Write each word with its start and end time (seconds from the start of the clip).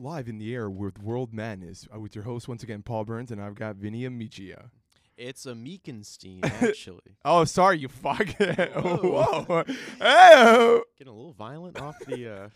live 0.00 0.28
in 0.28 0.38
the 0.38 0.54
air 0.54 0.68
with 0.70 0.98
World 1.02 1.32
Madness 1.32 1.86
uh, 1.94 2.00
with 2.00 2.14
your 2.14 2.24
host 2.24 2.48
once 2.48 2.62
again, 2.62 2.82
Paul 2.82 3.04
Burns, 3.04 3.30
and 3.30 3.40
I've 3.40 3.54
got 3.54 3.76
Vinny 3.76 4.04
Amicia. 4.04 4.70
It's 5.16 5.44
a 5.44 5.52
Meekenstein, 5.52 6.44
actually. 6.62 7.16
Oh, 7.24 7.44
sorry, 7.44 7.78
you 7.78 7.88
fuck. 7.88 8.26
Whoa. 8.40 9.44
Whoa. 9.46 9.64
Hey. 9.98 10.80
Getting 10.98 11.12
a 11.12 11.16
little 11.16 11.34
violent 11.34 11.80
off 11.80 11.96
the 12.06 12.28
uh, 12.28 12.48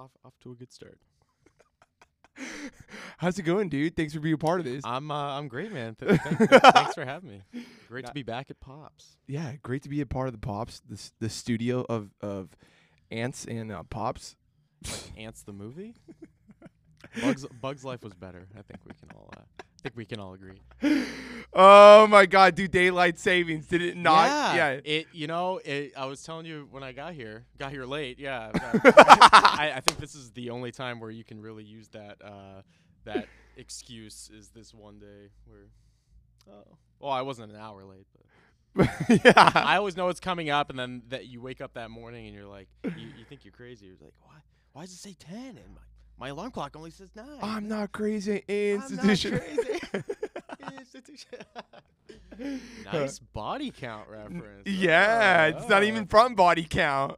off 0.00 0.10
off 0.24 0.32
to 0.42 0.52
a 0.52 0.54
good 0.54 0.72
start. 0.72 0.98
How's 3.18 3.38
it 3.38 3.42
going, 3.42 3.70
dude? 3.70 3.96
Thanks 3.96 4.12
for 4.12 4.20
being 4.20 4.34
a 4.34 4.38
part 4.38 4.60
of 4.60 4.66
this. 4.66 4.82
I'm 4.84 5.10
uh, 5.10 5.38
I'm 5.38 5.48
great, 5.48 5.72
man. 5.72 5.94
Th- 5.94 6.20
th- 6.20 6.38
th- 6.38 6.50
thanks 6.62 6.94
for 6.94 7.04
having 7.04 7.30
me. 7.30 7.42
Great 7.88 8.04
to 8.06 8.12
be 8.12 8.22
back 8.22 8.50
at 8.50 8.60
Pops. 8.60 9.16
yeah, 9.26 9.52
great 9.62 9.82
to 9.84 9.88
be 9.88 10.02
a 10.02 10.06
part 10.06 10.28
of 10.28 10.32
the 10.32 10.38
Pops, 10.38 10.80
the 10.86 10.94
s- 10.96 11.12
the 11.18 11.30
studio 11.30 11.86
of 11.88 12.10
of 12.20 12.50
Ants 13.10 13.46
and 13.46 13.72
uh, 13.72 13.82
Pops. 13.84 14.36
Like 14.84 15.12
Ants 15.18 15.42
the 15.44 15.54
movie. 15.54 15.94
Bugs 17.20 17.46
Bugs 17.60 17.84
Life 17.84 18.02
was 18.02 18.14
better. 18.14 18.46
I 18.54 18.62
think 18.62 18.80
we 18.84 18.92
can 18.94 19.08
all 19.14 19.28
uh, 19.36 19.40
I 19.58 19.82
think 19.82 19.96
we 19.96 20.04
can 20.04 20.20
all 20.20 20.34
agree. 20.34 20.60
Oh 21.58 22.06
my 22.08 22.26
God, 22.26 22.54
dude! 22.54 22.70
Daylight 22.70 23.18
savings 23.18 23.66
did 23.66 23.80
it 23.80 23.96
not? 23.96 24.54
Yeah. 24.56 24.80
It 24.84 25.06
you 25.12 25.26
know 25.26 25.58
it, 25.64 25.92
I 25.96 26.04
was 26.04 26.22
telling 26.22 26.44
you 26.44 26.68
when 26.70 26.82
I 26.82 26.92
got 26.92 27.14
here, 27.14 27.46
got 27.56 27.70
here 27.70 27.86
late. 27.86 28.18
Yeah, 28.18 28.50
I, 28.54 29.72
I 29.76 29.80
think 29.80 29.98
this 29.98 30.14
is 30.14 30.32
the 30.32 30.50
only 30.50 30.70
time 30.70 31.00
where 31.00 31.10
you 31.10 31.24
can 31.24 31.40
really 31.40 31.64
use 31.64 31.88
that 31.88 32.18
uh, 32.22 32.60
that 33.04 33.26
excuse 33.56 34.30
is 34.36 34.48
this 34.48 34.74
one 34.74 34.98
day 34.98 35.30
where. 35.46 35.68
Oh, 36.50 36.76
well, 37.00 37.12
I 37.12 37.22
wasn't 37.22 37.52
an 37.52 37.58
hour 37.58 37.84
late, 37.84 38.06
but 38.74 38.88
yeah. 39.24 39.50
I 39.54 39.76
always 39.76 39.96
know 39.96 40.08
it's 40.08 40.20
coming 40.20 40.50
up, 40.50 40.68
and 40.68 40.78
then 40.78 41.04
that 41.08 41.26
you 41.26 41.40
wake 41.40 41.62
up 41.62 41.72
that 41.74 41.90
morning 41.90 42.26
and 42.26 42.34
you're 42.34 42.46
like, 42.46 42.68
you, 42.84 43.08
you 43.18 43.24
think 43.26 43.44
you're 43.46 43.52
crazy. 43.52 43.86
You're 43.86 43.96
like, 44.00 44.14
why? 44.20 44.34
Why 44.72 44.82
does 44.82 44.92
it 44.92 44.98
say 44.98 45.14
ten? 45.18 45.56
And 45.56 45.78
my 46.18 46.28
alarm 46.28 46.50
clock 46.50 46.74
only 46.76 46.90
says 46.90 47.10
nine. 47.14 47.38
I'm 47.42 47.68
not 47.68 47.92
crazy. 47.92 48.42
Institution. 48.48 49.34
I'm 49.34 49.56
not 49.56 49.80
crazy. 49.90 50.04
Institution. 50.78 51.38
nice 52.92 53.18
body 53.18 53.70
count 53.70 54.08
reference. 54.08 54.66
yeah, 54.66 55.46
it's 55.46 55.68
not 55.68 55.82
Oh. 55.82 55.86
even 55.86 56.06
from 56.06 56.34
body 56.34 56.64
count. 56.68 57.16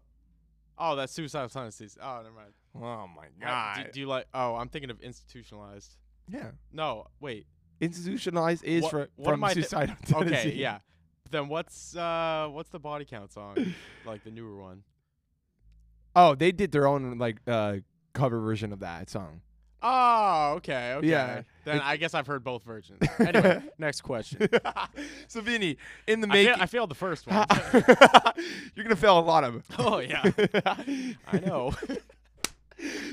Oh, 0.79 0.95
that's 0.97 1.13
suicide 1.13 1.51
tendencies. 1.51 1.99
Oh, 2.01 2.21
never 2.23 2.35
mind. 2.35 2.53
Oh 2.77 3.09
my 3.09 3.27
Uh, 3.27 3.75
God. 3.75 3.77
Do, 3.87 3.93
do 3.93 4.01
you 4.01 4.07
like? 4.07 4.27
Oh, 4.33 4.55
I'm 4.55 4.69
thinking 4.69 4.91
of 4.91 5.01
institutionalized. 5.01 5.97
yeah. 6.29 6.51
No, 6.73 7.07
wait. 7.21 7.47
Institutionalized 7.81 8.63
is 8.65 8.83
What- 8.83 8.91
for, 8.91 9.09
what 9.17 9.31
from 9.33 9.45
I 9.45 9.55
thi- 9.55 9.63
suicidal 9.63 9.97
Okay, 10.23 10.53
yeah. 10.55 10.79
Then 11.31 11.49
what's 11.49 11.95
uh 11.97 12.49
what's 12.51 12.71
the 12.71 12.79
body 12.79 13.05
count 13.05 13.33
song? 13.33 13.75
like 14.07 14.25
the 14.25 14.31
newer 14.31 14.57
one. 14.57 14.83
Oh, 16.17 16.35
they 16.35 16.53
did 16.53 16.73
their 16.73 16.87
own 16.87 17.19
like 17.19 17.37
uh 17.47 17.77
cover 18.13 18.41
version 18.41 18.73
of 18.73 18.81
that 18.81 19.11
song. 19.11 19.41
Oh, 19.81 20.55
okay, 20.57 20.95
okay. 20.95 21.07
Yeah, 21.07 21.43
Then 21.65 21.77
it- 21.77 21.83
I 21.85 21.97
guess 21.97 22.13
I've 22.13 22.27
heard 22.27 22.43
both 22.43 22.65
versions. 22.65 22.99
Anyway, 23.21 23.63
next 23.79 24.01
question. 24.01 24.49
so 25.29 25.41
Vinny, 25.41 25.77
in 26.07 26.21
the 26.21 26.29
I, 26.31 26.45
fail, 26.45 26.57
I 26.61 26.67
failed 26.67 26.91
the 26.91 26.97
first 26.97 27.27
one. 27.27 27.47
you're 28.75 28.85
gonna 28.85 28.97
fail 28.97 29.19
a 29.19 29.21
lot 29.21 29.45
of 29.45 29.53
them. 29.55 29.63
oh 29.79 29.99
yeah, 29.99 30.23
I 31.29 31.39
know. 31.39 31.73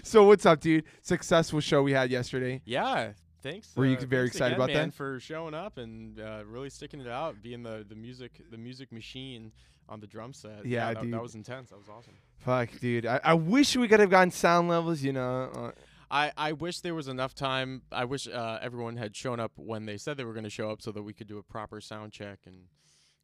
so 0.03 0.23
what's 0.23 0.45
up, 0.45 0.59
dude? 0.59 0.85
Successful 1.01 1.59
show 1.59 1.83
we 1.83 1.91
had 1.91 2.09
yesterday. 2.09 2.61
Yeah. 2.65 3.11
Thanks. 3.43 3.75
Were 3.75 3.85
you 3.85 3.95
uh, 3.97 3.99
very 3.99 4.23
thanks 4.23 4.37
excited 4.37 4.55
again, 4.55 4.63
about 4.63 4.73
man, 4.73 4.87
that? 4.89 4.95
For 4.95 5.19
showing 5.19 5.53
up 5.53 5.77
and 5.77 6.19
uh, 6.19 6.41
really 6.47 6.71
sticking 6.71 6.99
it 6.99 7.07
out, 7.07 7.43
being 7.43 7.61
the, 7.61 7.85
the 7.87 7.93
music 7.93 8.41
the 8.49 8.57
music 8.57 8.91
machine 8.91 9.51
on 9.89 9.99
the 9.99 10.07
drum 10.07 10.33
set. 10.33 10.65
Yeah, 10.65 10.93
that, 10.93 11.09
that 11.09 11.21
was 11.21 11.35
intense. 11.35 11.69
That 11.69 11.77
was 11.77 11.89
awesome. 11.89 12.13
Fuck, 12.37 12.79
dude. 12.79 13.05
I, 13.05 13.19
I 13.23 13.33
wish 13.33 13.75
we 13.75 13.87
could 13.87 13.99
have 13.99 14.09
gotten 14.09 14.31
sound 14.31 14.69
levels. 14.69 15.03
You 15.03 15.13
know. 15.13 15.51
Uh, 15.55 15.71
I, 16.11 16.31
I 16.37 16.51
wish 16.51 16.81
there 16.81 16.93
was 16.93 17.07
enough 17.07 17.33
time. 17.33 17.81
I 17.91 18.05
wish 18.05 18.27
uh, 18.27 18.59
everyone 18.61 18.97
had 18.97 19.15
shown 19.15 19.39
up 19.39 19.53
when 19.55 19.85
they 19.85 19.97
said 19.97 20.17
they 20.17 20.23
were 20.23 20.33
going 20.33 20.43
to 20.43 20.49
show 20.49 20.69
up, 20.69 20.81
so 20.81 20.91
that 20.91 21.03
we 21.03 21.13
could 21.13 21.27
do 21.27 21.39
a 21.39 21.43
proper 21.43 21.81
sound 21.81 22.11
check 22.11 22.39
and, 22.45 22.55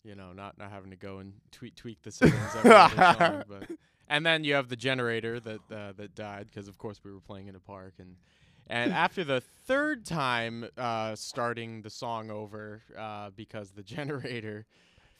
you 0.03 0.15
know, 0.15 0.33
not 0.33 0.57
not 0.57 0.71
having 0.71 0.89
to 0.89 0.97
go 0.97 1.19
and 1.19 1.33
tweak 1.51 1.75
tweak 1.75 2.01
the 2.01 2.11
settings. 2.11 2.39
every 2.55 2.71
song, 3.17 3.43
but 3.47 3.69
and 4.07 4.25
then 4.25 4.43
you 4.43 4.55
have 4.55 4.67
the 4.67 4.75
generator 4.75 5.39
that 5.39 5.59
uh, 5.71 5.93
that 5.95 6.15
died 6.15 6.47
because 6.47 6.67
of 6.67 6.77
course 6.77 6.99
we 7.03 7.11
were 7.11 7.21
playing 7.21 7.47
in 7.47 7.55
a 7.55 7.59
park 7.59 7.93
and 7.99 8.15
and 8.67 8.93
after 9.05 9.23
the 9.23 9.41
third 9.41 10.05
time 10.05 10.67
uh, 10.77 11.15
starting 11.15 11.81
the 11.81 11.89
song 11.89 12.31
over 12.31 12.81
uh, 12.97 13.29
because 13.35 13.71
the 13.71 13.83
generator, 13.97 14.65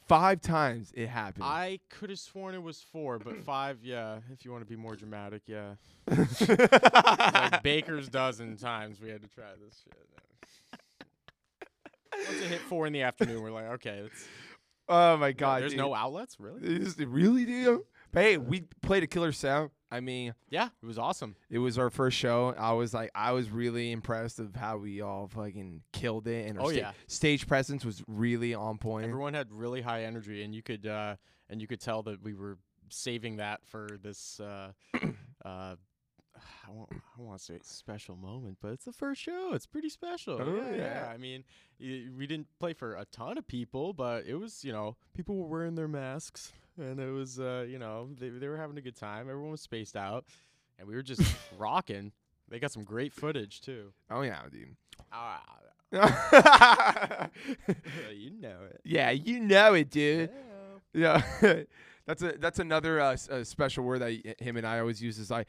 five 0.06 0.40
times 0.40 0.92
it 0.94 1.08
happened. 1.08 1.44
I 1.44 1.80
could 1.90 2.10
have 2.10 2.18
sworn 2.18 2.54
it 2.54 2.62
was 2.62 2.80
four, 2.80 3.18
but 3.18 3.36
five, 3.44 3.78
yeah. 3.82 4.18
If 4.32 4.44
you 4.44 4.50
want 4.50 4.62
to 4.62 4.68
be 4.68 4.76
more 4.76 4.96
dramatic, 4.96 5.42
yeah. 5.46 5.74
like 6.06 7.62
Baker's 7.62 8.08
dozen 8.08 8.56
times 8.56 9.00
we 9.00 9.08
had 9.08 9.22
to 9.22 9.28
try 9.28 9.44
this 9.64 9.82
shit. 9.84 11.08
Once 12.28 12.42
it 12.42 12.48
hit 12.48 12.60
four 12.60 12.86
in 12.86 12.92
the 12.92 13.02
afternoon, 13.02 13.42
we're 13.42 13.50
like, 13.50 13.66
okay, 13.66 14.02
it's, 14.04 14.24
oh 14.88 15.16
my 15.16 15.32
god. 15.32 15.62
there's 15.62 15.72
dude. 15.72 15.78
no 15.78 15.94
outlets, 15.94 16.38
really. 16.38 16.60
Is 16.62 16.98
it 16.98 17.08
really, 17.08 17.44
dude? 17.44 17.80
But 18.12 18.22
hey, 18.22 18.36
we 18.36 18.64
played 18.82 19.02
a 19.02 19.06
killer 19.06 19.32
sound. 19.32 19.70
I 19.92 20.00
mean, 20.00 20.34
Yeah, 20.50 20.68
it 20.82 20.86
was 20.86 20.98
awesome. 20.98 21.36
it 21.50 21.58
was 21.58 21.78
our 21.78 21.90
first 21.90 22.16
show. 22.16 22.54
I 22.58 22.72
was 22.72 22.94
like, 22.94 23.10
I 23.14 23.32
was 23.32 23.50
really 23.50 23.92
impressed 23.92 24.38
of 24.40 24.56
how 24.56 24.78
we 24.78 25.00
all 25.02 25.28
fucking 25.28 25.82
killed 25.92 26.26
it, 26.26 26.48
and 26.48 26.58
our 26.58 26.66
Oh, 26.66 26.68
sta- 26.70 26.78
yeah. 26.78 26.92
stage 27.06 27.46
presence 27.46 27.84
was 27.84 28.02
really 28.08 28.54
on 28.54 28.78
point. 28.78 29.04
Everyone 29.06 29.34
had 29.34 29.52
really 29.52 29.82
high 29.82 30.04
energy, 30.04 30.42
and 30.42 30.54
you 30.54 30.62
could 30.62 30.86
uh, 30.86 31.16
and 31.50 31.60
you 31.60 31.66
could 31.68 31.80
tell 31.80 32.02
that 32.04 32.22
we 32.22 32.32
were 32.34 32.58
saving 32.88 33.36
that 33.36 33.60
for 33.66 33.86
this. 34.02 34.40
Uh, 34.40 34.72
uh, 35.44 35.76
I 36.66 36.70
won't, 36.70 36.88
I 36.92 37.20
want 37.22 37.38
to 37.38 37.44
say 37.44 37.58
special 37.62 38.16
moment, 38.16 38.58
but 38.60 38.72
it's 38.72 38.84
the 38.84 38.92
first 38.92 39.20
show. 39.20 39.52
It's 39.52 39.66
pretty 39.66 39.88
special. 39.90 40.38
Oh, 40.40 40.56
yeah, 40.70 40.76
yeah. 40.76 41.10
I 41.12 41.16
mean, 41.16 41.44
y- 41.80 42.06
we 42.16 42.26
didn't 42.26 42.48
play 42.58 42.72
for 42.72 42.94
a 42.96 43.04
ton 43.04 43.36
of 43.38 43.46
people, 43.46 43.92
but 43.92 44.24
it 44.26 44.34
was 44.36 44.64
you 44.64 44.72
know 44.72 44.96
people 45.14 45.36
were 45.36 45.46
wearing 45.46 45.74
their 45.74 45.88
masks, 45.88 46.52
and 46.78 46.98
it 47.00 47.10
was 47.10 47.38
uh, 47.40 47.64
you 47.68 47.78
know 47.78 48.08
they 48.18 48.28
they 48.30 48.48
were 48.48 48.56
having 48.56 48.76
a 48.78 48.82
good 48.82 48.96
time. 48.96 49.28
Everyone 49.28 49.50
was 49.52 49.60
spaced 49.60 49.96
out, 49.96 50.24
and 50.78 50.86
we 50.88 50.94
were 50.94 51.02
just 51.02 51.22
rocking. 51.58 52.12
They 52.48 52.58
got 52.58 52.72
some 52.72 52.84
great 52.84 53.12
footage 53.12 53.60
too. 53.60 53.92
oh 54.10 54.22
yeah, 54.22 54.40
dude. 54.50 54.76
Ah, 55.12 55.42
you 58.14 58.30
know 58.40 58.56
it. 58.70 58.80
yeah, 58.84 59.10
you 59.10 59.40
know 59.40 59.74
it, 59.74 59.90
dude. 59.90 60.30
Yeah. 60.94 61.22
Yeah, 61.40 61.62
that's 62.06 62.22
a 62.22 62.32
that's 62.32 62.58
another 62.58 63.00
uh, 63.00 63.12
s- 63.12 63.28
uh, 63.30 63.44
special 63.44 63.84
word 63.84 64.00
that 64.00 64.12
y- 64.24 64.34
him 64.38 64.56
and 64.58 64.66
I 64.66 64.78
always 64.80 65.02
use 65.02 65.18
is 65.18 65.30
like 65.30 65.48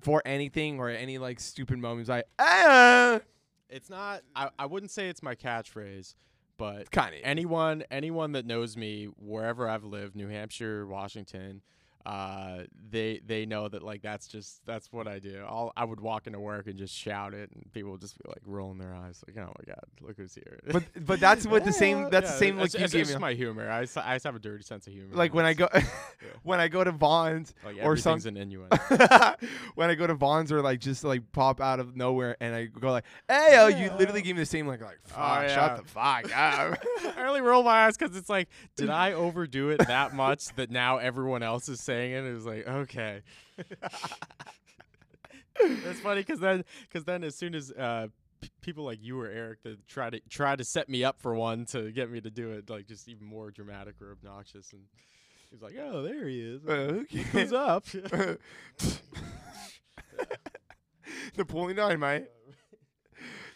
for 0.00 0.22
anything 0.24 0.78
or 0.78 0.88
any 0.88 1.18
like 1.18 1.38
stupid 1.40 1.78
moments. 1.78 2.08
Like 2.08 2.24
ah, 2.38 3.20
It's 3.68 3.90
not. 3.90 4.22
I, 4.34 4.48
I 4.58 4.66
wouldn't 4.66 4.90
say 4.90 5.08
it's 5.10 5.22
my 5.22 5.34
catchphrase, 5.34 6.14
but 6.60 6.90
kind 6.90 7.14
of. 7.14 7.20
anyone 7.24 7.82
anyone 7.90 8.32
that 8.32 8.46
knows 8.46 8.76
me 8.76 9.06
wherever 9.16 9.68
I've 9.68 9.84
lived, 9.84 10.14
New 10.14 10.28
Hampshire, 10.28 10.86
Washington, 10.86 11.62
uh, 12.06 12.60
they 12.90 13.20
they 13.26 13.46
know 13.46 13.68
that 13.68 13.82
like 13.82 14.02
that's 14.02 14.26
just 14.26 14.64
that's 14.66 14.92
what 14.92 15.06
I 15.06 15.18
do. 15.18 15.44
I'll 15.46 15.72
I 15.76 15.84
would 15.84 16.00
walk 16.00 16.26
into 16.26 16.40
work 16.40 16.66
and 16.66 16.78
just 16.78 16.94
shout 16.94 17.34
it, 17.34 17.50
and 17.54 17.70
people 17.72 17.92
would 17.92 18.00
just 18.00 18.16
be 18.18 18.28
like 18.28 18.42
rolling 18.46 18.78
their 18.78 18.94
eyes, 18.94 19.22
like, 19.26 19.36
oh 19.36 19.52
my 19.58 19.64
god, 19.66 19.84
look 20.00 20.16
who's 20.16 20.34
here. 20.34 20.60
But 20.70 20.84
but 21.04 21.20
that's 21.20 21.46
what 21.46 21.64
the 21.64 21.72
same 21.72 22.08
that's 22.10 22.26
yeah, 22.26 22.32
the 22.32 22.38
same 22.38 22.56
like 22.56 22.66
it's, 22.66 22.74
you 22.74 22.84
it's, 22.84 22.92
give 22.92 23.02
it's 23.02 23.14
me. 23.14 23.18
my 23.18 23.34
humor. 23.34 23.70
I 23.70 23.84
just 23.84 23.96
have 24.24 24.34
a 24.34 24.38
dirty 24.38 24.64
sense 24.64 24.86
of 24.86 24.92
humor. 24.92 25.14
Like 25.14 25.34
when 25.34 25.44
I 25.44 25.54
go 25.54 25.68
when 26.42 26.58
I 26.60 26.68
go 26.68 26.82
to 26.84 26.92
Vaughn's 26.92 27.54
like 27.64 27.76
or 27.82 27.96
some 27.96 28.12
everything's 28.12 28.26
an 28.26 28.36
innuendo. 28.36 28.76
when 29.74 29.90
I 29.90 29.94
go 29.94 30.06
to 30.06 30.14
Vaughn's 30.14 30.50
or 30.52 30.62
like 30.62 30.80
just 30.80 31.04
like 31.04 31.30
pop 31.32 31.60
out 31.60 31.80
of 31.80 31.96
nowhere 31.96 32.36
and 32.40 32.54
I 32.54 32.64
go 32.66 32.90
like, 32.90 33.04
hey, 33.28 33.56
oh, 33.58 33.66
you 33.68 33.90
literally 33.98 34.22
give 34.22 34.36
me 34.36 34.42
the 34.42 34.46
same 34.46 34.66
like 34.66 34.80
like 34.80 34.98
fuck, 35.04 35.18
Oh, 35.18 35.42
yeah. 35.42 35.54
shut 35.54 35.76
the 35.76 35.84
fuck 35.84 36.24
up. 36.36 36.78
I 37.16 37.24
only 37.26 37.40
roll 37.40 37.62
my 37.62 37.84
eyes 37.86 37.96
because 37.96 38.16
it's 38.16 38.28
like, 38.28 38.48
did 38.76 38.90
I 38.90 39.12
overdo 39.12 39.70
it 39.70 39.78
that 39.86 40.14
much 40.14 40.54
that 40.56 40.70
now 40.70 40.98
everyone 40.98 41.42
else 41.42 41.68
is 41.68 41.80
saying 41.90 42.12
it? 42.12 42.24
It 42.24 42.34
was 42.34 42.46
like, 42.46 42.66
okay. 42.66 43.22
That's 45.84 46.00
funny 46.00 46.20
because 46.20 46.40
then, 46.40 46.64
because 46.88 47.04
then, 47.04 47.22
as 47.24 47.34
soon 47.34 47.54
as 47.54 47.70
uh, 47.72 48.06
p- 48.40 48.48
people 48.62 48.84
like 48.84 48.98
you 49.02 49.20
or 49.20 49.26
Eric 49.26 49.62
that 49.64 49.86
try 49.88 50.08
to 50.08 50.20
try 50.30 50.56
to 50.56 50.64
set 50.64 50.88
me 50.88 51.04
up 51.04 51.20
for 51.20 51.34
one 51.34 51.66
to 51.66 51.90
get 51.92 52.10
me 52.10 52.20
to 52.20 52.30
do 52.30 52.52
it, 52.52 52.70
like 52.70 52.86
just 52.86 53.08
even 53.08 53.26
more 53.26 53.50
dramatic 53.50 53.96
or 54.00 54.12
obnoxious, 54.12 54.72
and 54.72 54.82
he's 55.50 55.60
like, 55.60 55.74
"Oh, 55.78 56.02
there 56.02 56.26
he 56.28 56.40
is. 56.40 56.62
okay. 56.66 57.18
Who's 57.32 57.52
up?" 57.52 57.84
Napoleon 61.36 61.76
Dynamite. 61.76 62.28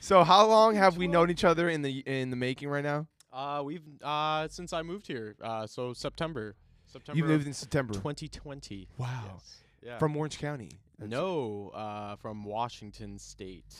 So 0.00 0.24
how 0.24 0.46
long 0.46 0.74
have 0.74 0.96
we 0.98 1.08
known 1.08 1.30
each 1.30 1.44
other 1.44 1.68
in 1.70 1.80
the 1.82 2.00
in 2.00 2.28
the 2.30 2.36
making 2.36 2.68
right 2.68 2.84
now? 2.84 3.06
uh, 3.32 3.62
we've 3.64 3.82
uh 4.02 4.46
since 4.48 4.72
I 4.72 4.82
moved 4.82 5.06
here, 5.06 5.34
uh, 5.42 5.66
so 5.66 5.92
September, 5.94 6.54
September 6.94 7.18
You 7.18 7.24
moved 7.24 7.46
in 7.46 7.52
September. 7.52 7.92
2020. 7.94 8.88
Wow. 8.98 9.08
Yes. 9.32 9.56
Yeah. 9.82 9.98
From 9.98 10.16
Orange 10.16 10.38
County. 10.38 10.70
That's- 10.98 11.10
No, 11.10 11.70
uh, 11.74 12.16
from 12.16 12.44
Washington 12.44 13.18
State. 13.18 13.74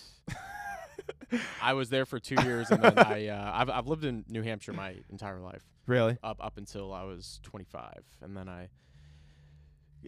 I 1.63 1.73
was 1.75 1.91
there 1.91 2.05
for 2.07 2.19
two 2.19 2.37
years, 2.45 2.71
and 2.71 2.83
then 2.83 2.99
I 2.99 3.29
uh, 3.29 3.51
I've 3.55 3.71
I've 3.71 3.87
lived 3.87 4.05
in 4.05 4.25
New 4.29 4.43
Hampshire 4.43 4.73
my 4.73 4.97
entire 5.11 5.39
life, 5.41 5.63
Really? 5.87 6.17
up 6.23 6.39
up 6.43 6.57
until 6.57 6.93
I 6.93 7.03
was 7.05 7.41
25, 7.43 8.03
and 8.23 8.37
then 8.37 8.49
I 8.49 8.69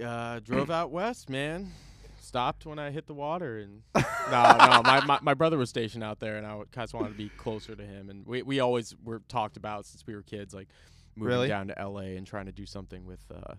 uh, 0.03 0.41
drove 0.41 0.71
out 0.71 0.91
west, 0.91 1.29
man. 1.31 1.73
stopped 2.21 2.67
when 2.67 2.79
I 2.79 2.91
hit 2.91 3.07
the 3.07 3.15
water, 3.15 3.59
and 3.59 3.83
no, 3.95 4.03
no, 4.31 4.83
my, 4.85 5.01
my 5.07 5.19
my 5.23 5.35
brother 5.35 5.59
was 5.59 5.69
stationed 5.71 6.05
out 6.05 6.21
there, 6.21 6.37
and 6.37 6.47
I 6.47 6.61
kind 6.73 6.85
of 6.89 6.95
wanted 6.95 7.11
to 7.11 7.15
be 7.19 7.31
closer 7.37 7.75
to 7.75 7.85
him, 7.85 8.11
and 8.11 8.27
we 8.27 8.43
we 8.43 8.61
always 8.61 8.95
were 9.05 9.21
talked 9.29 9.57
about 9.57 9.87
since 9.87 10.07
we 10.07 10.15
were 10.15 10.23
kids, 10.23 10.55
like 10.55 10.69
moving 11.17 11.33
Really? 11.33 11.49
down 11.49 11.69
to 11.69 11.79
L.A. 11.79 12.17
and 12.17 12.27
trying 12.27 12.47
to 12.47 12.53
do 12.53 12.67
something 12.67 13.05
with 13.05 13.21
uh, 13.35 13.55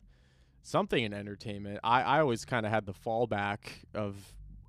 something 0.63 1.03
in 1.03 1.13
entertainment. 1.13 1.79
I 1.83 2.01
I 2.03 2.19
always 2.19 2.45
kind 2.45 2.65
of 2.65 2.71
had 2.71 2.85
the 2.85 2.93
fallback 2.93 3.59
of. 3.93 4.15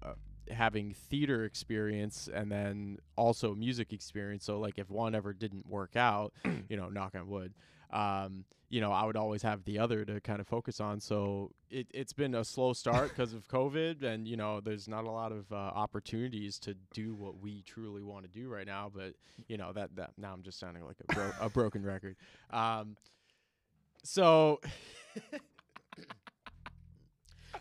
Uh, 0.03 0.13
having 0.51 0.95
theater 0.95 1.45
experience 1.45 2.27
and 2.33 2.51
then 2.51 2.97
also 3.17 3.55
music 3.55 3.93
experience 3.93 4.45
so 4.47 4.59
like 4.59 4.79
if 4.79 4.89
one 4.89 5.15
ever 5.15 5.35
didn't 5.35 5.67
work 5.69 5.95
out 5.95 6.33
you 6.71 6.77
know 6.79 6.89
knock 6.89 7.15
on 7.15 7.29
wood 7.29 7.53
um, 7.93 8.45
you 8.71 8.81
know, 8.81 8.93
I 8.93 9.05
would 9.05 9.17
always 9.17 9.43
have 9.43 9.65
the 9.65 9.79
other 9.79 10.05
to 10.05 10.21
kind 10.21 10.41
of 10.41 10.47
focus 10.47 10.81
on. 10.81 11.01
So 11.01 11.53
it, 11.71 11.87
it's 11.93 12.13
been 12.13 12.35
a 12.35 12.45
slow 12.45 12.73
start 12.73 13.09
because 13.11 13.33
of 13.33 13.49
COVID, 13.49 14.03
and 14.03 14.29
you 14.29 14.37
know, 14.37 14.61
there's 14.61 14.89
not 14.89 15.05
a 15.05 15.11
lot 15.11 15.33
of 15.33 15.51
uh, 15.51 15.57
opportunities 15.57 16.59
to 16.61 16.75
do 16.93 17.15
what 17.15 17.41
we 17.41 17.63
truly 17.63 18.03
want 18.03 18.25
to 18.25 18.31
do 18.31 18.49
right 18.49 18.67
now. 18.67 18.91
But 18.95 19.15
you 19.49 19.57
know, 19.57 19.73
that 19.73 19.97
that 19.97 20.13
now 20.19 20.33
I'm 20.33 20.43
just 20.43 20.59
sounding 20.59 20.85
like 20.85 20.97
a, 21.09 21.15
bro- 21.15 21.33
a 21.41 21.49
broken 21.49 21.83
record. 21.85 22.17
Um, 22.51 22.97
so. 24.05 24.61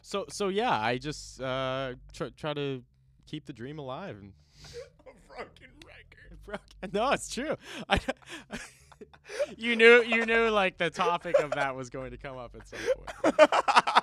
so 0.01 0.25
so 0.30 0.50
yeah, 0.50 0.77
I 0.77 0.98
just 0.98 1.42
uh, 1.42 1.94
try 2.13 2.30
try 2.36 2.54
to 2.54 2.83
keep 3.25 3.45
the 3.45 3.54
dream 3.54 3.80
alive 3.80 4.18
and 4.18 4.33
broken 5.27 5.69
record. 5.86 6.38
broken. 6.45 6.92
No, 6.94 7.12
it's 7.12 7.33
true. 7.33 7.56
I, 7.89 8.00
you 9.57 9.75
knew 9.75 10.03
you 10.03 10.25
knew 10.25 10.50
like 10.50 10.77
the 10.77 10.89
topic 10.89 11.38
of 11.39 11.51
that 11.51 11.75
was 11.75 11.89
going 11.89 12.12
to 12.12 12.18
come 12.18 12.38
up 12.38 12.56
at 12.56 12.68
some 12.68 12.79
point. 12.95 13.50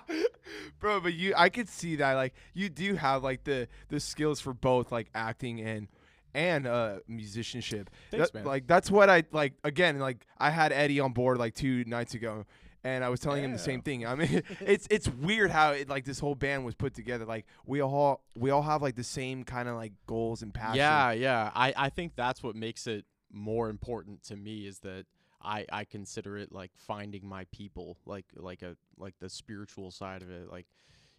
Bro, 0.80 1.00
but 1.00 1.14
you 1.14 1.34
I 1.36 1.48
could 1.48 1.68
see 1.68 1.96
that 1.96 2.14
like 2.14 2.34
you 2.52 2.68
do 2.68 2.94
have 2.94 3.22
like 3.22 3.44
the 3.44 3.68
the 3.88 4.00
skills 4.00 4.40
for 4.40 4.52
both 4.52 4.92
like 4.92 5.08
acting 5.14 5.60
and 5.60 5.88
and 6.34 6.66
uh 6.66 6.98
musicianship. 7.08 7.90
Thanks, 8.10 8.30
That- 8.30 8.34
man. 8.40 8.44
Like 8.44 8.66
that's 8.66 8.90
what 8.90 9.08
I 9.10 9.24
like 9.32 9.54
again 9.64 9.98
like 9.98 10.26
I 10.38 10.50
had 10.50 10.72
Eddie 10.72 11.00
on 11.00 11.12
board 11.12 11.38
like 11.38 11.54
2 11.54 11.84
nights 11.86 12.14
ago 12.14 12.44
and 12.82 13.02
I 13.02 13.08
was 13.08 13.18
telling 13.20 13.42
him 13.42 13.52
the 13.52 13.58
same 13.58 13.80
thing. 13.80 14.06
I 14.06 14.14
mean 14.14 14.42
it's 14.60 14.86
it's 14.90 15.08
weird 15.08 15.50
how 15.50 15.72
it 15.72 15.88
like 15.88 16.04
this 16.04 16.18
whole 16.20 16.34
band 16.34 16.64
was 16.64 16.74
put 16.74 16.94
together. 16.94 17.24
Like 17.24 17.46
we 17.66 17.80
all 17.80 18.22
we 18.36 18.50
all 18.50 18.62
have 18.62 18.82
like 18.82 18.96
the 18.96 19.04
same 19.04 19.44
kind 19.44 19.68
of 19.68 19.76
like 19.76 19.92
goals 20.06 20.42
and 20.42 20.52
passion. 20.52 20.76
Yeah, 20.76 21.12
yeah. 21.12 21.50
I 21.54 21.72
I 21.76 21.88
think 21.88 22.12
that's 22.14 22.42
what 22.42 22.54
makes 22.56 22.86
it 22.86 23.06
more 23.32 23.68
important 23.68 24.22
to 24.24 24.36
me 24.36 24.66
is 24.66 24.80
that 24.80 25.06
I 25.44 25.66
I 25.70 25.84
consider 25.84 26.36
it 26.38 26.52
like 26.52 26.72
finding 26.76 27.26
my 27.26 27.44
people, 27.52 27.98
like 28.06 28.26
like 28.36 28.62
a 28.62 28.76
like 28.98 29.14
the 29.20 29.28
spiritual 29.30 29.90
side 29.90 30.22
of 30.22 30.30
it, 30.30 30.50
like. 30.50 30.66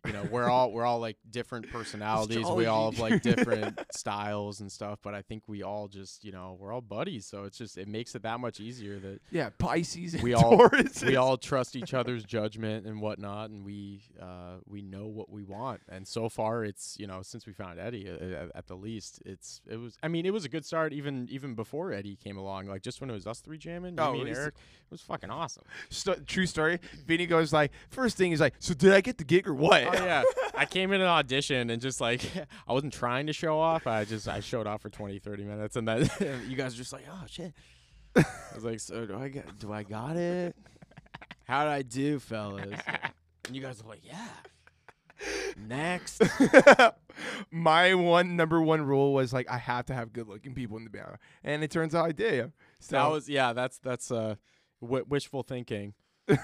You 0.06 0.14
know, 0.14 0.24
we're 0.32 0.50
all 0.50 0.72
we're 0.72 0.86
all 0.86 1.00
like 1.00 1.18
different 1.30 1.70
personalities. 1.72 2.46
We 2.50 2.66
all 2.66 2.92
have 2.92 3.00
like 3.00 3.22
different 3.22 3.80
styles 3.94 4.60
and 4.62 4.72
stuff, 4.72 5.00
but 5.02 5.14
I 5.16 5.22
think 5.22 5.44
we 5.48 5.64
all 5.64 5.88
just, 5.88 6.24
you 6.24 6.32
know, 6.32 6.58
we're 6.60 6.72
all 6.72 6.82
buddies. 6.82 7.26
So 7.26 7.44
it's 7.44 7.58
just 7.58 7.78
it 7.78 7.88
makes 7.88 8.16
it 8.16 8.24
that 8.24 8.40
much 8.40 8.60
easier 8.60 9.00
that 9.00 9.20
Yeah, 9.32 9.50
Pisces 9.58 10.14
and 10.14 10.24
We 10.24 10.34
all- 10.34 10.58
Taurus. 10.58 11.04
we 11.04 11.16
all 11.16 11.38
trust 11.38 11.76
each 11.76 11.94
other's 11.94 12.24
judgment 12.24 12.86
and 12.86 13.02
whatnot, 13.02 13.50
and 13.50 13.66
we 13.66 14.02
uh, 14.22 14.58
we 14.68 14.82
know 14.82 15.08
what 15.08 15.30
we 15.30 15.44
want. 15.44 15.82
And 15.90 16.08
so 16.08 16.30
far, 16.30 16.64
it's 16.64 16.96
you 17.00 17.08
know 17.08 17.22
since 17.22 17.46
we 17.46 17.54
found 17.54 17.80
Eddie, 17.80 18.10
uh, 18.10 18.14
uh, 18.14 18.48
at 18.56 18.68
the 18.68 18.76
least, 18.76 19.22
it's 19.26 19.62
it 19.70 19.78
was. 19.78 19.98
I 20.04 20.08
mean, 20.08 20.26
it 20.26 20.34
was 20.34 20.46
a 20.46 20.50
good 20.50 20.66
start 20.66 20.94
even 20.94 21.28
even 21.32 21.56
before 21.56 21.92
Eddie 21.92 22.16
came 22.16 22.38
along. 22.38 22.68
Like 22.68 22.82
just 22.82 23.02
when 23.02 23.10
it 23.10 23.14
was 23.14 23.26
us 23.28 23.40
three 23.40 23.58
jamming, 23.58 24.00
Oh, 24.00 24.14
me 24.14 24.22
and 24.22 24.30
Eric, 24.30 24.56
it 24.56 24.92
was 24.92 25.02
fucking 25.02 25.30
awesome. 25.30 25.64
St- 25.90 26.26
true 26.28 26.46
story. 26.46 26.80
Vinny 27.06 27.26
goes 27.26 27.52
like, 27.54 27.72
first 27.90 28.18
thing 28.18 28.32
is 28.32 28.40
like, 28.40 28.54
so 28.60 28.74
did 28.74 28.94
I 28.94 29.02
get 29.02 29.18
the 29.18 29.24
gig 29.24 29.48
or 29.48 29.54
what? 29.54 29.84
Yeah, 30.06 30.24
I 30.54 30.66
came 30.66 30.92
in 30.94 31.02
an 31.02 31.08
audition 31.08 31.70
and 31.70 31.82
just 31.82 32.00
like 32.02 32.22
I 32.68 32.74
wasn't 32.74 32.94
trying 32.94 33.28
to 33.28 33.34
show 33.34 33.60
off. 33.60 33.88
I 33.88 34.06
just 34.06 34.28
I 34.28 34.40
showed 34.40 34.68
off 34.68 34.82
for 34.82 34.90
20, 34.90 35.20
30 35.20 35.44
minutes, 35.44 35.76
and 35.76 35.88
then 35.88 36.10
you 36.48 36.56
guys 36.56 36.74
are 36.74 36.78
just 36.78 36.94
like, 36.94 37.06
oh 37.10 37.24
shit. 37.28 37.54
I 38.16 38.24
was 38.54 38.64
like, 38.64 38.80
so 38.80 39.06
do 39.06 39.18
I 39.18 39.28
get? 39.30 39.60
Do 39.60 39.74
I 39.74 39.84
got 39.84 40.16
it? 40.16 40.56
How 41.46 41.64
did 41.66 41.72
I 41.72 41.82
do, 41.82 42.20
fellas? 42.20 42.80
And 43.46 43.56
you 43.56 43.62
guys 43.62 43.82
are 43.82 43.88
like, 43.88 44.02
yeah. 44.06 44.28
Next. 45.58 46.22
My 47.52 47.94
one 47.94 48.36
number 48.36 48.62
one 48.62 48.82
rule 48.82 49.14
was 49.14 49.32
like 49.34 49.50
I 49.50 49.58
have 49.58 49.86
to 49.88 49.94
have 49.94 50.12
good 50.14 50.28
looking 50.28 50.54
people 50.54 50.78
in 50.78 50.84
the 50.84 50.90
band, 50.90 51.18
and 51.44 51.64
it 51.64 51.72
turns 51.72 51.94
out 51.96 52.06
I 52.06 52.12
did. 52.12 52.52
So 52.80 52.96
That 52.98 53.12
was 53.12 53.30
yeah. 53.30 53.54
That's 53.54 53.78
that's 53.80 54.12
uh, 54.12 54.36
w- 54.82 55.06
wishful 55.08 55.44
thinking. 55.44 55.94
You 56.28 56.38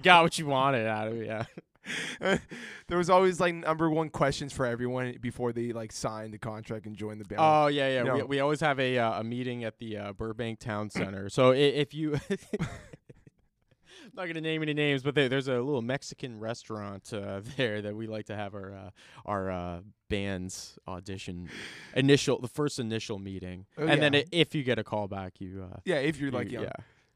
got 0.00 0.22
what 0.24 0.38
you 0.38 0.46
wanted 0.46 0.86
out 0.86 1.08
of 1.08 1.14
it. 1.20 1.26
Yeah. 1.26 1.44
there 2.20 2.98
was 2.98 3.10
always 3.10 3.40
like 3.40 3.54
number 3.54 3.90
one 3.90 4.08
questions 4.08 4.52
for 4.52 4.66
everyone 4.66 5.16
before 5.20 5.52
they 5.52 5.72
like 5.72 5.92
signed 5.92 6.32
the 6.32 6.38
contract 6.38 6.86
and 6.86 6.96
joined 6.96 7.20
the 7.20 7.24
band. 7.24 7.40
Oh 7.42 7.66
yeah, 7.66 7.88
yeah. 7.88 8.02
We, 8.12 8.18
No. 8.20 8.24
we 8.26 8.40
always 8.40 8.60
have 8.60 8.78
a 8.78 8.98
uh, 8.98 9.20
a 9.20 9.24
meeting 9.24 9.64
at 9.64 9.78
the 9.78 9.96
uh, 9.96 10.12
Burbank 10.12 10.58
Town 10.60 10.90
Center. 10.98 11.28
So 11.28 11.52
i- 11.52 11.56
if 11.56 11.92
you, 11.94 12.14
I'm 12.60 14.10
not 14.14 14.26
gonna 14.26 14.40
name 14.40 14.62
any 14.62 14.74
names, 14.74 15.02
but 15.02 15.14
there, 15.14 15.28
there's 15.28 15.48
a 15.48 15.54
little 15.60 15.82
Mexican 15.82 16.38
restaurant 16.38 17.12
uh, 17.12 17.40
there 17.56 17.80
that 17.82 17.94
we 17.96 18.06
like 18.06 18.26
to 18.26 18.36
have 18.36 18.54
our 18.54 18.72
uh, 18.74 18.90
our 19.24 19.50
uh, 19.50 19.80
band's 20.08 20.78
audition 20.86 21.48
initial, 21.94 22.38
the 22.40 22.48
first 22.48 22.78
initial 22.78 23.18
meeting, 23.18 23.66
Oh, 23.78 23.86
and 23.86 24.02
then 24.02 24.12
yeah. 24.12 24.20
i- 24.20 24.24
if 24.32 24.54
you 24.54 24.62
get 24.64 24.78
a 24.78 24.84
call 24.84 25.08
back, 25.08 25.40
you. 25.40 25.66
Uh, 25.72 25.78
yeah, 25.84 25.96
if 25.96 26.18
you're 26.18 26.30
you- 26.30 26.36
like 26.36 26.50
young. 26.50 26.64
yeah. 26.64 26.72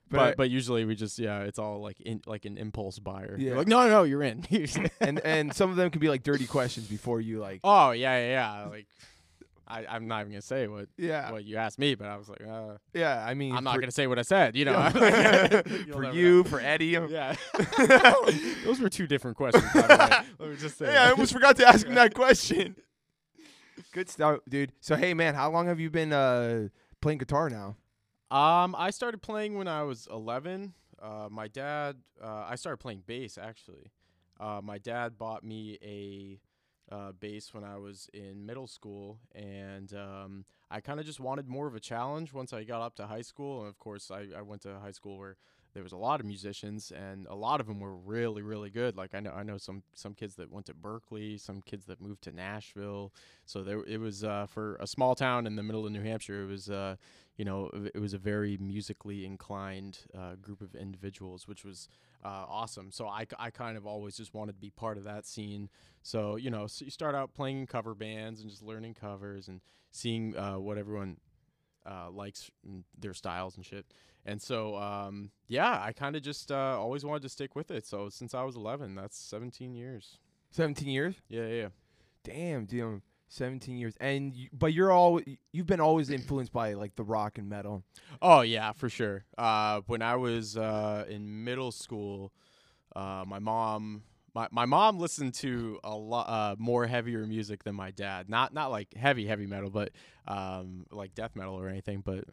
But, 0.08 0.18
But, 0.18 0.36
but 0.36 0.50
usually 0.50 0.84
we 0.84 0.94
just 0.94 1.18
yeah 1.18 1.40
it's 1.40 1.58
all 1.58 1.80
like 1.80 2.00
in 2.00 2.22
like 2.26 2.44
an 2.44 2.58
impulse 2.58 2.98
buyer. 2.98 3.36
Yeah. 3.38 3.48
You're 3.48 3.56
like 3.58 3.68
no 3.68 3.88
no 3.88 4.02
you're 4.04 4.22
in. 4.22 4.44
and 5.00 5.20
and 5.20 5.54
some 5.54 5.70
of 5.70 5.76
them 5.76 5.90
can 5.90 6.00
be 6.00 6.08
like 6.08 6.22
dirty 6.22 6.46
questions 6.46 6.86
before 6.86 7.20
you 7.20 7.40
like. 7.40 7.60
oh 7.64 7.90
yeah 7.90 8.18
yeah 8.18 8.30
yeah 8.30 8.68
like 8.68 8.86
I 9.68 9.84
I'm 9.88 10.06
not 10.06 10.20
even 10.20 10.32
gonna 10.32 10.42
say 10.42 10.68
what 10.68 10.86
Yeah, 10.96 11.32
what 11.32 11.44
you 11.44 11.56
asked 11.56 11.78
me, 11.78 11.96
but 11.96 12.06
I 12.06 12.16
was 12.16 12.28
like 12.28 12.40
uh, 12.40 12.76
yeah. 12.94 13.24
I 13.26 13.34
mean, 13.34 13.54
I'm 13.54 13.64
not 13.64 13.80
gonna 13.80 13.90
say 13.90 14.06
what 14.06 14.18
I 14.18 14.22
said. 14.22 14.54
You 14.54 14.66
know, 14.66 14.72
Yeah. 14.94 15.62
For 15.90 16.12
you, 16.12 16.36
know. 16.36 16.44
for 16.44 16.60
Eddie. 16.60 16.86
Yeah, 16.86 17.34
those 18.64 18.80
were 18.80 18.88
two 18.88 19.06
different 19.08 19.36
questions. 19.36 19.64
By 19.74 19.82
the 19.82 19.88
way. 19.88 20.26
Let 20.38 20.50
me 20.50 20.56
just 20.56 20.78
say. 20.78 20.92
Yeah, 20.92 21.06
I 21.06 21.10
almost 21.10 21.32
forgot 21.32 21.56
to 21.56 21.66
ask 21.66 21.84
him 21.86 21.94
that 21.94 22.14
question. 22.14 22.76
Good 23.92 24.08
stuff, 24.08 24.38
dude. 24.48 24.72
So 24.80 24.94
hey, 24.94 25.14
man, 25.14 25.34
how 25.34 25.50
long 25.50 25.66
have 25.66 25.80
you 25.80 25.90
been 25.90 26.12
uh, 26.12 26.68
playing 27.00 27.18
guitar 27.18 27.50
now? 27.50 27.76
Um, 28.30 28.74
I 28.76 28.90
started 28.90 29.22
playing 29.22 29.56
when 29.56 29.68
I 29.68 29.84
was 29.84 30.08
11. 30.10 30.74
Uh, 31.00 31.28
my 31.30 31.46
dad, 31.46 31.96
uh, 32.22 32.44
I 32.48 32.56
started 32.56 32.78
playing 32.78 33.04
bass 33.06 33.38
actually. 33.38 33.92
Uh, 34.40 34.60
my 34.62 34.78
dad 34.78 35.16
bought 35.16 35.44
me 35.44 35.78
a 35.82 36.40
uh, 36.94 37.12
bass 37.12 37.54
when 37.54 37.64
I 37.64 37.78
was 37.78 38.08
in 38.12 38.44
middle 38.44 38.66
school, 38.66 39.18
and 39.34 39.92
um, 39.94 40.44
I 40.70 40.80
kind 40.80 41.00
of 41.00 41.06
just 41.06 41.20
wanted 41.20 41.48
more 41.48 41.66
of 41.66 41.74
a 41.74 41.80
challenge 41.80 42.32
once 42.32 42.52
I 42.52 42.64
got 42.64 42.82
up 42.82 42.96
to 42.96 43.06
high 43.06 43.22
school. 43.22 43.60
And 43.60 43.68
of 43.68 43.78
course, 43.78 44.10
I, 44.10 44.26
I 44.36 44.42
went 44.42 44.62
to 44.62 44.78
high 44.78 44.90
school 44.90 45.18
where 45.18 45.36
there 45.76 45.82
was 45.82 45.92
a 45.92 45.96
lot 45.98 46.20
of 46.20 46.26
musicians, 46.26 46.90
and 46.90 47.26
a 47.28 47.34
lot 47.34 47.60
of 47.60 47.66
them 47.66 47.80
were 47.80 47.94
really, 47.94 48.40
really 48.40 48.70
good. 48.70 48.96
Like 48.96 49.14
I 49.14 49.20
know, 49.20 49.30
I 49.30 49.42
know 49.42 49.58
some 49.58 49.82
some 49.92 50.14
kids 50.14 50.34
that 50.36 50.50
went 50.50 50.64
to 50.66 50.74
Berklee, 50.74 51.38
some 51.38 51.60
kids 51.60 51.84
that 51.84 52.00
moved 52.00 52.22
to 52.22 52.32
Nashville. 52.32 53.12
So 53.44 53.62
there, 53.62 53.84
it 53.86 54.00
was 54.00 54.24
uh, 54.24 54.46
for 54.48 54.76
a 54.80 54.86
small 54.86 55.14
town 55.14 55.46
in 55.46 55.54
the 55.54 55.62
middle 55.62 55.84
of 55.84 55.92
New 55.92 56.02
Hampshire. 56.02 56.42
It 56.42 56.46
was. 56.46 56.70
Uh, 56.70 56.96
you 57.36 57.44
know, 57.44 57.70
it- 57.94 58.00
was 58.00 58.14
a 58.14 58.18
very 58.18 58.56
musically 58.56 59.26
inclined 59.26 59.98
uh, 60.16 60.36
group 60.36 60.62
of 60.62 60.74
individuals, 60.74 61.46
which 61.46 61.66
was 61.66 61.86
uh, 62.24 62.46
awesome. 62.48 62.90
So 62.90 63.06
I, 63.08 63.26
I 63.38 63.50
kind 63.50 63.76
of 63.76 63.86
always 63.86 64.16
just 64.16 64.32
wanted 64.32 64.52
to 64.52 64.58
be 64.58 64.70
part 64.70 64.96
of 64.96 65.04
that 65.04 65.26
scene. 65.26 65.68
So, 66.02 66.36
you 66.36 66.50
know, 66.50 66.66
so 66.66 66.86
you 66.86 66.90
start 66.90 67.14
out 67.14 67.34
playing 67.34 67.66
cover 67.66 67.94
bands 67.94 68.40
and 68.40 68.48
just 68.48 68.62
learning 68.62 68.94
covers 68.94 69.48
and 69.48 69.60
seeing 69.90 70.34
uh, 70.34 70.58
what 70.58 70.78
everyone 70.78 71.18
uh, 71.84 72.10
likes 72.10 72.50
their 72.98 73.14
styles 73.14 73.56
and 73.56 73.64
shit. 73.66 73.86
And 74.26 74.42
so, 74.42 74.76
um, 74.76 75.30
yeah, 75.48 75.80
I 75.82 75.92
kind 75.92 76.16
of 76.16 76.22
just 76.22 76.50
uh, 76.50 76.78
always 76.78 77.04
wanted 77.04 77.22
to 77.22 77.28
stick 77.28 77.56
with 77.56 77.70
it. 77.70 77.86
So 77.86 78.10
since 78.10 78.34
I 78.34 78.42
was 78.42 78.56
11, 78.56 78.94
that's 78.96 79.16
17 79.16 79.74
years. 79.74 80.18
Seventeen 80.50 80.88
years. 80.88 81.14
Yeah, 81.28 81.46
yeah. 81.46 81.54
yeah. 81.54 81.68
Damn, 82.24 82.64
dude. 82.64 83.02
Seventeen 83.28 83.76
years, 83.76 83.94
and 84.00 84.34
you, 84.36 84.48
but 84.52 84.72
you're 84.72 84.92
all 84.92 85.20
you've 85.52 85.66
been 85.66 85.80
always 85.80 86.10
influenced 86.10 86.52
by 86.52 86.74
like 86.74 86.94
the 86.94 87.02
rock 87.02 87.38
and 87.38 87.48
metal. 87.48 87.82
Oh 88.22 88.42
yeah, 88.42 88.70
for 88.70 88.88
sure. 88.88 89.24
Uh, 89.36 89.80
when 89.88 90.00
I 90.00 90.14
was 90.14 90.56
uh, 90.56 91.04
in 91.08 91.42
middle 91.42 91.72
school, 91.72 92.32
uh, 92.94 93.24
my 93.26 93.40
mom, 93.40 94.04
my, 94.32 94.46
my 94.52 94.64
mom 94.64 95.00
listened 95.00 95.34
to 95.34 95.80
a 95.82 95.94
lot 95.96 96.28
uh, 96.28 96.54
more 96.56 96.86
heavier 96.86 97.26
music 97.26 97.64
than 97.64 97.74
my 97.74 97.90
dad. 97.90 98.30
Not 98.30 98.54
not 98.54 98.70
like 98.70 98.94
heavy 98.94 99.26
heavy 99.26 99.46
metal, 99.46 99.70
but 99.70 99.90
um, 100.28 100.86
like 100.92 101.14
death 101.16 101.34
metal 101.34 101.54
or 101.54 101.68
anything. 101.68 102.02
But 102.02 102.24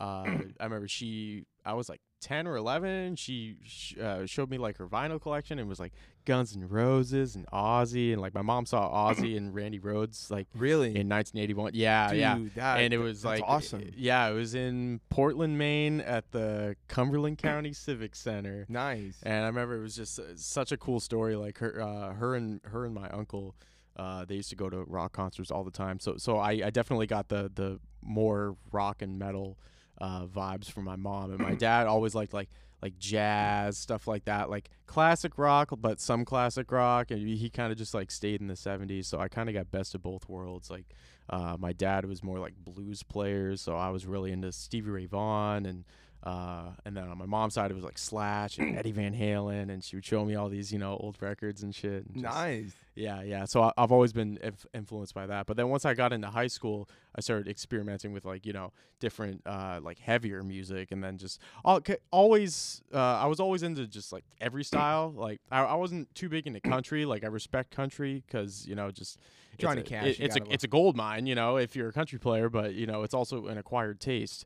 uh, 0.00 0.24
I 0.60 0.64
remember 0.64 0.88
she, 0.88 1.44
I 1.64 1.74
was 1.74 1.88
like 1.88 2.00
10 2.22 2.46
or 2.46 2.56
11 2.56 3.14
she 3.16 3.56
sh- 3.62 3.94
uh, 3.98 4.24
showed 4.24 4.48
me 4.50 4.56
like 4.56 4.78
her 4.78 4.88
vinyl 4.88 5.20
collection 5.20 5.58
and 5.58 5.68
was 5.68 5.78
like 5.78 5.92
guns 6.24 6.56
N' 6.56 6.66
roses 6.66 7.36
and 7.36 7.46
ozzy 7.52 8.10
and 8.14 8.22
like 8.22 8.32
my 8.34 8.40
mom 8.40 8.64
saw 8.64 8.90
ozzy 9.10 9.36
and 9.36 9.54
randy 9.54 9.78
rhoads 9.78 10.30
like 10.30 10.48
Really? 10.54 10.96
in 10.96 11.08
1981 11.10 11.72
yeah 11.74 12.08
Dude, 12.08 12.18
yeah 12.18 12.38
that- 12.56 12.80
and 12.80 12.94
it 12.94 12.98
was 12.98 13.22
like 13.22 13.42
awesome. 13.46 13.82
yeah 13.96 14.26
it 14.28 14.32
was 14.32 14.54
in 14.54 15.00
portland 15.10 15.58
maine 15.58 16.00
at 16.00 16.32
the 16.32 16.74
cumberland 16.88 17.36
county 17.36 17.74
civic 17.74 18.16
center 18.16 18.64
Nice. 18.68 19.18
and 19.22 19.44
I 19.44 19.46
remember 19.48 19.76
it 19.76 19.82
was 19.82 19.94
just 19.94 20.18
uh, 20.18 20.22
such 20.36 20.72
a 20.72 20.78
cool 20.78 21.00
story. 21.00 21.36
Like 21.36 21.58
her, 21.58 21.80
uh, 21.82 22.14
her 22.14 22.34
and 22.34 22.60
her 22.64 22.86
and 22.86 22.94
my 22.94 23.08
uncle, 23.10 23.54
uh, 23.96 24.24
they 24.24 24.36
used 24.36 24.48
to 24.50 24.56
go 24.56 24.70
to 24.70 24.84
rock 24.84 25.12
concerts 25.12 25.50
all 25.50 25.64
the 25.64 25.70
time. 25.70 26.00
So, 26.00 26.16
so 26.16 26.38
I, 26.38 26.52
I 26.64 26.70
definitely 26.70 27.06
got 27.06 27.28
the 27.28 27.50
the 27.54 27.78
more 28.02 28.56
rock 28.72 29.02
and 29.02 29.18
metal 29.18 29.58
uh, 29.98 30.26
vibes 30.26 30.70
from 30.70 30.84
my 30.84 30.96
mom. 30.96 31.30
And 31.32 31.40
my 31.40 31.54
dad 31.58 31.86
always 31.86 32.14
liked 32.14 32.32
like 32.32 32.48
like 32.82 32.98
jazz 32.98 33.78
stuff 33.78 34.06
like 34.06 34.26
that, 34.26 34.50
like 34.50 34.70
classic 34.86 35.38
rock, 35.38 35.70
but 35.78 36.00
some 36.00 36.24
classic 36.24 36.70
rock. 36.70 37.10
And 37.10 37.26
he 37.26 37.48
kind 37.50 37.72
of 37.72 37.78
just 37.78 37.94
like 37.94 38.10
stayed 38.10 38.40
in 38.40 38.48
the 38.48 38.54
'70s. 38.54 39.06
So 39.06 39.18
I 39.18 39.28
kind 39.28 39.48
of 39.48 39.54
got 39.54 39.70
best 39.70 39.94
of 39.94 40.02
both 40.02 40.28
worlds. 40.28 40.70
Like 40.70 40.86
uh, 41.30 41.56
my 41.58 41.72
dad 41.72 42.04
was 42.04 42.22
more 42.22 42.38
like 42.38 42.54
blues 42.56 43.02
players, 43.02 43.60
so 43.60 43.76
I 43.76 43.90
was 43.90 44.06
really 44.06 44.32
into 44.32 44.52
Stevie 44.52 44.90
Ray 44.90 45.06
Vaughan 45.06 45.66
and. 45.66 45.84
Uh, 46.26 46.72
and 46.84 46.96
then 46.96 47.04
on 47.08 47.16
my 47.16 47.24
mom's 47.24 47.54
side, 47.54 47.70
it 47.70 47.74
was 47.74 47.84
like 47.84 47.98
Slash 47.98 48.58
and 48.58 48.76
Eddie 48.76 48.90
Van 48.90 49.14
Halen, 49.14 49.70
and 49.72 49.84
she 49.84 49.94
would 49.94 50.04
show 50.04 50.24
me 50.24 50.34
all 50.34 50.48
these, 50.48 50.72
you 50.72 50.78
know, 50.80 50.96
old 50.98 51.16
records 51.20 51.62
and 51.62 51.72
shit. 51.72 52.04
and 52.04 52.14
just- 52.14 52.24
Nice. 52.24 52.72
yeah, 52.96 53.22
yeah. 53.22 53.44
So 53.44 53.62
I, 53.62 53.72
I've 53.78 53.92
always 53.92 54.12
been 54.12 54.36
inf- 54.42 54.66
influenced 54.74 55.14
by 55.14 55.26
that. 55.28 55.46
But 55.46 55.56
then 55.56 55.68
once 55.68 55.84
I 55.84 55.94
got 55.94 56.12
into 56.12 56.26
high 56.26 56.48
school, 56.48 56.88
I 57.14 57.20
started 57.20 57.46
experimenting 57.48 58.12
with 58.12 58.24
like 58.24 58.44
you 58.44 58.52
know 58.52 58.72
different 58.98 59.42
uh, 59.46 59.78
like 59.80 60.00
heavier 60.00 60.42
music, 60.42 60.90
and 60.90 61.04
then 61.04 61.16
just 61.16 61.40
al- 61.64 61.80
ca- 61.80 61.98
always 62.10 62.82
uh, 62.92 62.98
I 62.98 63.26
was 63.26 63.38
always 63.38 63.62
into 63.62 63.86
just 63.86 64.12
like 64.12 64.24
every 64.40 64.64
style. 64.64 65.12
Like 65.16 65.40
I, 65.52 65.60
I 65.62 65.74
wasn't 65.74 66.12
too 66.16 66.28
big 66.28 66.48
into 66.48 66.58
country. 66.60 67.04
Like 67.04 67.22
I 67.22 67.28
respect 67.28 67.70
country 67.70 68.24
because 68.26 68.66
you 68.66 68.74
know 68.74 68.90
just 68.90 69.20
it's 69.52 69.62
Johnny 69.62 69.82
a- 69.82 69.84
Cash, 69.84 70.06
it- 70.06 70.20
it's 70.20 70.34
a 70.34 70.40
it's 70.54 70.64
a 70.64 70.68
gold 70.68 70.96
mine. 70.96 71.26
You 71.26 71.36
know 71.36 71.56
if 71.56 71.76
you're 71.76 71.88
a 71.90 71.92
country 71.92 72.18
player, 72.18 72.48
but 72.48 72.74
you 72.74 72.86
know 72.88 73.04
it's 73.04 73.14
also 73.14 73.46
an 73.46 73.58
acquired 73.58 74.00
taste. 74.00 74.44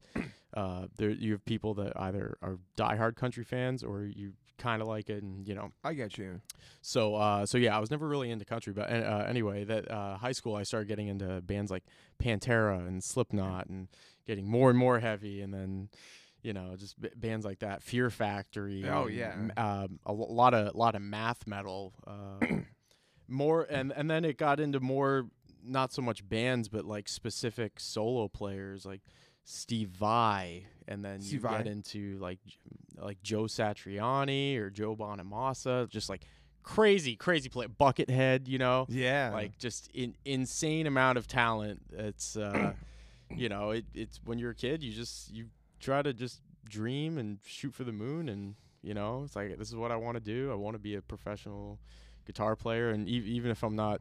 Uh, 0.55 0.87
there 0.97 1.11
you 1.11 1.33
have 1.33 1.45
people 1.45 1.75
that 1.75 1.93
either 1.97 2.37
are 2.43 2.59
diehard 2.77 3.17
country 3.17 3.45
fans 3.45 3.83
or 3.83 4.05
you 4.05 4.33
kind 4.61 4.83
of 4.83 4.89
like 4.89 5.11
it, 5.11 5.23
and 5.23 5.49
you 5.49 5.55
know 5.55 5.73
I 5.83 5.95
get 5.95 6.19
you. 6.19 6.41
so 6.83 7.17
uh, 7.17 7.47
so 7.47 7.59
yeah, 7.59 7.77
I 7.77 7.81
was 7.81 7.91
never 7.91 8.07
really 8.07 8.31
into 8.31 8.45
country, 8.45 8.73
but 8.73 8.91
uh, 8.91 9.25
anyway, 9.27 9.65
that 9.65 9.91
uh, 9.91 10.17
high 10.19 10.33
school 10.33 10.55
I 10.55 10.63
started 10.63 10.87
getting 10.87 11.09
into 11.09 11.41
bands 11.41 11.71
like 11.71 11.85
Pantera 12.23 12.87
and 12.87 13.03
Slipknot 13.03 13.67
and 13.67 13.89
getting 14.27 14.49
more 14.49 14.71
and 14.71 14.79
more 14.79 15.01
heavy, 15.01 15.41
and 15.41 15.53
then 15.53 15.89
you 16.43 16.53
know 16.53 16.77
just 16.77 17.01
b- 17.01 17.11
bands 17.17 17.45
like 17.45 17.61
that, 17.61 17.83
Fear 17.83 18.11
Factory. 18.11 18.85
Oh, 18.89 19.07
and, 19.07 19.15
yeah. 19.15 19.35
um, 19.57 19.99
a 20.07 20.13
lot 20.13 20.55
of 20.55 20.75
lot 20.77 20.95
of 20.95 21.03
math 21.03 21.47
metal. 21.47 21.95
Uh, 22.07 22.47
more 23.29 23.67
and 23.69 23.93
and 23.93 24.11
then 24.11 24.25
it 24.25 24.37
got 24.37 24.61
into 24.61 24.79
more 24.79 25.27
not 25.63 25.93
so 25.93 26.03
much 26.03 26.27
bands, 26.29 26.69
but 26.69 26.85
like 26.85 27.09
specific 27.09 27.81
solo 27.81 28.29
players 28.29 28.85
like. 28.85 29.01
Steve 29.45 29.89
Vai, 29.89 30.65
and 30.89 31.05
then 31.05 31.21
Steve 31.21 31.33
you 31.35 31.41
Vai. 31.41 31.59
get 31.59 31.67
into 31.67 32.19
like 32.21 32.39
like 32.99 33.23
Joe 33.23 33.45
Satriani 33.45 34.59
or 34.59 34.71
Joe 34.71 34.95
Bonamassa, 34.97 35.89
just 35.89 36.09
like 36.09 36.23
crazy, 36.63 37.17
crazy 37.17 37.49
play. 37.49 37.67
Buckethead, 37.67 38.47
you 38.47 38.59
know, 38.59 38.87
Yeah. 38.89 39.31
like 39.33 39.59
just 39.59 39.89
in 39.95 40.15
insane 40.25 40.87
amount 40.87 41.19
of 41.19 41.27
talent. 41.27 41.81
It's 41.93 42.37
uh, 42.37 42.75
you 43.35 43.49
know, 43.49 43.71
it, 43.71 43.87
it's 43.95 44.21
when 44.25 44.39
you're 44.39 44.51
a 44.51 44.55
kid, 44.55 44.83
you 44.83 44.93
just 44.93 45.33
you 45.33 45.47
try 45.81 46.03
to 46.03 46.13
just 46.13 46.43
dream 46.69 47.17
and 47.19 47.39
shoot 47.45 47.75
for 47.75 47.85
the 47.85 47.93
moon, 47.93 48.29
and 48.29 48.55
you 48.83 48.95
know, 48.95 49.23
it's 49.25 49.35
like 49.37 49.57
this 49.59 49.69
is 49.69 49.75
what 49.77 49.91
I 49.91 49.97
want 49.97 50.17
to 50.17 50.21
do. 50.21 50.53
I 50.53 50.55
want 50.55 50.75
to 50.75 50.79
be 50.81 50.95
a 50.95 51.03
professional 51.03 51.79
guitar 52.27 52.55
player, 52.57 52.91
and 52.91 53.09
e- 53.09 53.13
even 53.27 53.51
if 53.51 53.63
I'm 53.63 53.75
not 53.77 54.01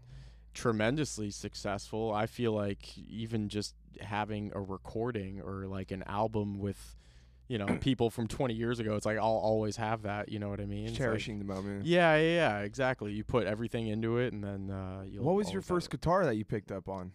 tremendously 0.54 1.32
successful, 1.32 2.12
I 2.14 2.26
feel 2.26 2.52
like 2.52 2.98
even 2.98 3.50
just 3.50 3.76
having 4.02 4.52
a 4.56 4.62
recording 4.62 5.42
or 5.42 5.68
like 5.68 5.92
an 5.92 6.04
album 6.04 6.60
with 6.60 6.96
you 7.48 7.58
know 7.58 7.66
people 7.82 8.10
from 8.10 8.28
20 8.28 8.54
years 8.54 8.80
ago 8.80 8.96
it's 8.96 9.06
like 9.06 9.18
i'll 9.18 9.24
always 9.24 9.76
have 9.78 10.04
that 10.04 10.30
you 10.30 10.38
know 10.40 10.50
what 10.50 10.60
i 10.60 10.66
mean 10.66 10.84
It's 10.86 10.92
like- 10.94 10.98
cherishing 11.00 11.40
the 11.40 11.46
moment. 11.46 11.86
yeah, 11.86 12.16
yeah, 12.18 12.36
yeah, 12.36 12.60
exactly. 12.60 13.12
You 13.14 13.24
put 13.24 13.48
everything 13.48 13.88
into 13.88 14.18
it, 14.18 14.34
and 14.34 14.44
then 14.44 14.70
uh, 14.70 15.04
you'll. 15.08 15.24
What 15.24 15.36
was 15.36 15.52
your 15.52 15.62
first 15.62 15.90
guitar 15.90 16.26
that 16.26 16.36
you 16.36 16.46
picked 16.46 16.72
up 16.72 16.88
on? 16.88 17.12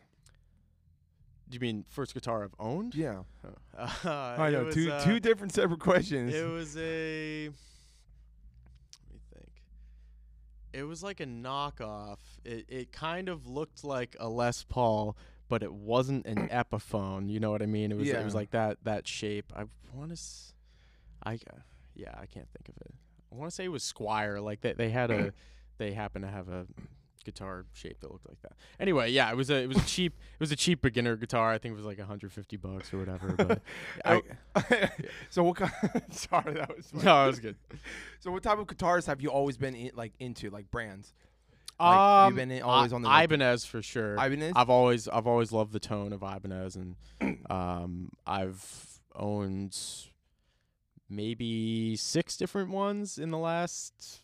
Do 1.49 1.55
you 1.57 1.61
mean 1.61 1.85
first 1.91 2.15
guitar 2.15 2.43
I've 2.43 2.55
owned? 2.59 2.95
Yeah. 2.95 3.23
Uh, 3.77 3.87
I 4.39 4.51
know 4.51 4.65
was, 4.65 4.75
two 4.75 4.91
uh, 4.91 5.05
two 5.05 5.21
different 5.21 5.53
separate 5.53 5.79
questions. 5.81 6.35
It 6.35 6.49
was 6.49 6.77
a. 6.77 7.49
Let 7.49 9.13
me 9.13 9.21
think. 9.33 9.51
It 10.73 10.85
was 10.85 11.03
like 11.03 11.21
a 11.21 11.27
knockoff. 11.27 12.19
It 12.45 12.65
it 12.69 12.93
kind 12.93 13.29
of 13.29 13.47
looked 13.47 13.85
like 13.85 14.17
a 14.19 14.29
Les 14.29 14.65
Paul, 14.65 15.17
but 15.49 15.63
it 15.63 15.73
wasn't 15.73 16.27
an 16.27 16.49
Epiphone. 16.49 17.29
You 17.31 17.41
know 17.41 17.51
what 17.51 17.63
I 17.63 17.67
mean? 17.67 17.93
It 17.93 17.99
was 17.99 18.09
it 18.09 18.25
was 18.25 18.35
like 18.35 18.51
that 18.51 18.79
that 18.85 19.07
shape. 19.07 19.53
I 19.55 19.65
want 19.95 20.11
to. 20.11 20.15
S- 20.15 20.53
I 21.25 21.35
uh, 21.35 21.61
yeah, 21.95 22.15
I 22.21 22.27
can't 22.27 22.49
think 22.51 22.69
of 22.69 22.77
it. 22.83 22.95
I 23.33 23.37
want 23.37 23.51
to 23.51 23.55
say 23.55 23.65
it 23.65 23.69
was 23.69 23.83
Squier. 23.83 24.43
Like 24.43 24.61
they 24.61 24.73
they 24.73 24.91
had 24.91 25.11
a 25.11 25.33
they 25.79 25.93
happened 25.93 26.25
to 26.25 26.31
have 26.31 26.49
a 26.49 26.67
guitar 27.25 27.65
shape 27.73 28.01
that 28.01 28.13
looked 28.13 28.29
like 28.29 28.41
that. 28.43 28.53
Anyway, 28.79 29.11
yeah, 29.11 29.31
it 29.31 29.37
was 29.37 29.51
a 29.51 29.57
it 29.63 29.67
was 29.67 29.79
a 29.79 29.87
cheap 29.87 30.13
it 30.35 30.41
was 30.41 30.53
a 30.53 30.57
cheap 30.57 30.83
beginner 30.83 31.17
guitar. 31.17 31.51
I 31.51 31.59
think 31.59 31.73
it 31.73 31.77
was 31.77 31.87
like 31.87 31.99
150 31.99 32.57
bucks 32.59 32.93
or 32.93 32.99
whatever. 32.99 33.29
But 33.29 33.63
I, 34.05 34.91
so 35.31 35.43
what 35.43 35.57
kind? 35.57 35.73
sorry, 36.11 36.55
that 36.55 36.77
was. 36.77 36.87
funny. 36.87 37.05
no, 37.05 37.25
it 37.25 37.27
was 37.29 37.41
good. 37.41 37.57
So 38.21 38.31
what 38.31 38.43
type 38.43 38.59
of 38.59 38.67
guitars 38.67 39.07
have 39.07 39.21
you 39.21 39.31
always 39.31 39.57
been 39.57 39.75
in, 39.75 39.91
like 39.95 40.13
into, 40.21 40.51
like 40.51 40.71
brands? 40.71 41.13
Like, 41.81 41.97
um, 41.97 42.29
you've 42.29 42.37
been 42.37 42.51
in- 42.51 42.63
always 42.63 42.93
I- 42.93 42.97
on 42.97 43.03
the, 43.03 43.09
Ibanez 43.25 43.65
for 43.65 43.83
sure. 43.83 44.15
Ibanez. 44.15 44.53
I've 44.57 44.71
always 44.71 45.09
I've 45.09 45.27
always 45.27 45.51
loved 45.53 45.73
the 45.73 45.81
tone 45.81 46.13
of 46.13 46.23
Ibanez, 46.23 46.77
and 46.77 46.97
um, 47.51 48.11
I've 48.27 49.01
owned 49.17 49.77
maybe 51.09 51.97
six 51.97 52.37
different 52.37 52.71
ones 52.71 53.19
in 53.19 53.31
the 53.31 53.39
last 53.39 54.23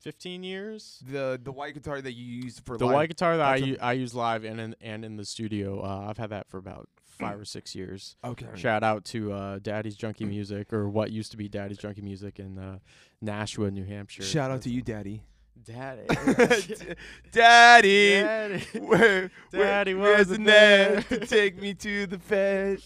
15 0.00 0.42
years. 0.42 1.02
the 1.10 1.38
the 1.42 1.52
white 1.52 1.74
guitar 1.74 2.00
that 2.00 2.12
you 2.12 2.24
used 2.24 2.64
for 2.64 2.76
The 2.76 2.86
live- 2.86 2.94
white 2.94 3.08
guitar 3.08 3.36
that 3.36 3.46
I, 3.46 3.52
that's 3.60 3.62
a- 3.62 3.66
u- 3.70 3.78
I 3.80 3.92
use 3.92 4.14
live 4.14 4.44
and 4.44 4.60
in, 4.60 4.76
and 4.80 5.04
in 5.04 5.16
the 5.16 5.24
studio, 5.24 5.80
uh, 5.82 6.06
I've 6.08 6.18
had 6.18 6.30
that 6.30 6.48
for 6.48 6.58
about 6.58 6.88
five 7.18 7.40
or 7.40 7.44
six 7.46 7.74
years. 7.74 8.14
Okay. 8.24 8.46
Shout 8.54 8.82
out 8.82 9.04
to 9.06 9.32
uh, 9.32 9.58
Daddy's 9.62 9.96
Junky 9.96 10.28
Music, 10.28 10.70
or 10.72 10.88
what 10.88 11.10
used 11.10 11.30
to 11.30 11.36
be 11.38 11.48
Daddy's 11.48 11.78
Junky 11.78 12.02
Music 12.02 12.38
in 12.38 12.58
uh, 12.58 12.78
Nashua, 13.22 13.70
New 13.70 13.84
Hampshire. 13.84 14.22
Shout 14.22 14.50
out 14.50 14.60
to 14.62 14.70
you, 14.70 14.82
Daddy. 14.82 15.22
Daddy. 15.64 16.02
Daddy. 17.32 18.10
Daddy. 18.20 18.60
Where, 18.78 19.30
Daddy 19.50 19.94
where, 19.94 20.12
where's 20.14 20.28
the 20.28 20.38
there 20.38 21.00
there. 21.00 21.18
to 21.20 21.26
take 21.26 21.60
me 21.60 21.74
to 21.74 22.06
the 22.06 22.18
bed 22.18 22.80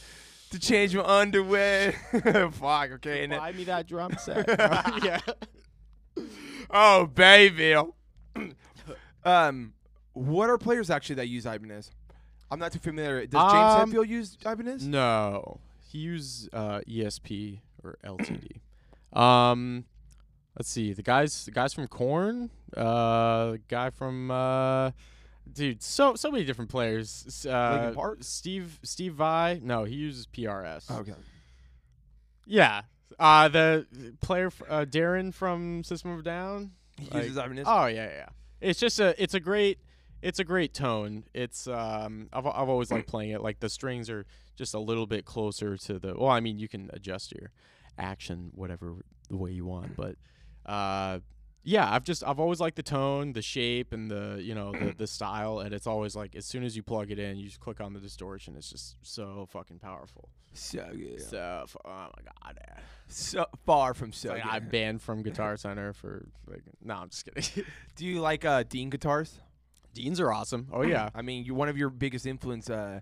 to 0.50 0.58
change 0.58 0.94
my 0.94 1.02
underwear? 1.04 1.92
Fuck. 2.52 2.90
Okay. 2.92 3.26
Then, 3.26 3.38
Buy 3.38 3.52
me 3.52 3.64
that 3.64 3.86
drum 3.86 4.12
set. 4.18 4.46
yeah. 5.04 5.20
oh 6.70 7.06
baby. 7.06 7.74
um, 9.24 9.72
what 10.12 10.48
are 10.50 10.58
players 10.58 10.90
actually 10.90 11.16
that 11.16 11.28
use 11.28 11.46
Ibanez? 11.46 11.90
I'm 12.50 12.58
not 12.58 12.72
too 12.72 12.78
familiar. 12.80 13.26
Does 13.26 13.52
James 13.52 13.54
Um, 13.74 13.92
Hetfield 13.92 14.08
use 14.08 14.36
Ibanez? 14.44 14.86
No, 14.86 15.60
he 15.88 15.98
used 15.98 16.48
uh, 16.54 16.80
ESP 16.88 17.60
or 17.84 17.96
LTD. 18.04 18.60
um, 19.18 19.84
let's 20.58 20.68
see. 20.70 20.92
The 20.92 21.02
guys, 21.02 21.44
the 21.44 21.50
guys 21.50 21.74
from 21.74 21.86
Korn, 21.88 22.50
uh, 22.76 23.52
the 23.52 23.60
guy 23.68 23.90
from, 23.90 24.30
uh, 24.30 24.90
dude, 25.52 25.82
so 25.82 26.14
so 26.14 26.30
many 26.30 26.44
different 26.44 26.70
players. 26.70 27.44
Uh? 27.46 27.94
Steve 28.20 28.78
Steve 28.82 29.14
Vai. 29.14 29.60
No, 29.62 29.84
he 29.84 29.94
uses 29.96 30.26
PRS. 30.26 30.90
Okay. 30.90 31.14
Yeah. 32.46 32.82
Uh, 33.18 33.48
the 33.48 33.86
player 34.20 34.46
f- 34.46 34.62
uh, 34.68 34.84
Daron 34.84 35.32
from 35.34 35.84
System 35.84 36.12
of 36.12 36.24
Down. 36.24 36.72
He 36.98 37.06
Like- 37.10 37.22
uses 37.24 37.36
Ibanez. 37.38 37.64
Oh 37.68 37.86
yeah, 37.86 38.06
yeah. 38.06 38.26
It's 38.60 38.78
just 38.78 39.00
a 39.00 39.20
it's 39.22 39.34
a 39.34 39.40
great 39.40 39.78
it's 40.22 40.38
a 40.38 40.44
great 40.44 40.74
tone. 40.74 41.24
It's 41.34 41.66
um 41.66 42.28
I've 42.32 42.46
I've 42.46 42.68
always 42.68 42.90
liked 42.90 43.08
playing 43.10 43.30
it. 43.30 43.42
Like 43.42 43.60
the 43.60 43.68
strings 43.68 44.08
are 44.10 44.26
just 44.56 44.74
a 44.74 44.78
little 44.78 45.06
bit 45.06 45.24
closer 45.24 45.76
to 45.76 45.98
the 45.98 46.14
well, 46.16 46.28
I 46.30 46.40
mean 46.40 46.58
you 46.58 46.68
can 46.68 46.90
adjust 46.92 47.32
your 47.32 47.50
action 47.98 48.50
whatever 48.54 48.94
the 49.28 49.36
way 49.36 49.50
you 49.50 49.64
want, 49.64 49.96
but 49.96 50.16
uh 50.70 51.20
yeah, 51.62 51.92
I've 51.92 52.04
just 52.04 52.24
I've 52.24 52.40
always 52.40 52.60
liked 52.60 52.76
the 52.76 52.82
tone, 52.82 53.32
the 53.32 53.42
shape 53.42 53.92
and 53.92 54.10
the 54.10 54.40
you 54.42 54.54
know, 54.54 54.72
the 54.72 54.94
the 54.98 55.06
style 55.06 55.60
and 55.60 55.74
it's 55.74 55.86
always 55.86 56.16
like 56.16 56.34
as 56.34 56.46
soon 56.46 56.64
as 56.64 56.76
you 56.76 56.82
plug 56.82 57.10
it 57.10 57.18
in, 57.18 57.36
you 57.36 57.46
just 57.46 57.60
click 57.60 57.80
on 57.80 57.92
the 57.92 58.00
distortion. 58.00 58.54
It's 58.56 58.70
just 58.70 58.96
so 59.02 59.46
fucking 59.50 59.78
powerful. 59.78 60.30
So 60.52 60.86
good. 60.92 61.20
So 61.20 61.66
oh 61.84 61.88
my 61.88 62.22
god. 62.24 62.60
So 63.08 63.46
far 63.66 63.92
from 63.94 64.12
so 64.12 64.30
like 64.30 64.42
good. 64.42 64.52
I'm 64.52 64.68
banned 64.68 65.02
from 65.02 65.22
Guitar 65.24 65.56
Center 65.56 65.92
for 65.92 66.26
like 66.46 66.62
no, 66.82 66.94
I'm 66.94 67.10
just 67.10 67.26
kidding. 67.26 67.64
Do 67.96 68.06
you 68.06 68.20
like 68.20 68.44
uh, 68.44 68.64
Dean 68.68 68.88
guitars? 68.88 69.40
Deans 69.92 70.20
are 70.20 70.32
awesome. 70.32 70.68
Oh 70.72 70.82
yeah. 70.82 71.10
I 71.14 71.22
mean, 71.22 71.44
you 71.44 71.54
one 71.54 71.68
of 71.68 71.76
your 71.76 71.90
biggest 71.90 72.24
influence 72.24 72.70
uh, 72.70 73.00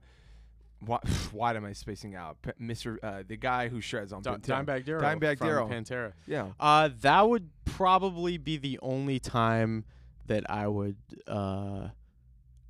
Why, 0.80 0.98
why 1.32 1.54
am 1.54 1.64
I 1.64 1.72
spacing 1.72 2.14
out? 2.14 2.40
P- 2.42 2.50
Mr. 2.60 2.98
Uh, 3.02 3.22
the 3.26 3.36
guy 3.36 3.68
who 3.68 3.80
shreds 3.80 4.12
on 4.12 4.22
Di- 4.22 4.36
Pantera. 4.36 4.64
Dimebag 4.64 4.84
Darrell. 4.84 5.02
Dimebag 5.02 5.38
from 5.38 5.46
Darrell. 5.46 5.68
Pantera. 5.68 6.12
Yeah. 6.26 6.48
Uh, 6.58 6.90
that 7.00 7.28
would 7.28 7.50
probably 7.64 8.38
be 8.38 8.56
the 8.56 8.78
only 8.82 9.18
time 9.18 9.84
that 10.26 10.48
I 10.50 10.68
would 10.68 10.96
uh, 11.26 11.88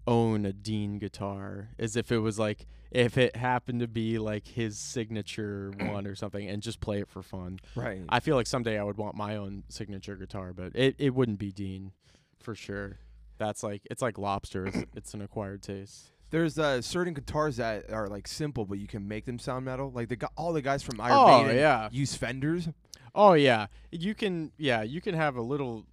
own 0.06 0.46
a 0.46 0.52
Dean 0.52 0.98
guitar, 0.98 1.70
is 1.76 1.96
if 1.96 2.10
it 2.12 2.18
was 2.18 2.38
like 2.38 2.66
if 2.90 3.18
it 3.18 3.36
happened 3.36 3.80
to 3.80 3.88
be 3.88 4.18
like 4.18 4.46
his 4.46 4.78
signature 4.78 5.72
one 5.80 6.06
or 6.06 6.14
something, 6.14 6.48
and 6.48 6.62
just 6.62 6.80
play 6.80 7.00
it 7.00 7.08
for 7.08 7.22
fun. 7.22 7.58
Right. 7.74 8.00
I 8.08 8.20
feel 8.20 8.36
like 8.36 8.46
someday 8.46 8.78
I 8.78 8.82
would 8.84 8.96
want 8.96 9.14
my 9.16 9.36
own 9.36 9.64
signature 9.68 10.16
guitar, 10.16 10.52
but 10.52 10.74
it, 10.74 10.94
it 10.98 11.14
wouldn't 11.14 11.38
be 11.38 11.52
Dean 11.52 11.92
for 12.40 12.54
sure. 12.54 12.98
That's 13.36 13.62
like 13.62 13.82
it's 13.90 14.02
like 14.02 14.18
lobster. 14.18 14.66
It's, 14.66 14.78
it's 14.96 15.14
an 15.14 15.20
acquired 15.20 15.62
taste. 15.62 16.12
There's 16.30 16.58
uh, 16.58 16.82
certain 16.82 17.14
guitars 17.14 17.56
that 17.56 17.90
are 17.92 18.06
like 18.08 18.28
simple, 18.28 18.64
but 18.66 18.78
you 18.78 18.86
can 18.86 19.06
make 19.08 19.24
them 19.24 19.38
sound 19.38 19.64
metal. 19.64 19.90
Like 19.90 20.08
the 20.08 20.16
gu- 20.16 20.26
all 20.36 20.52
the 20.52 20.62
guys 20.62 20.82
from 20.82 21.00
Iron 21.00 21.14
Oh, 21.16 21.42
Maiden 21.42 21.56
yeah. 21.56 21.88
use 21.90 22.14
Fenders. 22.14 22.68
Oh 23.14 23.32
yeah, 23.32 23.66
you 23.90 24.14
can. 24.14 24.52
Yeah, 24.58 24.82
you 24.82 25.00
can 25.00 25.14
have 25.14 25.36
a 25.36 25.42
little 25.42 25.84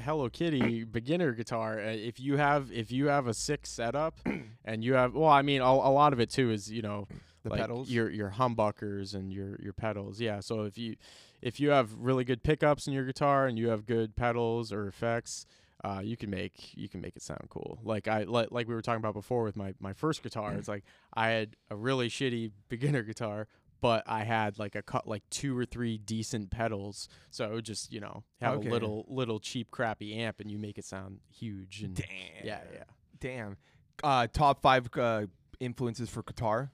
Hello 0.00 0.28
Kitty 0.30 0.84
beginner 0.84 1.32
guitar 1.32 1.78
uh, 1.80 1.90
if 1.90 2.18
you 2.20 2.36
have 2.36 2.70
if 2.72 2.90
you 2.92 3.08
have 3.08 3.26
a 3.26 3.34
sick 3.34 3.66
setup 3.66 4.20
and 4.64 4.84
you 4.84 4.94
have. 4.94 5.14
Well, 5.14 5.28
I 5.28 5.42
mean, 5.42 5.60
a, 5.60 5.64
a 5.66 5.92
lot 5.92 6.12
of 6.12 6.20
it 6.20 6.30
too 6.30 6.50
is 6.50 6.70
you 6.70 6.80
know 6.82 7.08
The 7.42 7.50
like 7.50 7.60
pedals. 7.60 7.90
your 7.90 8.08
your 8.08 8.30
humbuckers 8.30 9.14
and 9.14 9.32
your 9.32 9.58
your 9.60 9.72
pedals. 9.72 10.20
Yeah, 10.20 10.40
so 10.40 10.62
if 10.62 10.78
you 10.78 10.96
if 11.42 11.58
you 11.58 11.70
have 11.70 11.92
really 11.98 12.24
good 12.24 12.42
pickups 12.44 12.86
in 12.86 12.92
your 12.92 13.04
guitar 13.04 13.46
and 13.48 13.58
you 13.58 13.68
have 13.68 13.84
good 13.84 14.14
pedals 14.16 14.72
or 14.72 14.86
effects. 14.86 15.44
Uh, 15.84 16.00
you 16.02 16.16
can 16.16 16.30
make 16.30 16.76
you 16.76 16.88
can 16.88 17.00
make 17.00 17.16
it 17.16 17.22
sound 17.22 17.46
cool. 17.50 17.80
Like 17.82 18.06
I 18.06 18.22
like, 18.22 18.52
like 18.52 18.68
we 18.68 18.74
were 18.74 18.82
talking 18.82 19.00
about 19.00 19.14
before 19.14 19.42
with 19.42 19.56
my, 19.56 19.74
my 19.80 19.92
first 19.92 20.22
guitar. 20.22 20.54
It's 20.54 20.68
like 20.68 20.84
I 21.14 21.28
had 21.30 21.56
a 21.70 21.76
really 21.76 22.08
shitty 22.08 22.52
beginner 22.68 23.02
guitar, 23.02 23.48
but 23.80 24.04
I 24.06 24.22
had 24.22 24.60
like 24.60 24.76
a 24.76 24.82
cut 24.82 25.08
like 25.08 25.24
two 25.28 25.58
or 25.58 25.64
three 25.64 25.98
decent 25.98 26.50
pedals. 26.52 27.08
So 27.30 27.60
just 27.60 27.92
you 27.92 27.98
know 28.00 28.22
have 28.40 28.58
Okay. 28.58 28.68
a 28.68 28.70
little 28.72 29.04
little 29.08 29.40
cheap 29.40 29.72
crappy 29.72 30.14
amp, 30.14 30.38
and 30.38 30.50
you 30.52 30.58
make 30.58 30.78
it 30.78 30.84
sound 30.84 31.18
huge. 31.28 31.82
And 31.82 31.96
Damn. 31.96 32.06
yeah, 32.44 32.60
yeah. 32.72 32.84
Damn. 33.18 33.56
Uh, 34.04 34.28
top 34.32 34.62
five 34.62 34.88
uh, 34.96 35.26
influences 35.58 36.08
for 36.10 36.22
guitar. 36.22 36.70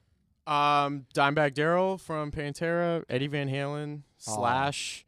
Um, 0.47 1.07
Dimebag 1.15 1.55
Darrell 1.55 1.99
from 1.99 2.31
Pantera, 2.31 3.05
Eddie 3.11 3.27
Van 3.27 3.49
Halen. 3.51 4.03
Slash, 4.17 5.05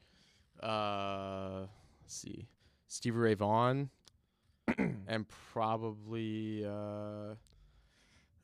uh, 0.63 1.61
let's 2.03 2.15
see, 2.15 2.47
Stevie 2.91 3.19
Ray 3.19 3.35
Vaughan, 3.35 3.89
and 5.07 5.25
probably, 5.53 6.65
uh, 6.67 7.35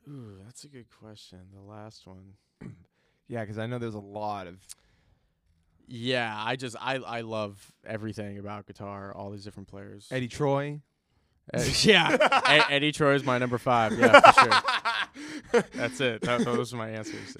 ooh, 0.09 0.37
that's 0.45 0.63
a 0.63 0.69
good 0.69 0.85
question. 1.01 1.39
The 1.53 1.61
last 1.61 2.07
one. 2.07 2.33
Yeah, 3.29 3.41
because 3.41 3.57
I 3.57 3.65
know 3.65 3.77
there's 3.77 3.93
a 3.93 3.99
lot 3.99 4.47
of. 4.47 4.55
Yeah, 5.85 6.33
I 6.33 6.55
just 6.55 6.77
I 6.79 6.95
I 6.95 7.19
love 7.19 7.73
everything 7.85 8.37
about 8.39 8.67
guitar, 8.67 9.13
all 9.13 9.31
these 9.31 9.43
different 9.43 9.67
players. 9.67 10.07
Eddie 10.09 10.29
Troy. 10.29 10.79
Uh, 11.53 11.61
yeah, 11.81 12.15
E- 12.69 12.73
Eddie 12.73 12.93
Troy 12.93 13.15
is 13.15 13.25
my 13.25 13.37
number 13.37 13.57
five. 13.57 13.99
Yeah, 13.99 14.21
for 14.31 14.43
sure. 15.51 15.63
That's 15.73 15.99
it. 15.99 16.21
That, 16.21 16.45
those 16.45 16.73
are 16.73 16.77
my 16.77 16.91
answers. 16.91 17.35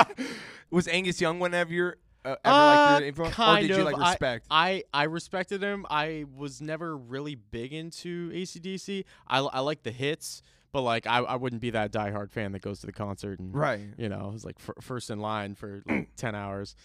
Was 0.72 0.88
Angus 0.88 1.20
Young 1.20 1.38
one 1.38 1.54
of 1.54 1.70
your 1.70 1.98
uh, 2.24 2.36
ever 2.44 2.54
Uh, 2.54 2.94
like 2.94 3.02
influence, 3.04 3.38
or 3.38 3.60
did 3.60 3.70
you 3.70 3.76
of. 3.76 3.84
like 3.84 3.96
respect? 3.98 4.46
I 4.50 4.84
I 4.94 5.04
respected 5.04 5.62
him. 5.62 5.86
I 5.90 6.24
was 6.34 6.60
never 6.60 6.96
really 6.96 7.34
big 7.34 7.72
into 7.72 8.30
ACDC. 8.30 9.04
I 9.28 9.38
I 9.38 9.60
like 9.60 9.82
the 9.82 9.90
hits, 9.92 10.42
but 10.72 10.82
like 10.82 11.06
I 11.06 11.18
I 11.18 11.36
wouldn't 11.36 11.62
be 11.62 11.70
that 11.70 11.92
diehard 11.92 12.30
fan 12.30 12.52
that 12.52 12.62
goes 12.62 12.80
to 12.80 12.86
the 12.86 12.92
concert 12.92 13.40
and 13.40 13.54
right. 13.54 13.80
you 13.96 14.08
know 14.08 14.30
was 14.32 14.44
like 14.44 14.58
fir- 14.58 14.74
first 14.80 15.10
in 15.10 15.20
line 15.20 15.54
for 15.54 15.82
like 15.86 16.08
ten 16.16 16.34
hours. 16.34 16.76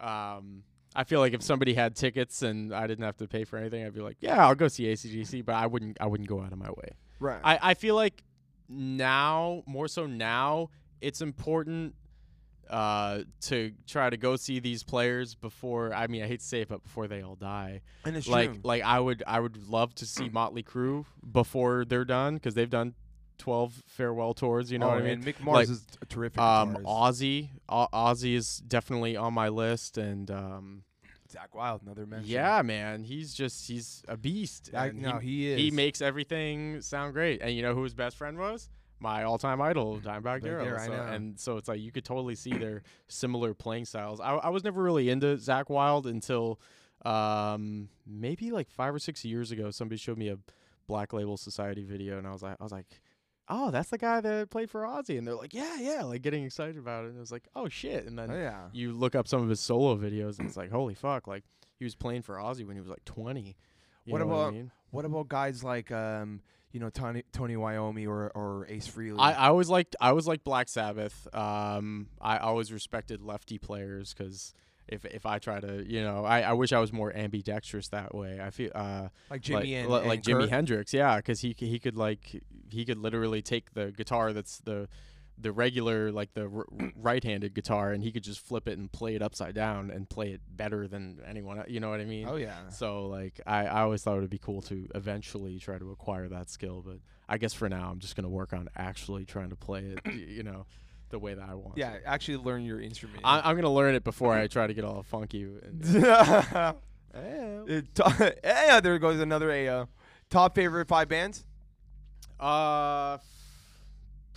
Um, 0.00 0.62
I 0.96 1.04
feel 1.04 1.20
like 1.20 1.34
if 1.34 1.42
somebody 1.42 1.74
had 1.74 1.94
tickets 1.94 2.42
and 2.42 2.74
I 2.74 2.86
didn't 2.86 3.04
have 3.04 3.16
to 3.18 3.28
pay 3.28 3.44
for 3.44 3.58
anything, 3.58 3.84
I'd 3.84 3.94
be 3.94 4.00
like, 4.00 4.16
yeah, 4.20 4.46
I'll 4.46 4.54
go 4.54 4.68
see 4.68 4.84
ACDC, 4.84 5.44
but 5.44 5.54
I 5.54 5.66
wouldn't 5.66 5.98
I 6.00 6.06
wouldn't 6.06 6.28
go 6.28 6.40
out 6.40 6.52
of 6.52 6.58
my 6.58 6.70
way. 6.70 6.90
Right. 7.20 7.40
I, 7.44 7.58
I 7.62 7.74
feel 7.74 7.94
like 7.94 8.22
now 8.68 9.62
more 9.66 9.88
so 9.88 10.06
now 10.06 10.70
it's 11.00 11.20
important 11.20 11.94
uh, 12.70 13.20
to 13.42 13.72
try 13.86 14.10
to 14.10 14.16
go 14.16 14.36
see 14.36 14.58
these 14.58 14.82
players 14.82 15.34
before 15.34 15.94
I 15.94 16.06
mean 16.06 16.22
I 16.22 16.26
hate 16.26 16.40
to 16.40 16.46
say 16.46 16.60
it 16.62 16.68
but 16.68 16.82
before 16.82 17.06
they 17.08 17.22
all 17.22 17.34
die 17.36 17.80
and 18.04 18.16
it's 18.16 18.28
like 18.28 18.50
true. 18.52 18.60
like 18.64 18.82
I 18.82 19.00
would 19.00 19.22
I 19.26 19.40
would 19.40 19.68
love 19.68 19.94
to 19.96 20.06
see 20.06 20.28
Motley 20.28 20.62
Crue 20.62 21.04
before 21.32 21.84
they're 21.84 22.04
done 22.04 22.34
because 22.34 22.54
they've 22.54 22.68
done 22.70 22.94
12 23.38 23.82
farewell 23.86 24.34
tours 24.34 24.70
you 24.72 24.78
know 24.78 24.86
oh, 24.86 24.90
what 24.90 24.98
I 24.98 25.02
mean 25.14 25.22
Mick 25.22 25.40
Mars 25.40 25.56
Like, 25.56 25.68
is 25.68 25.86
a 26.02 26.06
terrific. 26.06 26.40
um. 26.40 26.76
Ozzy 26.84 27.50
O- 27.68 27.88
Ozzy 27.92 28.34
is 28.34 28.58
definitely 28.66 29.16
on 29.16 29.32
my 29.32 29.48
list 29.48 29.96
and 29.96 30.30
um 30.30 30.82
Zakk 31.32 31.54
Wylde, 31.54 31.82
another 31.82 32.06
mention. 32.06 32.30
yeah 32.30 32.62
man 32.62 33.04
he's 33.04 33.34
just 33.34 33.68
he's 33.68 34.02
a 34.08 34.16
beast 34.16 34.70
and 34.72 35.02
no, 35.02 35.18
he, 35.18 35.48
is. 35.52 35.58
he 35.60 35.70
makes 35.70 36.00
everything 36.00 36.80
sound 36.80 37.12
great. 37.12 37.42
And 37.42 37.54
you 37.54 37.60
know 37.62 37.74
who 37.74 37.82
his 37.82 37.94
best 37.94 38.16
friend 38.16 38.38
was? 38.38 38.70
My 39.00 39.22
all-time 39.24 39.60
idol, 39.60 40.00
Dimebag 40.00 40.42
Darrell. 40.42 40.78
So- 40.80 40.92
and 40.92 41.38
so 41.38 41.56
it's 41.56 41.68
like 41.68 41.80
you 41.80 41.92
could 41.92 42.04
totally 42.04 42.34
see 42.34 42.52
their 42.52 42.82
similar 43.06 43.54
playing 43.54 43.84
styles. 43.84 44.20
I, 44.20 44.32
I 44.34 44.48
was 44.48 44.64
never 44.64 44.82
really 44.82 45.08
into 45.10 45.36
Zakk 45.36 45.68
Wylde 45.68 46.06
until 46.06 46.58
um, 47.04 47.88
maybe 48.06 48.50
like 48.50 48.70
five 48.70 48.94
or 48.94 48.98
six 48.98 49.24
years 49.24 49.50
ago. 49.50 49.70
Somebody 49.70 49.98
showed 49.98 50.18
me 50.18 50.28
a 50.28 50.38
Black 50.86 51.12
Label 51.12 51.36
Society 51.36 51.84
video, 51.84 52.18
and 52.18 52.26
I 52.26 52.32
was 52.32 52.42
like, 52.42 52.56
I 52.58 52.62
was 52.62 52.72
like, 52.72 52.86
oh, 53.48 53.70
that's 53.70 53.88
the 53.90 53.98
guy 53.98 54.20
that 54.20 54.50
played 54.50 54.70
for 54.70 54.82
Ozzy. 54.82 55.16
And 55.16 55.26
they're 55.26 55.34
like, 55.34 55.54
yeah, 55.54 55.78
yeah, 55.78 56.02
like 56.02 56.22
getting 56.22 56.44
excited 56.44 56.76
about 56.76 57.04
it. 57.04 57.08
And 57.08 57.16
I 57.18 57.20
was 57.20 57.32
like, 57.32 57.46
oh 57.54 57.68
shit. 57.68 58.04
And 58.06 58.18
then 58.18 58.30
Oh, 58.30 58.36
yeah. 58.36 58.68
you 58.72 58.92
look 58.92 59.14
up 59.14 59.28
some 59.28 59.42
of 59.42 59.48
his 59.48 59.60
solo 59.60 59.96
videos, 59.96 60.38
and 60.38 60.48
it's 60.48 60.56
like, 60.56 60.70
holy 60.70 60.94
fuck, 60.94 61.26
like 61.26 61.44
he 61.78 61.84
was 61.84 61.94
playing 61.94 62.22
for 62.22 62.36
Ozzy 62.36 62.66
when 62.66 62.74
he 62.76 62.80
was 62.80 62.90
like 62.90 63.04
20. 63.04 63.56
You 64.04 64.12
What 64.12 64.18
know 64.18 64.26
what 64.26 64.34
I 64.34 64.40
about- 64.42 64.52
mean? 64.54 64.70
What 64.90 65.04
about 65.04 65.28
guys 65.28 65.62
like 65.62 65.92
um, 65.92 66.40
you 66.72 66.80
know, 66.80 66.90
Tony 66.90 67.22
Tony 67.32 67.54
Iommi 67.54 68.06
or 68.06 68.30
or 68.34 68.66
Ace 68.68 68.88
Frehley? 68.88 69.18
I, 69.18 69.32
I 69.32 69.48
always 69.48 69.68
liked 69.68 69.96
I 70.00 70.10
always 70.10 70.26
liked 70.26 70.44
Black 70.44 70.68
Sabbath. 70.68 71.26
Um, 71.34 72.08
I 72.20 72.38
always 72.38 72.72
respected 72.72 73.22
lefty 73.22 73.58
players 73.58 74.14
because 74.14 74.52
if 74.86 75.04
if 75.04 75.26
I 75.26 75.38
try 75.38 75.60
to, 75.60 75.84
you 75.86 76.02
know, 76.02 76.24
I, 76.24 76.42
I 76.42 76.52
wish 76.52 76.72
I 76.72 76.78
was 76.78 76.92
more 76.92 77.14
ambidextrous 77.14 77.88
that 77.88 78.14
way. 78.14 78.40
I 78.40 78.50
feel 78.50 78.70
uh 78.74 79.08
like 79.30 79.42
Jimmy 79.42 79.60
like, 79.60 79.68
and, 79.68 79.90
li- 79.90 79.98
and 79.98 80.08
like 80.08 80.22
Jimi. 80.22 80.48
Hendrix, 80.48 80.92
yeah, 80.94 81.16
because 81.16 81.40
he 81.40 81.54
he 81.58 81.78
could 81.78 81.96
like 81.96 82.42
he 82.70 82.84
could 82.84 82.98
literally 82.98 83.42
take 83.42 83.74
the 83.74 83.92
guitar 83.92 84.32
that's 84.32 84.58
the 84.58 84.88
the 85.40 85.52
regular 85.52 86.10
like 86.10 86.34
the 86.34 86.44
r- 86.44 86.66
right-handed 86.96 87.54
guitar 87.54 87.92
and 87.92 88.02
he 88.02 88.10
could 88.10 88.24
just 88.24 88.40
flip 88.40 88.66
it 88.68 88.76
and 88.78 88.90
play 88.90 89.14
it 89.14 89.22
upside 89.22 89.54
down 89.54 89.90
and 89.90 90.08
play 90.08 90.32
it 90.32 90.40
better 90.48 90.88
than 90.88 91.20
anyone. 91.26 91.62
You 91.68 91.80
know 91.80 91.90
what 91.90 92.00
I 92.00 92.04
mean? 92.04 92.26
Oh 92.28 92.36
yeah. 92.36 92.68
So 92.70 93.06
like 93.06 93.40
I, 93.46 93.66
I 93.66 93.80
always 93.82 94.02
thought 94.02 94.16
it 94.16 94.20
would 94.20 94.30
be 94.30 94.38
cool 94.38 94.62
to 94.62 94.88
eventually 94.94 95.58
try 95.58 95.78
to 95.78 95.90
acquire 95.90 96.28
that 96.28 96.50
skill, 96.50 96.82
but 96.84 96.98
I 97.28 97.38
guess 97.38 97.54
for 97.54 97.68
now 97.68 97.90
I'm 97.90 97.98
just 98.00 98.16
gonna 98.16 98.28
work 98.28 98.52
on 98.52 98.68
actually 98.76 99.24
trying 99.24 99.50
to 99.50 99.56
play 99.56 99.96
it, 99.96 100.14
you 100.14 100.42
know, 100.42 100.66
the 101.10 101.18
way 101.18 101.34
that 101.34 101.48
I 101.48 101.54
want. 101.54 101.78
Yeah, 101.78 101.98
to. 101.98 102.06
actually 102.06 102.38
learn 102.38 102.64
your 102.64 102.80
instrument. 102.80 103.20
I, 103.24 103.40
I'm 103.44 103.56
gonna 103.56 103.72
learn 103.72 103.94
it 103.94 104.04
before 104.04 104.34
I 104.34 104.46
try 104.48 104.66
to 104.66 104.74
get 104.74 104.84
all 104.84 105.02
funky. 105.02 105.42
And, 105.42 105.84
yeah, 105.84 106.72
yeah, 108.44 108.80
there 108.80 108.98
goes 108.98 109.20
another 109.20 109.50
A. 109.50 109.68
Uh, 109.68 109.86
top 110.30 110.54
favorite 110.54 110.88
five 110.88 111.08
bands? 111.08 111.44
uh, 112.40 113.18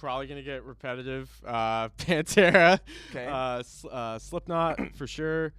probably 0.01 0.25
gonna 0.27 0.41
get 0.41 0.63
repetitive. 0.65 1.29
Uh, 1.45 1.87
Pantera, 1.99 2.79
Okay. 3.11 3.27
uh, 3.27 3.61
sl- 3.63 3.87
uh, 3.91 4.19
Slipknot 4.19 4.79
for 4.95 5.07
sure. 5.07 5.53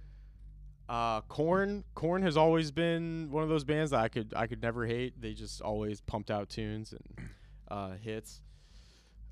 Uh, 0.89 1.21
Korn, 1.21 1.85
Korn 1.95 2.21
has 2.23 2.35
always 2.35 2.69
been 2.69 3.29
one 3.31 3.41
of 3.41 3.47
those 3.49 3.63
bands 3.63 3.91
that 3.91 4.01
I 4.01 4.09
could 4.09 4.33
I 4.35 4.45
could 4.47 4.61
never 4.61 4.85
hate. 4.85 5.19
They 5.19 5.33
just 5.33 5.61
always 5.61 6.01
pumped 6.01 6.29
out 6.29 6.49
tunes 6.49 6.91
and 6.93 7.27
uh, 7.69 7.91
hits. 8.01 8.41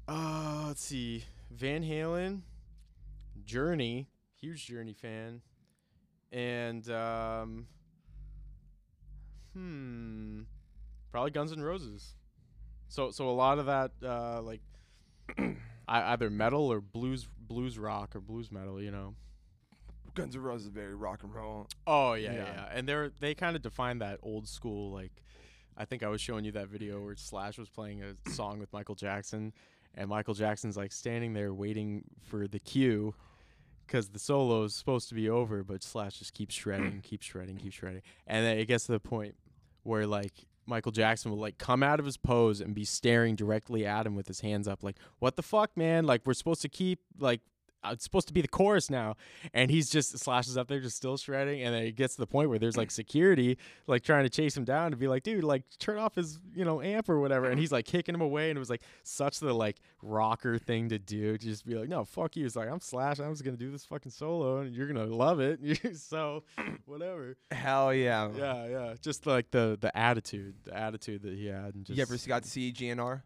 Uh, 0.07 0.63
let's 0.67 0.81
see, 0.83 1.25
Van 1.51 1.83
Halen, 1.83 2.41
Journey, 3.43 4.07
huge 4.39 4.65
Journey 4.65 4.93
fan, 4.93 5.41
and 6.31 6.89
um, 6.89 7.67
hmm, 9.53 10.41
probably 11.11 11.31
Guns 11.31 11.51
N' 11.51 11.61
Roses. 11.61 12.15
So 12.87 13.11
so 13.11 13.29
a 13.29 13.31
lot 13.31 13.59
of 13.59 13.65
that 13.67 13.91
uh, 14.03 14.41
like 14.41 14.61
either 15.87 16.29
metal 16.29 16.71
or 16.71 16.81
blues 16.81 17.27
blues 17.39 17.77
rock 17.77 18.15
or 18.15 18.21
blues 18.21 18.51
metal, 18.51 18.81
you 18.81 18.91
know. 18.91 19.15
Guns 20.13 20.35
N' 20.35 20.41
Roses 20.41 20.67
is 20.67 20.73
very 20.73 20.93
rock 20.95 21.23
and 21.23 21.33
roll. 21.33 21.67
Oh 21.87 22.13
yeah, 22.13 22.33
Yeah. 22.33 22.37
yeah, 22.45 22.65
and 22.73 22.87
they're 22.87 23.11
they 23.19 23.33
kind 23.33 23.55
of 23.55 23.61
define 23.61 23.99
that 23.99 24.19
old 24.23 24.47
school 24.47 24.91
like. 24.91 25.11
I 25.77 25.85
think 25.85 26.03
I 26.03 26.09
was 26.09 26.19
showing 26.19 26.43
you 26.43 26.51
that 26.51 26.67
video 26.67 27.01
where 27.01 27.15
Slash 27.15 27.57
was 27.57 27.69
playing 27.69 28.03
a 28.03 28.15
song 28.31 28.59
with 28.59 28.71
Michael 28.73 28.95
Jackson, 28.95 29.53
and 29.95 30.09
Michael 30.09 30.33
Jackson's 30.33 30.75
like 30.75 30.91
standing 30.91 31.33
there 31.33 31.53
waiting 31.53 32.03
for 32.23 32.45
the 32.47 32.59
cue, 32.59 33.15
because 33.87 34.09
the 34.09 34.19
solo 34.19 34.63
is 34.65 34.75
supposed 34.75 35.07
to 35.09 35.15
be 35.15 35.29
over, 35.29 35.63
but 35.63 35.81
Slash 35.81 36.19
just 36.19 36.33
keeps 36.33 36.53
shredding, 36.55 36.99
keeps 37.03 37.25
shredding, 37.25 37.55
keeps 37.55 37.75
shredding, 37.75 38.01
and 38.27 38.45
then 38.45 38.57
it 38.57 38.65
gets 38.65 38.85
to 38.87 38.91
the 38.91 38.99
point 38.99 39.35
where 39.83 40.05
like 40.05 40.33
Michael 40.65 40.91
Jackson 40.91 41.31
will 41.31 41.39
like 41.39 41.57
come 41.57 41.83
out 41.83 41.99
of 41.99 42.05
his 42.05 42.17
pose 42.17 42.61
and 42.61 42.73
be 42.73 42.85
staring 42.85 43.35
directly 43.35 43.85
at 43.85 44.05
him 44.05 44.15
with 44.15 44.27
his 44.27 44.41
hands 44.41 44.67
up, 44.67 44.83
like, 44.83 44.97
"What 45.19 45.35
the 45.35 45.43
fuck, 45.43 45.75
man? 45.75 46.05
Like, 46.05 46.21
we're 46.25 46.33
supposed 46.33 46.61
to 46.61 46.69
keep 46.69 46.99
like." 47.19 47.41
Uh, 47.83 47.89
It's 47.93 48.03
supposed 48.03 48.27
to 48.27 48.33
be 48.33 48.41
the 48.41 48.47
chorus 48.47 48.89
now, 48.89 49.15
and 49.53 49.71
he's 49.71 49.89
just 49.89 50.17
slashes 50.19 50.57
up 50.57 50.67
there, 50.67 50.79
just 50.79 50.97
still 50.97 51.17
shredding, 51.17 51.61
and 51.61 51.73
then 51.73 51.83
it 51.83 51.95
gets 51.95 52.15
to 52.15 52.21
the 52.21 52.27
point 52.27 52.49
where 52.49 52.59
there's 52.59 52.77
like 52.77 52.91
security, 52.91 53.57
like 53.87 54.03
trying 54.03 54.23
to 54.23 54.29
chase 54.29 54.55
him 54.55 54.63
down 54.63 54.91
to 54.91 54.97
be 54.97 55.07
like, 55.07 55.23
dude, 55.23 55.43
like 55.43 55.63
turn 55.79 55.97
off 55.97 56.15
his, 56.15 56.39
you 56.55 56.65
know, 56.65 56.81
amp 56.81 57.09
or 57.09 57.19
whatever, 57.19 57.49
and 57.49 57.59
he's 57.59 57.71
like 57.71 57.85
kicking 57.85 58.15
him 58.15 58.21
away, 58.21 58.49
and 58.49 58.57
it 58.57 58.59
was 58.59 58.69
like 58.69 58.81
such 59.03 59.39
the 59.39 59.53
like 59.53 59.77
rocker 60.01 60.57
thing 60.57 60.89
to 60.89 60.99
do, 60.99 61.37
to 61.37 61.45
just 61.45 61.65
be 61.65 61.75
like, 61.75 61.89
no, 61.89 62.03
fuck 62.03 62.35
you. 62.35 62.45
It's 62.45 62.55
like 62.55 62.69
I'm 62.69 62.79
Slash, 62.79 63.19
I'm 63.19 63.31
just 63.31 63.43
gonna 63.43 63.57
do 63.57 63.71
this 63.71 63.85
fucking 63.85 64.11
solo, 64.11 64.59
and 64.59 64.73
you're 64.75 64.87
gonna 64.87 65.05
love 65.05 65.39
it. 65.39 65.59
so, 65.97 66.43
whatever. 66.85 67.37
Hell 67.51 67.93
yeah. 67.93 68.29
Yeah, 68.35 68.67
yeah. 68.67 68.93
Just 69.01 69.25
like 69.25 69.51
the 69.51 69.77
the 69.79 69.95
attitude, 69.97 70.55
the 70.63 70.75
attitude 70.75 71.23
that 71.23 71.33
he 71.33 71.47
had, 71.47 71.75
and 71.75 71.85
just 71.85 71.97
You 71.97 72.01
ever 72.01 72.15
got 72.27 72.43
to 72.43 72.49
see 72.49 72.71
GNR? 72.71 73.21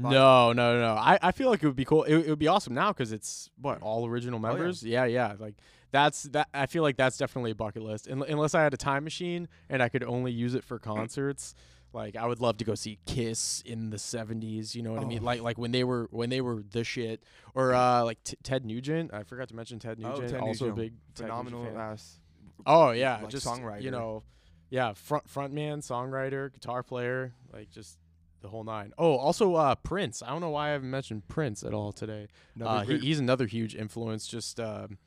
Fine. 0.00 0.12
no, 0.12 0.52
no, 0.52 0.80
no. 0.80 0.94
I, 0.94 1.18
I 1.20 1.32
feel 1.32 1.50
like 1.50 1.62
it 1.62 1.66
would 1.66 1.76
be 1.76 1.84
cool. 1.84 2.04
It, 2.04 2.14
it 2.16 2.28
would 2.28 2.38
be 2.38 2.48
awesome 2.48 2.74
now 2.74 2.92
because 2.92 3.12
it's 3.12 3.50
what 3.60 3.80
all 3.82 4.06
original 4.06 4.40
yeah. 4.40 4.48
members. 4.48 4.82
yeah. 4.82 5.04
yeah, 5.04 5.34
Like 5.38 5.54
that's 5.90 6.24
that. 6.24 6.48
I 6.52 6.66
feel 6.66 6.82
like 6.82 6.96
that's 6.96 7.16
definitely 7.18 7.50
a 7.52 7.54
bucket 7.54 7.82
list. 7.82 8.08
Un- 8.08 8.22
unless 8.28 8.54
I 8.54 8.62
had 8.62 8.74
a 8.74 8.76
time 8.76 9.04
machine 9.04 9.48
and 9.68 9.82
I 9.82 9.88
could 9.88 10.04
only 10.04 10.32
use 10.32 10.54
it 10.54 10.62
for 10.64 10.78
concerts. 10.78 11.54
Like 11.94 12.16
I 12.16 12.26
would 12.26 12.40
love 12.40 12.58
to 12.58 12.64
go 12.64 12.74
see 12.74 12.98
Kiss 13.06 13.62
in 13.64 13.88
the 13.88 13.96
'70s. 13.96 14.74
You 14.74 14.82
know 14.82 14.92
what 14.92 15.02
I 15.02 15.06
mean? 15.06 15.20
Oh. 15.22 15.24
Like 15.24 15.40
like 15.40 15.56
when 15.58 15.72
they 15.72 15.84
were 15.84 16.06
when 16.10 16.28
they 16.28 16.42
were 16.42 16.62
the 16.70 16.84
shit. 16.84 17.22
Or 17.54 17.72
uh 17.72 18.04
like 18.04 18.22
t- 18.24 18.36
Ted 18.42 18.66
Nugent. 18.66 19.12
I 19.14 19.22
forgot 19.22 19.48
to 19.48 19.56
mention 19.56 19.78
Ted 19.78 19.98
Oh, 20.04 20.10
Nugent. 20.10 20.30
Ted 20.30 20.40
also 20.40 20.66
Nugent. 20.66 20.78
a 20.78 20.82
big 20.82 20.92
Phenomenal 21.14 21.78
ass. 21.78 22.20
Oh 22.66 22.90
yeah, 22.90 23.20
like, 23.22 23.30
just 23.30 23.46
songwriter. 23.46 23.80
You 23.82 23.90
know, 23.90 24.22
yeah, 24.68 24.92
front 24.92 25.26
frontman, 25.28 25.78
songwriter, 25.78 26.52
guitar 26.52 26.82
player, 26.82 27.32
like 27.52 27.70
just 27.70 27.96
the 28.40 28.48
whole 28.48 28.64
nine. 28.64 28.92
Oh, 28.98 29.16
also 29.16 29.54
uh, 29.54 29.74
Prince. 29.74 30.22
I 30.22 30.28
don't 30.28 30.40
know 30.40 30.50
why 30.50 30.68
I 30.68 30.72
haven't 30.72 30.90
mentioned 30.90 31.28
Prince 31.28 31.62
at 31.62 31.74
all 31.74 31.92
today. 31.92 32.28
Uh, 32.60 32.82
he, 32.82 32.98
he's 32.98 33.18
another 33.18 33.46
huge 33.46 33.74
influence. 33.74 34.26
Just 34.26 34.60
um, 34.60 34.98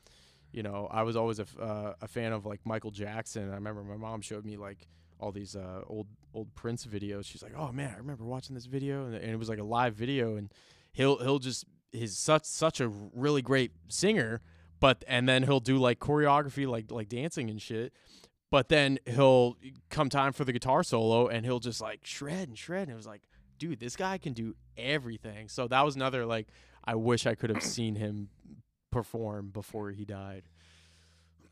you 0.51 0.63
know, 0.63 0.87
I 0.91 1.03
was 1.03 1.15
always 1.15 1.39
a, 1.39 1.45
uh, 1.59 1.93
a 2.01 2.07
fan 2.07 2.33
of 2.33 2.45
like 2.45 2.59
Michael 2.65 2.91
Jackson. 2.91 3.49
I 3.51 3.55
remember 3.55 3.83
my 3.83 3.97
mom 3.97 4.21
showed 4.21 4.45
me 4.45 4.57
like 4.57 4.87
all 5.19 5.31
these 5.31 5.55
uh, 5.55 5.81
old 5.87 6.07
old 6.33 6.53
Prince 6.55 6.85
videos. 6.85 7.25
She's 7.25 7.43
like, 7.43 7.53
"Oh 7.55 7.71
man, 7.71 7.93
I 7.93 7.97
remember 7.97 8.25
watching 8.25 8.55
this 8.55 8.65
video," 8.65 9.05
and, 9.05 9.15
and 9.15 9.31
it 9.31 9.37
was 9.37 9.49
like 9.49 9.59
a 9.59 9.63
live 9.63 9.95
video, 9.95 10.35
and 10.35 10.51
he'll 10.91 11.17
he'll 11.17 11.39
just 11.39 11.65
he's 11.91 12.17
such 12.17 12.45
such 12.45 12.81
a 12.81 12.89
really 13.13 13.41
great 13.41 13.71
singer, 13.87 14.41
but 14.79 15.03
and 15.07 15.27
then 15.27 15.43
he'll 15.43 15.59
do 15.59 15.77
like 15.77 15.99
choreography, 15.99 16.67
like 16.67 16.91
like 16.91 17.07
dancing 17.09 17.49
and 17.49 17.61
shit. 17.61 17.93
But 18.51 18.67
then 18.69 18.99
he'll 19.07 19.55
come 19.89 20.09
time 20.09 20.33
for 20.33 20.43
the 20.45 20.51
guitar 20.53 20.83
solo, 20.83 21.27
and 21.27 21.45
he'll 21.45 21.59
just 21.61 21.81
like 21.81 22.01
shred 22.05 22.49
and 22.49 22.57
shred. 22.57 22.83
And 22.83 22.91
it 22.91 22.95
was 22.95 23.07
like, 23.07 23.21
dude, 23.57 23.79
this 23.79 23.95
guy 23.95 24.17
can 24.17 24.33
do 24.33 24.55
everything. 24.77 25.47
So 25.47 25.67
that 25.69 25.83
was 25.85 25.95
another 25.95 26.25
like, 26.25 26.47
I 26.83 26.95
wish 26.95 27.25
I 27.25 27.33
could 27.33 27.49
have 27.49 27.63
seen 27.77 27.95
him 27.95 28.29
perform 28.91 29.49
before 29.49 29.91
he 29.91 30.03
died. 30.05 30.43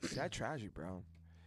Sad 0.04 0.32
tragic, 0.32 0.74
bro. 0.74 1.04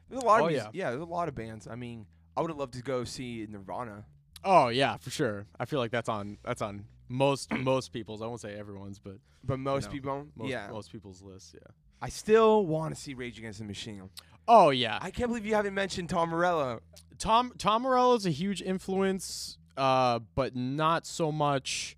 There's 0.09 0.23
a 0.23 0.27
lot 0.27 0.41
Oh, 0.43 0.47
of 0.47 0.53
yeah. 0.53 0.69
yeah. 0.73 0.91
there's 0.91 1.03
a 1.03 1.07
lot 1.07 1.29
of 1.29 1.35
bands. 1.35 1.67
I 1.67 1.75
mean, 1.75 2.07
I 2.37 2.41
would 2.41 2.51
have 2.51 2.59
loved 2.59 2.75
to 2.75 2.83
go 2.83 3.05
see 3.05 3.47
Nirvana. 3.49 4.05
Oh 4.45 4.69
yeah, 4.69 4.97
for 4.97 5.11
sure. 5.11 5.47
I 5.61 5.65
feel 5.67 5.79
like 5.79 5.91
that's 5.91 6.09
on 6.09 6.39
that's 6.45 6.63
on 6.63 6.85
most 7.09 7.51
most 7.53 7.93
people's. 7.93 8.21
I 8.23 8.27
won't 8.27 8.41
say 8.41 8.55
everyone's, 8.59 8.99
but 8.99 9.17
But 9.45 9.59
most 9.59 9.87
know, 9.87 9.93
people, 9.93 10.27
most 10.37 10.51
yeah. 10.51 10.69
most 10.71 10.91
people's 10.93 11.23
list. 11.23 11.55
Yeah. 11.55 11.61
I 12.01 12.09
still 12.09 12.67
want 12.67 12.95
to 12.95 13.01
see 13.01 13.15
Rage 13.15 13.39
Against 13.39 13.61
the 13.61 13.65
Machine. 13.65 14.11
Oh 14.49 14.71
yeah. 14.71 14.99
I 15.01 15.11
can't 15.11 15.29
believe 15.29 15.47
you 15.47 15.55
haven't 15.55 15.75
mentioned 15.75 16.09
Tom 16.11 16.31
Morello. 16.31 16.81
Tom 17.19 17.53
Tom 17.59 17.83
Morello 17.83 18.15
is 18.15 18.27
a 18.27 18.31
huge 18.31 18.63
influence, 18.63 19.59
uh, 19.77 20.19
but 20.35 20.57
not 20.57 21.07
so 21.07 21.31
much 21.31 21.97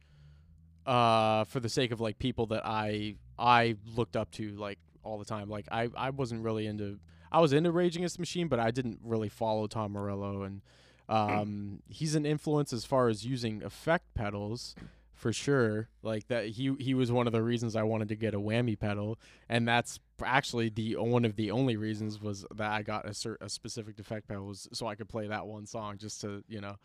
uh, 0.87 1.45
for 1.45 1.61
the 1.61 1.69
sake 1.69 1.91
of 1.93 2.01
like 2.01 2.19
people 2.19 2.47
that 2.47 2.65
I 2.65 3.17
I 3.39 3.77
looked 3.97 4.17
up 4.17 4.31
to 4.33 4.51
like 4.57 4.79
all 5.03 5.19
the 5.19 5.25
time. 5.25 5.49
Like 5.49 5.67
I, 5.71 5.89
I 5.97 6.11
wasn't 6.11 6.43
really 6.43 6.67
into 6.67 6.99
I 7.33 7.41
was 7.41 7.53
into 7.53 7.73
Rage 7.73 7.97
Against 7.97 8.17
the 8.17 8.21
Machine, 8.23 8.49
but 8.49 8.61
I 8.61 8.71
didn't 8.71 9.01
really 9.03 9.29
follow 9.29 9.67
Tom 9.67 9.93
Morello 9.93 10.43
and 10.43 10.63
um, 11.09 11.83
he's 11.89 12.15
an 12.15 12.25
influence 12.25 12.73
as 12.73 12.85
far 12.85 13.09
as 13.09 13.27
using 13.27 13.63
effect 13.63 14.15
pedals 14.15 14.75
for 15.15 15.33
sure. 15.33 15.89
Like 16.03 16.27
that 16.29 16.47
he 16.49 16.75
he 16.79 16.95
was 16.95 17.11
one 17.11 17.27
of 17.27 17.33
the 17.33 17.43
reasons 17.43 17.77
I 17.77 17.83
wanted 17.85 18.09
to 18.09 18.17
get 18.17 18.35
a 18.35 18.39
whammy 18.41 18.79
pedal 18.79 19.19
and 19.49 19.67
that's 19.67 19.99
actually 20.23 20.69
the 20.69 20.97
one 20.97 21.25
of 21.25 21.37
the 21.37 21.51
only 21.51 21.77
reasons 21.77 22.21
was 22.21 22.45
that 22.55 22.71
I 22.71 22.83
got 22.83 23.09
a, 23.09 23.15
cer- 23.15 23.39
a 23.41 23.49
specific 23.49 23.99
effect 23.99 24.29
pedal 24.29 24.47
was 24.47 24.69
so 24.73 24.87
I 24.87 24.95
could 24.95 25.09
play 25.09 25.27
that 25.29 25.47
one 25.47 25.67
song 25.67 25.99
just 25.99 26.21
to 26.23 26.43
you 26.49 26.61
know, 26.61 26.77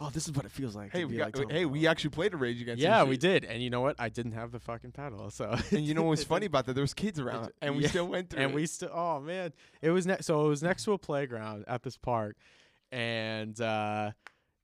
oh 0.00 0.10
this 0.10 0.28
is 0.28 0.34
what 0.34 0.44
it 0.44 0.50
feels 0.52 0.74
like. 0.76 0.92
Hey, 0.92 1.00
to 1.00 1.04
we 1.06 1.12
be 1.12 1.18
got, 1.18 1.36
like 1.36 1.50
hey, 1.50 1.64
we 1.64 1.86
actually 1.86 2.10
played 2.10 2.34
a 2.34 2.36
Rage 2.36 2.60
Against. 2.60 2.80
the 2.80 2.88
yeah 2.88 3.02
we 3.04 3.16
did, 3.16 3.44
and 3.44 3.62
you 3.62 3.70
know 3.70 3.80
what? 3.80 3.96
I 3.98 4.08
didn't 4.08 4.32
have 4.32 4.52
the 4.52 4.60
fucking 4.60 4.92
pedal, 4.92 5.30
so 5.30 5.56
And 5.70 5.80
you 5.84 5.94
know 5.94 6.02
what's 6.02 6.24
funny 6.34 6.46
about 6.46 6.66
that? 6.66 6.74
There 6.74 6.82
was 6.82 6.94
kids 6.94 7.18
around, 7.18 7.50
and 7.62 7.76
we 7.76 7.82
yeah, 7.84 7.88
still 7.88 8.06
went 8.08 8.30
through. 8.30 8.42
and 8.42 8.52
it. 8.52 8.54
we 8.54 8.66
still 8.66 8.90
oh 8.92 9.20
man 9.20 9.52
it 9.80 9.90
was 9.90 10.06
next 10.06 10.26
so 10.26 10.44
it 10.44 10.48
was 10.48 10.62
next 10.62 10.84
to 10.84 10.92
a 10.92 10.98
playground 10.98 11.64
at 11.66 11.82
this 11.82 11.96
park 11.96 12.36
and 12.92 13.60
uh 13.60 14.10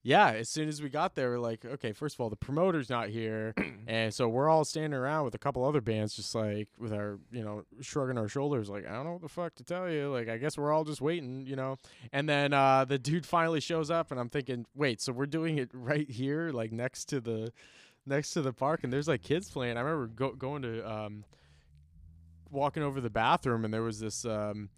yeah 0.03 0.31
as 0.31 0.49
soon 0.49 0.69
as 0.69 0.83
we 0.83 0.89
got 0.89 1.15
there 1.15 1.31
we're 1.31 1.39
like 1.39 1.65
okay 1.65 1.93
first 1.93 2.17
of 2.17 2.21
all 2.21 2.29
the 2.29 2.37
promoter's 2.37 2.91
not 2.91 3.09
here 3.09 3.55
and 3.87 4.13
so 4.13 4.29
we're 4.29 4.49
all 4.49 4.65
standing 4.65 4.99
around 4.99 5.25
with 5.25 5.35
a 5.35 5.39
couple 5.39 5.65
other 5.65 5.81
bands 5.81 6.15
just 6.15 6.35
like 6.35 6.69
with 6.79 6.93
our 6.93 7.19
you 7.31 7.45
know 7.45 7.63
shrugging 7.81 8.19
our 8.19 8.29
shoulders 8.29 8.69
like 8.69 8.87
i 8.87 8.93
don't 8.93 9.05
know 9.05 9.13
what 9.13 9.23
the 9.23 9.29
fuck 9.29 9.55
to 9.55 9.65
tell 9.65 9.89
you 9.89 10.11
like 10.11 10.29
i 10.29 10.37
guess 10.37 10.59
we're 10.59 10.73
all 10.73 10.85
just 10.85 11.01
waiting 11.01 11.47
you 11.47 11.57
know? 11.57 11.77
And 12.13 12.29
then 12.29 12.53
uh 12.53 12.85
the 12.85 12.99
dude 12.99 13.27
finally 13.27 13.61
shows 13.61 13.91
up 13.91 14.11
and 14.11 14.19
i'm 14.19 14.29
thinking 14.29 14.67
wait 14.75 15.01
so 15.01 15.13
we're 15.13 15.27
doing 15.27 15.59
it 15.59 15.71
right 15.75 16.11
here 16.11 16.51
like 16.51 16.73
next 16.73 17.07
to 17.07 17.21
the 17.21 17.53
next 18.07 18.33
to 18.33 18.43
the 18.43 18.53
park 18.53 18.85
and 18.85 18.93
there's 18.93 19.09
like 19.09 19.23
kids 19.23 19.51
playing? 19.51 19.77
I 19.77 19.81
remember 19.81 20.07
go- 20.09 20.35
going 20.35 20.63
to 20.63 20.91
um 20.91 21.25
walking 22.51 22.83
over 22.83 23.01
the 23.01 23.11
bathroom 23.11 23.65
and 23.65 23.73
there 23.73 23.83
was 23.83 24.01
this 24.01 24.25
um 24.25 24.69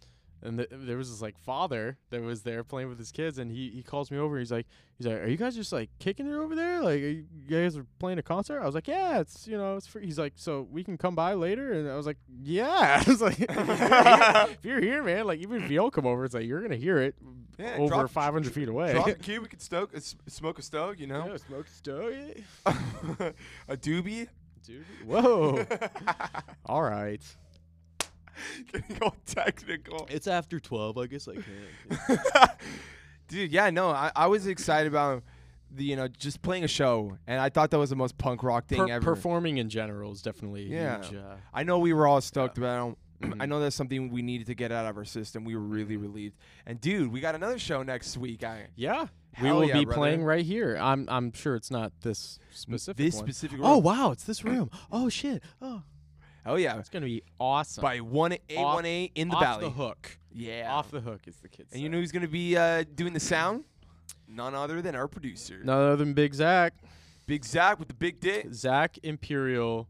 and 0.44 0.58
th- 0.58 0.68
there 0.70 0.96
was 0.96 1.10
this 1.10 1.22
like 1.22 1.38
father 1.38 1.96
that 2.10 2.20
was 2.22 2.42
there 2.42 2.62
playing 2.62 2.88
with 2.88 2.98
his 2.98 3.10
kids 3.10 3.38
and 3.38 3.50
he, 3.50 3.70
he 3.70 3.82
calls 3.82 4.10
me 4.10 4.18
over 4.18 4.38
he's 4.38 4.52
like 4.52 4.66
he's 4.98 5.06
like 5.06 5.16
are 5.16 5.26
you 5.26 5.36
guys 5.36 5.54
just 5.56 5.72
like 5.72 5.90
kicking 5.98 6.26
it 6.26 6.34
over 6.34 6.54
there? 6.54 6.80
Like 6.82 7.02
are 7.02 7.08
you 7.08 7.24
guys 7.48 7.76
are 7.76 7.86
playing 7.98 8.18
a 8.18 8.22
concert? 8.22 8.60
I 8.60 8.66
was 8.66 8.74
like 8.74 8.86
yeah 8.86 9.20
it's 9.20 9.46
you 9.48 9.56
know 9.56 9.76
it's 9.76 9.86
free. 9.86 10.04
He's 10.04 10.18
like 10.18 10.34
so 10.36 10.68
we 10.70 10.84
can 10.84 10.96
come 10.98 11.14
by 11.14 11.34
later? 11.34 11.72
And 11.72 11.90
i 11.90 11.96
was 11.96 12.06
like 12.06 12.18
yeah. 12.42 13.02
I 13.06 13.10
was 13.10 13.20
like 13.20 13.40
if 13.40 13.48
you're, 13.48 13.66
here, 13.66 14.46
if 14.48 14.64
you're 14.64 14.80
here 14.80 15.02
man 15.02 15.26
like 15.26 15.40
even 15.40 15.62
if 15.62 15.70
you 15.70 15.78
don't 15.78 15.92
come 15.92 16.06
over 16.06 16.24
it's 16.24 16.34
like 16.34 16.46
you're 16.46 16.62
gonna 16.62 16.76
hear 16.76 16.98
it 16.98 17.14
Yeah, 17.58 17.76
over 17.78 17.88
drop- 17.88 18.10
500 18.10 18.52
feet 18.52 18.68
away. 18.68 18.92
Drop 18.92 19.06
the 19.06 19.14
key, 19.14 19.38
we 19.38 19.46
could 19.48 19.62
stoke, 19.62 19.96
uh, 19.96 20.00
smoke 20.28 20.58
a 20.58 20.62
stoke, 20.62 20.98
you 21.00 21.06
know, 21.06 21.26
yeah, 21.30 21.36
smoke 21.38 21.66
a 21.66 21.70
stove 21.70 22.12
a 23.68 23.76
doobie. 23.76 24.28
dude 24.66 24.84
whoa. 25.06 25.64
All 26.66 26.82
right 26.82 27.22
Getting 28.72 28.98
all 29.02 29.16
technical. 29.26 30.06
it's 30.10 30.26
after 30.26 30.58
12 30.60 30.98
i 30.98 31.06
guess 31.06 31.28
i 31.28 31.34
can 31.34 32.18
Dude, 33.28 33.52
yeah, 33.52 33.70
no, 33.70 33.88
I, 33.88 34.12
I 34.14 34.26
was 34.26 34.46
excited 34.46 34.86
about 34.86 35.22
the 35.70 35.82
you 35.82 35.96
know 35.96 36.08
just 36.08 36.42
playing 36.42 36.62
a 36.62 36.68
show, 36.68 37.16
and 37.26 37.40
I 37.40 37.48
thought 37.48 37.70
that 37.70 37.78
was 37.78 37.88
the 37.90 37.96
most 37.96 38.18
punk 38.18 38.42
rock 38.42 38.66
thing 38.66 38.86
Per- 38.86 38.92
ever. 38.92 39.14
performing 39.14 39.56
in 39.56 39.70
general 39.70 40.12
is 40.12 40.20
definitely 40.20 40.64
Yeah. 40.64 41.02
huge 41.02 41.14
uh, 41.16 41.36
I 41.52 41.62
know 41.62 41.78
we 41.78 41.94
were 41.94 42.06
all 42.06 42.20
stoked 42.20 42.58
about 42.58 42.90
it. 42.90 42.96
Mhm. 43.26 43.36
I 43.40 43.46
know 43.46 43.60
that's 43.60 43.74
something 43.74 44.10
we 44.10 44.20
needed 44.20 44.46
to 44.48 44.54
get 44.54 44.70
out 44.72 44.84
of 44.86 44.98
our 44.98 45.06
system. 45.06 45.44
We 45.44 45.54
were 45.56 45.62
really 45.62 45.96
relieved. 45.96 46.36
And 46.66 46.78
dude, 46.80 47.10
we 47.10 47.20
got 47.20 47.34
another 47.34 47.58
show 47.58 47.82
next 47.82 48.18
week. 48.18 48.44
I 48.44 48.66
Yeah, 48.76 49.06
we 49.40 49.48
Hell 49.48 49.56
will 49.60 49.64
yeah, 49.68 49.78
be 49.78 49.84
brother. 49.86 49.98
playing 50.00 50.22
right 50.24 50.44
here. 50.44 50.76
I'm 50.78 51.06
I'm 51.08 51.32
sure 51.32 51.56
it's 51.56 51.70
not 51.70 51.92
this 52.02 52.38
specific 52.50 52.98
this 52.98 53.14
one. 53.14 53.24
specific. 53.24 53.58
Oh 53.62 53.76
room. 53.76 53.84
wow, 53.84 54.10
it's 54.12 54.24
this 54.24 54.44
room. 54.44 54.70
Oh 54.92 55.08
shit. 55.08 55.42
Oh, 55.62 55.82
oh 56.46 56.56
yeah, 56.56 56.78
it's 56.78 56.88
gonna 56.88 57.06
be 57.06 57.22
awesome. 57.38 57.82
by 57.82 57.98
one 57.98 58.36
A 58.48 58.62
one 58.62 58.86
A 58.86 59.10
in 59.14 59.28
the 59.28 59.36
Off 59.36 59.42
valley. 59.42 59.64
Off 59.66 59.76
the 59.76 59.82
hook. 59.82 60.18
Yeah, 60.32 60.72
Off 60.72 60.90
the 60.90 61.00
hook 61.00 61.22
is 61.26 61.36
the 61.36 61.48
kids. 61.48 61.72
And 61.72 61.82
you 61.82 61.88
know 61.88 61.98
who's 61.98 62.12
gonna 62.12 62.28
be 62.28 62.56
uh, 62.56 62.84
doing 62.94 63.12
the 63.12 63.20
sound? 63.20 63.64
None 64.28 64.54
other 64.54 64.82
than 64.82 64.94
our 64.94 65.08
producer, 65.08 65.60
none 65.62 65.78
other 65.78 65.96
than 65.96 66.14
Big 66.14 66.34
Zach. 66.34 66.74
Big 67.26 67.44
Zach 67.44 67.78
with 67.78 67.88
the 67.88 67.94
big 67.94 68.20
dick. 68.20 68.52
Zach 68.52 68.98
Imperial, 69.02 69.88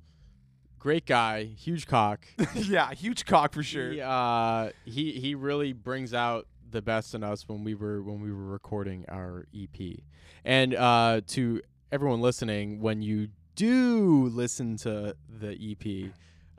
great 0.78 1.06
guy, 1.06 1.44
huge 1.44 1.86
cock. 1.86 2.26
yeah, 2.54 2.92
huge 2.92 3.24
cock 3.24 3.52
for 3.52 3.62
sure. 3.62 3.92
He, 3.92 4.00
uh, 4.00 4.70
he 4.84 5.12
he 5.12 5.34
really 5.34 5.72
brings 5.72 6.14
out 6.14 6.46
the 6.70 6.82
best 6.82 7.14
in 7.14 7.22
us 7.24 7.48
when 7.48 7.64
we 7.64 7.74
were 7.74 8.02
when 8.02 8.20
we 8.20 8.30
were 8.30 8.44
recording 8.44 9.04
our 9.08 9.46
EP. 9.56 9.98
And 10.44 10.74
uh, 10.74 11.22
to 11.28 11.62
everyone 11.90 12.20
listening, 12.20 12.80
when 12.80 13.00
you 13.00 13.28
do 13.54 14.26
listen 14.26 14.76
to 14.78 15.16
the 15.28 15.52
EP, 15.52 16.12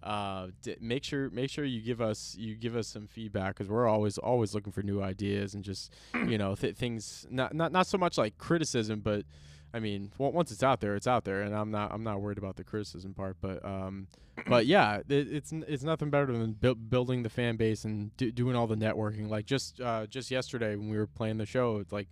uh, 0.05 0.47
d- 0.61 0.75
make 0.79 1.03
sure 1.03 1.29
make 1.31 1.49
sure 1.49 1.65
you 1.65 1.81
give 1.81 1.99
us 1.99 2.35
you 2.37 2.55
give 2.55 2.75
us 2.75 2.87
some 2.87 3.07
feedback 3.07 3.55
because 3.55 3.69
we're 3.69 3.87
always 3.87 4.17
always 4.17 4.53
looking 4.53 4.71
for 4.71 4.83
new 4.83 5.01
ideas 5.01 5.53
and 5.55 5.63
just 5.63 5.91
you 6.13 6.37
know 6.37 6.55
th- 6.55 6.75
things 6.75 7.25
not 7.29 7.53
not 7.53 7.71
not 7.71 7.87
so 7.87 7.97
much 7.97 8.17
like 8.17 8.37
criticism, 8.37 8.99
but 9.01 9.25
I 9.73 9.79
mean, 9.79 10.11
on- 10.19 10.31
once 10.33 10.51
it's 10.51 10.63
out 10.63 10.79
there, 10.79 10.95
it's 10.95 11.07
out 11.07 11.25
there, 11.25 11.41
and 11.41 11.53
I'm 11.55 11.71
not 11.71 11.91
I'm 11.91 12.03
not 12.03 12.21
worried 12.21 12.37
about 12.37 12.55
the 12.55 12.63
criticism 12.63 13.13
part, 13.13 13.35
but 13.41 13.65
um, 13.65 14.07
but 14.47 14.65
yeah, 14.75 14.97
it, 15.09 15.27
it's 15.33 15.51
n- 15.51 15.65
it's 15.67 15.83
nothing 15.83 16.09
better 16.09 16.27
than 16.31 16.53
buil- 16.53 16.75
building 16.75 17.23
the 17.23 17.29
fan 17.29 17.55
base 17.57 17.83
and 17.83 18.15
do- 18.15 18.31
doing 18.31 18.55
all 18.55 18.67
the 18.67 18.75
networking. 18.77 19.27
Like 19.29 19.45
just 19.45 19.81
uh, 19.81 20.05
just 20.05 20.29
yesterday 20.31 20.75
when 20.75 20.87
we 20.89 20.97
were 20.97 21.07
playing 21.07 21.39
the 21.39 21.45
show, 21.45 21.77
it's 21.79 21.91
like 21.91 22.07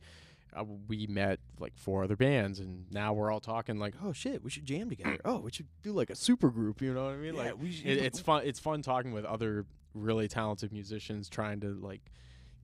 uh, 0.55 0.63
we 0.87 1.07
met 1.07 1.39
like 1.59 1.73
four 1.77 2.03
other 2.03 2.15
bands, 2.15 2.59
and 2.59 2.85
now 2.91 3.13
we're 3.13 3.31
all 3.31 3.39
talking 3.39 3.77
like, 3.77 3.95
oh 4.03 4.13
shit, 4.13 4.43
we 4.43 4.49
should 4.49 4.65
jam 4.65 4.89
together. 4.89 5.19
Oh, 5.25 5.39
we 5.39 5.51
should 5.51 5.67
do 5.81 5.91
like 5.91 6.09
a 6.09 6.15
super 6.15 6.49
group. 6.49 6.81
You 6.81 6.93
know 6.93 7.05
what 7.05 7.13
I 7.13 7.17
mean? 7.17 7.35
like 7.35 7.59
we 7.59 7.71
should, 7.71 7.87
it, 7.87 7.97
it's 7.99 8.19
fun. 8.19 8.43
It's 8.45 8.59
fun 8.59 8.81
talking 8.81 9.13
with 9.13 9.25
other 9.25 9.65
really 9.93 10.27
talented 10.27 10.71
musicians, 10.71 11.29
trying 11.29 11.59
to 11.61 11.73
like 11.73 12.01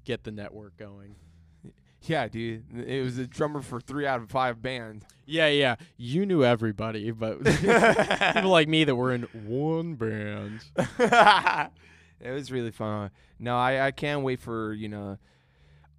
get 0.04 0.23
the 0.23 0.32
network 0.32 0.78
going. 0.78 1.15
yeah, 2.04 2.28
dude. 2.28 2.65
It 2.75 3.04
was 3.04 3.17
a 3.17 3.28
drummer 3.28 3.62
for 3.62 3.80
three 3.80 4.06
out 4.06 4.21
of 4.21 4.30
five 4.30 4.62
bands. 4.62 5.06
Yeah, 5.25 5.47
yeah. 5.47 5.75
You 5.97 6.25
knew 6.25 6.43
everybody, 6.43 7.12
but 7.12 7.43
people 7.45 8.49
like 8.49 8.67
me 8.67 8.84
that 8.84 8.95
were 8.95 9.13
in 9.13 9.23
one 9.45 9.95
band. 9.95 10.62
it 12.19 12.32
was 12.32 12.52
really 12.52 12.71
fun. 12.71 13.12
No, 13.39 13.58
I, 13.58 13.88
I 13.88 13.91
can't 13.91 14.23
wait 14.23 14.39
for 14.39 14.73
you 14.73 14.89
know 14.89 15.17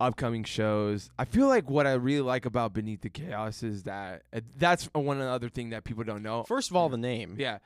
upcoming 0.00 0.44
shows. 0.44 1.10
I 1.18 1.24
feel 1.26 1.46
like 1.46 1.68
what 1.68 1.86
I 1.86 1.92
really 1.92 2.22
like 2.22 2.46
about 2.46 2.72
Beneath 2.72 3.02
the 3.02 3.10
Chaos 3.10 3.62
is 3.62 3.84
that 3.84 4.22
uh, 4.32 4.40
that's 4.56 4.88
one 4.94 5.20
other 5.20 5.48
thing 5.48 5.70
that 5.70 5.84
people 5.84 6.02
don't 6.02 6.22
know. 6.22 6.42
First 6.44 6.70
of 6.70 6.76
all, 6.76 6.88
the 6.88 6.96
name. 6.96 7.36
Yeah, 7.38 7.58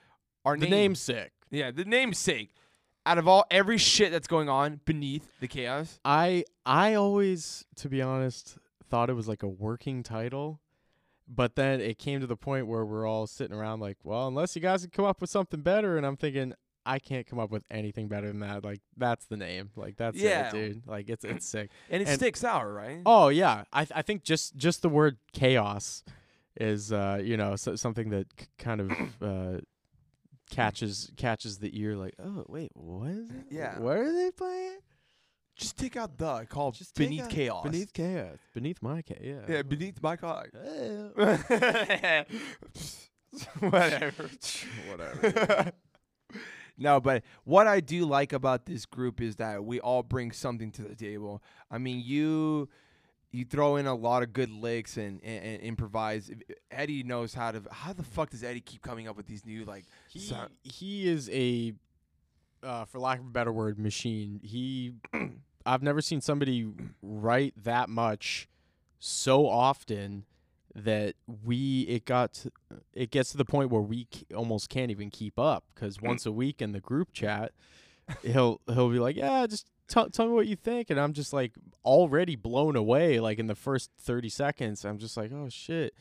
our 0.44 0.56
the 0.56 0.62
name, 0.62 0.70
name's 0.70 1.00
sick. 1.00 1.32
Yeah, 1.50 1.70
the 1.70 1.84
namesake. 1.84 2.50
Out 3.06 3.18
of 3.18 3.28
all 3.28 3.44
every 3.50 3.78
shit 3.78 4.10
that's 4.12 4.26
going 4.26 4.48
on 4.48 4.80
beneath 4.86 5.28
the 5.38 5.46
chaos, 5.46 6.00
I 6.04 6.44
I 6.64 6.94
always, 6.94 7.64
to 7.76 7.88
be 7.88 8.00
honest, 8.00 8.56
thought 8.90 9.10
it 9.10 9.14
was 9.14 9.28
like 9.28 9.42
a 9.42 9.48
working 9.48 10.02
title, 10.02 10.60
but 11.28 11.54
then 11.54 11.80
it 11.80 11.98
came 11.98 12.20
to 12.20 12.26
the 12.26 12.36
point 12.36 12.66
where 12.66 12.84
we're 12.84 13.06
all 13.06 13.26
sitting 13.26 13.54
around 13.54 13.80
like, 13.80 13.98
well, 14.02 14.26
unless 14.26 14.56
you 14.56 14.62
guys 14.62 14.80
can 14.80 14.90
come 14.90 15.04
up 15.04 15.20
with 15.20 15.30
something 15.30 15.60
better, 15.60 15.96
and 15.96 16.04
I'm 16.06 16.16
thinking. 16.16 16.54
I 16.86 16.98
can't 16.98 17.26
come 17.26 17.38
up 17.38 17.50
with 17.50 17.64
anything 17.70 18.08
better 18.08 18.26
than 18.28 18.40
that. 18.40 18.62
Like 18.64 18.80
that's 18.96 19.24
the 19.26 19.36
name. 19.36 19.70
Like 19.76 19.96
that's 19.96 20.16
Yeah. 20.18 20.48
it, 20.48 20.52
dude. 20.52 20.86
Like 20.86 21.08
it's 21.08 21.24
it's 21.24 21.46
sick. 21.46 21.70
and 21.90 22.02
it 22.02 22.08
And- 22.08 22.16
sticks 22.18 22.44
out, 22.44 22.64
right? 22.70 23.00
Oh 23.06 23.28
yeah, 23.28 23.64
I 23.72 23.84
th- 23.84 23.92
I 23.96 24.02
think 24.02 24.22
just 24.24 24.56
just 24.56 24.82
the 24.82 24.88
word 24.88 25.16
chaos 25.32 26.02
is 26.60 26.92
uh 26.92 27.20
you 27.22 27.36
know 27.36 27.56
so, 27.56 27.74
something 27.76 28.10
that 28.10 28.26
c- 28.38 28.46
kind 28.58 28.80
of 28.80 28.90
uh 29.22 29.60
catches 30.50 31.10
catches 31.16 31.58
the 31.58 31.70
ear. 31.80 31.96
Like 31.96 32.14
oh 32.22 32.44
wait, 32.48 32.70
what 32.74 33.10
is 33.10 33.30
it? 33.30 33.46
Yeah. 33.50 33.78
what 33.78 33.96
are 33.96 34.12
they 34.12 34.30
playing? 34.30 34.78
Just 35.56 35.76
take 35.78 35.96
out 35.96 36.18
the 36.18 36.46
call 36.48 36.72
Just 36.72 36.96
beneath 36.96 37.28
chaos. 37.28 37.62
Beneath 37.64 37.92
chaos, 37.92 38.38
beneath 38.54 38.82
my 38.82 39.02
chaos. 39.02 39.20
Yeah. 39.22 39.40
yeah, 39.48 39.62
beneath 39.62 40.02
my 40.02 40.16
car. 40.16 40.48
Eh, 40.52 42.24
Whatever. 43.60 44.30
Whatever. 44.90 45.72
no, 46.76 47.00
but 47.00 47.22
what 47.44 47.66
I 47.66 47.80
do 47.80 48.04
like 48.04 48.32
about 48.32 48.66
this 48.66 48.86
group 48.86 49.20
is 49.20 49.36
that 49.36 49.64
we 49.64 49.80
all 49.80 50.02
bring 50.02 50.32
something 50.32 50.70
to 50.72 50.82
the 50.82 50.94
table. 50.94 51.42
I 51.70 51.78
mean, 51.78 52.02
you 52.04 52.68
you 53.30 53.44
throw 53.44 53.76
in 53.76 53.86
a 53.86 53.94
lot 53.94 54.22
of 54.22 54.32
good 54.32 54.50
licks 54.50 54.96
and, 54.96 55.20
and, 55.24 55.44
and 55.44 55.62
improvise. 55.62 56.30
Eddie 56.70 57.02
knows 57.02 57.34
how 57.34 57.50
to. 57.50 57.62
How 57.70 57.92
the 57.92 58.04
fuck 58.04 58.30
does 58.30 58.44
Eddie 58.44 58.60
keep 58.60 58.80
coming 58.82 59.08
up 59.08 59.16
with 59.16 59.26
these 59.26 59.44
new 59.44 59.64
like? 59.64 59.84
he 60.08 60.18
sound- 60.20 60.52
he 60.62 61.08
is 61.08 61.28
a 61.30 61.74
uh, 62.64 62.84
for 62.84 62.98
lack 62.98 63.18
of 63.20 63.26
a 63.26 63.30
better 63.30 63.52
word 63.52 63.78
machine 63.78 64.40
he 64.42 64.94
i've 65.66 65.82
never 65.82 66.00
seen 66.00 66.20
somebody 66.20 66.66
write 67.02 67.52
that 67.62 67.88
much 67.88 68.48
so 68.98 69.46
often 69.46 70.24
that 70.74 71.14
we 71.44 71.82
it 71.82 72.04
got 72.04 72.32
to, 72.32 72.50
it 72.92 73.10
gets 73.10 73.30
to 73.30 73.36
the 73.36 73.44
point 73.44 73.70
where 73.70 73.80
we 73.80 74.08
c- 74.12 74.26
almost 74.34 74.68
can't 74.68 74.90
even 74.90 75.10
keep 75.10 75.38
up 75.38 75.64
because 75.74 75.98
mm. 75.98 76.08
once 76.08 76.26
a 76.26 76.32
week 76.32 76.60
in 76.60 76.72
the 76.72 76.80
group 76.80 77.12
chat 77.12 77.52
he'll 78.22 78.60
he'll 78.66 78.90
be 78.90 78.98
like 78.98 79.16
yeah 79.16 79.46
just 79.46 79.70
tell 79.86 80.10
tell 80.10 80.26
me 80.26 80.32
what 80.32 80.46
you 80.46 80.56
think 80.56 80.90
and 80.90 80.98
i'm 80.98 81.12
just 81.12 81.32
like 81.32 81.52
already 81.84 82.34
blown 82.34 82.74
away 82.74 83.20
like 83.20 83.38
in 83.38 83.46
the 83.46 83.54
first 83.54 83.90
30 84.00 84.28
seconds 84.28 84.84
i'm 84.84 84.98
just 84.98 85.16
like 85.16 85.30
oh 85.32 85.48
shit 85.48 85.94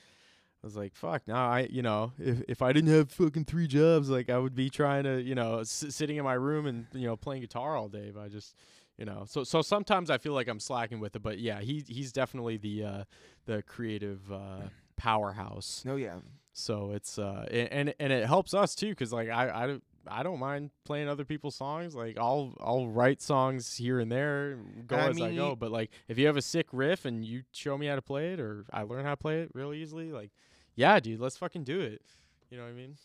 I 0.64 0.68
was 0.68 0.78
like, 0.78 0.96
fuck. 0.96 1.28
Now 1.28 1.50
I, 1.50 1.68
you 1.70 1.82
know, 1.82 2.14
if 2.18 2.42
if 2.48 2.62
I 2.62 2.72
didn't 2.72 2.94
have 2.94 3.12
fucking 3.12 3.44
three 3.46 3.68
jobs, 3.68 4.10
like 4.10 4.30
I 4.30 4.38
would 4.38 4.56
be 4.56 4.70
trying 4.70 5.04
to, 5.04 5.22
you 5.22 5.36
know, 5.36 5.60
s- 5.60 5.86
sitting 5.90 6.16
in 6.16 6.24
my 6.24 6.36
room 6.36 6.68
and 6.68 6.86
you 6.94 7.06
know 7.06 7.18
playing 7.18 7.42
guitar 7.42 7.76
all 7.76 7.90
day. 7.90 8.12
But 8.16 8.22
I 8.22 8.28
just, 8.30 8.56
you 8.98 9.06
know, 9.06 9.24
so 9.28 9.44
so 9.44 9.62
sometimes 9.62 10.10
I 10.10 10.18
feel 10.18 10.34
like 10.34 10.48
I'm 10.48 10.60
slacking 10.60 11.00
with 11.00 11.16
it. 11.16 11.22
But 11.22 11.40
yeah, 11.40 11.62
he 11.62 11.84
he's 11.88 12.12
definitely 12.12 12.58
the 12.58 12.84
uh, 12.84 13.04
the 13.46 13.64
creative 13.64 14.32
uh, 14.32 14.68
powerhouse. 14.98 15.84
No, 15.86 15.96
yeah. 15.96 16.18
So 16.54 16.92
it's 16.92 17.18
uh 17.18 17.48
and 17.52 17.96
and 18.00 18.14
it 18.14 18.28
helps 18.28 18.54
us 18.54 18.76
too 18.76 18.90
because 18.90 19.12
like 19.12 19.30
I 19.30 19.64
I 19.64 19.68
don't. 19.68 19.84
I 20.06 20.22
don't 20.22 20.38
mind 20.38 20.72
playing 20.84 21.08
other 21.08 21.24
people's 21.24 21.56
songs. 21.56 21.96
Like 21.96 22.18
I'll 22.18 22.54
I'll 22.60 22.90
write 22.90 23.22
songs 23.22 23.78
here 23.78 24.02
and 24.02 24.12
there, 24.12 24.60
go 24.86 24.98
I 24.98 25.08
as 25.08 25.22
I 25.22 25.34
go. 25.34 25.56
But 25.56 25.72
like 25.72 25.92
if 26.10 26.18
you 26.18 26.28
have 26.28 26.36
a 26.36 26.42
sick 26.42 26.68
riff 26.74 27.06
and 27.06 27.24
you 27.24 27.44
show 27.54 27.78
me 27.78 27.86
how 27.88 27.96
to 27.96 28.02
play 28.02 28.34
it, 28.34 28.40
or 28.42 28.66
I 28.74 28.84
learn 28.84 29.06
how 29.06 29.12
to 29.12 29.18
play 29.18 29.40
it 29.44 29.52
real 29.54 29.74
easily, 29.74 30.12
like 30.12 30.32
yeah, 30.76 31.00
dude, 31.00 31.22
let's 31.22 31.38
fucking 31.38 31.64
do 31.64 31.80
it. 31.80 32.02
You 32.50 32.58
know 32.58 32.64
what 32.64 32.72
I 32.72 32.74
mean? 32.74 32.98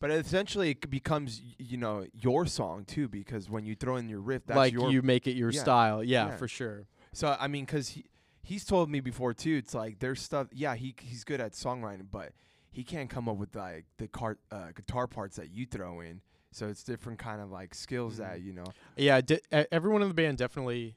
But 0.00 0.10
essentially, 0.10 0.70
it 0.70 0.88
becomes 0.90 1.40
y- 1.44 1.54
you 1.58 1.76
know 1.76 2.06
your 2.14 2.46
song 2.46 2.84
too 2.84 3.06
because 3.08 3.48
when 3.50 3.64
you 3.66 3.74
throw 3.74 3.96
in 3.96 4.08
your 4.08 4.20
riff, 4.20 4.46
that's 4.46 4.56
like 4.56 4.72
your. 4.72 4.90
you 4.90 5.02
make 5.02 5.26
it 5.26 5.32
your 5.36 5.50
yeah, 5.50 5.60
style. 5.60 6.02
Yeah, 6.02 6.28
yeah. 6.28 6.36
for 6.36 6.48
sure. 6.48 6.86
so 7.12 7.36
I 7.38 7.46
mean, 7.48 7.64
because 7.66 7.90
he 7.90 8.06
he's 8.42 8.64
told 8.64 8.90
me 8.90 9.00
before 9.00 9.34
too. 9.34 9.56
It's 9.56 9.74
like 9.74 9.98
there's 9.98 10.22
stuff. 10.22 10.48
Yeah, 10.52 10.74
he 10.74 10.94
he's 11.00 11.22
good 11.24 11.40
at 11.40 11.52
songwriting, 11.52 12.06
but 12.10 12.32
he 12.72 12.82
can't 12.82 13.10
come 13.10 13.28
up 13.28 13.36
with 13.36 13.54
like 13.54 13.84
the 13.98 14.08
car, 14.08 14.38
uh, 14.50 14.68
guitar 14.74 15.06
parts 15.06 15.36
that 15.36 15.50
you 15.50 15.66
throw 15.66 16.00
in. 16.00 16.22
So 16.52 16.66
it's 16.68 16.82
different 16.82 17.18
kind 17.18 17.40
of 17.42 17.50
like 17.50 17.74
skills 17.74 18.16
that 18.16 18.38
Mhm. 18.40 18.44
you 18.44 18.52
know. 18.54 18.64
Yeah, 18.96 19.20
di- 19.20 19.40
everyone 19.70 20.00
in 20.02 20.08
the 20.08 20.14
band 20.14 20.38
definitely 20.38 20.96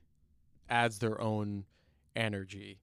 adds 0.70 1.00
their 1.00 1.20
own 1.20 1.66
energy, 2.16 2.80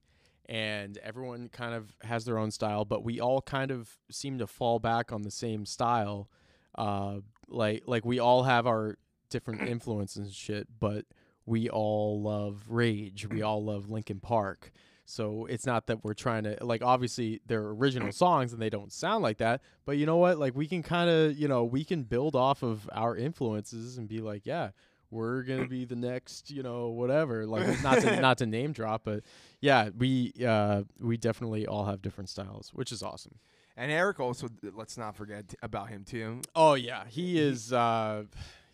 and 0.51 0.97
everyone 0.97 1.47
kind 1.47 1.73
of 1.73 1.95
has 2.01 2.25
their 2.25 2.37
own 2.37 2.51
style. 2.51 2.83
But 2.83 3.05
we 3.05 3.21
all 3.21 3.41
kind 3.41 3.71
of 3.71 3.97
seem 4.11 4.37
to 4.39 4.47
fall 4.47 4.79
back 4.79 5.13
on 5.13 5.21
the 5.21 5.31
same 5.31 5.65
style. 5.65 6.29
Uh, 6.75 7.19
like 7.47 7.83
like 7.87 8.05
we 8.05 8.19
all 8.19 8.43
have 8.43 8.67
our 8.67 8.97
different 9.29 9.61
influences 9.67 10.17
and 10.17 10.33
shit, 10.33 10.67
but 10.77 11.05
we 11.45 11.69
all 11.69 12.21
love 12.21 12.65
Rage. 12.67 13.27
We 13.29 13.41
all 13.41 13.63
love 13.63 13.89
Linkin 13.89 14.19
Park. 14.19 14.71
So 15.05 15.45
it's 15.45 15.65
not 15.65 15.87
that 15.87 16.03
we're 16.03 16.13
trying 16.13 16.43
to 16.43 16.57
like 16.61 16.83
obviously 16.83 17.39
they're 17.45 17.67
original 17.67 18.11
songs 18.11 18.51
and 18.51 18.61
they 18.61 18.69
don't 18.69 18.91
sound 18.91 19.23
like 19.23 19.37
that, 19.37 19.61
but 19.85 19.93
you 19.93 20.05
know 20.05 20.17
what? 20.17 20.37
Like 20.37 20.53
we 20.53 20.67
can 20.67 20.83
kind 20.83 21.09
of, 21.09 21.37
you 21.37 21.47
know, 21.47 21.63
we 21.63 21.85
can 21.85 22.03
build 22.03 22.35
off 22.35 22.61
of 22.61 22.89
our 22.91 23.15
influences 23.15 23.97
and 23.97 24.09
be 24.09 24.19
like, 24.19 24.45
yeah, 24.45 24.71
we're 25.11 25.43
going 25.43 25.59
to 25.63 25.67
be 25.67 25.85
the 25.85 25.95
next, 25.95 26.49
you 26.49 26.63
know, 26.63 26.87
whatever. 26.87 27.45
Like 27.45 27.83
not 27.83 27.99
to 28.01 28.19
not 28.19 28.37
to 28.39 28.45
name 28.45 28.71
drop, 28.71 29.01
but 29.03 29.23
yeah, 29.59 29.89
we 29.95 30.33
uh 30.45 30.83
we 30.99 31.17
definitely 31.17 31.67
all 31.67 31.85
have 31.85 32.01
different 32.01 32.29
styles, 32.29 32.71
which 32.73 32.91
is 32.91 33.03
awesome. 33.03 33.35
And 33.77 33.91
Eric 33.91 34.19
also, 34.19 34.47
let's 34.75 34.97
not 34.97 35.15
forget 35.15 35.49
t- 35.49 35.57
about 35.61 35.89
him 35.89 36.03
too. 36.03 36.41
Oh 36.55 36.73
yeah, 36.73 37.03
he 37.07 37.39
is 37.39 37.71
uh 37.71 38.23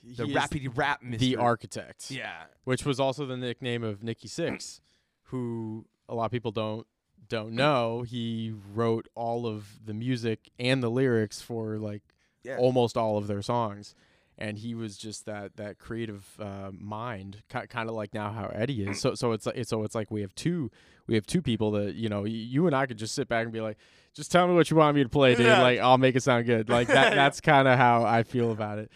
The 0.04 0.24
rappity 0.26 0.70
rap, 0.74 1.04
Mr. 1.04 1.20
the 1.20 1.36
architect. 1.36 2.10
Yeah. 2.12 2.44
which 2.64 2.86
was 2.86 3.00
also 3.00 3.26
the 3.26 3.38
nickname 3.38 3.84
of 3.84 4.04
Nikki 4.04 4.28
Sixx, 4.28 4.80
who 5.26 5.86
a 6.10 6.16
lot 6.16 6.26
of 6.26 6.32
people 6.32 6.52
don't 6.52 6.88
don't 7.30 7.52
know. 7.54 8.04
He 8.04 8.54
wrote 8.74 9.08
all 9.14 9.46
of 9.46 9.86
the 9.86 9.94
music 9.94 10.50
and 10.58 10.82
the 10.82 10.90
lyrics 10.90 11.42
for 11.42 11.78
like 11.78 12.02
Yeah. 12.44 12.58
almost 12.58 12.96
all 12.96 13.18
of 13.18 13.28
their 13.28 13.42
songs, 13.42 13.94
and 14.38 14.58
he 14.58 14.76
was 14.76 14.98
just 14.98 15.26
that 15.26 15.56
that 15.58 15.80
creative 15.80 16.26
uh, 16.40 16.72
mind, 16.72 17.44
ki- 17.50 17.68
kind 17.70 17.90
of 17.90 17.96
like 17.96 18.14
now 18.14 18.32
how 18.32 18.48
Eddie 18.54 18.84
is. 18.88 19.00
So 19.00 19.16
so 19.16 19.32
it's 19.32 19.46
like 19.46 19.56
it's 19.58 19.70
so 19.70 19.84
it's 19.84 19.96
like 19.96 20.12
we 20.12 20.22
have 20.22 20.34
two 20.36 20.72
we 21.08 21.16
have 21.16 21.26
two 21.26 21.42
people 21.42 21.72
that 21.72 21.96
you 21.96 22.10
know 22.10 22.24
you 22.26 22.68
and 22.68 22.76
I 22.76 22.86
could 22.86 22.98
just 22.98 23.16
sit 23.16 23.28
back 23.28 23.44
and 23.44 23.54
be 23.54 23.62
like. 23.62 23.78
Just 24.14 24.32
tell 24.32 24.48
me 24.48 24.56
what 24.56 24.72
you 24.72 24.78
want 24.78 24.96
me 24.96 25.04
to 25.04 25.10
play, 25.10 25.36
dude. 25.36 25.46
Yeah. 25.46 25.62
Like 25.62 25.78
I'll 25.78 26.00
make 26.00 26.16
it 26.16 26.24
sound 26.24 26.48
good. 26.48 26.70
Like 26.70 26.88
that. 26.88 27.14
That's 27.16 27.40
kind 27.40 27.68
of 27.68 27.78
how 27.78 28.04
I 28.04 28.24
feel 28.24 28.52
about 28.52 28.80
it 28.80 28.92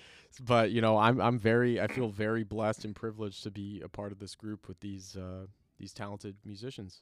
but 0.46 0.72
you 0.72 0.80
know 0.80 0.98
i'm 0.98 1.20
i'm 1.20 1.38
very 1.38 1.80
i 1.82 1.88
feel 1.88 2.08
very 2.08 2.44
blessed 2.46 2.86
and 2.86 2.96
privileged 2.96 3.44
to 3.44 3.52
be 3.52 3.82
a 3.84 3.90
part 3.90 4.14
of 4.14 4.20
this 4.20 4.34
group 4.34 4.66
with 4.66 4.80
these 4.80 5.18
uh 5.18 5.46
these 5.78 5.92
talented 5.94 6.38
musicians 6.46 7.02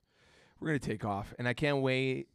We're 0.59 0.69
gonna 0.69 0.79
take 0.79 1.05
off, 1.05 1.33
and 1.37 1.47
I 1.47 1.53
can't 1.53 1.81
wait. 1.81 2.27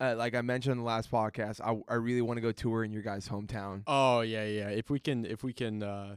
Uh, 0.00 0.14
like 0.16 0.34
I 0.34 0.40
mentioned 0.40 0.72
in 0.72 0.78
the 0.78 0.84
last 0.84 1.10
podcast, 1.10 1.60
I, 1.60 1.78
I 1.92 1.96
really 1.96 2.22
want 2.22 2.38
to 2.38 2.40
go 2.40 2.52
tour 2.52 2.84
in 2.84 2.92
your 2.92 3.02
guys' 3.02 3.28
hometown. 3.28 3.82
oh 3.86 4.20
yeah 4.22 4.44
yeah 4.44 4.68
if 4.70 4.88
we 4.90 4.98
can 4.98 5.26
if 5.26 5.42
we 5.44 5.52
can 5.52 5.82
uh 5.82 6.16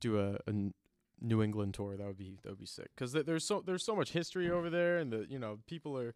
do 0.00 0.18
a, 0.20 0.34
a 0.46 0.52
new 1.20 1.42
england 1.42 1.72
tour 1.74 1.96
that 1.96 2.06
would 2.06 2.18
be 2.18 2.38
that 2.42 2.50
would 2.50 2.58
be 2.58 2.66
sick 2.66 2.88
because 2.94 3.12
th- 3.12 3.24
there's 3.24 3.44
so 3.44 3.62
there's 3.64 3.82
so 3.84 3.96
much 3.96 4.10
history 4.10 4.50
over 4.50 4.68
there 4.68 4.98
and 4.98 5.10
the 5.12 5.24
you 5.30 5.38
know 5.38 5.58
people 5.66 5.96
are 5.96 6.14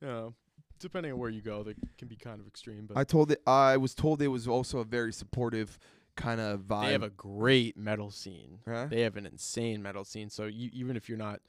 you 0.00 0.08
know 0.08 0.34
depending 0.80 1.12
on 1.12 1.18
where 1.18 1.30
you 1.30 1.40
go 1.40 1.62
they 1.62 1.74
can 1.98 2.08
be 2.08 2.16
kind 2.16 2.40
of 2.40 2.46
extreme 2.46 2.86
but 2.86 2.96
I 2.96 3.04
told 3.04 3.30
it. 3.30 3.40
I 3.46 3.76
was 3.76 3.94
told 3.94 4.20
it 4.22 4.28
was 4.28 4.48
also 4.48 4.78
a 4.78 4.84
very 4.84 5.12
supportive 5.12 5.78
kind 6.16 6.40
of 6.40 6.60
vibe. 6.62 6.86
they 6.86 6.92
have 6.92 7.02
a 7.04 7.10
great 7.10 7.76
metal 7.76 8.10
scene 8.10 8.58
Huh? 8.66 8.86
they 8.90 9.02
have 9.02 9.16
an 9.16 9.26
insane 9.26 9.82
metal 9.82 10.04
scene. 10.04 10.28
So 10.30 10.44
you, 10.46 10.70
even 10.72 10.96
if 10.96 11.08
you're 11.08 11.18
not 11.18 11.40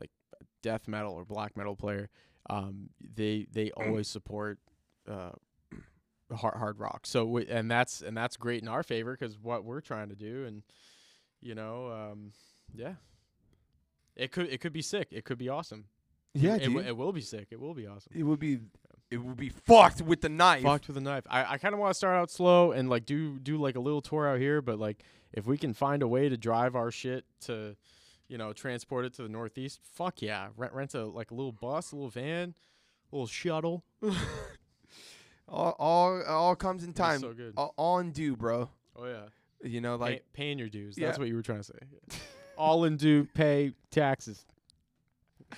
like 0.00 0.10
a 0.40 0.44
death 0.62 0.86
metal 0.86 1.14
or 1.14 1.24
black 1.24 1.56
metal 1.56 1.74
player, 1.76 2.10
um, 2.50 2.90
they 3.14 3.46
they 3.52 3.70
always 3.72 4.08
support 4.08 4.58
uh, 5.08 5.30
hard 6.34 6.56
hard 6.56 6.78
rock. 6.80 7.06
So 7.06 7.24
we, 7.24 7.46
and 7.46 7.70
that's 7.70 8.02
and 8.02 8.16
that's 8.16 8.36
great 8.36 8.62
in 8.62 8.68
our 8.68 8.82
favor 8.82 9.16
because 9.18 9.38
what 9.38 9.64
we're 9.64 9.80
trying 9.80 10.08
to 10.08 10.16
do, 10.16 10.44
and 10.46 10.62
you 11.40 11.54
know, 11.54 11.90
um, 11.90 12.32
yeah, 12.74 12.94
it 14.16 14.32
could 14.32 14.48
it 14.48 14.60
could 14.60 14.72
be 14.72 14.82
sick. 14.82 15.08
It 15.12 15.24
could 15.24 15.38
be 15.38 15.48
awesome. 15.48 15.84
Yeah, 16.34 16.56
it, 16.56 16.66
w- 16.66 16.86
it 16.86 16.96
will 16.96 17.12
be 17.12 17.22
sick. 17.22 17.48
It 17.50 17.60
will 17.60 17.74
be 17.74 17.86
awesome. 17.86 18.12
it 18.14 18.22
would 18.22 18.38
be 18.38 18.60
it 19.10 19.18
would 19.18 19.36
be 19.36 19.48
fucked 19.48 20.02
with 20.02 20.20
the 20.20 20.28
knife. 20.28 20.62
Fucked 20.62 20.88
with 20.88 20.96
a 20.96 21.00
knife. 21.00 21.24
I, 21.28 21.54
I 21.54 21.58
kind 21.58 21.74
of 21.74 21.80
want 21.80 21.90
to 21.90 21.94
start 21.98 22.16
out 22.16 22.30
slow 22.30 22.72
and 22.72 22.88
like 22.88 23.06
do 23.06 23.38
do 23.38 23.56
like 23.58 23.76
a 23.76 23.80
little 23.80 24.00
tour 24.00 24.28
out 24.28 24.38
here, 24.38 24.62
but 24.62 24.78
like 24.78 25.02
if 25.32 25.46
we 25.46 25.56
can 25.58 25.74
find 25.74 26.02
a 26.02 26.08
way 26.08 26.28
to 26.28 26.36
drive 26.36 26.74
our 26.76 26.90
shit 26.90 27.24
to, 27.42 27.76
you 28.30 28.38
know, 28.38 28.52
transport 28.52 29.04
it 29.04 29.12
to 29.14 29.22
the 29.22 29.28
Northeast, 29.28 29.80
fuck 29.92 30.22
yeah. 30.22 30.48
Rent 30.56 30.72
rent 30.72 30.94
a 30.94 31.04
like 31.04 31.30
a 31.30 31.34
little 31.34 31.52
bus, 31.52 31.92
a 31.92 31.96
little 31.96 32.10
van, 32.10 32.54
a 33.12 33.16
little 33.16 33.26
shuttle. 33.26 33.84
All 35.52 35.74
all 35.80 36.22
all 36.22 36.54
comes 36.54 36.84
in 36.84 36.92
time. 36.92 37.20
so 37.20 37.32
good. 37.32 37.54
all, 37.56 37.74
all 37.76 37.98
in 37.98 38.12
due, 38.12 38.36
bro. 38.36 38.68
Oh 38.94 39.06
yeah. 39.06 39.22
You 39.62 39.80
know, 39.80 39.96
like 39.96 40.18
Pay, 40.32 40.32
paying 40.32 40.58
your 40.58 40.68
dues. 40.68 40.96
Yeah. 40.96 41.06
That's 41.06 41.18
what 41.18 41.28
you 41.28 41.34
were 41.34 41.42
trying 41.42 41.58
to 41.58 41.64
say. 41.64 41.78
All 42.56 42.84
in 42.84 42.98
due, 42.98 43.26
pay 43.34 43.72
taxes. 43.90 44.44
we're 45.50 45.56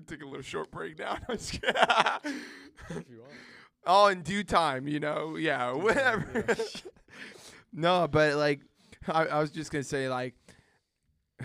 gonna 0.00 0.04
take 0.06 0.22
a 0.22 0.26
little 0.26 0.42
short 0.42 0.72
break 0.72 0.98
now. 0.98 1.16
I'm 1.28 1.36
just 1.36 1.52
kidding. 1.52 1.74
If 2.90 3.08
you 3.08 3.20
want. 3.20 3.32
all 3.86 4.08
in 4.08 4.22
due 4.22 4.42
time, 4.42 4.88
you 4.88 4.98
know. 4.98 5.36
Yeah, 5.36 5.72
whatever. 5.72 6.44
no, 7.72 8.08
but 8.08 8.34
like, 8.34 8.60
I, 9.06 9.26
I 9.26 9.40
was 9.40 9.52
just 9.52 9.70
gonna 9.70 9.84
say 9.84 10.08
like, 10.08 10.34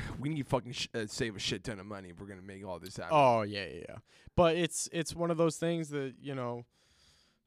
we 0.20 0.30
need 0.30 0.38
to 0.44 0.50
fucking 0.50 0.72
sh- 0.74 0.88
uh, 0.96 1.06
save 1.08 1.36
a 1.36 1.40
shit 1.40 1.64
ton 1.64 1.80
of 1.80 1.86
money 1.86 2.10
if 2.10 2.20
we're 2.20 2.28
gonna 2.28 2.42
make 2.42 2.66
all 2.66 2.80
this 2.80 2.98
happen. 2.98 3.12
Oh 3.14 3.42
yeah, 3.44 3.66
yeah, 3.66 3.82
yeah. 3.90 3.96
But 4.36 4.56
it's 4.56 4.90
it's 4.92 5.16
one 5.16 5.32
of 5.32 5.38
those 5.38 5.58
things 5.58 5.90
that 5.90 6.14
you 6.22 6.36
know, 6.36 6.66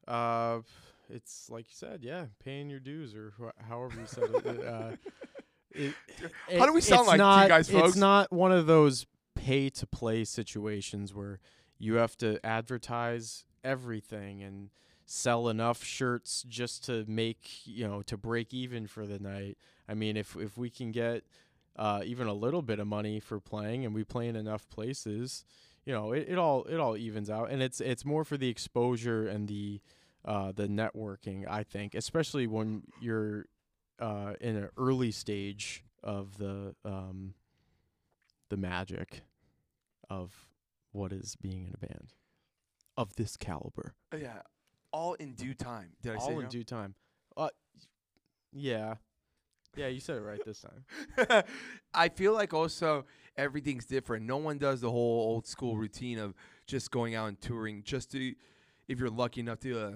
uh, 0.07 0.59
it's 1.09 1.49
like 1.49 1.65
you 1.67 1.73
said, 1.75 1.99
yeah, 2.03 2.25
paying 2.43 2.69
your 2.69 2.79
dues 2.79 3.15
or 3.15 3.33
wh- 3.39 3.67
however 3.69 3.99
you 3.99 4.05
said 4.07 4.29
it. 4.33 4.45
it, 4.45 4.65
uh, 4.67 4.91
it, 5.71 5.93
How 6.59 6.65
do 6.65 6.73
we 6.73 6.79
it- 6.79 6.83
sound 6.83 7.07
like 7.07 7.19
to 7.19 7.43
you 7.43 7.47
guys, 7.49 7.69
folks? 7.69 7.89
It's 7.89 7.97
not 7.97 8.31
one 8.31 8.51
of 8.51 8.67
those 8.67 9.05
pay 9.35 9.69
to 9.69 9.87
play 9.87 10.23
situations 10.23 11.13
where 11.13 11.39
you 11.79 11.95
have 11.95 12.17
to 12.17 12.43
advertise 12.45 13.45
everything 13.63 14.41
and 14.43 14.69
sell 15.05 15.49
enough 15.49 15.83
shirts 15.83 16.43
just 16.47 16.85
to 16.85 17.03
make 17.07 17.65
you 17.65 17.87
know 17.87 18.01
to 18.03 18.17
break 18.17 18.53
even 18.53 18.87
for 18.87 19.05
the 19.05 19.19
night. 19.19 19.57
I 19.87 19.93
mean, 19.93 20.15
if 20.17 20.35
if 20.35 20.57
we 20.57 20.69
can 20.69 20.91
get 20.91 21.23
uh, 21.75 22.01
even 22.05 22.27
a 22.27 22.33
little 22.33 22.61
bit 22.61 22.79
of 22.79 22.87
money 22.87 23.19
for 23.19 23.39
playing 23.39 23.85
and 23.85 23.93
we 23.95 24.03
play 24.03 24.27
in 24.27 24.35
enough 24.35 24.67
places, 24.69 25.45
you 25.85 25.93
know, 25.93 26.11
it, 26.11 26.27
it 26.29 26.37
all 26.37 26.63
it 26.65 26.79
all 26.79 26.95
evens 26.97 27.29
out, 27.29 27.49
and 27.49 27.61
it's 27.61 27.81
it's 27.81 28.05
more 28.05 28.23
for 28.23 28.37
the 28.37 28.49
exposure 28.49 29.27
and 29.27 29.47
the 29.47 29.81
uh, 30.25 30.51
the 30.51 30.67
networking. 30.67 31.47
I 31.49 31.63
think, 31.63 31.95
especially 31.95 32.45
when 32.47 32.83
you're 33.01 33.45
uh, 33.99 34.33
in 34.39 34.55
an 34.57 34.69
early 34.77 35.11
stage 35.11 35.83
of 36.03 36.37
the 36.37 36.75
um, 36.85 37.33
the 38.49 38.57
magic 38.57 39.21
of 40.09 40.47
what 40.91 41.11
is 41.13 41.35
being 41.41 41.65
in 41.65 41.73
a 41.73 41.77
band 41.77 42.13
of 42.97 43.15
this 43.15 43.37
caliber. 43.37 43.93
yeah, 44.15 44.41
all 44.91 45.13
in 45.15 45.33
due 45.33 45.53
time. 45.53 45.91
Did 46.03 46.15
I 46.15 46.17
say 46.19 46.25
All 46.25 46.39
in 46.39 46.43
no? 46.45 46.49
due 46.49 46.63
time. 46.65 46.95
Uh, 47.37 47.49
yeah, 48.51 48.95
yeah, 49.75 49.87
you 49.87 49.99
said 49.99 50.17
it 50.17 50.21
right 50.21 50.39
this 50.45 50.61
time. 50.61 51.43
I 51.93 52.09
feel 52.09 52.33
like 52.33 52.53
also 52.53 53.05
everything's 53.37 53.85
different. 53.85 54.25
No 54.25 54.37
one 54.37 54.57
does 54.57 54.81
the 54.81 54.91
whole 54.91 55.21
old 55.33 55.47
school 55.47 55.77
routine 55.77 56.17
of 56.17 56.33
just 56.67 56.91
going 56.91 57.15
out 57.15 57.27
and 57.29 57.39
touring 57.39 57.83
just 57.83 58.11
to, 58.11 58.33
if 58.87 58.99
you're 58.99 59.09
lucky 59.09 59.41
enough 59.41 59.59
to 59.61 59.79
uh, 59.79 59.91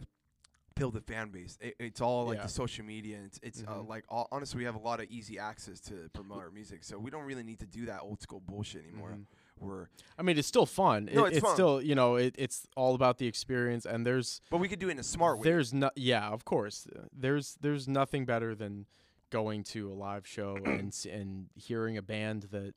build 0.76 0.96
a 0.96 1.02
fan 1.02 1.30
base. 1.30 1.58
It, 1.62 1.76
it's 1.80 2.02
all 2.02 2.26
like 2.26 2.38
Yeah. 2.38 2.44
the 2.44 2.50
social 2.50 2.86
media. 2.86 3.18
And 3.18 3.26
it's 3.28 3.40
it's 3.44 3.64
uh, 3.64 3.76
Mhm. 3.76 3.88
like 3.90 4.04
all, 4.10 4.28
honestly, 4.32 4.58
we 4.60 4.66
have 4.66 4.76
a 4.76 4.80
lot 4.80 5.00
of 5.00 5.08
easy 5.10 5.40
access 5.40 5.80
to 5.82 6.10
promote 6.14 6.40
our 6.40 6.52
music, 6.52 6.84
so 6.84 6.98
we 6.98 7.12
don't 7.12 7.24
really 7.24 7.44
need 7.44 7.60
to 7.60 7.66
do 7.68 7.86
that 7.86 8.02
old 8.02 8.22
school 8.22 8.42
bullshit 8.46 8.84
anymore. 8.84 9.12
Mhm. 9.12 9.26
We're 9.58 9.88
I 10.18 10.22
mean, 10.22 10.38
it's 10.38 10.50
still 10.50 10.66
fun. 10.66 11.06
No, 11.14 11.24
It- 11.24 11.28
it's 11.30 11.38
it's 11.38 11.46
fun. 11.46 11.56
still 11.56 11.82
you 11.82 11.96
know 11.96 12.16
it, 12.18 12.36
it's 12.38 12.68
all 12.76 12.94
about 12.94 13.20
the 13.20 13.28
experience, 13.28 13.86
and 13.86 14.06
there's 14.06 14.42
but 14.50 14.58
we 14.58 14.68
could 14.68 14.80
do 14.80 14.90
it 14.90 14.92
in 14.92 15.00
a 15.00 15.04
smart 15.04 15.40
way. 15.40 15.44
there's 15.46 15.74
no 15.74 15.92
yeah 15.96 16.28
of 16.28 16.44
course 16.44 16.88
uh, 16.94 17.04
there's 17.14 17.56
there's 17.62 17.88
nothing 17.88 18.26
better 18.26 18.54
than 18.54 18.86
going 19.32 19.64
to 19.64 19.92
a 19.92 19.94
live 19.94 20.26
show 20.28 20.58
and 20.66 20.96
and 21.12 21.48
hearing 21.56 21.98
a 21.98 22.02
band 22.02 22.48
that 22.52 22.74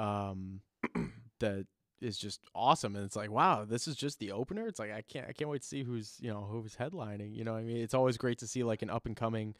um 0.00 0.60
that 1.40 1.66
is 2.00 2.18
just 2.18 2.40
awesome 2.54 2.96
and 2.96 3.04
it's 3.04 3.16
like 3.16 3.30
wow 3.30 3.64
this 3.64 3.86
is 3.88 3.96
just 3.96 4.18
the 4.18 4.32
opener 4.32 4.66
it's 4.66 4.78
like 4.78 4.92
i 4.92 5.02
can't 5.02 5.26
i 5.28 5.32
can't 5.32 5.48
wait 5.48 5.62
to 5.62 5.68
see 5.68 5.82
who's 5.82 6.16
you 6.20 6.30
know 6.30 6.46
who's 6.50 6.76
headlining 6.76 7.34
you 7.34 7.44
know 7.44 7.52
what 7.52 7.60
i 7.60 7.62
mean 7.62 7.78
it's 7.78 7.94
always 7.94 8.16
great 8.16 8.38
to 8.38 8.46
see 8.46 8.62
like 8.62 8.82
an 8.82 8.90
up 8.90 9.06
and 9.06 9.16
coming 9.16 9.54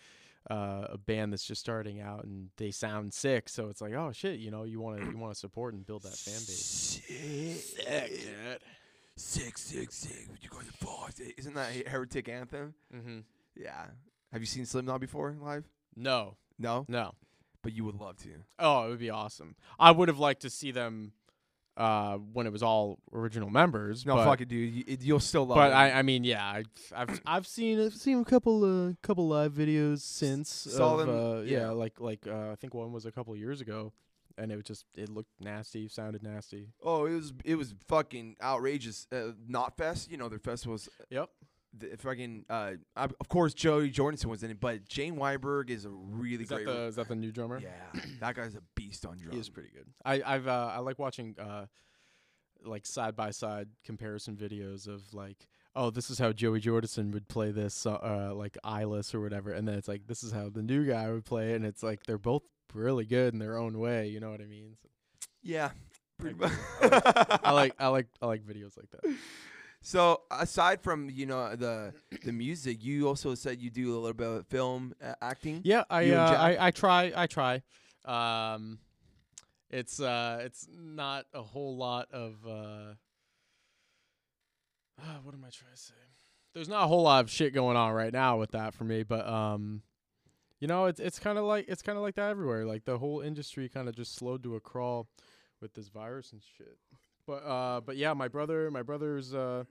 uh, 0.51 0.89
a 0.91 0.99
band 0.99 1.33
that's 1.33 1.47
just 1.47 1.61
starting 1.63 2.03
out 2.03 2.25
and 2.25 2.51
they 2.59 2.71
sound 2.71 3.15
sick 3.15 3.49
so 3.49 3.69
it's 3.71 3.81
like 3.81 3.95
oh 3.95 4.13
shit 4.13 4.39
you 4.39 4.51
know 4.51 4.65
you 4.65 4.79
want 4.79 5.01
to 5.01 5.11
you 5.11 5.17
want 5.17 5.33
to 5.33 5.39
support 5.39 5.73
and 5.73 5.87
build 5.87 6.03
that 6.03 6.13
fan 6.13 6.35
base 6.35 7.01
Sick, 9.17 9.57
sick, 9.57 9.59
sick, 9.59 9.93
sick. 9.93 10.29
You 10.43 10.49
going 10.49 10.67
to 10.67 10.73
fall? 10.73 11.09
Isn't 11.39 11.55
that 11.55 11.71
a 11.71 11.89
heretic 11.89 12.29
anthem? 12.29 12.75
mm-hmm. 12.95 13.19
Yeah. 13.57 13.85
Have 14.33 14.43
you 14.43 14.47
seen 14.47 14.67
slim 14.67 14.87
Slipknot 14.87 15.01
before 15.01 15.37
live? 15.41 15.65
No 15.97 16.37
No, 16.59 16.85
no 16.89 17.15
but 17.65 17.73
you 17.73 17.85
would 17.85 17.97
love 17.97 18.17
to. 18.19 18.29
Oh, 18.61 18.87
it 18.87 18.91
would 18.91 18.99
be 19.01 19.11
awesome. 19.11 19.57
I 19.81 19.91
would 19.91 20.09
have 20.09 20.19
liked 20.19 20.43
to 20.43 20.51
see 20.51 20.71
them 20.71 21.13
uh, 21.77 22.19
when 22.19 22.47
it 22.47 22.53
was 22.53 22.63
all 22.63 22.99
original 23.13 23.51
members. 23.51 24.07
No, 24.07 24.17
but, 24.17 24.25
fuck 24.27 24.41
it, 24.43 24.49
dude. 24.49 24.75
You, 24.75 24.85
it, 24.87 25.03
you'll 25.03 25.19
still 25.19 25.47
love 25.47 25.57
But 25.57 25.73
it. 25.73 25.75
I, 25.75 25.99
I 25.99 26.03
mean, 26.03 26.23
yeah, 26.23 26.45
I, 26.45 26.65
I've 26.95 27.21
I've 27.27 27.47
seen 27.47 27.81
I've 27.81 27.95
seen 27.95 28.21
a 28.21 28.25
couple 28.25 28.89
uh, 28.89 28.93
couple 29.03 29.27
live 29.27 29.53
videos 29.53 30.01
since. 30.01 30.51
saw 30.51 30.99
of, 30.99 31.07
them, 31.07 31.09
uh, 31.09 31.41
yeah. 31.41 31.59
yeah. 31.59 31.71
like 31.71 31.99
like 32.01 32.27
uh, 32.29 32.53
I 32.53 32.55
think 32.57 32.75
one 32.75 32.93
was 32.93 33.07
a 33.07 33.11
couple 33.11 33.35
years 33.35 33.61
ago, 33.61 33.93
and 34.39 34.53
it 34.53 34.57
was 34.57 34.65
just 34.65 34.85
it 34.95 35.09
looked 35.09 35.31
nasty, 35.41 35.89
sounded 35.89 36.23
nasty. 36.23 36.69
oh, 36.83 37.07
it 37.07 37.15
was 37.15 37.33
it 37.45 37.57
was 37.57 37.75
fucking 37.89 38.37
outrageous. 38.43 39.09
Uh, 39.11 39.33
Knotfest, 39.51 40.11
you 40.11 40.19
know 40.19 40.29
their 40.29 40.39
festivals. 40.39 40.89
Yep. 41.11 41.31
The 41.77 41.97
fucking 41.99 42.45
uh, 42.49 42.73
of 42.97 43.29
course 43.29 43.53
Joey 43.55 43.91
Jordison 43.91 44.27
was 44.27 44.43
in 44.43 44.51
it, 44.53 44.61
but 44.61 44.87
Jay 44.89 45.11
Weinberg 45.11 45.71
is 45.71 45.85
a 45.85 45.91
really 45.91 46.45
Is 46.45 46.49
that 46.51 46.65
great. 46.65 46.67
the 46.67 46.83
is 46.87 46.97
that 46.97 47.09
the 47.09 47.17
new 47.17 47.33
drummer? 47.33 47.59
yeah, 47.61 48.01
that 48.21 48.35
guy's 48.37 48.55
a 48.55 48.63
beast 48.77 49.05
on 49.05 49.17
He 49.19 49.25
drums. 49.25 49.41
is 49.41 49.49
pretty 49.51 49.71
good. 49.71 49.87
I 50.05 50.23
I've 50.25 50.47
uh, 50.47 50.71
I 50.75 50.79
like 50.79 50.99
watching 50.99 51.35
uh, 51.39 51.67
like 52.65 52.87
side 52.87 53.17
by 53.17 53.31
side 53.31 53.69
comparison 53.85 54.37
videos 54.37 54.87
of 54.87 55.13
like 55.13 55.47
oh 55.77 55.91
this 55.91 56.11
is 56.11 56.19
how 56.19 56.33
Joey 56.33 56.61
Jordison 56.61 57.13
would 57.13 57.29
play 57.29 57.51
this 57.51 57.85
uh, 57.87 57.95
uh 57.95 58.33
like 58.35 58.57
eyeless 58.65 59.15
or 59.15 59.21
whatever 59.21 59.51
and 59.53 59.67
then 59.69 59.75
it's 59.77 59.89
like 59.89 60.07
this 60.07 60.23
is 60.23 60.33
how 60.33 60.49
the 60.49 60.63
new 60.63 60.87
guy 60.87 61.11
would 61.11 61.25
play 61.25 61.53
it 61.53 61.57
and 61.57 61.67
it's 61.67 61.83
like 61.83 62.05
they're 62.05 62.17
both 62.19 62.43
really 62.73 63.05
good 63.05 63.33
in 63.35 63.39
their 63.39 63.59
own 63.59 63.79
way 63.79 64.09
you 64.09 64.19
know 64.21 64.31
what 64.31 64.41
I 64.41 64.47
mean 64.47 64.77
so 64.83 64.89
Yeah, 65.43 65.71
pretty 66.19 66.39
Like, 66.39 66.53
much. 66.81 67.41
I 67.45 67.51
like 67.53 67.75
I 67.79 67.89
like 67.89 68.07
I 68.23 68.27
like 68.27 68.43
videos 68.47 68.77
like 68.79 68.91
that 68.93 69.15
So 69.87 70.23
aside 70.31 70.81
from 70.81 71.11
you 71.11 71.27
know 71.27 71.55
the 71.55 71.93
the 72.25 72.33
music, 72.33 72.83
you 72.83 73.07
also 73.07 73.35
said 73.35 73.61
you 73.61 73.71
do 73.71 73.93
a 73.95 74.01
little 74.01 74.15
bit 74.15 74.27
of 74.27 74.47
film 74.47 74.95
uh, 75.03 75.15
acting. 75.21 75.61
yeah 75.63 75.85
I 75.91 76.11
uh, 76.11 76.33
I 76.33 76.67
I 76.67 76.71
try 76.71 77.13
I 77.15 77.27
try 77.27 77.63
um 78.07 78.79
it's 79.71 80.01
uh 80.01 80.41
it's 80.43 80.67
not 80.75 81.27
a 81.35 81.43
whole 81.43 81.77
lot 81.77 82.09
of 82.13 82.35
uh 82.47 82.95
ah, 85.01 85.19
what 85.23 85.35
am 85.35 85.45
I 85.45 85.51
trying 85.51 85.73
to 85.75 85.81
say 85.81 85.95
there's 86.55 86.69
not 86.69 86.85
a 86.85 86.87
whole 86.87 87.03
lot 87.03 87.23
of 87.23 87.31
shit 87.31 87.53
going 87.53 87.77
on 87.77 87.93
right 87.93 88.13
now 88.13 88.39
with 88.39 88.53
that 88.53 88.75
for 88.75 88.85
me, 88.85 89.03
but 89.03 89.27
um, 89.27 89.83
you 90.61 90.69
know, 90.69 90.87
it's 90.87 91.01
it's 91.01 91.19
kind 91.19 91.37
of 91.37 91.45
like 91.45 91.67
it's 91.69 91.83
kind 91.83 91.99
of 91.99 92.03
like 92.03 92.15
that 92.15 92.31
everywhere. 92.31 92.65
Like 92.65 92.85
the 92.85 92.99
whole 92.99 93.21
industry 93.21 93.69
kind 93.69 93.89
of 93.89 93.97
just 93.97 94.15
slowed 94.15 94.43
to 94.45 94.55
a 94.55 94.61
crawl 94.61 95.09
with 95.61 95.75
this 95.75 95.89
virus 95.89 96.33
and 96.33 96.41
shit. 96.57 96.79
But 97.27 97.45
uh, 97.47 97.81
but 97.81 97.97
yeah, 97.97 98.13
my 98.15 98.29
brother, 98.29 98.71
my 98.71 98.83
brother's 98.83 99.35
uh, 99.35 99.65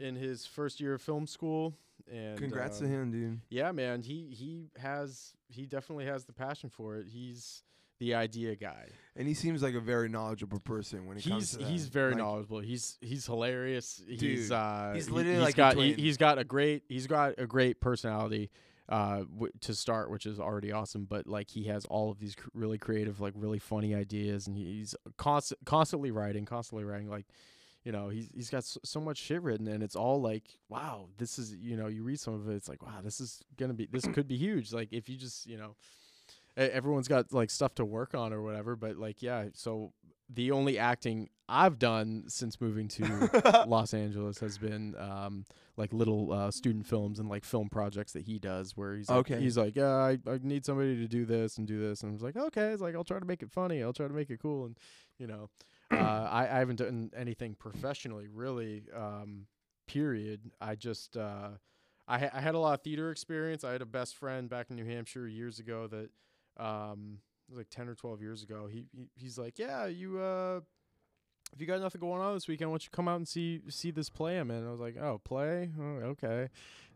in 0.00 0.16
his 0.16 0.46
first 0.46 0.80
year 0.80 0.94
of 0.94 1.02
film 1.02 1.26
school, 1.26 1.74
and 2.10 2.38
Congrats 2.38 2.78
to 2.78 2.84
um, 2.86 2.90
him, 2.90 3.10
dude. 3.12 3.40
Yeah, 3.50 3.72
man, 3.72 4.02
he 4.02 4.28
he 4.32 4.70
has 4.78 5.34
he 5.48 5.66
definitely 5.66 6.06
has 6.06 6.24
the 6.24 6.32
passion 6.32 6.68
for 6.70 6.96
it. 6.96 7.06
He's 7.08 7.62
the 8.00 8.14
idea 8.14 8.54
guy. 8.54 8.86
And 9.16 9.26
he 9.26 9.34
seems 9.34 9.60
like 9.62 9.74
a 9.74 9.80
very 9.80 10.08
knowledgeable 10.08 10.60
person 10.60 11.06
when 11.06 11.16
it 11.18 11.24
comes 11.24 11.34
He's 11.42 11.50
to 11.52 11.58
that. 11.58 11.66
he's 11.66 11.88
very 11.88 12.12
Like, 12.12 12.18
knowledgeable. 12.18 12.60
He's 12.60 12.96
he's 13.00 13.26
hilarious. 13.26 14.00
he's 14.06 14.52
uh 14.52 14.92
he's 14.94 15.06
he- 15.06 15.12
literally 15.12 15.38
he's 15.38 15.44
like 15.44 15.56
got 15.56 15.76
he, 15.76 15.92
he's 15.94 16.16
got 16.16 16.38
a 16.38 16.44
great 16.44 16.84
he's 16.88 17.06
got 17.08 17.34
a 17.38 17.46
great 17.46 17.80
personality 17.80 18.50
uh 18.88 19.18
w- 19.18 19.52
to 19.60 19.74
start 19.74 20.10
which 20.10 20.26
is 20.26 20.40
already 20.40 20.72
awesome 20.72 21.04
but 21.04 21.26
like 21.26 21.50
he 21.50 21.64
has 21.64 21.84
all 21.86 22.10
of 22.10 22.18
these 22.18 22.34
cr- 22.34 22.48
really 22.54 22.78
creative 22.78 23.20
like 23.20 23.34
really 23.36 23.58
funny 23.58 23.94
ideas 23.94 24.46
and 24.46 24.56
he's 24.56 24.94
constant 25.16 25.60
constantly 25.64 26.10
writing 26.10 26.44
constantly 26.44 26.84
writing 26.84 27.08
like 27.08 27.26
you 27.84 27.92
know 27.92 28.08
he's 28.08 28.28
he's 28.34 28.50
got 28.50 28.64
so, 28.64 29.00
much 29.00 29.16
shit 29.16 29.42
written 29.42 29.68
and 29.68 29.82
it's 29.82 29.96
all 29.96 30.20
like 30.20 30.58
wow 30.68 31.06
this 31.16 31.38
is 31.38 31.54
you 31.54 31.76
know 31.76 31.86
you 31.86 32.02
read 32.02 32.20
some 32.20 32.34
of 32.34 32.48
it 32.48 32.54
it's 32.54 32.68
like 32.68 32.82
wow 32.82 33.00
this 33.02 33.20
is 33.20 33.40
gonna 33.56 33.72
be 33.72 33.88
this 33.90 34.06
could 34.08 34.28
be 34.28 34.36
huge. 34.36 34.72
Like 34.72 34.92
if 34.92 35.08
you 35.08 35.16
just 35.16 35.46
you 35.46 35.56
know 35.56 35.74
everyone's 36.56 37.08
got 37.08 37.32
like 37.32 37.50
stuff 37.50 37.74
to 37.76 37.84
work 37.84 38.14
on 38.14 38.32
or 38.32 38.42
whatever 38.42 38.74
but 38.74 38.96
like 38.96 39.22
yeah 39.22 39.44
so 39.54 39.92
the 40.28 40.50
only 40.50 40.78
acting 40.78 41.28
i've 41.48 41.78
done 41.78 42.24
since 42.28 42.60
moving 42.60 42.86
to 42.88 43.64
los 43.66 43.94
angeles 43.94 44.38
has 44.38 44.58
been 44.58 44.94
um 44.98 45.44
like 45.76 45.92
little 45.92 46.32
uh 46.32 46.50
student 46.50 46.86
films 46.86 47.18
and 47.18 47.28
like 47.28 47.44
film 47.44 47.68
projects 47.70 48.12
that 48.12 48.22
he 48.24 48.38
does 48.38 48.76
where 48.76 48.94
he's 48.96 49.08
like, 49.08 49.18
Okay. 49.18 49.40
he's 49.40 49.56
like 49.56 49.74
yeah 49.74 49.94
I, 49.94 50.18
I 50.26 50.38
need 50.42 50.66
somebody 50.66 50.96
to 50.96 51.08
do 51.08 51.24
this 51.24 51.56
and 51.56 51.66
do 51.66 51.80
this 51.80 52.02
and 52.02 52.10
i 52.10 52.12
was 52.12 52.22
like 52.22 52.36
okay 52.36 52.68
it's 52.72 52.82
like 52.82 52.94
i'll 52.94 53.04
try 53.04 53.18
to 53.18 53.24
make 53.24 53.42
it 53.42 53.50
funny 53.50 53.82
i'll 53.82 53.92
try 53.94 54.06
to 54.06 54.12
make 54.14 54.28
it 54.30 54.40
cool 54.40 54.66
and 54.66 54.76
you 55.18 55.26
know 55.26 55.48
I, 55.90 56.46
I 56.50 56.58
haven't 56.58 56.76
done 56.76 57.10
anything 57.16 57.54
professionally, 57.54 58.26
really. 58.30 58.84
Um, 58.94 59.46
period. 59.86 60.42
I 60.60 60.74
just 60.74 61.16
uh, 61.16 61.52
I, 62.06 62.18
ha- 62.18 62.30
I 62.34 62.42
had 62.42 62.54
a 62.54 62.58
lot 62.58 62.74
of 62.74 62.82
theater 62.82 63.10
experience. 63.10 63.64
I 63.64 63.72
had 63.72 63.80
a 63.80 63.86
best 63.86 64.14
friend 64.16 64.50
back 64.50 64.66
in 64.68 64.76
New 64.76 64.84
Hampshire 64.84 65.26
years 65.26 65.58
ago 65.58 65.86
that 65.86 66.10
um, 66.62 67.20
it 67.48 67.52
was 67.52 67.58
like 67.58 67.70
ten 67.70 67.88
or 67.88 67.94
twelve 67.94 68.20
years 68.20 68.42
ago. 68.42 68.68
He, 68.70 68.86
he 68.92 69.08
he's 69.16 69.38
like, 69.38 69.58
yeah, 69.58 69.86
you 69.86 70.20
uh, 70.20 70.60
if 71.52 71.60
you 71.60 71.66
got 71.66 71.80
nothing 71.80 72.00
going 72.00 72.20
on 72.20 72.34
this 72.34 72.46
weekend, 72.46 72.70
why 72.70 72.74
don't 72.74 72.84
you 72.84 72.90
come 72.92 73.08
out 73.08 73.16
and 73.16 73.28
see 73.28 73.60
see 73.68 73.90
this 73.90 74.10
play 74.10 74.38
I'm 74.38 74.50
in? 74.50 74.66
I 74.66 74.70
was 74.70 74.80
like, 74.80 74.96
oh, 74.96 75.20
play, 75.24 75.70
oh, 75.80 75.82
okay. 76.10 76.48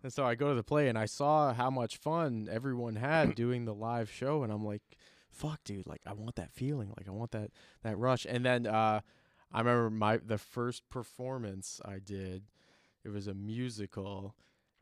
And 0.03 0.13
so 0.13 0.25
I 0.25 0.35
go 0.35 0.51
to 0.51 0.55
the 0.55 0.63
play 0.63 0.89
and 0.89 0.99
I 0.99 1.07
saw 1.07 1.55
how 1.55 1.71
much 1.71 1.97
fun 1.97 2.49
everyone 2.51 2.97
had 2.97 3.35
doing 3.37 3.65
the 3.65 3.75
live 3.75 4.11
show, 4.11 4.43
and 4.43 4.53
I'm 4.53 4.65
like, 4.65 4.83
fuck, 5.31 5.65
dude, 5.65 5.87
like 5.87 6.03
I 6.07 6.13
want 6.13 6.37
that 6.37 6.53
feeling, 6.53 6.93
like 6.97 7.09
I 7.09 7.13
want 7.13 7.31
that 7.31 7.51
that 7.83 7.97
rush. 7.99 8.27
And 8.29 8.45
then 8.45 8.67
uh, 8.67 9.01
I 9.53 9.59
remember 9.59 9.91
my 9.91 10.19
the 10.19 10.39
first 10.39 10.89
performance 10.91 11.81
I 11.85 11.99
did, 11.99 12.45
it 13.05 13.09
was 13.09 13.27
a 13.27 13.35
musical. 13.35 14.35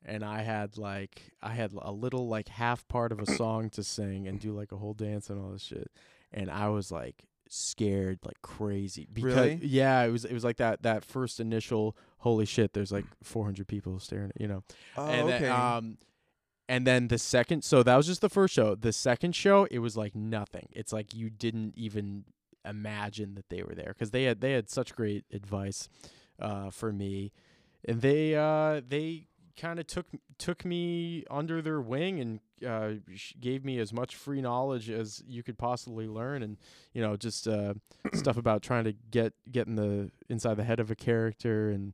And 0.05 0.25
I 0.25 0.43
had 0.43 0.79
like 0.79 1.33
I 1.43 1.51
had 1.51 1.73
a 1.81 1.93
little 1.93 2.27
like 2.29 2.49
half 2.49 2.87
part 2.89 3.13
of 3.13 3.21
a 3.21 3.27
song 3.37 3.71
to 3.71 3.83
sing 3.85 4.27
and 4.27 4.39
do 4.41 4.53
like 4.53 4.73
a 4.73 4.77
whole 4.77 4.95
dance 4.95 5.29
and 5.31 5.41
all 5.41 5.51
this 5.51 5.63
shit, 5.63 5.91
and 6.33 6.51
I 6.51 6.69
was 6.69 6.91
like 6.91 7.25
scared 7.53 8.21
like 8.25 8.41
crazy 8.43 9.09
because 9.13 9.35
Really? 9.35 9.59
yeah 9.63 10.03
it 10.05 10.11
was 10.11 10.25
it 10.25 10.33
was 10.33 10.45
like 10.45 10.57
that 10.59 10.83
that 10.85 11.05
first 11.05 11.41
initial 11.41 11.97
holy 12.19 12.47
shit 12.47 12.75
there's 12.75 12.93
like 12.93 13.05
400 13.25 13.67
people 13.67 13.99
staring 13.99 14.31
at 14.33 14.41
you 14.41 14.47
know 14.47 14.63
Oh, 14.97 15.05
and 15.11 15.29
okay. 15.29 15.39
then, 15.41 15.51
um 15.53 15.99
and 16.69 16.87
then 16.87 17.09
the 17.09 17.19
second 17.19 17.65
so 17.65 17.83
that 17.83 17.97
was 17.97 18.07
just 18.07 18.21
the 18.21 18.29
first 18.29 18.55
show 18.55 18.77
the 18.77 18.93
second 18.93 19.35
show 19.35 19.65
it 19.69 19.81
was 19.81 19.97
like 19.97 20.15
nothing 20.15 20.69
it's 20.71 20.93
like 20.93 21.13
you 21.13 21.29
didn't 21.29 21.75
even 21.77 22.25
imagine 22.65 23.35
that 23.35 23.49
they 23.49 23.65
were 23.65 23.75
there 23.75 23.89
because 23.95 24.13
they 24.13 24.23
had 24.25 24.41
they 24.41 24.53
had 24.53 24.71
such 24.71 24.95
great 24.95 25.25
advice 25.33 25.89
uh 26.39 26.71
for 26.71 26.93
me 26.93 27.33
and 27.89 28.01
they 28.01 28.37
uh 28.37 28.81
they 28.87 29.27
kind 29.61 29.79
of 29.79 29.87
took 29.87 30.07
took 30.39 30.65
me 30.65 31.23
under 31.31 31.61
their 31.61 31.83
wing 31.83 32.19
and 32.19 32.41
uh 32.67 32.93
gave 33.41 33.63
me 33.63 33.79
as 33.79 33.93
much 33.93 34.17
free 34.17 34.41
knowledge 34.41 34.89
as 34.89 35.23
you 35.27 35.43
could 35.43 35.59
possibly 35.59 36.09
learn 36.09 36.43
and 36.43 36.57
you 36.95 37.03
know 37.03 37.15
just 37.15 37.47
uh 37.47 37.75
stuff 38.15 38.39
about 38.39 38.63
trying 38.63 38.85
to 38.85 38.95
get 39.11 39.35
get 39.53 39.67
in 39.67 39.77
the 39.77 40.11
inside 40.31 40.55
the 40.55 40.65
head 40.65 40.81
of 40.81 40.91
a 40.91 40.95
character 40.95 41.69
and 41.69 41.93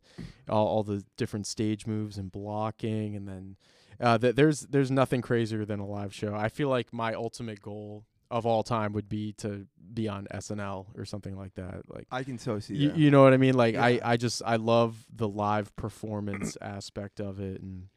all, 0.48 0.66
all 0.66 0.82
the 0.84 1.04
different 1.16 1.46
stage 1.46 1.86
moves 1.86 2.16
and 2.18 2.30
blocking 2.30 3.16
and 3.16 3.26
then 3.28 3.56
uh 4.00 4.16
th- 4.16 4.36
there's 4.36 4.60
there's 4.60 4.90
nothing 4.90 5.20
crazier 5.20 5.64
than 5.64 5.80
a 5.80 5.86
live 5.86 6.14
show. 6.14 6.34
I 6.34 6.48
feel 6.48 6.68
like 6.68 6.92
my 6.92 7.14
ultimate 7.14 7.60
goal 7.60 8.04
of 8.30 8.44
all 8.46 8.62
time 8.62 8.92
would 8.92 9.08
be 9.08 9.32
to 9.34 9.66
be 9.94 10.08
on 10.08 10.26
snl 10.34 10.86
or 10.96 11.04
something 11.04 11.36
like 11.36 11.54
that 11.54 11.82
like 11.88 12.06
I 12.10 12.22
can 12.24 12.38
so 12.38 12.58
see 12.58 12.74
you, 12.74 12.88
that. 12.90 12.98
you 12.98 13.10
know 13.10 13.22
what 13.22 13.32
I 13.32 13.36
mean? 13.36 13.54
Like 13.54 13.76
I, 13.76 13.88
Yeah. 13.90 14.08
I 14.10 14.16
just 14.16 14.42
I 14.44 14.56
love 14.56 15.06
the 15.14 15.28
live 15.28 15.74
performance 15.76 16.56
aspect 16.60 17.20
of 17.20 17.40
it, 17.40 17.60
and 17.62 17.88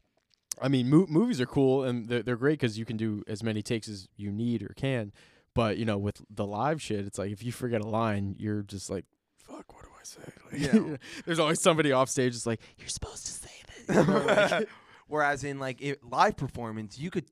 I 0.62 0.68
mean 0.68 0.88
mo- 0.88 1.06
movies 1.08 1.40
are 1.40 1.46
cool 1.46 1.84
and 1.84 2.08
they're 2.08 2.22
they're 2.22 2.36
great 2.36 2.58
because 2.60 2.78
you 2.78 2.84
can 2.84 2.96
do 2.96 3.22
as 3.28 3.42
many 3.42 3.60
takes 3.62 3.88
as 3.88 4.08
you 4.16 4.30
need 4.30 4.62
or 4.62 4.72
can, 4.76 5.12
but 5.54 5.76
you 5.78 5.84
know 5.84 5.98
with 5.98 6.22
the 6.30 6.46
live 6.46 6.80
shit, 6.80 7.04
it's 7.06 7.18
like 7.18 7.30
if 7.32 7.42
you 7.42 7.52
forget 7.52 7.80
a 7.80 7.86
line, 7.88 8.36
you're 8.38 8.62
just 8.62 8.88
like, 8.88 9.04
fuck, 9.36 9.72
what 9.74 9.82
do 9.84 9.90
I 9.98 10.04
say? 10.04 10.20
Like, 10.52 10.72
Yeah. 10.90 10.96
there's 11.26 11.38
always 11.38 11.60
somebody 11.60 11.92
off 11.92 12.08
stage 12.08 12.32
that's 12.34 12.46
like, 12.46 12.60
you're 12.78 12.88
supposed 12.88 13.26
to 13.26 13.32
say 13.32 13.50
this. 13.86 13.96
you 13.96 14.04
know, 14.06 14.24
like- 14.26 14.68
Whereas 15.08 15.42
in 15.42 15.58
like 15.58 15.82
it, 15.82 16.04
live 16.04 16.36
performance, 16.36 16.96
you 16.98 17.10
could 17.10 17.24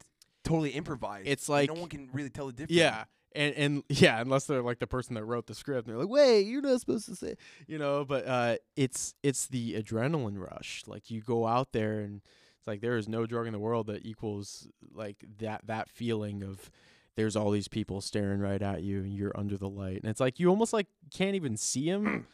totally 0.49 0.70
improvise. 0.70 1.24
It's 1.26 1.49
like- 1.49 1.68
no 1.72 1.80
one 1.80 1.88
can 1.88 2.09
really 2.12 2.30
tell 2.30 2.46
the 2.46 2.53
difference. 2.53 2.72
Yeah. 2.72 3.05
And 3.34 3.55
and 3.57 3.82
yeah, 3.90 4.20
unless 4.22 4.46
they're 4.46 4.62
like 4.62 4.78
the 4.78 4.86
person 4.86 5.14
that 5.14 5.24
wrote 5.24 5.46
the 5.46 5.55
script, 5.55 5.86
and 5.86 5.94
they're 5.94 6.03
like, 6.03 6.11
"Wait, 6.11 6.46
you're 6.46 6.62
not 6.62 6.80
supposed 6.80 7.05
to 7.07 7.14
say," 7.14 7.36
you 7.66 7.78
know. 7.78 8.03
But 8.07 8.26
uh, 8.26 8.57
it's 8.74 9.14
it's 9.22 9.46
the 9.46 9.74
adrenaline 9.74 10.38
rush. 10.38 10.82
Like 10.86 11.11
you 11.11 11.20
go 11.20 11.46
out 11.46 11.72
there, 11.72 12.01
and 12.01 12.22
it's 12.59 12.66
like 12.66 12.80
there 12.80 12.96
is 12.96 13.07
no 13.07 13.26
drug 13.26 13.46
in 13.46 13.53
the 13.53 13.59
world 13.59 13.88
that 13.88 14.07
equals 14.07 14.66
like 14.94 15.22
that 15.40 15.66
that 15.66 15.90
feeling 15.90 16.42
of 16.42 16.70
there's 17.16 17.36
all 17.36 17.51
these 17.51 17.68
people 17.68 18.01
staring 18.01 18.40
right 18.40 18.62
at 18.62 18.82
you, 18.82 19.01
and 19.01 19.12
you're 19.12 19.38
under 19.38 19.59
the 19.59 19.68
light, 19.68 20.01
and 20.03 20.11
it's 20.11 20.20
like 20.20 20.40
you 20.40 20.49
almost 20.49 20.72
like 20.72 20.86
can't 21.12 21.36
even 21.36 21.59
see 21.59 21.90
them 21.90 22.26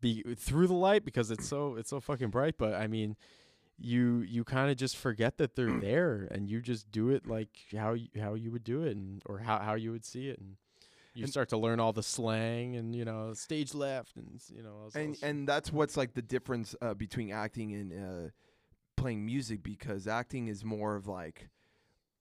be 0.00 0.22
through 0.38 0.68
the 0.68 0.72
light 0.72 1.04
because 1.04 1.30
it's 1.30 1.46
so 1.46 1.74
it's 1.76 1.90
so 1.90 2.00
fucking 2.00 2.30
bright. 2.30 2.54
But 2.56 2.72
I 2.74 2.86
mean, 2.86 3.14
you 3.80 4.18
you 4.20 4.44
kind 4.44 4.70
of 4.70 4.76
just 4.76 4.96
forget 4.96 5.38
that 5.38 5.56
they're 5.56 5.80
there 5.80 6.28
and 6.30 6.48
you 6.48 6.60
just 6.60 6.90
do 6.90 7.08
it 7.08 7.26
like 7.26 7.48
how 7.76 7.94
you, 7.94 8.08
how 8.20 8.34
you 8.34 8.50
would 8.50 8.64
do 8.64 8.82
it 8.82 8.94
and 8.96 9.22
or 9.26 9.38
how 9.38 9.58
how 9.58 9.74
you 9.74 9.90
would 9.90 10.04
see 10.04 10.28
it 10.28 10.38
and 10.38 10.56
you 11.14 11.24
And- 11.24 11.32
start 11.32 11.48
to 11.48 11.56
learn 11.56 11.80
all 11.80 11.92
the 11.92 12.02
slang 12.02 12.76
and 12.76 12.94
you 12.94 13.04
know 13.04 13.32
stage 13.32 13.74
left 13.74 14.16
and 14.16 14.40
you 14.54 14.62
know 14.62 14.72
all 14.72 14.90
and 14.94 15.16
and 15.22 15.48
that's 15.48 15.72
what's 15.72 15.96
like 15.96 16.14
the 16.14 16.22
difference 16.22 16.74
uh, 16.82 16.94
between 16.94 17.32
acting 17.32 17.72
and 17.72 17.92
uh, 17.92 18.30
playing 18.96 19.24
music 19.24 19.62
because 19.62 20.06
acting 20.06 20.48
is 20.48 20.62
more 20.64 20.94
of 20.94 21.06
like 21.06 21.48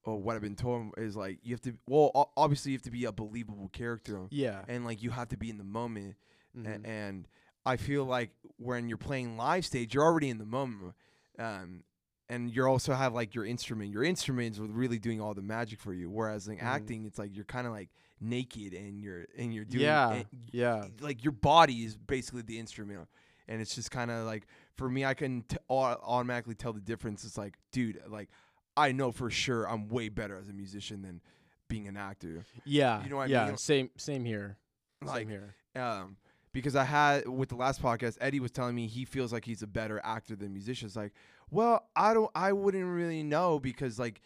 oh 0.05 0.15
what 0.15 0.35
I've 0.37 0.41
been 0.41 0.55
told 0.55 0.93
is 0.97 1.15
like 1.17 1.39
you 1.43 1.53
have 1.53 1.61
to 1.61 1.73
well 1.87 2.31
obviously 2.37 2.71
you 2.71 2.77
have 2.77 2.83
to 2.83 2.91
be 2.91 3.03
a 3.03 3.11
believable 3.11 3.69
character 3.69 4.21
yeah 4.31 4.61
and 4.69 4.85
like 4.85 5.03
you 5.03 5.09
have 5.11 5.27
to 5.29 5.37
be 5.37 5.49
in 5.49 5.57
the 5.57 5.63
moment 5.65 6.15
mhm. 6.57 6.87
and 6.87 7.27
I 7.65 7.75
feel 7.75 8.05
like 8.05 8.31
when 8.57 8.87
you're 8.87 8.97
playing 8.97 9.35
live 9.35 9.65
stage 9.65 9.93
you're 9.93 10.05
already 10.05 10.29
in 10.29 10.37
the 10.37 10.45
moment 10.45 10.93
um 11.39 11.83
and 12.29 12.53
you 12.55 12.63
also 12.65 12.93
have 12.93 13.13
like 13.13 13.33
your 13.33 13.45
instrument 13.45 13.91
your 13.91 14.03
instruments 14.03 14.59
are 14.59 14.63
really 14.63 14.99
doing 14.99 15.19
all 15.21 15.33
the 15.33 15.41
magic 15.41 15.79
for 15.79 15.93
you 15.93 16.09
whereas 16.09 16.47
like 16.47 16.59
Mhm. 16.59 16.63
acting 16.63 17.05
it's 17.05 17.17
like 17.17 17.35
you're 17.35 17.45
kind 17.45 17.65
of 17.65 17.73
like 17.73 17.89
naked 18.21 18.73
and 18.73 18.99
you're 18.99 19.25
and 19.37 19.53
you're 19.53 19.65
doing 19.65 19.83
Yeah, 19.85 20.11
and 20.11 20.25
yeah 20.51 20.85
like 20.99 21.23
your 21.23 21.31
body 21.31 21.83
is 21.85 21.95
basically 21.95 22.41
the 22.41 22.59
instrument 22.59 23.07
and 23.47 23.61
it's 23.61 23.73
just 23.73 23.89
kind 23.91 24.11
of 24.11 24.25
like 24.25 24.45
for 24.75 24.89
me 24.89 25.05
i 25.05 25.13
can 25.13 25.43
t- 25.43 25.57
automatically 25.69 26.53
tell 26.55 26.73
the 26.73 26.81
difference 26.81 27.23
it's 27.23 27.37
like 27.37 27.55
dude 27.71 28.01
like 28.09 28.29
i 28.75 28.91
know 28.91 29.11
for 29.11 29.29
sure 29.31 29.63
i'm 29.69 29.87
way 29.87 30.09
better 30.09 30.37
as 30.37 30.49
a 30.49 30.53
musician 30.53 31.01
than 31.01 31.21
being 31.69 31.87
an 31.87 31.95
actor 31.97 32.43
yeah 32.65 33.01
you 33.03 33.09
know 33.09 33.15
what 33.17 33.23
I 33.23 33.27
yeah 33.27 33.45
mean? 33.47 33.57
same 33.57 33.89
same 33.97 34.25
here 34.25 34.57
like 35.01 35.19
same 35.21 35.29
here 35.29 35.55
um 35.75 36.17
because 36.53 36.75
i 36.75 36.83
had 36.83 37.27
with 37.27 37.49
the 37.49 37.55
last 37.55 37.81
podcast 37.81 38.17
eddie 38.21 38.39
was 38.39 38.51
telling 38.51 38.75
me 38.75 38.87
he 38.87 39.05
feels 39.05 39.31
like 39.31 39.45
he's 39.45 39.61
a 39.61 39.67
better 39.67 40.01
actor 40.03 40.35
than 40.35 40.53
musician 40.53 40.87
it's 40.87 40.95
like 40.95 41.13
well 41.49 41.87
i 41.95 42.13
don't 42.13 42.31
i 42.35 42.51
wouldn't 42.51 42.85
really 42.85 43.23
know 43.23 43.59
because 43.59 43.99
like 43.99 44.21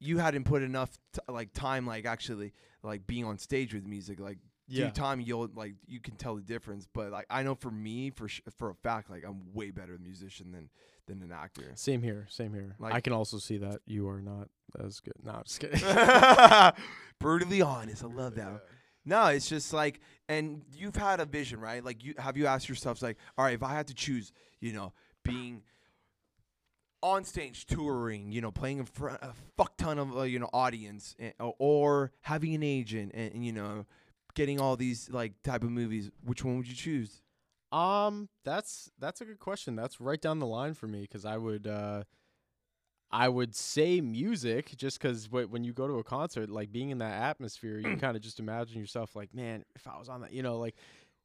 you 0.00 0.18
hadn't 0.18 0.44
put 0.44 0.62
enough 0.62 0.98
t- 1.12 1.20
like 1.28 1.52
time 1.52 1.86
like 1.86 2.04
actually 2.04 2.52
like 2.82 3.06
being 3.06 3.24
on 3.24 3.38
stage 3.38 3.74
with 3.74 3.86
music. 3.86 4.20
Like 4.20 4.38
yeah. 4.68 4.86
due 4.86 4.90
time 4.92 5.20
you'll 5.20 5.50
like 5.54 5.74
you 5.86 6.00
can 6.00 6.14
tell 6.16 6.36
the 6.36 6.42
difference. 6.42 6.86
But 6.92 7.10
like 7.10 7.26
i 7.30 7.42
know 7.42 7.54
for 7.54 7.70
me 7.70 8.10
for 8.10 8.28
sh- 8.28 8.42
for 8.56 8.70
a 8.70 8.74
fact 8.74 9.10
like 9.10 9.24
i'm 9.26 9.52
way 9.52 9.70
better 9.70 9.94
a 9.94 9.98
musician 9.98 10.52
than 10.52 10.68
than 11.06 11.22
an 11.22 11.32
actor. 11.32 11.72
Same 11.74 12.02
here 12.02 12.26
same 12.30 12.52
here. 12.52 12.76
Like, 12.78 12.94
i 12.94 13.00
can 13.00 13.12
also 13.12 13.38
see 13.38 13.58
that 13.58 13.80
you 13.86 14.08
are 14.08 14.20
not 14.20 14.48
as 14.82 15.00
good. 15.00 15.14
No 15.22 15.32
i'm 15.32 15.44
just 15.44 15.60
kidding. 15.60 15.80
Brutally 17.18 17.62
honest. 17.62 18.04
I 18.04 18.08
love 18.08 18.34
that 18.34 18.64
no 19.04 19.26
it's 19.26 19.48
just 19.48 19.72
like 19.72 20.00
and 20.28 20.62
you've 20.76 20.96
had 20.96 21.20
a 21.20 21.24
vision 21.24 21.60
right 21.60 21.84
like 21.84 22.04
you 22.04 22.14
have 22.18 22.36
you 22.36 22.46
asked 22.46 22.68
yourself 22.68 23.02
like 23.02 23.16
all 23.36 23.44
right 23.44 23.54
if 23.54 23.62
i 23.62 23.72
had 23.72 23.86
to 23.86 23.94
choose 23.94 24.32
you 24.60 24.72
know 24.72 24.92
being 25.22 25.62
on 27.02 27.24
stage 27.24 27.66
touring 27.66 28.32
you 28.32 28.40
know 28.40 28.50
playing 28.50 28.78
in 28.78 28.86
front 28.86 29.20
of 29.22 29.28
a 29.30 29.34
fuck 29.56 29.76
ton 29.76 29.98
of 29.98 30.16
uh, 30.16 30.22
you 30.22 30.38
know 30.38 30.48
audience 30.52 31.14
or, 31.38 31.54
or 31.58 32.12
having 32.22 32.54
an 32.54 32.62
agent 32.62 33.12
and, 33.14 33.34
and 33.34 33.44
you 33.44 33.52
know 33.52 33.84
getting 34.34 34.58
all 34.60 34.76
these 34.76 35.10
like 35.10 35.32
type 35.42 35.62
of 35.62 35.70
movies 35.70 36.10
which 36.24 36.44
one 36.44 36.56
would 36.56 36.66
you 36.66 36.74
choose 36.74 37.20
Um, 37.72 38.28
that's 38.44 38.90
that's 38.98 39.20
a 39.20 39.24
good 39.24 39.38
question. 39.40 39.76
That's 39.76 40.00
right 40.00 40.20
down 40.20 40.38
the 40.38 40.46
line 40.46 40.74
for 40.74 40.86
me 40.86 41.02
because 41.02 41.24
I 41.24 41.36
would 41.36 41.66
uh, 41.66 42.04
I 43.14 43.28
would 43.28 43.54
say 43.54 44.00
music 44.00 44.74
just 44.76 44.98
because 45.00 45.30
when 45.30 45.62
you 45.62 45.72
go 45.72 45.86
to 45.86 45.94
a 45.94 46.04
concert, 46.04 46.50
like 46.50 46.72
being 46.72 46.90
in 46.90 46.98
that 46.98 47.12
atmosphere, 47.22 47.78
you 47.78 47.96
kind 47.96 48.16
of 48.16 48.22
just 48.22 48.40
imagine 48.40 48.80
yourself 48.80 49.14
like, 49.14 49.32
man, 49.34 49.64
if 49.76 49.86
I 49.86 49.96
was 49.98 50.08
on 50.08 50.22
that, 50.22 50.32
you 50.32 50.42
know, 50.42 50.58
like 50.58 50.74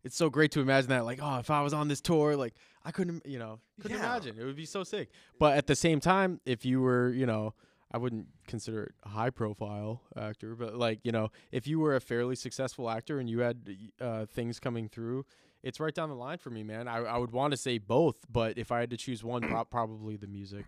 it's 0.03 0.15
so 0.15 0.29
great 0.29 0.51
to 0.51 0.61
imagine 0.61 0.89
that, 0.91 1.03
like, 1.03 1.19
oh, 1.21 1.39
if 1.39 1.49
I 1.49 1.61
was 1.61 1.73
on 1.73 1.87
this 1.87 1.99
tour, 1.99 2.35
like 2.35 2.53
I 2.85 2.91
couldn't, 2.91 3.25
you 3.25 3.39
know, 3.39 3.59
couldn't 3.81 3.97
Yeah. 3.97 4.05
imagine. 4.05 4.37
It 4.39 4.45
would 4.45 4.55
be 4.55 4.65
so 4.65 4.83
sick. 4.83 5.09
But 5.39 5.57
at 5.57 5.65
the 5.67 5.75
same 5.75 5.99
time, 5.99 6.39
if 6.45 6.63
you 6.65 6.81
were, 6.81 7.09
you 7.09 7.25
know. 7.25 7.53
I 7.91 7.97
wouldn't 7.97 8.27
consider 8.45 8.83
it 8.83 8.91
a 9.01 9.09
high 9.09 9.31
profile 9.31 10.03
actor, 10.15 10.55
but 10.55 10.75
like, 10.75 10.99
you 11.03 11.11
know, 11.11 11.31
if 11.51 11.65
you 11.65 11.79
were 11.79 11.95
a 11.95 11.99
fairly 11.99 12.35
successful 12.35 12.87
actor 12.87 13.17
and 13.17 13.27
you 13.27 13.39
had 13.39 13.67
uh, 13.99 14.27
things 14.27 14.59
coming 14.59 14.87
through, 14.87 15.25
it's 15.63 15.79
right 15.79 15.95
down 15.95 16.09
the 16.09 16.15
line 16.15 16.37
for 16.37 16.51
me, 16.51 16.61
man. 16.61 16.87
I, 16.87 16.97
I 16.97 17.17
would 17.17 17.31
want 17.31 17.49
to 17.49 17.57
say 17.57 17.79
both, 17.79 18.17
but 18.31 18.59
if 18.59 18.71
I 18.71 18.79
had 18.81 18.91
to 18.91 18.97
choose 18.97 19.23
one, 19.23 19.41
pro- 19.49 19.65
probably 19.65 20.17
the 20.17 20.27
music. 20.27 20.65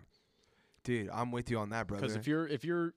Dude 0.84 1.10
i'm 1.14 1.32
with 1.32 1.50
you 1.50 1.58
on 1.58 1.70
that 1.70 1.88
brother 1.88 2.04
Because 2.04 2.16
if 2.16 2.28
you're 2.28 2.48
if 2.48 2.64
you're 2.64 2.94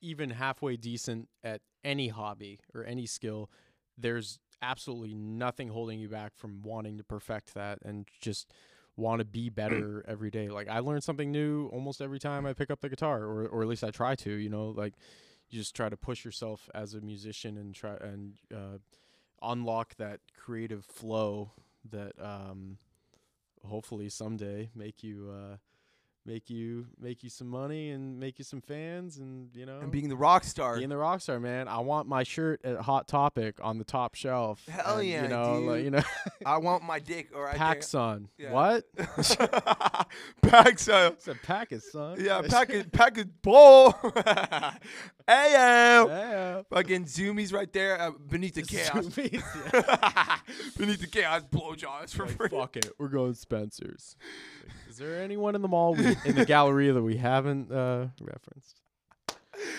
even 0.00 0.30
halfway 0.30 0.76
decent 0.76 1.28
at 1.44 1.60
any 1.84 2.08
hobby 2.08 2.60
or 2.74 2.84
any 2.84 3.06
skill, 3.06 3.50
there's 3.98 4.38
absolutely 4.62 5.14
nothing 5.14 5.68
holding 5.68 5.98
you 5.98 6.08
back 6.08 6.32
from 6.36 6.62
wanting 6.62 6.98
to 6.98 7.04
perfect 7.04 7.54
that 7.54 7.78
and 7.84 8.06
just 8.20 8.50
want 8.96 9.20
to 9.20 9.24
be 9.24 9.48
better 9.50 10.04
every 10.06 10.30
day. 10.30 10.48
Like 10.48 10.68
I 10.68 10.80
learn 10.80 11.00
something 11.00 11.30
new 11.30 11.68
almost 11.72 12.00
every 12.00 12.18
time 12.18 12.46
I 12.46 12.52
pick 12.52 12.70
up 12.70 12.80
the 12.80 12.88
guitar, 12.88 13.22
or 13.22 13.46
or 13.46 13.62
at 13.62 13.68
least 13.68 13.84
I 13.84 13.90
try 13.90 14.14
to. 14.16 14.30
You 14.30 14.48
know, 14.48 14.68
like 14.68 14.94
you 15.50 15.58
just 15.58 15.74
try 15.74 15.88
to 15.88 15.96
push 15.96 16.24
yourself 16.24 16.68
as 16.74 16.94
a 16.94 17.00
musician 17.00 17.56
and 17.58 17.74
try 17.74 17.96
and 18.00 18.34
uh, 18.54 18.78
unlock 19.42 19.96
that 19.96 20.20
creative 20.38 20.84
flow 20.84 21.52
that 21.90 22.12
um, 22.22 22.78
hopefully 23.66 24.08
someday 24.08 24.70
make 24.74 25.02
you 25.02 25.30
uh, 25.32 25.56
make 26.30 26.48
you 26.48 26.86
make 27.00 27.24
you 27.24 27.28
some 27.28 27.48
money 27.48 27.90
and 27.90 28.20
make 28.20 28.38
you 28.38 28.44
some 28.44 28.60
fans 28.60 29.16
and 29.18 29.48
you 29.52 29.66
know 29.66 29.80
And 29.80 29.90
being 29.90 30.08
the 30.08 30.14
rock 30.16 30.44
star. 30.44 30.76
being 30.76 30.88
the 30.88 30.96
rock 30.96 31.20
star, 31.20 31.40
man. 31.40 31.66
I 31.66 31.80
want 31.80 32.06
my 32.06 32.22
shirt 32.22 32.60
at 32.64 32.76
Hot 32.82 33.08
Topic 33.08 33.56
on 33.60 33.78
the 33.78 33.84
top 33.84 34.14
shelf. 34.14 34.64
Hell 34.68 34.98
and, 34.98 35.08
yeah, 35.08 35.22
you 35.24 35.28
know, 35.28 35.58
like, 35.58 35.76
dude. 35.78 35.84
you 35.86 35.90
know, 35.90 36.02
I 36.46 36.58
want 36.58 36.84
my 36.84 37.00
dick 37.00 37.30
or 37.34 37.48
I 37.48 37.56
PacSun. 37.56 38.28
Yeah. 38.38 38.52
What? 38.52 38.84
PacSun. 40.42 41.12
It's 41.12 41.26
a 41.28 41.34
PacSun. 41.34 42.20
Yeah, 42.20 42.42
pack 42.42 42.70
it, 42.70 42.92
pack 42.92 43.18
it, 43.18 43.42
bull. 43.42 43.92
hey, 45.30 45.52
yo. 45.52 46.64
Fucking 46.70 47.04
Zumiez 47.04 47.52
right 47.52 47.72
there 47.72 48.00
uh, 48.00 48.10
beneath 48.10 48.54
the 48.54 48.62
chaos. 48.62 48.90
Zumiez, 48.90 49.42
yeah. 49.72 50.38
beneath 50.76 51.00
the 51.00 51.06
chaos, 51.06 51.42
blowjobs 51.50 52.10
for 52.14 52.26
Like, 52.26 52.36
free. 52.36 52.48
fuck 52.48 52.76
it, 52.76 52.90
we're 52.98 53.08
going 53.08 53.34
Spencer's. 53.34 54.16
Like, 54.66 54.74
Is 54.90 54.96
there 54.98 55.22
anyone 55.22 55.54
in 55.54 55.62
the 55.62 55.68
mall 55.68 55.94
we, 55.94 56.16
in 56.24 56.34
the 56.34 56.44
Galleria 56.44 56.92
that 56.92 57.02
we 57.02 57.16
haven't 57.16 57.70
uh, 57.70 58.08
referenced? 58.20 58.80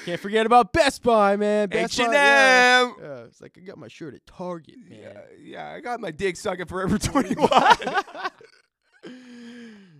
Can't 0.05 0.19
forget 0.19 0.45
about 0.45 0.73
Best 0.73 1.01
Buy, 1.03 1.35
man. 1.35 1.69
Best 1.69 1.99
H&M. 1.99 2.11
Buy, 2.11 2.13
yeah. 2.13 2.91
yeah, 3.01 3.23
it's 3.23 3.41
like 3.41 3.57
I 3.57 3.61
got 3.61 3.77
my 3.77 3.87
shirt 3.87 4.13
at 4.13 4.25
Target, 4.25 4.75
man. 4.87 4.99
Yeah, 4.99 5.19
yeah, 5.39 5.69
I 5.71 5.79
got 5.79 5.99
my 5.99 6.11
dick 6.11 6.37
stuck 6.37 6.59
at 6.59 6.69
Forever 6.69 6.97
21. 6.99 7.49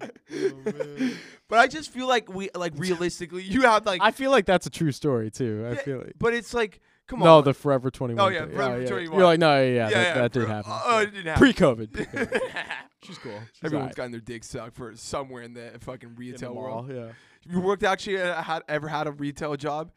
Oh, 0.02 1.12
but 1.48 1.60
I 1.60 1.68
just 1.68 1.92
feel 1.92 2.08
like 2.08 2.34
we, 2.34 2.50
like 2.56 2.74
realistically, 2.76 3.44
you 3.44 3.62
have 3.64 3.86
like, 3.86 4.02
I 4.02 4.12
feel 4.12 4.32
like 4.32 4.46
that's 4.46 4.66
a 4.66 4.70
true 4.70 4.92
story 4.92 5.30
too. 5.32 5.68
I 5.70 5.76
feel 5.76 5.98
like. 6.00 6.14
but 6.18 6.34
it's 6.34 6.54
like, 6.54 6.80
come 7.08 7.22
on, 7.22 7.26
no, 7.26 7.38
on. 7.40 7.44
the 7.44 7.54
Forever 7.54 7.92
21. 7.92 8.24
Oh, 8.24 8.30
yeah, 8.30 8.46
thing. 8.46 8.56
Forever 8.56 8.82
yeah. 8.82 8.88
21. 8.88 9.18
You're 9.18 9.26
like, 9.28 9.40
no, 9.40 9.62
yeah, 9.62 9.68
yeah, 9.68 9.90
yeah, 9.90 9.90
that, 9.90 10.16
that 10.16 10.32
did 10.32 10.48
happen. 10.48 10.72
Oh, 10.74 11.00
it 11.00 11.06
didn't 11.14 11.26
happen. 11.28 11.40
Pre-COVID. 11.40 11.94
pre-COVID. 11.94 12.42
She's 13.04 13.18
cool. 13.18 13.32
She's 13.54 13.64
Everyone's 13.64 13.84
alright. 13.84 13.96
gotten 13.96 14.12
their 14.12 14.22
dick 14.22 14.44
sucked 14.44 14.76
for 14.76 14.96
somewhere 14.96 15.42
in 15.44 15.54
the 15.54 15.72
fucking 15.80 16.10
In 16.10 16.16
the 16.16 16.20
retail 16.20 16.54
mall, 16.54 16.64
world. 16.64 16.92
Yeah. 16.94 17.08
You 17.50 17.60
worked 17.60 17.84
actually 17.84 18.22
uh, 18.22 18.42
had 18.44 18.62
ever 18.70 18.88
had 18.88 19.08
a 19.08 19.12
retail 19.12 19.56
job? 19.56 19.92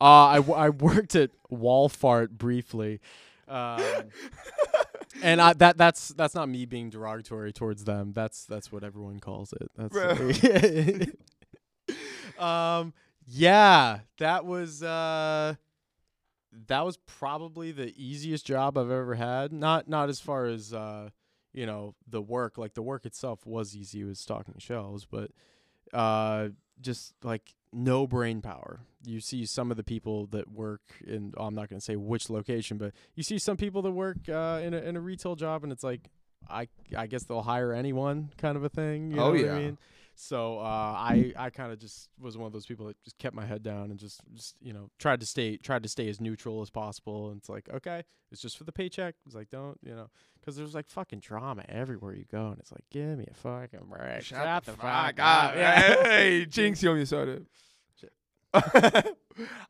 Uh, 0.00 0.04
I, 0.04 0.36
w- 0.36 0.54
I 0.54 0.68
worked 0.70 1.16
at 1.16 1.30
Walfart 1.52 2.30
briefly. 2.30 3.00
Um, 3.48 3.80
and 5.22 5.40
I, 5.40 5.52
that 5.54 5.76
that's 5.76 6.08
that's 6.08 6.34
not 6.34 6.48
me 6.48 6.66
being 6.66 6.90
derogatory 6.90 7.52
towards 7.52 7.84
them. 7.84 8.12
That's 8.14 8.44
that's 8.44 8.70
what 8.72 8.84
everyone 8.84 9.20
calls 9.20 9.52
it. 9.52 9.70
That's 9.76 9.94
um 12.38 12.92
yeah, 13.26 14.00
that 14.18 14.44
was 14.44 14.82
uh 14.82 15.54
that 16.68 16.84
was 16.84 16.96
probably 16.96 17.72
the 17.72 17.92
easiest 17.96 18.46
job 18.46 18.78
I've 18.78 18.90
ever 18.90 19.14
had. 19.14 19.52
Not 19.52 19.88
not 19.88 20.08
as 20.08 20.20
far 20.20 20.46
as 20.46 20.72
uh 20.72 21.10
you 21.52 21.66
know 21.66 21.94
the 22.08 22.22
work 22.22 22.58
like 22.58 22.74
the 22.74 22.82
work 22.82 23.06
itself 23.06 23.46
was 23.46 23.76
easy. 23.76 24.02
It 24.02 24.04
was 24.04 24.18
stocking 24.18 24.56
shelves, 24.58 25.06
but 25.06 25.30
uh 25.92 26.48
just 26.80 27.14
like 27.22 27.54
no 27.76 28.06
brain 28.06 28.40
power. 28.40 28.80
You 29.04 29.20
see 29.20 29.44
some 29.46 29.70
of 29.70 29.76
the 29.76 29.84
people 29.84 30.26
that 30.28 30.50
work 30.50 30.80
in 31.06 31.32
oh, 31.36 31.44
I'm 31.46 31.54
not 31.54 31.68
going 31.68 31.78
to 31.78 31.84
say 31.84 31.94
which 31.96 32.30
location, 32.30 32.78
but 32.78 32.92
you 33.14 33.22
see 33.22 33.38
some 33.38 33.56
people 33.56 33.82
that 33.82 33.92
work 33.92 34.28
uh, 34.28 34.60
in 34.64 34.74
a 34.74 34.78
in 34.78 34.96
a 34.96 35.00
retail 35.00 35.36
job 35.36 35.62
and 35.62 35.70
it's 35.72 35.84
like 35.84 36.08
I 36.48 36.68
I 36.96 37.06
guess 37.06 37.24
they'll 37.24 37.42
hire 37.42 37.72
anyone 37.72 38.30
kind 38.38 38.56
of 38.56 38.64
a 38.64 38.68
thing, 38.68 39.10
you 39.12 39.18
Oh, 39.20 39.26
know 39.26 39.30
what 39.32 39.40
yeah. 39.40 39.54
I 39.54 39.58
mean? 39.58 39.78
So 40.18 40.58
uh, 40.58 40.62
I 40.62 41.34
I 41.36 41.50
kind 41.50 41.72
of 41.72 41.78
just 41.78 42.08
was 42.18 42.38
one 42.38 42.46
of 42.46 42.52
those 42.54 42.64
people 42.66 42.86
that 42.86 42.96
just 43.04 43.18
kept 43.18 43.36
my 43.36 43.44
head 43.44 43.62
down 43.62 43.90
and 43.90 44.00
just 44.00 44.20
just 44.34 44.56
you 44.62 44.72
know 44.72 44.88
tried 44.98 45.20
to 45.20 45.26
stay 45.26 45.58
tried 45.58 45.82
to 45.82 45.88
stay 45.90 46.08
as 46.08 46.20
neutral 46.20 46.62
as 46.62 46.70
possible. 46.70 47.28
And 47.28 47.38
it's 47.38 47.50
like 47.50 47.68
okay, 47.72 48.02
it's 48.32 48.40
just 48.40 48.56
for 48.56 48.64
the 48.64 48.72
paycheck. 48.72 49.14
It's 49.26 49.34
like 49.34 49.50
don't 49.50 49.78
you 49.84 49.94
know 49.94 50.08
because 50.40 50.56
there's 50.56 50.74
like 50.74 50.88
fucking 50.88 51.18
drama 51.20 51.64
everywhere 51.68 52.14
you 52.14 52.24
go, 52.32 52.46
and 52.48 52.58
it's 52.58 52.72
like 52.72 52.84
give 52.90 53.18
me 53.18 53.26
a 53.30 53.34
fucking 53.34 53.80
break. 53.90 54.22
Shut, 54.22 54.64
the, 54.64 54.72
fuck 54.72 55.20
up. 55.20 55.54
Yeah. 55.56 56.02
Hey, 56.04 56.46
Jinx, 56.46 56.82
you 56.82 56.90
owe 56.90 56.94
me 56.94 57.04
soda. 57.04 57.42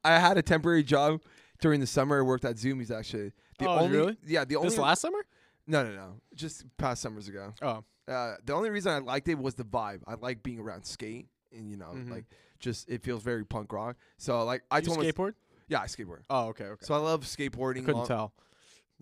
I 0.05 0.19
had 0.19 0.39
a 0.39 0.43
temporary 0.43 0.83
job 0.83 1.21
during 1.61 1.81
the 1.81 1.87
summer. 1.87 2.19
I 2.19 2.23
worked 2.23 2.45
at 2.45 2.57
Zumiez 2.57 2.91
actually. 2.91 3.33
The 3.59 3.67
Oh, 3.69 3.79
only, 3.81 3.97
really? 3.97 4.17
Yeah, 4.27 4.45
the 4.45 4.57
only 4.57 4.69
This 4.71 4.79
last 4.79 5.01
summer? 5.01 5.25
no, 5.67 5.83
no, 5.85 5.93
no, 5.95 6.21
just 6.35 6.65
past 6.77 7.03
summers 7.03 7.29
ago. 7.29 7.55
Oh, 7.63 7.85
Uh, 8.07 8.37
the 8.45 8.53
only 8.53 8.71
reason 8.71 8.93
I 8.93 8.99
liked 8.99 9.27
it 9.29 9.37
was 9.39 9.55
the 9.57 9.65
vibe. 9.65 10.03
I 10.07 10.15
like 10.15 10.43
being 10.45 10.61
around 10.61 10.85
skate, 10.85 11.27
and 11.53 11.69
you 11.71 11.77
know, 11.77 11.93
Mhm. 11.95 12.11
like 12.11 12.25
just 12.61 12.89
it 12.89 13.03
feels 13.03 13.23
very 13.23 13.45
punk 13.45 13.73
rock. 13.73 13.97
So 14.19 14.45
like 14.45 14.63
I 14.71 14.79
you 14.79 14.85
told 14.85 14.99
skateboard? 15.01 15.35
yeah, 15.69 15.81
I 15.81 15.87
skateboard. 15.87 16.21
Oh, 16.31 16.49
okay, 16.49 16.65
okay. 16.67 16.87
So 16.87 16.95
I 16.95 16.99
love 16.99 17.23
skateboarding. 17.25 17.85
Couldn't 17.85 17.97
long- 17.97 18.07
tell. 18.07 18.33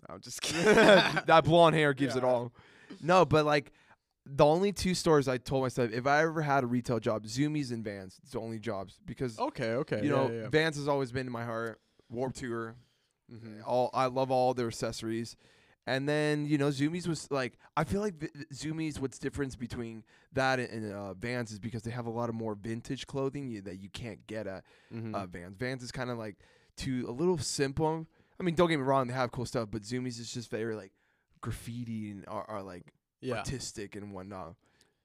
No, 0.07 0.15
I'm 0.15 0.21
just 0.21 0.41
kidding. 0.41 0.63
that 1.27 1.43
blonde 1.43 1.75
hair 1.75 1.93
gives 1.93 2.15
it 2.15 2.23
all. 2.23 2.51
No, 3.01 3.25
but 3.25 3.45
like 3.45 3.71
the 4.25 4.45
only 4.45 4.71
two 4.71 4.95
stores 4.95 5.27
I 5.27 5.37
told 5.37 5.63
myself 5.63 5.91
if 5.91 6.07
I 6.07 6.21
ever 6.23 6.41
had 6.41 6.63
a 6.63 6.67
retail 6.67 6.99
job, 6.99 7.25
Zumiez 7.25 7.71
and 7.71 7.83
Vans. 7.83 8.19
It's 8.23 8.31
the 8.31 8.39
only 8.39 8.59
jobs 8.59 8.99
because 9.05 9.37
okay, 9.39 9.71
okay. 9.73 9.97
you 10.03 10.09
yeah, 10.09 10.09
know 10.15 10.31
yeah, 10.31 10.41
yeah. 10.43 10.49
Vans 10.49 10.77
has 10.77 10.87
always 10.87 11.11
been 11.11 11.27
in 11.27 11.31
my 11.33 11.45
heart. 11.45 11.79
Warp 12.09 12.33
Tour, 12.33 12.75
Mhm. 13.31 13.61
all 13.65 13.89
I 13.93 14.05
love 14.07 14.31
all 14.31 14.53
their 14.53 14.67
accessories. 14.67 15.35
And 15.87 16.09
then 16.09 16.45
you 16.47 16.57
know 16.57 16.69
Zumiez 16.69 17.07
was 17.07 17.29
like 17.31 17.53
I 17.77 17.83
feel 17.83 18.01
like 18.01 18.15
v- 18.15 18.29
Zumiez. 18.53 18.99
What's 18.99 19.19
difference 19.19 19.55
between 19.55 20.03
that 20.33 20.59
and, 20.59 20.69
and 20.85 20.93
uh, 20.93 21.13
Vans 21.13 21.51
is 21.51 21.59
because 21.59 21.83
they 21.83 21.91
have 21.91 22.07
a 22.07 22.09
lot 22.11 22.27
of 22.29 22.33
more 22.35 22.55
vintage 22.55 23.05
clothing 23.05 23.47
you, 23.47 23.61
that 23.61 23.77
you 23.79 23.89
can't 23.89 24.25
get 24.25 24.47
at 24.47 24.63
Mhm. 24.91 25.13
uh, 25.13 25.25
Vans. 25.27 25.55
Vans 25.57 25.83
is 25.83 25.91
kind 25.91 26.09
of 26.09 26.17
like 26.17 26.37
too 26.77 27.05
a 27.07 27.11
little 27.11 27.37
simple. 27.37 28.07
I 28.39 28.43
mean, 28.43 28.55
don't 28.55 28.69
get 28.69 28.77
me 28.77 28.83
wrong, 28.83 29.07
they 29.07 29.13
have 29.13 29.31
cool 29.31 29.45
stuff, 29.45 29.69
but 29.71 29.83
Zumiez 29.83 30.19
is 30.19 30.33
just 30.33 30.49
very 30.49 30.75
like 30.75 30.91
graffiti 31.41 32.09
and 32.11 32.25
are, 32.27 32.43
are 32.49 32.63
like 32.63 32.91
yeah. 33.25 33.35
artistic 33.37 33.95
and 33.95 34.13
whatnot. 34.13 34.55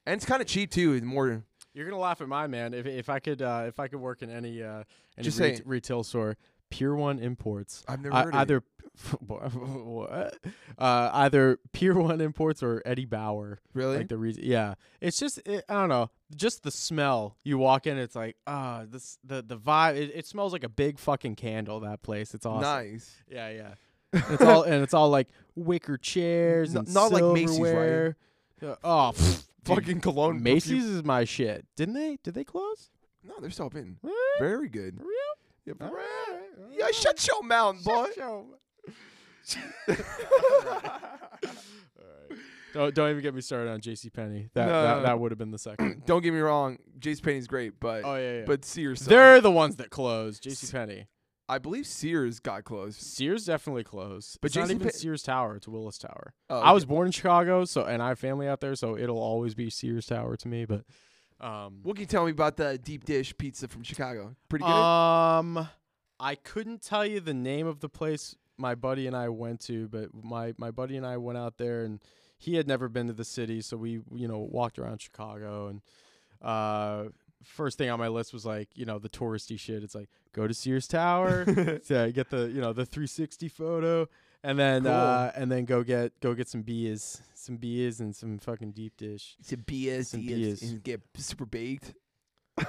And 0.06 0.16
it's 0.16 0.24
kind 0.24 0.40
of 0.40 0.48
cheap 0.48 0.70
too. 0.70 0.94
And 0.94 1.06
more 1.06 1.44
You're 1.74 1.84
gonna 1.84 2.00
laugh 2.00 2.20
at 2.20 2.28
my 2.28 2.46
man. 2.46 2.74
If 2.74 2.86
if 2.86 3.08
I 3.08 3.18
could 3.20 3.42
uh, 3.42 3.64
if 3.66 3.78
I 3.78 3.88
could 3.88 4.00
work 4.00 4.22
in 4.22 4.30
any 4.30 4.62
uh, 4.62 4.84
any 5.16 5.24
Just 5.24 5.38
saying. 5.38 5.62
retail 5.64 6.02
store, 6.02 6.36
Pier 6.70 6.94
One 6.94 7.18
Imports. 7.18 7.84
I've 7.88 8.00
never 8.00 8.14
I- 8.14 8.24
heard 8.24 8.34
of 8.34 8.40
either 8.40 8.62
what? 9.24 10.36
Uh, 10.78 11.10
either 11.12 11.58
Pier 11.72 11.94
One 11.94 12.20
Imports 12.20 12.62
or 12.62 12.82
Eddie 12.84 13.04
Bauer. 13.04 13.60
Really? 13.72 13.98
Like 13.98 14.08
the 14.08 14.18
re- 14.18 14.36
yeah, 14.40 14.74
it's 15.00 15.18
just 15.18 15.38
it, 15.46 15.64
I 15.68 15.74
don't 15.74 15.88
know, 15.88 16.10
just 16.34 16.62
the 16.62 16.70
smell. 16.70 17.36
You 17.44 17.58
walk 17.58 17.86
in, 17.86 17.98
it's 17.98 18.16
like 18.16 18.36
ah, 18.46 18.84
this 18.88 19.18
the 19.24 19.42
the 19.42 19.56
vibe. 19.56 19.96
It, 19.96 20.12
it 20.14 20.26
smells 20.26 20.52
like 20.52 20.64
a 20.64 20.68
big 20.68 20.98
fucking 20.98 21.36
candle. 21.36 21.80
That 21.80 22.02
place, 22.02 22.34
it's 22.34 22.46
awesome. 22.46 22.62
Nice. 22.62 23.14
Yeah, 23.30 23.50
yeah. 23.50 23.74
It's 24.12 24.42
all 24.42 24.62
and 24.64 24.82
it's 24.82 24.94
all 24.94 25.08
like 25.10 25.28
wicker 25.54 25.96
chairs 25.98 26.74
and 26.74 26.92
not 26.92 27.12
like 27.12 27.22
Macy's, 27.24 27.58
right? 27.58 27.66
silverware. 27.66 28.16
Yeah, 28.62 28.74
Oh, 28.84 29.12
pff, 29.14 29.44
dude, 29.64 29.76
Fucking 29.76 30.00
cologne. 30.00 30.42
Macy's 30.42 30.82
perfume. 30.82 30.96
is 30.98 31.04
my 31.04 31.24
shit. 31.24 31.66
Didn't 31.76 31.94
they? 31.94 32.18
Did 32.22 32.34
they 32.34 32.44
close? 32.44 32.90
No, 33.22 33.34
they're 33.40 33.50
still 33.50 33.66
open. 33.66 33.98
Very 34.38 34.68
good. 34.68 34.96
For 34.96 35.02
real? 35.04 35.16
Yeah, 35.66 35.74
All 35.86 35.92
right, 35.94 36.06
all 36.28 36.34
right, 36.34 36.72
Yeah, 36.78 36.86
shut 36.92 37.26
your 37.28 37.42
mouth, 37.42 37.84
boy. 37.84 38.08
right. 39.88 39.98
Don't 42.72 42.94
don't 42.94 43.10
even 43.10 43.22
get 43.22 43.34
me 43.34 43.40
started 43.40 43.70
on 43.70 43.80
J.C. 43.80 44.10
Penney. 44.10 44.48
That 44.54 44.66
No. 44.66 44.82
that, 44.82 45.02
that 45.02 45.18
would 45.20 45.32
have 45.32 45.38
been 45.38 45.50
the 45.50 45.58
second. 45.58 46.02
Don't 46.06 46.22
get 46.22 46.32
me 46.32 46.38
wrong, 46.40 46.78
J.C. 46.98 47.20
Penney's 47.20 47.46
great, 47.48 47.80
but 47.80 48.04
oh 48.04 48.14
yeah, 48.16 48.38
yeah. 48.38 48.44
but 48.46 48.64
Sears. 48.64 49.00
sucks. 49.00 49.08
they're 49.08 49.40
the 49.40 49.50
ones 49.50 49.76
that 49.76 49.90
closed. 49.90 50.42
J.C. 50.44 50.70
Penney. 50.70 51.06
I 51.50 51.58
believe 51.58 51.84
Sears 51.84 52.38
got 52.38 52.62
closed. 52.62 53.00
Sears 53.00 53.44
definitely 53.44 53.82
closed. 53.82 54.38
But 54.40 54.46
it's 54.46 54.56
not 54.56 54.70
even 54.70 54.90
Sears 54.92 55.24
Tower. 55.24 55.56
It's 55.56 55.66
Willis 55.66 55.98
Tower. 55.98 56.32
Oh, 56.48 56.60
I 56.60 56.70
was 56.70 56.84
born 56.84 57.06
in 57.06 57.12
Chicago, 57.12 57.64
so 57.64 57.84
and 57.84 58.00
I 58.00 58.08
have 58.08 58.20
family 58.20 58.46
out 58.46 58.60
there, 58.60 58.76
so 58.76 58.96
it'll 58.96 59.18
always 59.18 59.56
be 59.56 59.68
Sears 59.68 60.06
Tower 60.06 60.36
to 60.36 60.48
me. 60.48 60.64
But 60.64 60.84
um, 61.44 61.80
What 61.82 61.96
can 61.96 62.02
you 62.02 62.06
tell 62.06 62.24
me 62.24 62.30
about 62.30 62.56
the 62.56 62.78
deep 62.78 63.04
dish 63.04 63.36
pizza 63.36 63.66
from 63.66 63.82
Chicago? 63.82 64.36
Pretty 64.48 64.64
good. 64.64 64.70
Um, 64.70 65.68
I 66.20 66.36
couldn't 66.36 66.82
tell 66.82 67.04
you 67.04 67.18
the 67.18 67.34
name 67.34 67.66
of 67.66 67.80
the 67.80 67.88
place 67.88 68.36
my 68.56 68.76
buddy 68.76 69.08
and 69.08 69.16
I 69.16 69.28
went 69.30 69.60
to, 69.62 69.88
but 69.88 70.10
my 70.14 70.54
my 70.56 70.70
buddy 70.70 70.96
and 70.96 71.04
I 71.04 71.16
went 71.16 71.36
out 71.36 71.58
there, 71.58 71.82
and 71.82 71.98
he 72.38 72.54
had 72.54 72.68
never 72.68 72.88
been 72.88 73.08
to 73.08 73.12
the 73.12 73.24
city, 73.24 73.60
so 73.60 73.76
we 73.76 74.02
you 74.14 74.28
know 74.28 74.38
walked 74.38 74.78
around 74.78 75.02
Chicago, 75.02 75.66
and 75.66 75.80
uh, 76.42 77.06
first 77.42 77.78
thing 77.78 77.88
on 77.90 77.98
my 77.98 78.08
list 78.08 78.32
was 78.32 78.44
like 78.46 78.68
you 78.74 78.84
know 78.84 78.98
the 78.98 79.08
touristy 79.08 79.58
shit. 79.58 79.82
It's 79.82 79.94
like 79.94 80.08
go 80.32 80.46
to 80.46 80.54
Sears 80.54 80.86
Tower, 80.88 81.44
yeah, 81.88 82.08
get 82.08 82.30
the 82.30 82.50
you 82.52 82.60
know 82.60 82.72
the 82.72 82.84
360 82.86 83.48
photo. 83.48 84.08
And 84.42 84.58
then, 84.58 84.84
Cool. 84.84 84.92
uh, 84.92 85.32
and 85.34 85.52
then 85.52 85.66
go 85.66 85.82
get 85.82 86.18
go 86.20 86.32
get 86.32 86.48
some 86.48 86.62
beers, 86.62 87.20
some 87.34 87.56
beers, 87.58 88.00
and 88.00 88.16
some 88.16 88.38
fucking 88.38 88.72
deep 88.72 88.96
dish. 88.96 89.36
Some 89.42 89.58
BS, 89.60 90.06
Some 90.06 90.22
BS. 90.22 90.62
and 90.62 90.82
get 90.82 91.02
super 91.16 91.44
baked. 91.44 91.92
and 92.56 92.66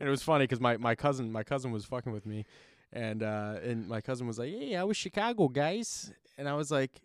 it 0.00 0.08
was 0.08 0.22
funny 0.22 0.44
because 0.44 0.60
my, 0.60 0.76
my 0.76 0.94
cousin 0.94 1.30
my 1.30 1.42
cousin 1.44 1.70
was 1.70 1.84
fucking 1.84 2.12
with 2.12 2.26
me, 2.26 2.44
and 2.92 3.22
uh, 3.22 3.56
and 3.62 3.88
my 3.88 4.00
cousin 4.00 4.26
was 4.26 4.38
like, 4.38 4.50
"Hey, 4.50 4.74
I 4.76 4.82
was 4.84 4.96
Chicago, 4.96 5.48
guys," 5.48 6.12
and 6.36 6.48
I 6.48 6.54
was 6.54 6.70
like, 6.70 7.00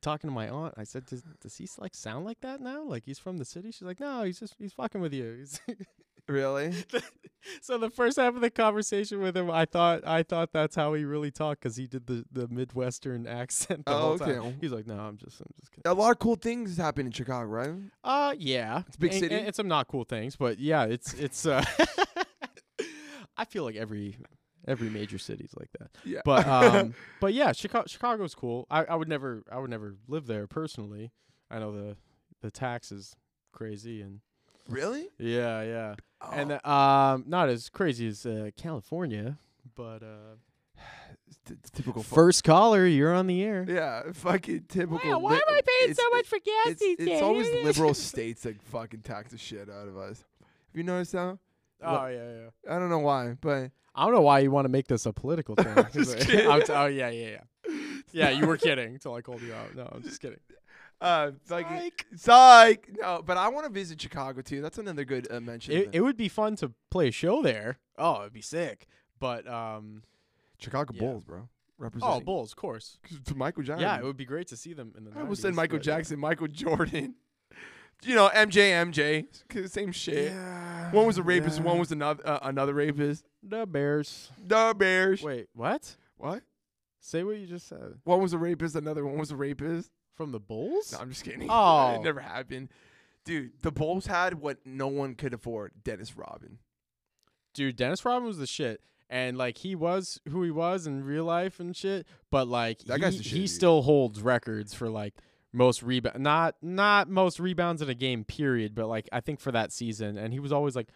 talking 0.00 0.28
to 0.30 0.34
my 0.34 0.48
aunt. 0.48 0.74
I 0.76 0.84
said, 0.84 1.06
"Does 1.06 1.22
does 1.40 1.56
he 1.56 1.68
like 1.78 1.94
sound 1.94 2.24
like 2.24 2.40
that 2.40 2.60
now? 2.60 2.82
Like 2.84 3.04
he's 3.04 3.18
from 3.18 3.38
the 3.38 3.44
city?" 3.44 3.70
She's 3.70 3.82
like, 3.82 4.00
"No, 4.00 4.22
he's 4.24 4.38
just 4.40 4.54
he's 4.58 4.72
fucking 4.72 5.00
with 5.00 5.12
you." 5.14 5.34
He's 5.38 5.60
Really? 6.28 6.74
so 7.62 7.78
the 7.78 7.88
first 7.88 8.18
half 8.18 8.34
of 8.34 8.42
the 8.42 8.50
conversation 8.50 9.20
with 9.20 9.34
him, 9.34 9.50
I 9.50 9.64
thought 9.64 10.06
I 10.06 10.22
thought 10.22 10.52
that's 10.52 10.76
how 10.76 10.92
he 10.92 11.04
really 11.04 11.30
talked 11.30 11.62
because 11.62 11.76
he 11.76 11.86
did 11.86 12.06
the, 12.06 12.26
the 12.30 12.46
midwestern 12.48 13.26
accent 13.40 13.86
the 13.86 13.92
Oh, 13.94 13.98
whole 13.98 14.10
okay. 14.12 14.34
time. 14.34 14.58
He's 14.60 14.70
like, 14.72 14.86
no, 14.86 14.98
I'm 14.98 15.16
just 15.16 15.40
I'm 15.40 15.46
just 15.58 15.72
kidding. 15.72 15.90
A 15.90 15.94
lot 15.94 16.10
of 16.10 16.18
cool 16.18 16.36
things 16.36 16.76
happen 16.76 17.06
in 17.06 17.12
Chicago, 17.12 17.46
right? 17.48 17.70
Uh, 18.04 18.34
yeah, 18.38 18.82
It's 18.86 18.96
a 18.96 18.98
big 18.98 19.12
and, 19.12 19.20
city? 19.20 19.34
and, 19.36 19.46
and 19.46 19.56
some 19.56 19.68
not 19.68 19.88
cool 19.88 20.04
things, 20.04 20.36
but 20.36 20.58
yeah, 20.58 20.84
it's 20.84 21.14
it's. 21.14 21.46
uh 21.46 21.64
I 23.38 23.44
feel 23.44 23.64
like 23.64 23.76
every 23.76 24.16
every 24.68 24.90
major 24.90 25.18
city's 25.18 25.52
like 25.58 25.70
that. 25.80 25.90
Yeah. 26.04 26.20
But 26.24 26.46
um, 26.46 26.94
but 27.20 27.34
yeah, 27.34 27.52
Chicago 27.52 27.86
Chicago's 27.88 28.34
cool. 28.34 28.66
I, 28.70 28.84
I 28.84 28.94
would 28.94 29.08
never 29.08 29.42
I 29.50 29.58
would 29.58 29.70
never 29.70 29.96
live 30.06 30.26
there 30.26 30.46
personally. 30.46 31.10
I 31.50 31.58
know 31.58 31.72
the 31.72 31.96
the 32.42 32.50
tax 32.50 32.92
is 32.92 33.16
crazy 33.52 34.00
and 34.02 34.20
really? 34.68 35.08
yeah 35.18 35.62
yeah 35.62 35.94
and 36.32 36.52
Oh, 36.52 36.60
uh, 36.64 37.14
um 37.14 37.24
not 37.26 37.48
as 37.48 37.68
crazy 37.68 38.06
as 38.06 38.24
uh, 38.26 38.50
California, 38.56 39.38
but 39.74 40.02
uh 40.02 40.36
t- 41.46 41.54
typical. 41.72 42.02
fu- 42.02 42.14
first 42.14 42.44
caller, 42.44 42.86
you're 42.86 43.14
on 43.14 43.26
the 43.26 43.42
air. 43.42 43.64
yeah, 43.68 44.02
fucking 44.12 44.64
typical. 44.68 45.10
Wow, 45.10 45.18
why 45.20 45.32
li- 45.32 45.42
am 45.48 45.54
I 45.54 45.60
paying 45.80 45.94
so 45.94 46.08
much 46.10 46.26
for 46.26 46.38
gas 46.38 46.66
It's, 46.66 46.80
these 46.80 46.96
it's 46.98 47.06
days? 47.06 47.22
always 47.22 47.48
liberal 47.64 47.94
states 48.10 48.42
that 48.42 48.62
fucking 48.62 49.00
tax 49.00 49.30
the 49.32 49.38
shit 49.38 49.68
out 49.70 49.88
of 49.88 49.96
us. 49.96 50.24
Have 50.40 50.76
you 50.76 50.82
noticed 50.82 51.12
that? 51.12 51.38
Oh 51.82 52.06
yeah 52.06 52.30
yeah. 52.32 52.74
I 52.74 52.78
don't 52.78 52.90
know 52.90 52.98
why, 52.98 53.34
but 53.40 53.70
I 53.94 54.04
don't 54.04 54.14
know 54.14 54.20
why 54.22 54.40
you 54.40 54.50
want 54.50 54.64
to 54.64 54.68
make 54.68 54.88
this 54.88 55.06
a 55.06 55.12
political 55.12 55.54
thing. 55.56 55.66
I'm 55.76 55.86
just 55.92 56.18
kidding. 56.26 56.50
I'm 56.50 56.62
t- 56.62 56.72
oh 56.72 56.86
yeah 56.86 57.10
yeah 57.10 57.38
yeah. 57.66 57.72
Yeah, 58.12 58.30
you 58.30 58.46
were 58.46 58.56
kidding 58.56 58.94
until 58.94 59.12
I 59.14 59.20
called 59.20 59.42
you 59.42 59.52
out. 59.52 59.74
No, 59.74 59.86
I'm 59.92 60.02
just 60.02 60.18
kidding. 60.22 60.40
uh, 61.02 61.32
fucking 61.44 61.90
psych. 62.16 62.88
No, 62.98 63.22
but 63.24 63.36
I 63.36 63.48
want 63.48 63.66
to 63.66 63.72
visit 63.72 64.00
Chicago 64.00 64.40
too. 64.40 64.62
That's 64.62 64.78
another 64.78 65.04
good 65.04 65.28
uh, 65.30 65.40
mention. 65.40 65.74
It, 65.74 65.90
it 65.92 66.00
would 66.00 66.16
be 66.16 66.28
fun 66.28 66.56
to 66.56 66.72
play 66.90 67.08
a 67.08 67.12
show 67.12 67.42
there. 67.42 67.78
Oh, 67.98 68.20
it'd 68.22 68.32
be 68.32 68.40
sick. 68.40 68.86
But 69.20 69.46
um, 69.46 70.02
Chicago 70.58 70.94
yeah. 70.94 71.00
Bulls, 71.00 71.22
bro. 71.24 71.48
Representing. 71.76 72.16
oh, 72.16 72.20
Bulls, 72.20 72.52
of 72.52 72.56
course. 72.56 72.98
to 73.26 73.34
Michael 73.34 73.62
Jackson. 73.62 73.82
Yeah, 73.82 73.98
it 73.98 74.04
would 74.04 74.16
be 74.16 74.24
great 74.24 74.46
to 74.48 74.56
see 74.56 74.72
them 74.72 74.94
in 74.96 75.04
the. 75.04 75.10
I 75.10 75.24
90s, 75.24 75.36
said 75.36 75.54
Michael 75.54 75.78
but, 75.78 75.86
yeah. 75.86 75.96
Jackson, 75.96 76.18
Michael 76.18 76.48
Jordan. 76.48 77.14
You 78.04 78.14
know, 78.14 78.28
MJ, 78.32 78.70
MJ, 78.72 79.68
same 79.70 79.90
shit. 79.92 80.30
Yeah, 80.32 80.92
One 80.92 81.06
was 81.06 81.18
a 81.18 81.22
rapist, 81.22 81.58
yeah. 81.58 81.64
one 81.64 81.78
was 81.78 81.90
another 81.90 82.26
uh, 82.26 82.38
another 82.42 82.72
rapist. 82.74 83.24
the 83.42 83.66
Bears. 83.66 84.30
The 84.46 84.74
Bears. 84.76 85.22
Wait, 85.22 85.48
what? 85.52 85.96
What? 86.16 86.42
Say 87.00 87.24
what 87.24 87.36
you 87.38 87.46
just 87.46 87.66
said. 87.68 87.94
One 88.04 88.20
was 88.22 88.32
a 88.32 88.38
rapist, 88.38 88.76
another 88.76 89.04
one 89.04 89.18
was 89.18 89.30
a 89.30 89.36
rapist. 89.36 89.90
From 90.14 90.32
the 90.32 90.40
Bulls? 90.40 90.92
No, 90.92 90.98
I'm 90.98 91.10
just 91.10 91.24
kidding. 91.24 91.46
Oh. 91.50 91.94
it 91.94 92.02
never 92.02 92.18
happened. 92.20 92.70
Dude, 93.24 93.52
the 93.62 93.70
Bulls 93.70 94.06
had 94.06 94.34
what 94.40 94.58
no 94.64 94.88
one 94.88 95.14
could 95.14 95.32
afford. 95.32 95.72
Dennis 95.84 96.16
Robin. 96.16 96.58
Dude, 97.54 97.76
Dennis 97.76 98.04
Rodman 98.04 98.26
was 98.26 98.38
the 98.38 98.46
shit. 98.46 98.80
And 99.10 99.38
like 99.38 99.58
he 99.58 99.74
was 99.76 100.20
who 100.28 100.42
he 100.42 100.50
was 100.50 100.86
in 100.86 101.04
real 101.04 101.24
life 101.24 101.60
and 101.60 101.74
shit, 101.76 102.06
but 102.30 102.46
like 102.48 102.80
That 102.80 102.96
he, 102.96 103.00
guy's 103.00 103.16
the 103.18 103.22
shit, 103.24 103.32
he 103.38 103.46
still 103.46 103.82
holds 103.82 104.20
records 104.20 104.74
for 104.74 104.88
like 104.90 105.14
most 105.52 105.82
rebound 105.82 106.20
not 106.20 106.56
not 106.62 107.08
most 107.08 107.40
rebounds 107.40 107.80
in 107.82 107.88
a 107.88 107.94
game 107.94 108.24
period, 108.24 108.74
but 108.74 108.86
like 108.88 109.08
I 109.12 109.20
think 109.20 109.40
for 109.40 109.50
that 109.52 109.72
season 109.72 110.18
and 110.18 110.32
he 110.32 110.40
was 110.40 110.52
always 110.52 110.76
like 110.76 110.88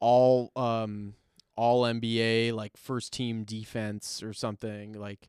all 0.00 0.50
um 0.56 1.14
all 1.56 1.82
NBA 1.82 2.52
like 2.52 2.76
first 2.76 3.12
team 3.12 3.44
defense 3.44 4.22
or 4.22 4.32
something 4.32 4.94
like 4.94 5.28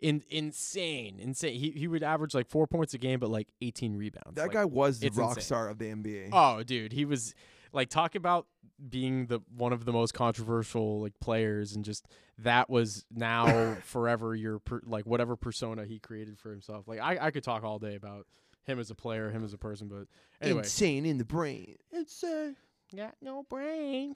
in 0.00 0.22
insane 0.30 1.18
insane 1.20 1.58
he 1.60 1.70
he 1.70 1.86
would 1.86 2.02
average 2.02 2.34
like 2.34 2.48
4 2.48 2.66
points 2.66 2.94
a 2.94 2.98
game 2.98 3.20
but 3.20 3.30
like 3.30 3.48
18 3.60 3.96
rebounds 3.96 4.34
That 4.34 4.42
like, 4.42 4.52
guy 4.52 4.64
was 4.64 4.98
the 5.00 5.10
rock 5.10 5.30
insane. 5.36 5.42
star 5.44 5.68
of 5.68 5.78
the 5.78 5.86
NBA. 5.86 6.30
Oh, 6.32 6.62
dude, 6.62 6.92
he 6.92 7.04
was 7.04 7.34
like 7.72 7.88
talk 7.88 8.14
about 8.14 8.46
being 8.88 9.26
the 9.26 9.40
one 9.56 9.72
of 9.72 9.84
the 9.84 9.92
most 9.92 10.12
controversial 10.14 11.00
like 11.02 11.12
players, 11.20 11.74
and 11.74 11.84
just 11.84 12.06
that 12.38 12.68
was 12.70 13.04
now 13.10 13.74
forever 13.84 14.34
your 14.34 14.58
per, 14.58 14.80
like 14.84 15.06
whatever 15.06 15.36
persona 15.36 15.84
he 15.84 15.98
created 15.98 16.38
for 16.38 16.50
himself. 16.50 16.86
Like 16.88 17.00
I, 17.00 17.18
I 17.26 17.30
could 17.30 17.44
talk 17.44 17.64
all 17.64 17.78
day 17.78 17.94
about 17.94 18.26
him 18.64 18.78
as 18.78 18.90
a 18.90 18.94
player, 18.94 19.30
him 19.30 19.44
as 19.44 19.52
a 19.52 19.58
person, 19.58 19.88
but 19.88 20.06
anyway, 20.40 20.60
Insane 20.60 21.04
in 21.06 21.18
the 21.18 21.24
brain. 21.24 21.76
it's 21.90 22.22
uh, 22.22 22.52
got 22.94 23.14
no 23.20 23.44
brain. 23.48 24.14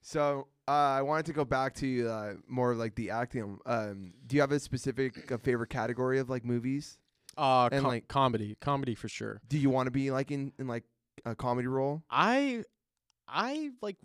So 0.00 0.46
uh, 0.66 0.70
I 0.70 1.02
wanted 1.02 1.26
to 1.26 1.32
go 1.32 1.44
back 1.44 1.74
to 1.76 2.08
uh, 2.08 2.32
more 2.46 2.74
like 2.74 2.94
the 2.94 3.10
acting. 3.10 3.58
Um, 3.66 4.14
do 4.26 4.36
you 4.36 4.40
have 4.42 4.52
a 4.52 4.60
specific 4.60 5.30
uh, 5.32 5.38
favorite 5.38 5.70
category 5.70 6.18
of 6.18 6.30
like 6.30 6.44
movies? 6.44 6.98
Uh, 7.36 7.68
And, 7.72 7.82
com- 7.82 7.90
like- 7.92 8.08
comedy, 8.08 8.56
comedy 8.60 8.94
for 8.94 9.08
sure. 9.08 9.40
Do 9.48 9.58
you 9.58 9.70
want 9.70 9.86
to 9.86 9.90
be 9.90 10.10
like 10.10 10.30
in, 10.30 10.52
in 10.58 10.66
like 10.66 10.84
a 11.24 11.34
comedy 11.34 11.68
role? 11.68 12.02
I, 12.10 12.64
I 13.26 13.70
like 13.82 13.96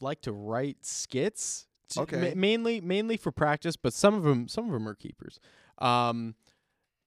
like 0.00 0.20
to 0.22 0.32
write 0.32 0.84
skits. 0.84 1.66
t- 1.88 2.00
ma- 2.00 2.02
Okay. 2.04 2.34
mainly 2.34 2.80
mainly 2.80 3.16
for 3.16 3.32
practice, 3.32 3.76
but 3.76 3.92
some 3.92 4.14
of 4.14 4.22
them 4.24 4.48
some 4.48 4.66
of 4.66 4.72
them 4.72 4.88
are 4.88 4.94
keepers. 4.94 5.38
Um, 5.78 6.34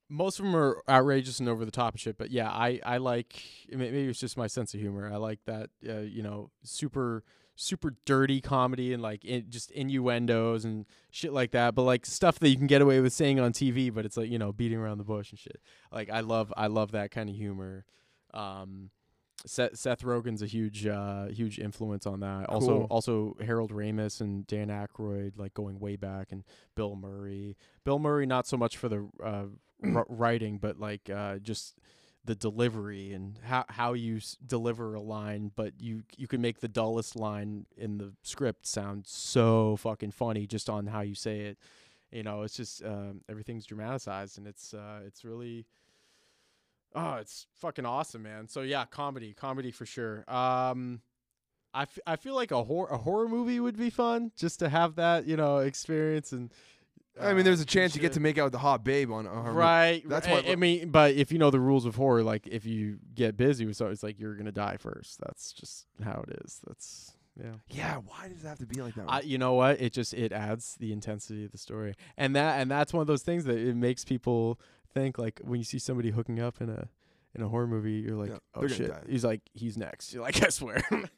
most 0.08 0.40
of 0.40 0.44
them 0.44 0.56
are 0.56 0.82
outrageous 0.88 1.38
and 1.38 1.48
over 1.48 1.64
the 1.64 1.70
top 1.70 1.94
and 1.94 2.00
shit. 2.00 2.18
But 2.18 2.30
yeah, 2.30 2.50
I 2.50 2.80
I 2.84 2.96
like 2.96 3.42
maybe 3.70 4.06
it's 4.08 4.18
just 4.20 4.36
my 4.36 4.46
sense 4.48 4.74
of 4.74 4.80
humor. 4.80 5.10
I 5.12 5.16
like 5.16 5.40
that 5.46 5.70
uh, 5.88 5.98
you 6.00 6.22
know 6.22 6.50
super 6.64 7.22
super 7.56 7.94
dirty 8.06 8.40
comedy 8.40 8.92
and 8.94 9.02
like 9.02 9.22
in, 9.24 9.44
just 9.50 9.70
innuendos 9.72 10.64
and 10.64 10.86
shit 11.10 11.32
like 11.32 11.50
that. 11.52 11.74
But 11.74 11.82
like 11.82 12.06
stuff 12.06 12.38
that 12.40 12.48
you 12.48 12.56
can 12.56 12.66
get 12.66 12.80
away 12.82 13.00
with 13.00 13.12
saying 13.12 13.38
on 13.38 13.52
TV, 13.52 13.92
but 13.94 14.04
it's 14.06 14.16
like 14.16 14.30
you 14.30 14.38
know 14.38 14.50
beating 14.52 14.78
around 14.78 14.98
the 14.98 15.04
bush 15.04 15.30
and 15.30 15.38
shit. 15.38 15.60
Like 15.92 16.10
I 16.10 16.20
love 16.20 16.52
I 16.56 16.66
love 16.68 16.92
that 16.92 17.10
kind 17.12 17.28
of 17.30 17.36
humor. 17.36 17.84
Um, 18.34 18.90
Seth, 19.46 19.76
Seth 19.76 20.02
Rogen's 20.02 20.42
a 20.42 20.46
huge 20.46 20.86
uh, 20.86 21.26
huge 21.26 21.58
influence 21.58 22.06
on 22.06 22.20
that. 22.20 22.46
Also 22.48 22.66
Cool. 22.80 22.86
also 22.90 23.36
Harold 23.44 23.72
Ramis 23.72 24.20
and 24.20 24.46
Dan 24.46 24.68
Aykroyd 24.68 25.38
like 25.38 25.54
going 25.54 25.78
way 25.80 25.96
back 25.96 26.32
and 26.32 26.44
Bill 26.74 26.94
Murray. 26.96 27.56
Bill 27.84 27.98
Murray 27.98 28.26
not 28.26 28.46
so 28.46 28.56
much 28.56 28.76
for 28.76 28.88
the 28.88 29.08
uh, 29.24 29.44
r- 29.94 30.06
writing 30.08 30.58
but 30.58 30.78
like 30.78 31.08
uh, 31.10 31.38
just 31.38 31.78
the 32.24 32.34
delivery 32.34 33.12
and 33.14 33.38
how 33.42 33.64
how 33.70 33.94
you 33.94 34.18
s- 34.18 34.36
deliver 34.46 34.94
a 34.94 35.00
line 35.00 35.50
but 35.56 35.72
you 35.80 36.02
you 36.18 36.26
can 36.28 36.42
make 36.42 36.60
the 36.60 36.68
dullest 36.68 37.16
line 37.16 37.64
in 37.78 37.96
the 37.96 38.12
script 38.22 38.66
sound 38.66 39.06
so 39.06 39.74
fucking 39.76 40.10
funny 40.10 40.46
just 40.46 40.68
on 40.68 40.86
how 40.86 41.00
you 41.00 41.14
say 41.14 41.40
it. 41.40 41.58
You 42.12 42.24
know, 42.24 42.42
it's 42.42 42.56
just 42.56 42.84
um, 42.84 43.22
everything's 43.28 43.64
dramatized 43.64 44.36
and 44.36 44.46
it's 44.46 44.74
uh, 44.74 45.00
it's 45.06 45.24
really 45.24 45.64
Oh, 46.94 47.14
it's 47.14 47.46
fucking 47.60 47.86
awesome, 47.86 48.22
man. 48.22 48.48
So 48.48 48.62
yeah, 48.62 48.84
comedy, 48.84 49.32
comedy 49.32 49.70
for 49.70 49.86
sure. 49.86 50.24
Um, 50.28 51.02
I, 51.72 51.82
f- 51.82 51.98
I 52.06 52.16
feel 52.16 52.34
like 52.34 52.50
a 52.50 52.64
horror 52.64 52.88
a 52.88 52.96
horror 52.96 53.28
movie 53.28 53.60
would 53.60 53.76
be 53.76 53.90
fun 53.90 54.32
just 54.36 54.58
to 54.58 54.68
have 54.68 54.96
that 54.96 55.26
you 55.26 55.36
know 55.36 55.58
experience 55.58 56.32
and. 56.32 56.52
I 57.20 57.32
mean, 57.32 57.40
uh, 57.40 57.42
there's 57.42 57.60
a 57.60 57.66
chance 57.66 57.94
you 57.94 58.00
get 58.00 58.12
to 58.12 58.20
make 58.20 58.38
out 58.38 58.44
with 58.44 58.52
the 58.52 58.58
hot 58.58 58.84
babe 58.84 59.10
on. 59.10 59.26
on 59.26 59.54
Right. 59.54 60.00
That's 60.08 60.26
That's 60.26 60.44
why 60.44 60.48
I, 60.48 60.52
I 60.52 60.56
mean, 60.56 60.90
but 60.90 61.14
if 61.14 61.32
you 61.32 61.38
know 61.38 61.50
the 61.50 61.60
rules 61.60 61.84
of 61.84 61.96
horror, 61.96 62.22
like 62.22 62.46
if 62.46 62.64
you 62.64 62.98
get 63.14 63.36
busy 63.36 63.66
with 63.66 63.76
something, 63.76 63.92
it's 63.92 64.02
like 64.02 64.18
you're 64.18 64.36
gonna 64.36 64.52
die 64.52 64.76
first. 64.78 65.18
That's 65.20 65.52
just 65.52 65.86
how 66.02 66.24
it 66.28 66.38
is. 66.44 66.60
That's 66.66 67.12
yeah. 67.38 67.52
Yeah, 67.68 67.96
why 67.96 68.28
does 68.28 68.44
it 68.44 68.46
have 68.46 68.58
to 68.58 68.66
be 68.66 68.80
like 68.80 68.94
that? 68.94 69.04
I, 69.08 69.20
you 69.20 69.38
know 69.38 69.54
what? 69.54 69.80
It 69.80 69.92
just 69.92 70.14
it 70.14 70.32
adds 70.32 70.76
the 70.78 70.92
intensity 70.92 71.44
of 71.44 71.52
the 71.52 71.58
story, 71.58 71.94
and 72.16 72.34
that 72.36 72.60
and 72.60 72.70
that's 72.70 72.92
one 72.92 73.00
of 73.00 73.06
those 73.06 73.22
things 73.22 73.44
that 73.44 73.58
it 73.58 73.76
makes 73.76 74.04
people 74.04 74.60
think 74.94 75.18
like 75.18 75.40
when 75.42 75.58
you 75.58 75.64
see 75.64 75.78
somebody 75.78 76.10
hooking 76.10 76.40
up 76.40 76.60
in 76.60 76.68
a 76.68 76.88
in 77.34 77.42
a 77.42 77.48
horror 77.48 77.66
movie, 77.66 77.92
you're 77.92 78.16
like, 78.16 78.30
Yeah, 78.30 78.38
oh 78.54 78.60
they're 78.60 78.68
gonna 78.68 78.78
shit, 78.78 78.88
die. 78.88 79.02
he's 79.08 79.24
like 79.24 79.40
he's 79.54 79.76
next. 79.76 80.12
You're 80.12 80.22
like, 80.22 80.42
I 80.46 80.48
swear. 80.48 80.82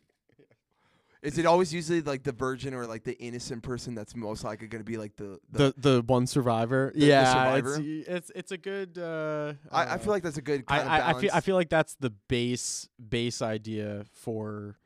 Is 1.23 1.39
it 1.39 1.47
always 1.47 1.73
usually 1.73 2.01
like 2.01 2.25
the 2.25 2.33
virgin 2.33 2.75
or 2.75 2.85
like 2.85 3.05
the 3.05 3.17
innocent 3.19 3.63
person 3.63 3.95
that's 3.95 4.17
most 4.17 4.43
likely 4.43 4.67
going 4.67 4.81
to 4.81 4.91
be 4.91 4.97
like 4.97 5.15
the, 5.15 5.39
the, 5.53 5.73
the 5.77 5.93
the 5.93 6.03
one 6.05 6.27
survivor. 6.27 6.91
the 6.97 7.07
yeah, 7.07 7.33
survivor? 7.33 7.77
It's, 7.81 8.09
it's 8.09 8.33
it's 8.35 8.53
a 8.53 8.57
good. 8.59 8.99
Uh, 8.99 9.53
I, 9.71 9.95
I 9.95 9.99
feel 9.99 10.13
like 10.13 10.25
that's 10.25 10.39
a 10.39 10.43
good 10.43 10.65
I, 10.67 10.79
kind 10.79 10.89
of 10.89 10.93
I, 10.93 11.11
I 11.11 11.21
feel 11.21 11.31
I 11.33 11.41
feel 11.41 11.55
like 11.55 11.69
that's 11.69 11.95
the 11.95 12.11
base 12.11 12.89
base 13.09 13.41
idea 13.41 14.05
for 14.13 14.79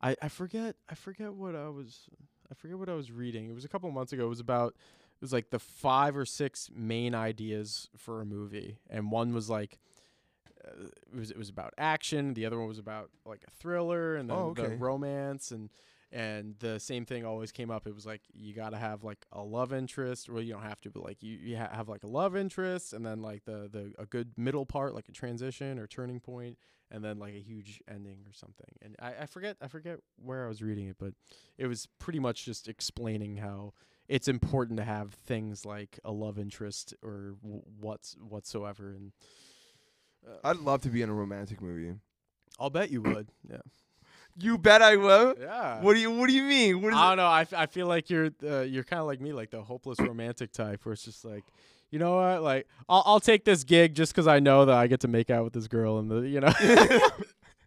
I, 0.00 0.16
I 0.22 0.28
forget 0.28 0.76
I 0.88 0.94
forget 0.94 1.34
what 1.34 1.54
I 1.54 1.68
was 1.68 2.08
I 2.50 2.54
forget 2.54 2.78
what 2.78 2.88
I 2.88 2.94
was 2.94 3.10
reading. 3.10 3.50
It 3.50 3.54
was 3.54 3.66
a 3.66 3.68
couple 3.68 3.90
months 3.90 4.14
ago. 4.14 4.24
It 4.24 4.30
was 4.30 4.40
about 4.40 4.74
it 5.16 5.22
was 5.22 5.32
like 5.32 5.50
the 5.50 5.58
five 5.58 6.16
or 6.16 6.24
six 6.26 6.70
main 6.74 7.14
ideas 7.14 7.88
for 7.96 8.20
a 8.20 8.24
movie, 8.26 8.78
and 8.90 9.10
one 9.10 9.32
was 9.34 9.48
like 9.50 9.78
uh, 10.66 10.86
it 11.12 11.18
was 11.18 11.30
it 11.30 11.38
was 11.38 11.48
about 11.48 11.74
action. 11.78 12.34
The 12.34 12.46
other 12.46 12.58
one 12.58 12.68
was 12.68 12.78
about 12.78 13.10
like 13.24 13.42
a 13.46 13.50
thriller, 13.50 14.16
and 14.16 14.28
then 14.28 14.36
Oh, 14.36 14.54
the 14.54 14.68
romance, 14.78 15.50
and 15.50 15.70
and 16.12 16.54
the 16.60 16.78
same 16.78 17.04
thing 17.04 17.24
always 17.24 17.50
came 17.52 17.70
up. 17.70 17.86
It 17.86 17.94
was 17.94 18.06
like 18.06 18.22
you 18.32 18.54
got 18.54 18.70
to 18.70 18.76
have 18.76 19.04
like 19.04 19.26
a 19.32 19.42
love 19.42 19.72
interest. 19.72 20.28
Well, 20.28 20.42
you 20.42 20.52
don't 20.52 20.62
have 20.62 20.80
to, 20.82 20.90
but 20.90 21.02
like 21.02 21.22
you 21.22 21.36
you 21.36 21.56
ha- 21.56 21.70
have 21.72 21.88
like 21.88 22.04
a 22.04 22.08
love 22.08 22.36
interest, 22.36 22.92
and 22.92 23.04
then 23.04 23.22
like 23.22 23.44
the 23.44 23.68
the 23.70 23.92
a 23.98 24.06
good 24.06 24.32
middle 24.36 24.66
part, 24.66 24.94
like 24.94 25.08
a 25.08 25.12
transition 25.12 25.78
or 25.78 25.86
turning 25.86 26.20
point, 26.20 26.58
and 26.90 27.04
then 27.04 27.18
like 27.18 27.34
a 27.34 27.40
huge 27.40 27.80
ending 27.88 28.20
or 28.26 28.32
something. 28.32 28.70
And 28.82 28.96
I, 29.00 29.22
I 29.22 29.26
forget 29.26 29.56
I 29.60 29.68
forget 29.68 29.98
where 30.16 30.44
I 30.44 30.48
was 30.48 30.62
reading 30.62 30.88
it, 30.88 30.96
but 30.98 31.14
it 31.58 31.66
was 31.66 31.88
pretty 31.98 32.18
much 32.20 32.44
just 32.44 32.68
explaining 32.68 33.36
how 33.38 33.72
it's 34.08 34.28
important 34.28 34.78
to 34.78 34.84
have 34.84 35.14
things 35.14 35.64
like 35.64 35.98
a 36.04 36.12
love 36.12 36.38
interest 36.38 36.94
or 37.02 37.34
w- 37.42 37.62
what's 37.80 38.16
whatsoever. 38.20 38.90
And 38.90 39.12
uh, 40.26 40.36
I'd 40.44 40.58
love 40.58 40.82
to 40.82 40.88
be 40.88 41.02
in 41.02 41.08
a 41.08 41.14
romantic 41.14 41.60
movie. 41.60 41.94
I'll 42.58 42.70
bet 42.70 42.90
you 42.90 43.02
would. 43.02 43.28
Yeah. 43.48 43.58
You 44.38 44.58
bet 44.58 44.82
I 44.82 44.96
will. 44.96 45.34
Yeah. 45.40 45.80
What 45.80 45.94
do 45.94 45.98
you 46.00 46.10
What 46.10 46.28
do 46.28 46.34
you 46.34 46.42
mean? 46.42 46.82
What 46.82 46.92
is 46.92 46.98
I 46.98 47.08
don't 47.08 47.16
know. 47.16 47.26
I, 47.26 47.40
f- 47.40 47.54
I 47.54 47.64
feel 47.64 47.86
like 47.86 48.10
you're 48.10 48.28
uh, 48.44 48.60
you're 48.60 48.84
kind 48.84 49.00
of 49.00 49.06
like 49.06 49.18
me, 49.18 49.32
like 49.32 49.48
the 49.50 49.62
hopeless 49.62 49.98
romantic 49.98 50.52
type, 50.52 50.84
where 50.84 50.92
it's 50.92 51.06
just 51.06 51.24
like, 51.24 51.42
you 51.90 51.98
know 51.98 52.16
what? 52.16 52.42
Like, 52.42 52.66
I'll 52.86 53.02
I'll 53.06 53.20
take 53.20 53.46
this 53.46 53.64
gig 53.64 53.94
just 53.94 54.12
because 54.12 54.26
I 54.26 54.40
know 54.40 54.66
that 54.66 54.74
I 54.76 54.88
get 54.88 55.00
to 55.00 55.08
make 55.08 55.30
out 55.30 55.42
with 55.44 55.54
this 55.54 55.68
girl, 55.68 55.98
and 55.98 56.10
the 56.10 56.16
you 56.20 56.40
know. 56.40 56.52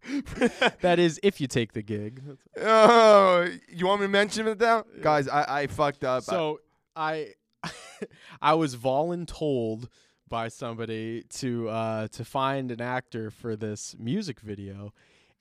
that 0.82 1.00
is 1.00 1.20
if 1.24 1.40
you 1.42 1.48
take 1.48 1.74
the 1.74 1.82
gig. 1.82 2.22
Oh, 2.62 3.48
you 3.70 3.88
want 3.88 4.02
me 4.02 4.08
to 4.08 4.12
mention 4.12 4.48
it 4.48 4.60
now, 4.60 4.84
guys? 5.02 5.28
I, 5.30 5.62
I 5.62 5.68
fucked 5.68 6.04
up. 6.04 6.24
So 6.24 6.60
I 6.96 7.34
I 8.42 8.54
was 8.56 8.76
voluntold 8.76 9.88
by 10.28 10.48
somebody 10.50 11.24
to 11.30 11.70
uh, 11.70 12.08
to 12.10 12.26
find 12.26 12.72
an 12.72 12.82
actor 12.82 13.32
for 13.32 13.56
this 13.56 13.96
music 13.98 14.40
video. 14.42 14.94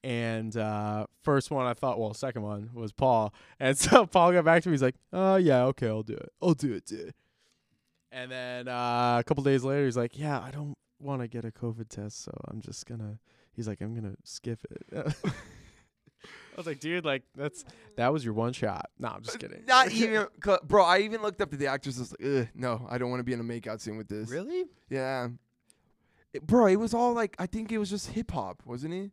And 0.04 0.56
uh, 0.56 1.06
first 1.22 1.50
one 1.50 1.66
I 1.66 1.74
thought, 1.74 1.98
well, 1.98 2.14
second 2.14 2.42
one 2.42 2.70
was 2.72 2.92
Paul, 2.92 3.34
and 3.58 3.76
so 3.76 4.06
Paul 4.06 4.32
got 4.32 4.44
back 4.44 4.62
to 4.62 4.68
me. 4.68 4.74
He's 4.74 4.82
like, 4.82 4.94
"Oh 5.12 5.36
yeah, 5.36 5.64
okay, 5.64 5.88
I'll 5.88 6.04
do 6.04 6.14
it. 6.14 6.32
I'll 6.40 6.54
do 6.54 6.72
it, 6.72 6.86
dude." 6.86 7.14
And 8.12 8.30
then 8.30 8.68
uh, 8.68 9.18
a 9.18 9.24
couple 9.26 9.42
days 9.42 9.64
later, 9.64 9.84
he's 9.84 9.96
like, 9.96 10.16
"Yeah, 10.16 10.40
I 10.40 10.50
don't 10.52 10.78
want 11.00 11.22
to 11.22 11.28
get 11.28 11.44
a 11.44 11.50
COVID 11.50 11.88
test, 11.88 12.22
so 12.22 12.32
I'm 12.46 12.60
just 12.60 12.86
gonna." 12.86 13.18
He's 13.58 13.66
like, 13.66 13.80
"I'm 13.80 13.92
gonna 13.94 14.14
skip 14.22 14.60
it." 14.70 14.86
I 14.94 16.56
was 16.56 16.66
like, 16.66 16.78
"Dude, 16.80 17.04
like 17.04 17.24
that's 17.34 17.64
that 17.96 18.12
was 18.12 18.24
your 18.24 18.34
one 18.34 18.52
shot." 18.52 18.86
No, 18.98 19.08
I'm 19.08 19.22
just 19.22 19.38
kidding. 19.40 19.64
Not 19.66 19.90
even, 19.92 20.26
bro. 20.64 20.84
I 20.84 20.98
even 21.00 21.22
looked 21.22 21.40
up 21.40 21.50
to 21.50 21.56
the 21.56 21.66
actress. 21.66 21.96
and 21.96 22.02
was 22.08 22.14
like, 22.20 22.42
Ugh, 22.42 22.48
no, 22.54 22.86
I 22.88 22.98
don't 22.98 23.10
want 23.10 23.20
to 23.20 23.24
be 23.24 23.32
in 23.32 23.40
a 23.40 23.44
makeout 23.44 23.80
scene 23.80 23.96
with 23.96 24.06
this. 24.08 24.30
really. 24.30 24.64
Yeah, 24.88 25.28
It- 26.32 26.46
bro. 26.46 26.66
It 26.66 26.76
was 26.76 26.94
all 26.94 27.14
like, 27.14 27.34
I 27.38 27.46
think 27.46 27.72
it 27.72 27.78
was 27.78 27.90
just 27.90 28.10
hip 28.10 28.30
hop, 28.30 28.62
wasn't 28.64 28.94
it? 28.94 29.10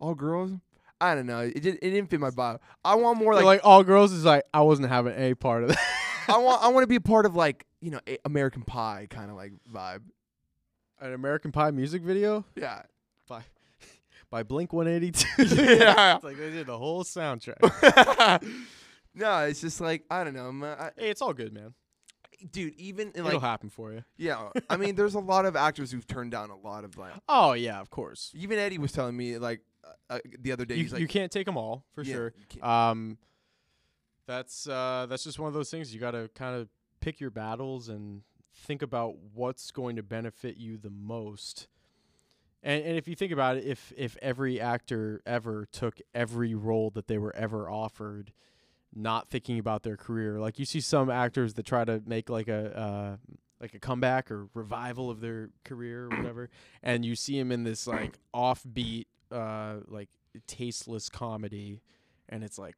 All 0.00 0.14
girls. 0.16 0.52
I 1.00 1.14
don't 1.14 1.26
know. 1.26 1.40
It 1.40 1.60
did, 1.62 1.74
it 1.76 1.90
didn't 1.90 2.10
fit 2.10 2.18
my 2.20 2.30
bio. 2.30 2.58
I 2.84 2.94
want 2.96 3.18
more 3.18 3.34
Like, 3.34 3.44
like, 3.44 3.58
like 3.58 3.66
all 3.66 3.82
girls 3.84 4.12
is 4.12 4.24
like 4.24 4.44
I 4.52 4.62
wasn't 4.62 4.88
having 4.88 5.14
a 5.16 5.34
part 5.34 5.62
of 5.62 5.68
that. 5.70 5.78
I 6.28 6.38
want 6.38 6.62
I 6.62 6.68
want 6.68 6.84
to 6.84 6.88
be 6.88 6.96
a 6.96 7.00
part 7.00 7.26
of 7.26 7.34
like 7.36 7.66
you 7.80 7.90
know 7.90 8.00
a- 8.08 8.18
American 8.24 8.62
Pie 8.62 9.08
kind 9.10 9.30
of 9.30 9.36
like 9.36 9.52
vibe. 9.72 10.02
An 11.00 11.12
American 11.12 11.50
Pie 11.50 11.72
music 11.72 12.02
video 12.02 12.44
Yeah. 12.54 12.82
By 13.32 13.42
by 14.30 14.42
Blink 14.42 14.72
182. 14.72 15.54
Yeah. 15.54 16.16
it's 16.16 16.24
like 16.24 16.36
they 16.36 16.50
did 16.50 16.66
the 16.66 16.78
whole 16.78 17.04
soundtrack. 17.04 17.60
no, 19.14 19.38
it's 19.40 19.60
just 19.60 19.80
like 19.80 20.04
I 20.10 20.24
don't 20.24 20.34
know, 20.34 20.52
man. 20.52 20.76
I, 20.78 20.90
hey, 20.96 21.10
it's 21.10 21.22
all 21.22 21.32
good, 21.32 21.52
man. 21.52 21.74
dude. 22.50 22.74
Even 22.74 23.08
in, 23.08 23.20
It'll 23.20 23.32
like 23.32 23.40
happen 23.40 23.70
for 23.70 23.92
you. 23.92 24.04
yeah, 24.16 24.50
I 24.68 24.76
mean, 24.76 24.94
there's 24.94 25.14
a 25.14 25.20
lot 25.20 25.46
of 25.46 25.56
actors 25.56 25.90
who've 25.90 26.06
turned 26.06 26.30
down 26.30 26.50
a 26.50 26.56
lot 26.56 26.84
of 26.84 26.96
like. 26.98 27.12
Oh 27.28 27.52
yeah, 27.54 27.80
of 27.80 27.90
course. 27.90 28.30
Even 28.34 28.58
Eddie 28.58 28.78
was 28.78 28.92
telling 28.92 29.16
me 29.16 29.38
like 29.38 29.60
uh, 29.84 30.14
uh, 30.14 30.18
the 30.40 30.52
other 30.52 30.64
day. 30.64 30.76
You, 30.76 30.82
he's 30.82 30.92
like, 30.92 31.00
you 31.00 31.08
can't 31.08 31.32
take 31.32 31.46
them 31.46 31.56
all 31.56 31.84
for 31.94 32.02
yeah, 32.02 32.14
sure. 32.14 32.34
Um, 32.62 33.18
that's 34.26 34.68
uh, 34.68 35.06
that's 35.08 35.24
just 35.24 35.38
one 35.38 35.48
of 35.48 35.54
those 35.54 35.70
things. 35.70 35.92
You 35.94 36.00
got 36.00 36.12
to 36.12 36.30
kind 36.34 36.56
of 36.60 36.68
pick 37.00 37.20
your 37.20 37.30
battles 37.30 37.88
and 37.88 38.22
think 38.54 38.82
about 38.82 39.16
what's 39.34 39.70
going 39.70 39.96
to 39.96 40.02
benefit 40.02 40.56
you 40.56 40.76
the 40.76 40.90
most. 40.90 41.68
And 42.62 42.84
and 42.84 42.96
if 42.96 43.08
you 43.08 43.14
think 43.16 43.32
about 43.32 43.56
it, 43.56 43.64
if 43.64 43.92
if 43.96 44.16
every 44.22 44.60
actor 44.60 45.20
ever 45.26 45.66
took 45.72 45.98
every 46.14 46.54
role 46.54 46.90
that 46.90 47.08
they 47.08 47.18
were 47.18 47.34
ever 47.34 47.68
offered, 47.68 48.32
not 48.94 49.28
thinking 49.28 49.58
about 49.58 49.82
their 49.82 49.96
career, 49.96 50.38
like 50.38 50.58
you 50.58 50.64
see 50.64 50.80
some 50.80 51.10
actors 51.10 51.54
that 51.54 51.66
try 51.66 51.84
to 51.84 52.02
make 52.06 52.28
like 52.30 52.48
a 52.48 52.78
uh, 52.78 53.16
like 53.60 53.74
a 53.74 53.78
comeback 53.78 54.30
or 54.30 54.48
revival 54.54 55.10
of 55.10 55.20
their 55.20 55.50
career 55.64 56.04
or 56.06 56.16
whatever, 56.16 56.50
and 56.82 57.04
you 57.04 57.16
see 57.16 57.38
them 57.38 57.50
in 57.50 57.64
this 57.64 57.86
like 57.86 58.18
offbeat, 58.34 59.06
uh, 59.32 59.76
like 59.88 60.08
tasteless 60.46 61.08
comedy, 61.08 61.80
and 62.28 62.44
it's 62.44 62.58
like, 62.58 62.74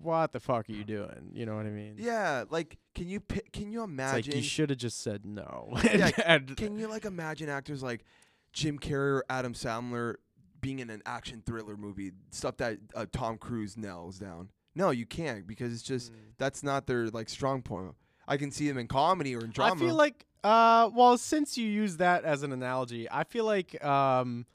what 0.00 0.32
the 0.32 0.40
fuck 0.40 0.68
are 0.68 0.72
you 0.72 0.84
doing? 0.84 1.30
You 1.32 1.44
know 1.46 1.56
what 1.56 1.66
I 1.66 1.70
mean? 1.70 1.96
yeah, 1.98 2.44
like 2.50 2.78
can 2.94 3.08
you 3.08 3.18
pi- 3.20 3.42
can 3.52 3.72
you 3.72 3.82
It's 3.82 3.90
imagine? 3.90 4.30
like 4.32 4.36
you 4.36 4.42
should 4.42 4.70
have 4.70 4.78
just 4.78 5.00
said 5.02 5.24
no. 5.26 5.76
Yeah, 5.84 6.10
And- 6.24 6.56
can 6.56 6.76
you 6.78 6.86
like 6.88 7.04
imagine 7.04 7.48
actors 7.48 7.82
like 7.82 8.04
Jim 8.54 8.78
Carrey 8.78 9.18
or 9.18 9.24
Adam 9.28 9.52
Sandler 9.52 10.14
being 10.62 10.78
in 10.78 10.88
an 10.88 11.02
action 11.04 11.42
thriller 11.44 11.76
movie, 11.76 12.12
stuff 12.30 12.56
that 12.56 12.78
uh, 12.94 13.04
Tom 13.12 13.36
Cruise 13.36 13.76
nails 13.76 14.18
down? 14.18 14.48
No, 14.74 14.88
you 14.90 15.04
can't 15.04 15.46
because 15.46 15.72
it's 15.74 15.82
just 15.82 16.10
Mm. 16.12 16.16
that's 16.38 16.62
not 16.62 16.86
their 16.86 17.08
like 17.08 17.28
strong 17.28 17.60
point. 17.60 17.94
I 18.26 18.38
can 18.38 18.50
see 18.50 18.66
them 18.68 18.78
in 18.78 18.86
comedy 18.88 19.36
or 19.36 19.44
in 19.44 19.50
drama. 19.50 19.74
I 19.74 19.78
feel 19.86 19.94
like, 19.94 20.24
uh, 20.42 20.88
well, 20.94 21.18
since 21.18 21.58
you 21.58 21.68
use 21.68 21.98
that 21.98 22.24
as 22.24 22.42
an 22.42 22.52
analogy, 22.52 23.06
I 23.10 23.24
feel 23.24 23.44
like 23.44 23.84
um, 23.84 24.46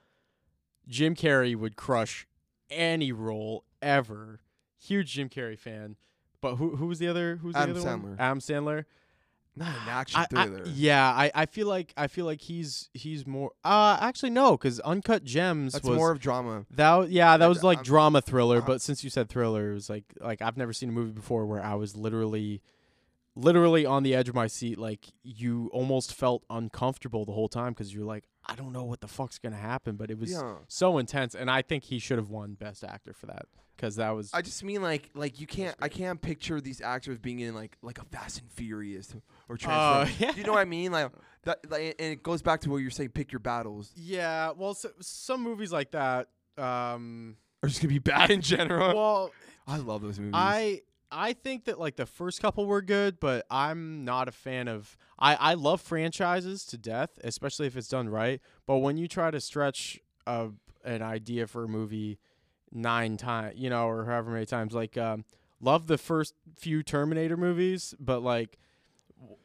Jim 0.88 1.14
Carrey 1.16 1.56
would 1.56 1.76
crush 1.76 2.26
any 2.72 3.12
role 3.12 3.64
ever. 3.82 4.40
Huge 4.82 5.12
Jim 5.14 5.30
Carrey 5.30 5.58
fan. 5.60 5.96
But 6.42 6.56
who 6.56 6.78
who 6.78 6.88
was 6.88 7.00
the 7.00 7.08
other? 7.08 7.36
Who's 7.42 7.54
the 7.54 7.60
other 7.60 7.74
Sandler. 7.76 8.02
one? 8.04 8.16
Adam 8.18 8.40
Sandler. 8.40 8.86
Not 9.60 9.68
an 9.68 9.90
action 9.90 10.20
I, 10.20 10.24
I, 10.24 10.46
thriller. 10.46 10.64
yeah, 10.74 11.06
I, 11.08 11.32
I 11.36 11.46
feel 11.46 11.68
like 11.68 11.94
I 11.98 12.08
feel 12.08 12.26
like 12.26 12.42
he's 12.42 12.90
he's 12.94 13.28
more. 13.28 13.52
Uh, 13.64 13.98
actually 14.02 14.32
no, 14.32 14.52
because 14.52 14.80
Uncut 14.80 15.24
Gems 15.24 15.74
that's 15.74 15.88
was 15.88 15.98
more 15.98 16.12
of 16.12 16.20
drama. 16.20 16.66
that. 16.72 17.10
Yeah, 17.10 17.38
that 17.38 17.48
was 17.48 17.64
like 17.64 17.80
um, 17.80 17.84
drama 17.84 18.22
thriller. 18.22 18.58
uh-huh. 18.58 18.68
But 18.68 18.82
since 18.82 19.04
you 19.04 19.10
said 19.10 19.30
thriller, 19.30 19.72
it 19.72 19.74
was 19.74 19.90
like 19.90 20.06
like 20.20 20.42
I've 20.42 20.58
never 20.58 20.74
seen 20.74 20.90
a 20.90 20.94
movie 20.94 21.12
before 21.12 21.46
where 21.46 21.64
I 21.64 21.76
was 21.76 21.96
literally 21.96 22.62
literally 23.36 23.86
on 23.86 24.04
the 24.04 24.16
edge 24.16 24.28
of 24.28 24.36
my 24.36 24.48
seat 24.48 24.78
like 24.78 25.14
you 25.24 25.70
almost 25.72 26.14
felt 26.14 26.44
uncomfortable 26.50 27.24
the 27.26 27.32
whole 27.32 27.48
time 27.48 27.72
because 27.72 27.94
you're 27.94 28.04
like 28.04 28.26
i 28.52 28.56
don't 28.56 28.74
know 28.74 28.84
what 28.84 29.00
the 29.02 29.08
fuck's 29.08 29.38
gonna 29.40 29.56
happen 29.56 29.96
but 29.96 30.10
it 30.12 30.18
was 30.20 30.32
Yeah. 30.32 30.56
so 30.68 30.98
intense 30.98 31.36
and 31.36 31.50
i 31.52 31.62
think 31.62 31.84
he 31.86 32.00
should 32.00 32.18
have 32.18 32.30
won 32.30 32.54
best 32.54 32.84
actor 32.84 33.14
for 33.14 33.28
that 33.28 33.46
because 33.76 33.96
that 33.96 34.10
was 34.10 34.30
I 34.34 34.42
just 34.42 34.62
mean 34.64 34.82
like 34.82 35.10
like 35.14 35.40
you 35.40 35.48
can't 35.48 35.74
I 35.80 35.88
can't 35.88 36.22
picture 36.22 36.60
these 36.60 36.82
actors 36.82 37.18
being 37.18 37.40
in 37.40 37.56
like 37.56 37.78
like 37.82 37.98
a 37.98 38.04
Fast 38.04 38.42
and 38.42 38.52
Furious 38.52 39.16
or 39.48 39.54
Oh, 39.54 39.56
Transformers. 39.56 40.20
yeah. 40.20 40.32
Do 40.34 40.38
you 40.38 40.44
know 40.46 40.52
what 40.52 40.60
I 40.60 40.66
mean? 40.66 40.92
Like 40.92 41.10
that 41.44 41.60
like, 41.72 41.96
and 41.98 42.12
it 42.12 42.22
goes 42.22 42.42
back 42.42 42.60
to 42.62 42.70
what 42.70 42.78
you're 42.80 42.92
saying. 42.92 43.12
Pick 43.12 43.32
your 43.32 43.40
battles. 43.40 43.94
yeah 43.96 44.52
well 44.52 44.74
so, 44.74 44.90
some 45.00 45.42
movies 45.44 45.72
like 45.72 45.92
that 45.92 46.28
um 46.58 47.38
Or 47.64 47.70
just 47.70 47.82
gonna 47.82 47.94
be 47.94 48.00
bad 48.00 48.32
in 48.32 48.42
general. 48.42 48.94
well 48.98 49.32
I 49.66 49.78
love 49.78 50.02
those 50.02 50.20
movies. 50.20 50.34
i 50.36 50.82
i 51.12 51.34
think 51.34 51.66
that 51.66 51.80
like 51.80 51.96
the 51.96 52.06
first 52.06 52.42
couple 52.42 52.66
were 52.66 52.82
good 52.82 53.20
but 53.20 53.46
i'm 53.50 54.06
not 54.06 54.28
a 54.28 54.32
fan 54.32 54.68
of 54.68 54.96
i 55.18 55.36
i 55.36 55.54
love 55.54 55.82
franchises 55.82 56.66
to 56.66 56.78
death 56.78 57.20
especially 57.24 57.68
if 57.68 57.76
it's 57.76 57.88
done 57.88 58.10
right 58.10 58.42
but 58.66 58.78
when 58.78 58.98
you 58.98 59.08
try 59.08 59.32
to 59.32 59.40
stretch 59.40 60.00
a, 60.28 60.50
an 60.84 61.02
idea 61.02 61.48
for 61.48 61.64
a 61.64 61.68
movie 61.68 62.20
nine 62.72 63.18
times, 63.18 63.56
you 63.58 63.70
know, 63.70 63.88
or 63.88 64.06
however 64.06 64.32
many 64.32 64.46
times. 64.46 64.74
Like, 64.74 64.98
um, 64.98 65.26
love 65.60 65.88
the 65.88 65.98
first 65.98 66.34
few 66.58 66.84
Terminator 66.84 67.38
movies, 67.38 67.94
but 68.00 68.22
like, 68.22 68.58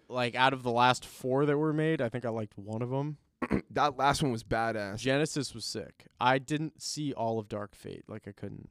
like 0.09 0.35
out 0.35 0.53
of 0.53 0.63
the 0.63 0.71
last 0.71 1.05
four 1.05 1.47
that 1.47 1.57
were 1.57 1.73
made, 1.73 2.01
I 2.01 2.09
think 2.09 2.25
I 2.25 2.29
liked 2.31 2.57
one 2.57 2.83
of 2.83 2.91
them. 2.91 3.17
that 3.71 3.97
last 3.97 4.23
one 4.23 4.33
was 4.33 4.45
badass. 4.45 5.03
Genisys 5.03 5.55
was 5.55 5.65
sick. 5.65 6.07
I 6.21 6.39
didn't 6.39 6.83
see 6.83 7.13
all 7.13 7.39
of 7.39 7.49
Dark 7.49 7.75
Fate. 7.75 8.05
Like, 8.09 8.29
I 8.29 8.33
couldn't. 8.33 8.71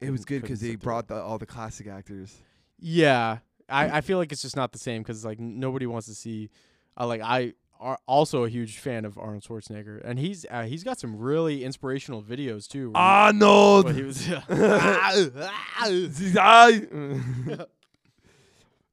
It 0.00 0.10
was 0.10 0.24
good 0.24 0.42
because 0.42 0.60
they 0.60 0.76
brought 0.76 1.08
the, 1.08 1.16
all 1.16 1.38
the 1.38 1.46
classic 1.46 1.86
actors. 1.86 2.36
Yeah, 2.78 3.38
I, 3.68 3.98
I 3.98 4.00
feel 4.00 4.18
like 4.18 4.32
it's 4.32 4.42
just 4.42 4.56
not 4.56 4.72
the 4.72 4.78
same 4.78 5.02
because 5.02 5.24
like 5.24 5.38
nobody 5.38 5.86
wants 5.86 6.06
to 6.06 6.14
see. 6.14 6.50
Uh, 6.98 7.06
like 7.06 7.20
I 7.20 7.54
are 7.80 7.98
also 8.06 8.44
a 8.44 8.48
huge 8.48 8.78
fan 8.78 9.04
of 9.04 9.18
Arnold 9.18 9.42
Schwarzenegger, 9.42 10.00
and 10.04 10.18
he's 10.18 10.46
uh, 10.50 10.62
he's 10.62 10.84
got 10.84 10.98
some 10.98 11.16
really 11.16 11.64
inspirational 11.64 12.22
videos 12.22 12.68
too. 12.68 12.92
Arnold. 12.94 13.92
he 13.92 14.02
was. 14.02 14.28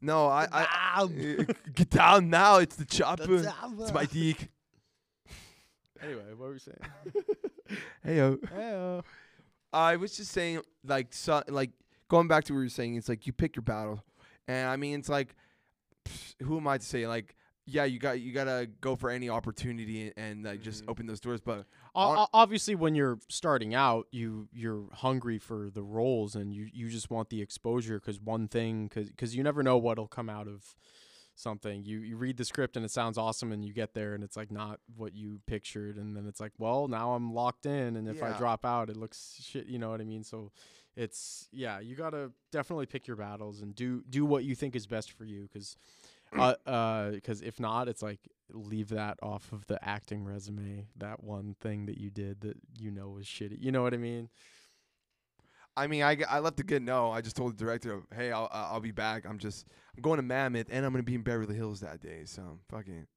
no, 0.01 0.27
I, 0.27 0.47
I, 0.51 1.07
get 1.75 1.89
down 1.89 2.29
now. 2.29 2.57
It's 2.57 2.75
the 2.75 2.85
chopper. 2.85 3.53
It's 3.79 3.93
my 3.93 4.05
dick. 4.05 4.49
Anyway, 6.01 6.33
what 6.35 6.47
were 6.47 6.53
we 6.53 6.59
saying? 6.59 6.77
Hey 8.03 8.17
yo. 8.17 9.03
I 9.73 9.95
was 9.97 10.15
just 10.17 10.31
saying, 10.31 10.61
like, 10.85 11.13
so, 11.13 11.43
like 11.47 11.71
going 12.07 12.27
back 12.27 12.43
to 12.45 12.53
what 12.53 12.59
you 12.59 12.65
were 12.65 12.69
saying, 12.69 12.95
it's 12.95 13.09
like 13.09 13.27
you 13.27 13.33
pick 13.33 13.55
your 13.55 13.63
battle, 13.63 14.03
and 14.47 14.67
I 14.69 14.75
mean, 14.77 14.99
it's 14.99 15.09
like, 15.09 15.35
pfft, 16.07 16.35
who 16.43 16.57
am 16.57 16.67
I 16.67 16.77
to 16.77 16.85
say? 16.85 17.07
Like, 17.07 17.35
yeah, 17.67 17.83
you 17.85 17.97
got 17.97 18.19
you 18.21 18.31
gotta 18.31 18.69
go 18.81 18.95
for 18.95 19.09
any 19.09 19.27
opportunity 19.27 20.03
and, 20.03 20.13
and 20.17 20.43
like 20.43 20.61
just 20.61 20.85
Mhm. 20.85 20.89
open 20.89 21.05
those 21.07 21.19
doors. 21.19 21.41
But 21.41 21.65
O- 21.95 22.27
obviously, 22.33 22.75
when 22.75 22.93
you're 22.93 23.17
starting 23.27 23.73
out, 23.73 24.07
you 24.11 24.47
you're 24.53 24.85
hungry 24.93 25.39
for 25.39 25.69
the 25.71 25.81
roles, 25.81 26.35
and 26.35 26.53
you 26.53 26.69
you 26.71 26.89
just 26.89 27.09
want 27.09 27.29
the 27.29 27.41
exposure 27.41 27.99
because 27.99 28.21
one 28.21 28.47
thing, 28.47 28.87
because 28.87 29.09
because 29.09 29.35
you 29.35 29.41
never 29.43 29.63
know 29.63 29.77
what'll 29.77 30.07
come 30.07 30.29
out 30.29 30.47
of 30.47 30.75
something. 31.35 31.83
You 31.83 31.99
you 31.99 32.17
read 32.17 32.37
the 32.37 32.45
script 32.45 32.75
and 32.75 32.85
it 32.85 32.91
sounds 32.91 33.17
awesome, 33.17 33.51
and 33.51 33.63
you 33.63 33.73
get 33.73 33.93
there 33.93 34.13
and 34.13 34.23
it's 34.23 34.37
like 34.37 34.51
not 34.51 34.79
what 34.95 35.13
you 35.13 35.41
pictured, 35.45 35.97
and 35.97 36.15
then 36.15 36.25
it's 36.27 36.39
like, 36.39 36.53
well, 36.57 36.87
now 36.87 37.13
I'm 37.13 37.33
locked 37.33 37.65
in, 37.65 37.95
and 37.95 38.07
if 38.07 38.23
I 38.23 38.31
drop 38.37 38.65
out, 38.65 38.89
it 38.89 38.97
looks 38.97 39.39
shit. 39.41 39.67
You 39.67 39.79
know 39.79 39.89
what 39.89 40.01
I 40.01 40.05
mean? 40.05 40.23
So. 40.23 40.51
It's 40.97 41.49
yeah, 41.51 41.81
you 41.81 41.93
gotta 41.93 42.31
definitely 42.53 42.85
pick 42.85 43.05
your 43.05 43.17
battles 43.17 43.61
and 43.61 43.75
do 43.75 44.01
do 44.09 44.25
what 44.25 44.45
you 44.45 44.55
think 44.55 44.77
is 44.77 44.87
best 44.87 45.11
for 45.11 45.25
you, 45.25 45.41
because 45.51 45.75
uh, 46.37 46.55
uh, 46.65 47.11
because 47.11 47.41
if 47.41 47.59
not, 47.59 47.89
it's 47.89 48.01
like 48.01 48.19
leave 48.53 48.89
that 48.89 49.17
off 49.21 49.51
of 49.51 49.67
the 49.67 49.83
acting 49.85 50.23
resume. 50.23 50.87
That 50.97 51.23
one 51.23 51.55
thing 51.59 51.85
that 51.87 51.97
you 51.97 52.09
did 52.09 52.41
that 52.41 52.57
you 52.79 52.91
know 52.91 53.09
was 53.09 53.25
shitty. 53.25 53.57
You 53.59 53.71
know 53.71 53.83
what 53.83 53.93
I 53.93 53.97
mean? 53.97 54.29
I 55.77 55.87
mean, 55.87 56.03
I, 56.03 56.17
I 56.29 56.39
left 56.39 56.59
a 56.59 56.63
good 56.63 56.81
note. 56.81 57.11
I 57.11 57.21
just 57.21 57.35
told 57.35 57.57
the 57.57 57.63
director, 57.63 58.01
"Hey, 58.15 58.31
I'll 58.31 58.49
I'll 58.51 58.79
be 58.79 58.91
back. 58.91 59.25
I'm 59.25 59.37
just 59.37 59.67
I'm 59.95 60.01
going 60.01 60.17
to 60.17 60.23
Mammoth, 60.23 60.67
and 60.69 60.85
I'm 60.85 60.91
gonna 60.91 61.03
be 61.03 61.15
in 61.15 61.21
Beverly 61.21 61.55
Hills 61.55 61.81
that 61.81 62.01
day. 62.01 62.23
So 62.25 62.59
fucking 62.69 63.07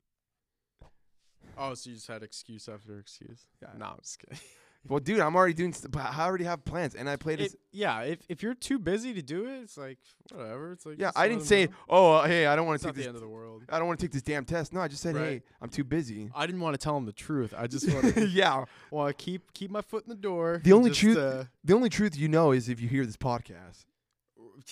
Oh, 1.57 1.75
so 1.75 1.91
you 1.91 1.97
just 1.97 2.07
had 2.07 2.23
excuse 2.23 2.69
after 2.69 2.99
excuse? 2.99 3.47
Yeah. 3.61 3.71
No, 3.77 3.87
I'm 3.87 3.99
just 4.01 4.19
kidding. 4.19 4.39
well, 4.89 5.01
dude, 5.01 5.21
I'm 5.21 5.37
already 5.37 5.55
doing. 5.55 5.73
St- 5.73 5.95
I 5.97 6.25
already 6.25 6.45
have 6.45 6.65
plans, 6.65 6.95
and 6.95 7.09
I 7.09 7.17
played. 7.17 7.41
It, 7.41 7.53
This, 7.53 7.57
yeah, 7.73 8.01
if 8.03 8.19
if 8.29 8.43
you're 8.43 8.55
too 8.55 8.79
busy 8.79 9.13
to 9.15 9.23
do 9.23 9.47
it, 9.47 9.61
it's 9.63 9.77
like 9.77 9.99
whatever. 10.33 10.73
It's 10.73 10.87
like 10.87 10.99
yeah, 10.99 11.11
I 11.15 11.29
didn't 11.29 11.45
say, 11.45 11.67
know. 11.67 11.73
oh, 11.89 12.13
uh, 12.13 12.27
hey, 12.27 12.47
I 12.47 12.57
don't 12.57 12.67
want 12.67 12.81
to 12.81 12.87
not 12.87 12.95
take 12.95 12.97
the 12.97 13.01
this. 13.03 13.07
end 13.09 13.17
of 13.17 13.23
the 13.23 13.29
world. 13.29 13.65
I 13.69 13.79
don't 13.79 13.87
want 13.87 14.01
to 14.01 14.05
take 14.07 14.13
this 14.13 14.23
damn 14.23 14.45
test. 14.45 14.73
No, 14.73 14.81
I 14.81 14.89
just 14.89 15.03
said, 15.03 15.15
hey, 15.17 15.43
I'm 15.61 15.69
too 15.69 15.85
busy. 15.85 16.31
I 16.35 16.47
didn't 16.47 16.61
want 16.61 16.75
to 16.75 16.79
tell 16.79 16.97
him 16.97 17.05
the 17.05 17.13
truth. 17.13 17.53
I 17.57 17.67
just 17.67 17.87
want 17.93 18.15
to 18.15 18.27
yeah. 18.29 18.65
want 18.91 19.17
to 19.17 19.25
keep 19.25 19.53
keep 19.53 19.71
my 19.71 19.83
foot 19.83 20.05
in 20.05 20.09
the 20.11 20.15
door. 20.17 20.61
The 20.65 20.73
only 20.73 20.91
just, 20.91 21.01
truth- 21.01 21.19
uh, 21.19 21.45
The 21.65 21.75
only 21.75 21.89
truth 21.91 22.17
you 22.17 22.29
know 22.29 22.53
is 22.53 22.69
if 22.69 22.81
you 22.81 22.89
hear 22.89 23.05
this 23.05 23.17
podcast. 23.17 23.85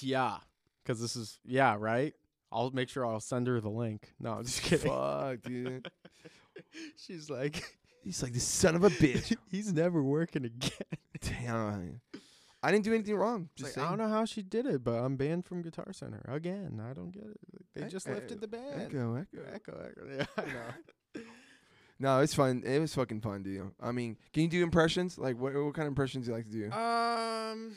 yeah, 0.00 0.38
because 0.84 1.00
this 1.00 1.16
is 1.16 1.38
yeah 1.44 1.76
right. 1.78 2.14
I'll 2.52 2.70
make 2.70 2.88
sure 2.88 3.04
I'll 3.04 3.20
send 3.20 3.48
her 3.48 3.60
the 3.60 3.68
link. 3.68 4.12
No, 4.20 4.34
I'm 4.34 4.44
just 4.44 4.62
kidding. 4.62 4.90
Fuck, 4.90 5.42
dude. 5.42 5.90
She's 6.96 7.28
like, 7.28 7.62
He's 8.06 8.22
like 8.22 8.32
this 8.32 8.44
son 8.44 8.76
of 8.76 8.84
a 8.84 8.88
bitch. 8.88 9.36
he's 9.50 9.72
never 9.72 10.00
working 10.00 10.44
again. 10.44 10.70
Damn. 11.20 12.00
I 12.62 12.70
didn't 12.70 12.84
do 12.84 12.94
anything 12.94 13.16
wrong. 13.16 13.48
Just 13.56 13.76
like, 13.76 13.84
I 13.84 13.88
don't 13.88 13.98
know 13.98 14.08
how 14.08 14.24
she 14.24 14.42
did 14.42 14.64
it, 14.64 14.84
but 14.84 14.92
I'm 14.92 15.16
banned 15.16 15.44
from 15.44 15.60
Guitar 15.60 15.92
Center 15.92 16.24
again. 16.28 16.80
I 16.88 16.92
don't 16.92 17.10
get 17.10 17.24
it. 17.24 17.36
Like, 17.52 17.64
they 17.74 17.90
just 17.90 18.08
lifted 18.08 18.40
the 18.40 18.46
ban. 18.46 18.80
Echo, 18.80 19.16
echo. 19.16 19.44
echo, 19.52 19.88
echo. 19.88 20.06
Yeah, 20.18 20.26
I 20.38 20.42
know. 20.42 21.22
No, 21.98 22.20
it's 22.20 22.34
fun. 22.34 22.62
It 22.64 22.78
was 22.78 22.94
fucking 22.94 23.22
fun, 23.22 23.42
dude. 23.42 23.70
I 23.80 23.90
mean, 23.90 24.18
can 24.34 24.42
you 24.42 24.48
do 24.50 24.62
impressions? 24.62 25.16
Like, 25.16 25.40
what 25.40 25.54
what 25.54 25.72
kind 25.72 25.86
of 25.86 25.92
impressions 25.92 26.26
do 26.26 26.30
you 26.30 26.36
like 26.36 26.44
to 26.44 26.52
do? 26.52 26.64
Um, 26.66 27.72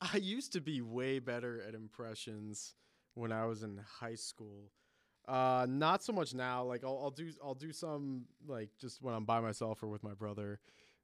I 0.00 0.18
used 0.18 0.52
to 0.52 0.60
be 0.60 0.82
way 0.82 1.20
better 1.20 1.64
at 1.66 1.74
impressions 1.74 2.74
when 3.14 3.32
I 3.32 3.46
was 3.46 3.62
in 3.62 3.80
high 3.98 4.14
school. 4.14 4.70
Uh, 5.26 5.66
not 5.68 6.02
so 6.02 6.12
much 6.12 6.34
now. 6.34 6.62
Like 6.64 6.84
I'll, 6.84 7.00
I'll 7.02 7.10
do 7.10 7.30
I'll 7.42 7.54
do 7.54 7.72
some 7.72 8.26
like 8.46 8.70
just 8.80 9.02
when 9.02 9.14
I'm 9.14 9.24
by 9.24 9.40
myself 9.40 9.82
or 9.82 9.88
with 9.88 10.02
my 10.02 10.14
brother, 10.14 10.60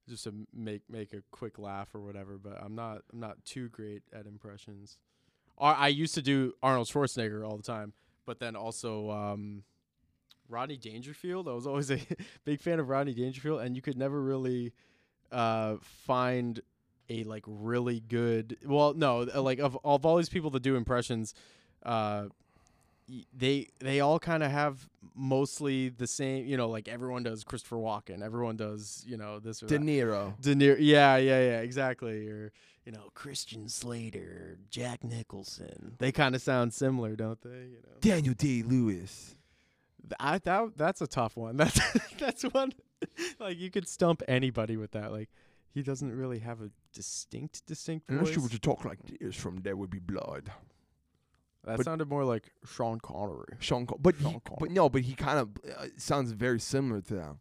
just 0.09 0.25
to 0.25 0.35
make 0.55 0.83
make 0.89 1.13
a 1.13 1.23
quick 1.31 1.59
laugh 1.59 1.95
or 1.95 2.01
whatever. 2.01 2.39
But 2.39 2.59
I'm 2.63 2.75
not 2.75 3.03
I'm 3.13 3.21
not 3.21 3.45
too 3.45 3.69
great 3.69 4.03
at 4.13 4.27
impressions. 4.27 4.99
I 5.59 5.89
used 5.89 6.15
to 6.15 6.23
do 6.23 6.55
Arnold 6.63 6.89
Schwarzenegger 6.89 7.47
all 7.47 7.57
the 7.57 7.63
time, 7.63 7.93
but 8.27 8.41
then 8.41 8.57
also 8.57 9.11
um, 9.11 9.63
Rodney 10.49 10.77
Dangerfield. 10.77 11.47
I 11.47 11.53
was 11.53 11.67
always 11.67 11.91
a 11.91 11.99
big 12.45 12.61
fan 12.61 12.81
of 12.81 12.89
Rodney 12.89 13.15
Dangerfield, 13.15 13.61
and 13.61 13.77
you 13.77 13.83
could 13.83 13.97
never 13.97 14.21
really 14.21 14.73
uh, 15.31 15.77
find 15.81 16.61
a 17.09 17.25
like 17.25 17.45
really 17.47 18.01
good. 18.01 18.57
Well, 18.65 18.95
no, 18.95 19.29
uh, 19.33 19.43
like 19.43 19.59
of 19.59 19.79
of 19.85 20.05
all 20.05 20.17
these 20.17 20.29
people 20.29 20.51
that 20.51 20.63
do 20.63 20.75
impressions, 20.75 21.35
uh, 21.85 22.27
they 23.37 23.69
they 23.81 24.01
all 24.01 24.19
kind 24.19 24.43
of 24.43 24.51
have 24.51 24.89
mostly 25.15 25.89
the 25.89 26.07
same. 26.07 26.47
You 26.47 26.57
know, 26.57 26.69
like 26.69 26.89
everyone 26.89 27.23
does 27.23 27.45
Christopher 27.45 27.77
Walken, 27.77 28.23
everyone 28.23 28.57
does 28.57 29.05
you 29.07 29.17
know 29.17 29.39
this 29.39 29.63
or 29.63 29.67
De 29.67 29.79
that. 29.79 29.85
Niro. 29.85 30.41
De 30.41 30.55
Niro, 30.55 30.77
yeah, 30.79 31.17
yeah, 31.17 31.41
yeah, 31.41 31.61
exactly. 31.61 32.29
Or 32.29 32.53
you 32.85 32.93
know 32.93 33.11
Christian 33.15 33.69
Slater, 33.69 34.59
Jack 34.71 35.05
Nicholson. 35.05 35.97
They 35.99 36.13
kind 36.13 36.35
of 36.35 36.43
sound 36.43 36.75
similar, 36.75 37.17
don't 37.17 37.41
they? 37.43 37.51
You 37.51 37.81
know. 37.83 37.99
Daniel 38.01 38.35
Day 38.35 38.63
Lewis. 38.63 39.37
I 40.19 40.39
that 40.39 40.77
that's 40.77 41.01
a 41.01 41.07
tough 41.07 41.37
one. 41.37 41.57
That's 41.63 41.81
that's 42.19 42.43
one 42.43 42.73
like 43.39 43.59
you 43.59 43.71
could 43.71 43.89
stump 43.89 44.23
anybody 44.29 44.77
with 44.77 44.93
that. 44.93 45.13
Like 45.13 45.29
he 45.73 45.83
doesn't 45.83 46.15
really 46.15 46.41
have 46.41 46.61
a 46.61 46.71
distinct 46.93 47.67
distinct 47.67 48.09
voice. 48.09 48.19
Unless 48.19 48.37
you 48.37 48.43
were 48.43 48.49
to 48.49 48.59
talk 48.59 48.85
like 48.85 48.99
this 49.21 49.37
from 49.37 49.63
There 49.63 49.77
Would 49.77 49.91
Be 49.91 49.99
Blood. 49.99 50.51
That 51.65 51.77
but- 51.79 51.85
sounded 51.85 52.09
more 52.09 52.25
like 52.25 52.51
Sean 52.67 52.99
Connery. 53.01 53.55
Sean 53.61 53.87
Con- 53.87 53.99
but 54.01 54.15
he, 54.17 54.23
Sean 54.25 54.41
Connery. 54.45 54.57
but 54.61 54.71
no, 54.71 54.89
but 54.89 55.03
he 55.03 55.15
kind 55.15 55.39
of 55.39 55.49
uh, 55.79 55.87
sounds 55.97 56.33
very 56.33 56.59
similar 56.61 57.01
to 57.03 57.15
that. 57.15 57.37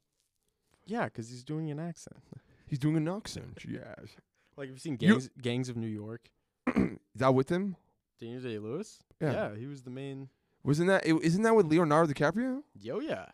Yeah, 0.85 1.05
because 1.05 1.29
he's 1.29 1.43
doing 1.43 1.69
an 1.71 1.79
accent. 1.79 2.17
He's 2.67 2.79
doing 2.79 2.95
an 2.97 3.07
accent. 3.09 3.59
Yes. 3.69 4.15
Like 4.55 4.67
have 4.69 4.75
you 4.75 4.79
seen 4.79 4.97
You- 5.01 5.09
Gangs 5.15 5.29
Gangs 5.41 5.69
of 5.69 5.75
New 5.77 5.87
York? 5.87 6.29
Is 6.75 6.97
that 7.15 7.33
with 7.33 7.49
him? 7.49 7.75
Daniel 8.19 8.41
Day 8.41 8.59
Lewis. 8.59 8.99
Yeah. 9.19 9.55
he 9.55 9.65
was 9.67 9.81
the 9.83 9.89
main. 9.89 10.29
Wasn't 10.63 10.87
that? 10.87 11.05
is 11.05 11.19
isn't 11.21 11.43
that 11.43 11.55
with 11.55 11.65
Leonardo 11.65 12.13
DiCaprio? 12.13 12.61
Yo, 12.79 12.99
yeah. 12.99 13.25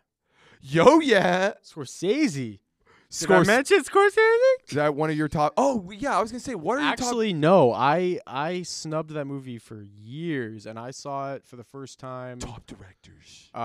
Yo, 0.60 0.98
yeah. 1.00 1.52
Scorsese. 1.64 2.58
Did 3.10 3.30
I 3.30 3.34
Scors- 3.40 3.46
mention 3.46 3.82
Scorsese? 3.84 4.68
Is 4.68 4.74
that 4.74 4.94
one 4.94 5.08
of 5.08 5.16
your 5.16 5.28
top? 5.28 5.54
Oh, 5.56 5.90
yeah. 5.96 6.18
I 6.18 6.20
was 6.20 6.30
gonna 6.30 6.40
say, 6.40 6.54
what 6.54 6.76
are 6.76 6.80
your 6.82 6.90
top? 6.96 7.06
Actually, 7.06 7.32
no. 7.32 7.72
I 7.72 8.20
I 8.26 8.62
snubbed 8.62 9.10
that 9.14 9.24
movie 9.24 9.58
for 9.58 9.80
years, 9.82 10.66
and 10.66 10.78
I 10.78 10.90
saw 10.90 11.32
it 11.32 11.46
for 11.46 11.56
the 11.56 11.64
first 11.64 11.98
time. 11.98 12.38
Top 12.38 12.66
directors. 12.66 13.50
Uh, 13.54 13.58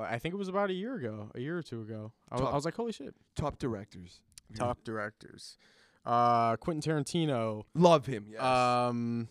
I 0.00 0.18
think 0.22 0.34
it 0.34 0.38
was 0.38 0.48
about 0.48 0.70
a 0.70 0.72
year 0.72 0.94
ago, 0.94 1.30
a 1.34 1.40
year 1.40 1.58
or 1.58 1.62
two 1.62 1.82
ago. 1.82 2.12
I 2.30 2.36
was, 2.36 2.40
Top- 2.40 2.52
I 2.52 2.54
was 2.56 2.64
like, 2.64 2.74
holy 2.76 2.92
shit. 2.92 3.14
Top 3.34 3.58
directors. 3.58 4.20
Top 4.54 4.82
directors. 4.84 5.58
Uh, 6.06 6.56
Quentin 6.56 6.80
Tarantino. 7.04 7.64
Love 7.74 8.06
him. 8.06 8.26
Yes. 8.30 8.40
Um, 8.40 9.28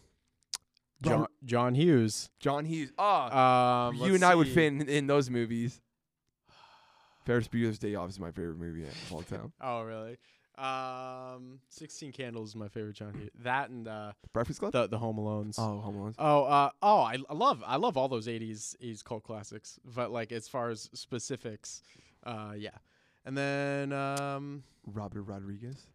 John, 1.02 1.14
Robert- 1.14 1.32
John 1.46 1.74
Hughes. 1.76 2.30
John 2.40 2.66
Hughes. 2.66 2.92
Ah, 3.00 3.88
Um, 3.88 3.96
you 3.96 4.02
let's 4.04 4.16
and 4.16 4.24
I 4.26 4.36
would 4.36 4.48
see. 4.48 4.54
fit 4.54 4.66
in, 4.74 4.82
in 4.88 5.08
those 5.08 5.30
movies. 5.32 5.82
Ferris 7.26 7.48
Bueller's 7.48 7.80
Day 7.80 7.96
Off 7.96 8.10
is 8.10 8.20
my 8.20 8.32
favorite 8.32 8.58
movie 8.60 8.84
of 8.84 9.14
all 9.14 9.22
time. 9.30 9.52
Oh, 9.62 9.82
really? 9.84 10.18
Um, 10.58 11.60
Sixteen 11.68 12.12
Candles 12.14 12.50
is 12.50 12.56
my 12.56 12.70
favorite 12.70 12.96
John 12.96 13.14
Hughes. 13.14 13.30
That 13.44 13.70
and 13.70 13.88
uh, 13.88 14.14
Breakfast 14.32 14.60
Club. 14.60 14.72
the 14.72 14.88
the 14.88 14.98
Home 14.98 15.18
Alones. 15.18 15.56
oh, 15.58 15.80
Home 15.82 15.96
Alone. 15.98 16.16
Oh, 16.18 16.44
uh, 16.46 16.70
oh, 16.82 17.00
I, 17.02 17.18
I 17.30 17.34
love 17.34 17.62
I 17.68 17.76
love 17.76 17.98
all 17.98 18.08
those 18.08 18.28
'80s 18.28 18.76
'80s 18.82 19.04
cult 19.04 19.24
classics. 19.24 19.78
But 19.84 20.12
like 20.12 20.32
as 20.32 20.48
far 20.48 20.70
as 20.70 20.90
specifics, 20.94 21.82
uh, 22.24 22.54
yeah. 22.56 22.70
And 23.26 23.38
then 23.38 23.92
um, 23.92 24.64
Robert 24.86 25.24
Rodriguez. 25.24 25.88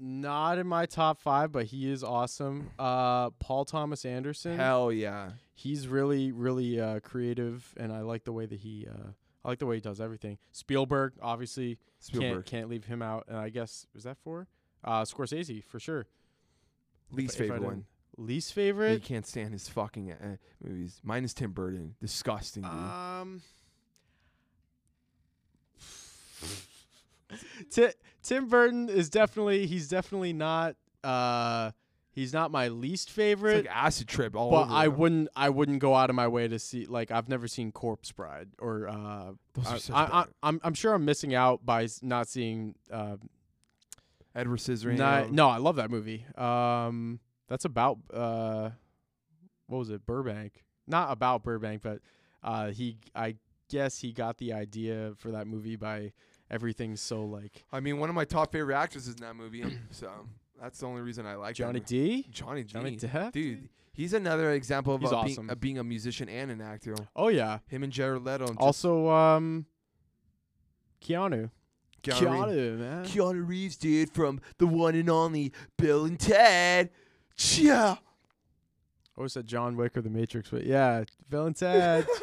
not 0.00 0.58
in 0.58 0.66
my 0.66 0.86
top 0.86 1.20
five, 1.20 1.52
but 1.52 1.66
he 1.66 1.88
is 1.88 2.02
awesome. 2.02 2.70
Uh, 2.80 3.30
Paul 3.30 3.64
Thomas 3.64 4.04
Anderson. 4.04 4.56
Hell 4.56 4.90
yeah. 4.90 5.32
He's 5.54 5.86
really 5.86 6.32
really 6.32 6.80
uh, 6.80 6.98
creative, 7.00 7.72
and 7.76 7.92
I 7.92 8.00
like 8.00 8.24
the 8.24 8.32
way 8.32 8.46
that 8.46 8.58
he 8.58 8.88
uh, 8.90 9.10
I 9.44 9.48
like 9.48 9.58
the 9.58 9.66
way 9.66 9.76
he 9.76 9.80
does 9.80 10.00
everything. 10.00 10.38
Spielberg, 10.52 11.14
obviously, 11.20 11.78
Spielberg. 11.98 12.44
can't 12.44 12.46
can't 12.46 12.68
leave 12.70 12.84
him 12.84 13.02
out. 13.02 13.24
And 13.28 13.36
I 13.38 13.48
guess 13.48 13.86
was 13.94 14.04
that 14.04 14.16
for 14.18 14.46
uh, 14.84 15.02
Scorsese 15.02 15.64
for 15.64 15.80
sure. 15.80 16.06
Least 17.10 17.34
if 17.34 17.38
favorite 17.40 17.56
didn't- 17.58 17.66
one. 17.66 17.84
Least 18.18 18.52
favorite. 18.52 18.88
favorite. 18.88 19.04
can't 19.04 19.26
stand 19.26 19.52
his 19.54 19.68
fucking 19.70 20.12
uh, 20.12 20.36
movies. 20.62 21.00
Mine 21.02 21.24
is 21.24 21.32
Tim 21.32 21.52
Burton. 21.52 21.94
Disgusting, 21.98 22.62
dude. 22.62 22.70
Um, 22.70 23.40
Ti 27.70 27.88
Tim 28.22 28.48
Burton 28.48 28.88
is 28.88 29.08
definitely 29.08 29.66
he's 29.66 29.88
definitely 29.88 30.32
not 30.32 30.76
uh 31.02 31.70
he's 32.12 32.32
not 32.32 32.50
my 32.50 32.68
least 32.68 33.08
it's 33.08 33.16
favorite. 33.16 33.64
like 33.66 33.74
acid 33.74 34.06
trip 34.08 34.36
all 34.36 34.50
but 34.50 34.62
over. 34.64 34.72
I 34.72 34.88
wouldn't 34.88 35.28
I 35.34 35.48
wouldn't 35.50 35.78
go 35.80 35.94
out 35.94 36.10
of 36.10 36.16
my 36.16 36.28
way 36.28 36.46
to 36.48 36.58
see 36.58 36.86
like 36.86 37.10
I've 37.10 37.28
never 37.28 37.48
seen 37.48 37.72
Corpse 37.72 38.12
Bride 38.12 38.48
or 38.58 38.88
uh 38.88 39.32
Those 39.54 39.90
I, 39.90 40.02
I, 40.04 40.06
bad- 40.24 40.28
I'm 40.42 40.60
I'm 40.62 40.74
sure 40.74 40.94
I'm 40.94 41.04
missing 41.04 41.34
out 41.34 41.64
by 41.66 41.88
not 42.02 42.28
seeing 42.28 42.74
uh 42.90 43.16
Edward 44.34 44.58
Scissorhands. 44.60 45.30
no 45.30 45.48
I 45.48 45.58
love 45.58 45.76
that 45.76 45.90
movie 45.90 46.24
um 46.36 47.20
that's 47.48 47.64
about 47.64 47.98
uh 48.12 48.70
what 49.66 49.78
was 49.78 49.90
it 49.90 50.06
Burbank 50.06 50.64
not 50.86 51.12
about 51.12 51.42
Burbank 51.42 51.82
but 51.82 51.98
uh 52.42 52.68
he 52.70 52.96
I 53.14 53.36
guess 53.68 53.98
he 53.98 54.12
got 54.12 54.38
the 54.38 54.52
idea 54.52 55.12
for 55.16 55.30
that 55.32 55.46
movie 55.46 55.76
by 55.76 56.12
everything's 56.50 57.00
so 57.00 57.24
like 57.24 57.64
I 57.72 57.80
mean, 57.80 57.98
one 57.98 58.08
of 58.10 58.14
my 58.14 58.24
top 58.26 58.52
favorite 58.52 58.76
actors 58.76 59.06
is 59.08 59.14
in 59.14 59.20
that 59.22 59.34
movie. 59.36 59.64
so 59.90 60.10
that's 60.62 60.78
the 60.80 60.86
only 60.86 61.02
reason 61.02 61.26
I 61.26 61.34
like 61.34 61.54
Johnny 61.56 61.80
movie. 61.80 62.22
D 62.22 62.26
Johnny 62.30 62.62
D. 62.62 62.72
Johnny 62.72 62.96
Depp 62.96 63.32
Dude, 63.32 63.68
he's 63.92 64.14
another 64.14 64.52
example 64.52 64.94
of, 64.94 65.00
He's 65.02 65.12
uh, 65.12 65.22
being, 65.24 65.50
of 65.50 65.60
being 65.60 65.78
a 65.78 65.84
musician 65.84 66.28
and 66.28 66.50
an 66.50 66.60
actor. 66.62 66.94
oh 67.16 67.28
yeah 67.28 67.58
Him 67.66 67.82
and 67.82 67.92
Jared 67.92 68.24
Leto. 68.24 68.46
and 68.46 68.56
also 68.58 69.08
um 69.10 69.66
Keanu 71.04 71.50
Keanu 72.02 72.46
Reeves. 72.46 72.80
man 72.80 73.04
Keanu 73.04 73.46
Reeves, 73.46 73.76
dude, 73.76 74.10
from 74.12 74.40
the 74.58 74.66
one 74.66 74.94
and 74.94 75.10
only 75.10 75.52
Bill 75.76 76.04
and 76.04 76.18
Ted. 76.18 76.90
Yeah. 77.56 77.96
I 77.96 77.98
always 79.18 79.32
said 79.34 79.46
John 79.46 79.76
Wick 79.76 79.96
or 79.96 80.00
The 80.00 80.10
Matrix, 80.10 80.48
but 80.50 80.64
yeah, 80.64 81.04
Bill 81.28 81.46
and 81.46 81.56
Ted. 81.56 82.06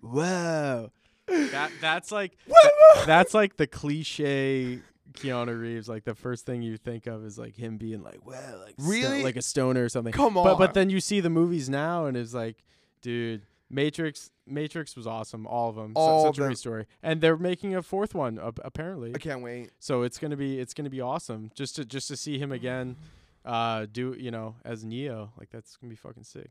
Whoa. 0.00 0.90
That 1.26 1.70
that's 1.80 2.12
like 2.12 2.36
tha- 2.46 3.04
that's 3.06 3.34
like 3.34 3.56
the 3.56 3.66
cliche 3.66 4.80
Keanu 5.12 5.60
Reeves. 5.60 5.88
Like 5.88 6.04
the 6.04 6.14
first 6.14 6.46
thing 6.46 6.62
you 6.62 6.76
think 6.76 7.06
of 7.06 7.24
is 7.24 7.38
like 7.38 7.56
him 7.56 7.76
being 7.76 8.02
like, 8.02 8.24
"Wow, 8.26 8.60
like 8.64 8.74
Really? 8.78 9.22
like 9.22 9.36
a 9.36 9.42
stoner 9.42 9.84
or 9.84 9.88
something." 9.88 10.12
Come 10.12 10.36
on. 10.36 10.44
But 10.44 10.58
but 10.58 10.74
then 10.74 10.90
you 10.90 11.00
see 11.00 11.20
the 11.20 11.30
movies 11.30 11.68
now, 11.68 12.06
and 12.06 12.16
it's 12.16 12.34
like, 12.34 12.64
dude, 13.00 13.42
Matrix, 13.70 14.30
Matrix 14.46 14.94
was 14.96 15.06
awesome. 15.06 15.46
All 15.46 15.70
of 15.70 15.76
them. 15.76 15.92
All 15.96 16.26
such 16.26 16.38
a 16.38 16.42
great 16.42 16.58
story. 16.58 16.86
And 17.02 17.20
they're 17.20 17.36
making 17.36 17.74
a 17.74 17.82
fourth 17.82 18.14
one 18.14 18.38
ap- 18.38 18.60
apparently. 18.64 19.12
I 19.14 19.18
can't 19.18 19.42
wait. 19.42 19.70
So 19.78 20.02
it's 20.02 20.18
gonna 20.18 20.36
be 20.36 20.58
it's 20.60 20.74
gonna 20.74 20.90
be 20.90 21.00
awesome 21.00 21.50
just 21.54 21.76
to 21.76 21.84
just 21.84 22.08
to 22.08 22.16
see 22.16 22.38
him 22.38 22.52
again, 22.52 22.96
uh, 23.44 23.86
do 23.90 24.14
you 24.18 24.30
know 24.30 24.56
as 24.64 24.84
Neo 24.84 25.32
like 25.38 25.50
that's 25.50 25.76
gonna 25.76 25.90
be 25.90 25.96
fucking 25.96 26.24
sick. 26.24 26.50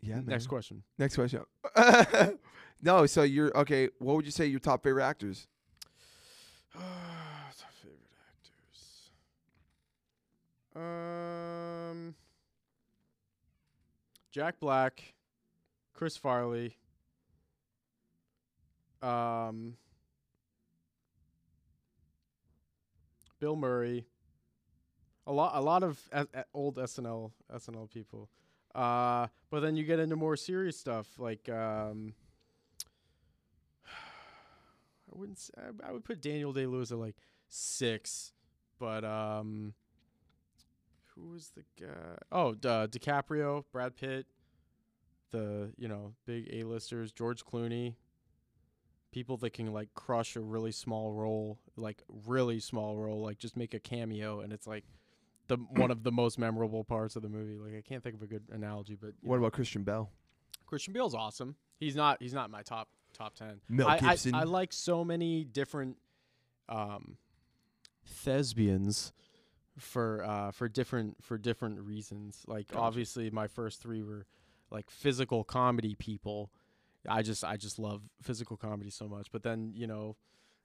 Yeah. 0.00 0.16
Man. 0.16 0.26
Next 0.26 0.48
question. 0.48 0.82
Next 0.98 1.14
question. 1.14 1.44
no, 2.82 3.06
so 3.06 3.22
you're 3.22 3.56
okay. 3.58 3.88
What 3.98 4.16
would 4.16 4.26
you 4.26 4.32
say 4.32 4.46
your 4.46 4.60
top 4.60 4.82
favorite 4.82 5.04
actors? 5.04 5.46
Top 7.58 7.72
favorite 7.82 8.00
actors. 8.28 9.10
Um, 10.74 12.14
Jack 14.32 14.58
Black, 14.58 15.14
Chris 15.92 16.16
Farley. 16.16 16.76
Um, 19.02 19.76
Bill 23.38 23.56
Murray. 23.56 24.06
A 25.26 25.32
lot, 25.32 25.52
a 25.54 25.60
lot 25.60 25.82
of 25.82 26.00
a- 26.12 26.26
a- 26.34 26.44
old 26.52 26.76
SNL 26.78 27.32
SNL 27.54 27.88
people. 27.90 28.28
Uh, 28.74 29.28
but 29.50 29.60
then 29.60 29.76
you 29.76 29.84
get 29.84 30.00
into 30.00 30.16
more 30.16 30.36
serious 30.36 30.78
stuff 30.78 31.06
like 31.18 31.48
um, 31.48 32.14
I 35.14 35.18
wouldn't. 35.18 35.38
s- 35.38 35.50
I, 35.56 35.88
I 35.88 35.92
would 35.92 36.04
put 36.04 36.20
Daniel 36.20 36.52
Day 36.52 36.66
Lewis 36.66 36.90
at 36.92 36.98
like 36.98 37.16
six, 37.48 38.32
but 38.78 39.04
um, 39.04 39.74
who 41.14 41.28
was 41.30 41.50
the 41.50 41.62
guy? 41.80 42.16
Oh, 42.32 42.54
D- 42.54 42.68
uh, 42.68 42.86
DiCaprio, 42.88 43.64
Brad 43.72 43.96
Pitt, 43.96 44.26
the 45.30 45.72
you 45.76 45.88
know 45.88 46.14
big 46.26 46.48
A 46.52 46.64
listers, 46.64 47.12
George 47.12 47.44
Clooney. 47.44 47.94
People 49.12 49.36
that 49.38 49.50
can 49.52 49.72
like 49.72 49.94
crush 49.94 50.34
a 50.34 50.40
really 50.40 50.72
small 50.72 51.12
role, 51.12 51.60
like 51.76 52.02
really 52.26 52.58
small 52.58 52.96
role, 52.98 53.22
like 53.22 53.38
just 53.38 53.56
make 53.56 53.72
a 53.72 53.78
cameo, 53.78 54.40
and 54.40 54.52
it's 54.52 54.66
like 54.66 54.84
the 55.46 55.56
one 55.56 55.92
of 55.92 56.02
the 56.02 56.10
most 56.10 56.36
memorable 56.36 56.82
parts 56.82 57.14
of 57.14 57.22
the 57.22 57.28
movie. 57.28 57.56
Like 57.56 57.78
I 57.78 57.80
can't 57.88 58.02
think 58.02 58.16
of 58.16 58.22
a 58.22 58.26
good 58.26 58.42
analogy, 58.50 58.96
but 59.00 59.12
What 59.22 59.36
know. 59.36 59.42
about 59.44 59.52
Christian 59.52 59.84
Bale? 59.84 60.10
Christian 60.66 60.92
Bale's 60.92 61.14
awesome. 61.14 61.54
He's 61.78 61.94
not. 61.94 62.20
He's 62.20 62.34
not 62.34 62.50
my 62.50 62.62
top 62.62 62.88
top 63.14 63.34
ten. 63.34 63.60
Mel 63.68 63.88
I, 63.88 63.98
I, 64.02 64.16
I 64.32 64.42
like 64.44 64.72
so 64.72 65.04
many 65.04 65.44
different 65.44 65.96
um, 66.68 67.16
thespians 68.06 69.12
for 69.78 70.24
uh, 70.24 70.50
for 70.50 70.68
different 70.68 71.22
for 71.22 71.38
different 71.38 71.80
reasons. 71.80 72.42
Like 72.46 72.68
Gotcha. 72.68 72.82
obviously, 72.82 73.30
my 73.30 73.46
first 73.46 73.80
three 73.80 74.02
were 74.02 74.26
like 74.70 74.90
physical 74.90 75.44
comedy 75.44 75.94
people. 75.94 76.50
I 77.08 77.22
just 77.22 77.44
I 77.44 77.56
just 77.56 77.78
love 77.78 78.02
physical 78.22 78.56
comedy 78.56 78.90
so 78.90 79.08
much. 79.08 79.30
But 79.32 79.42
then 79.42 79.72
you 79.74 79.86
know, 79.86 80.16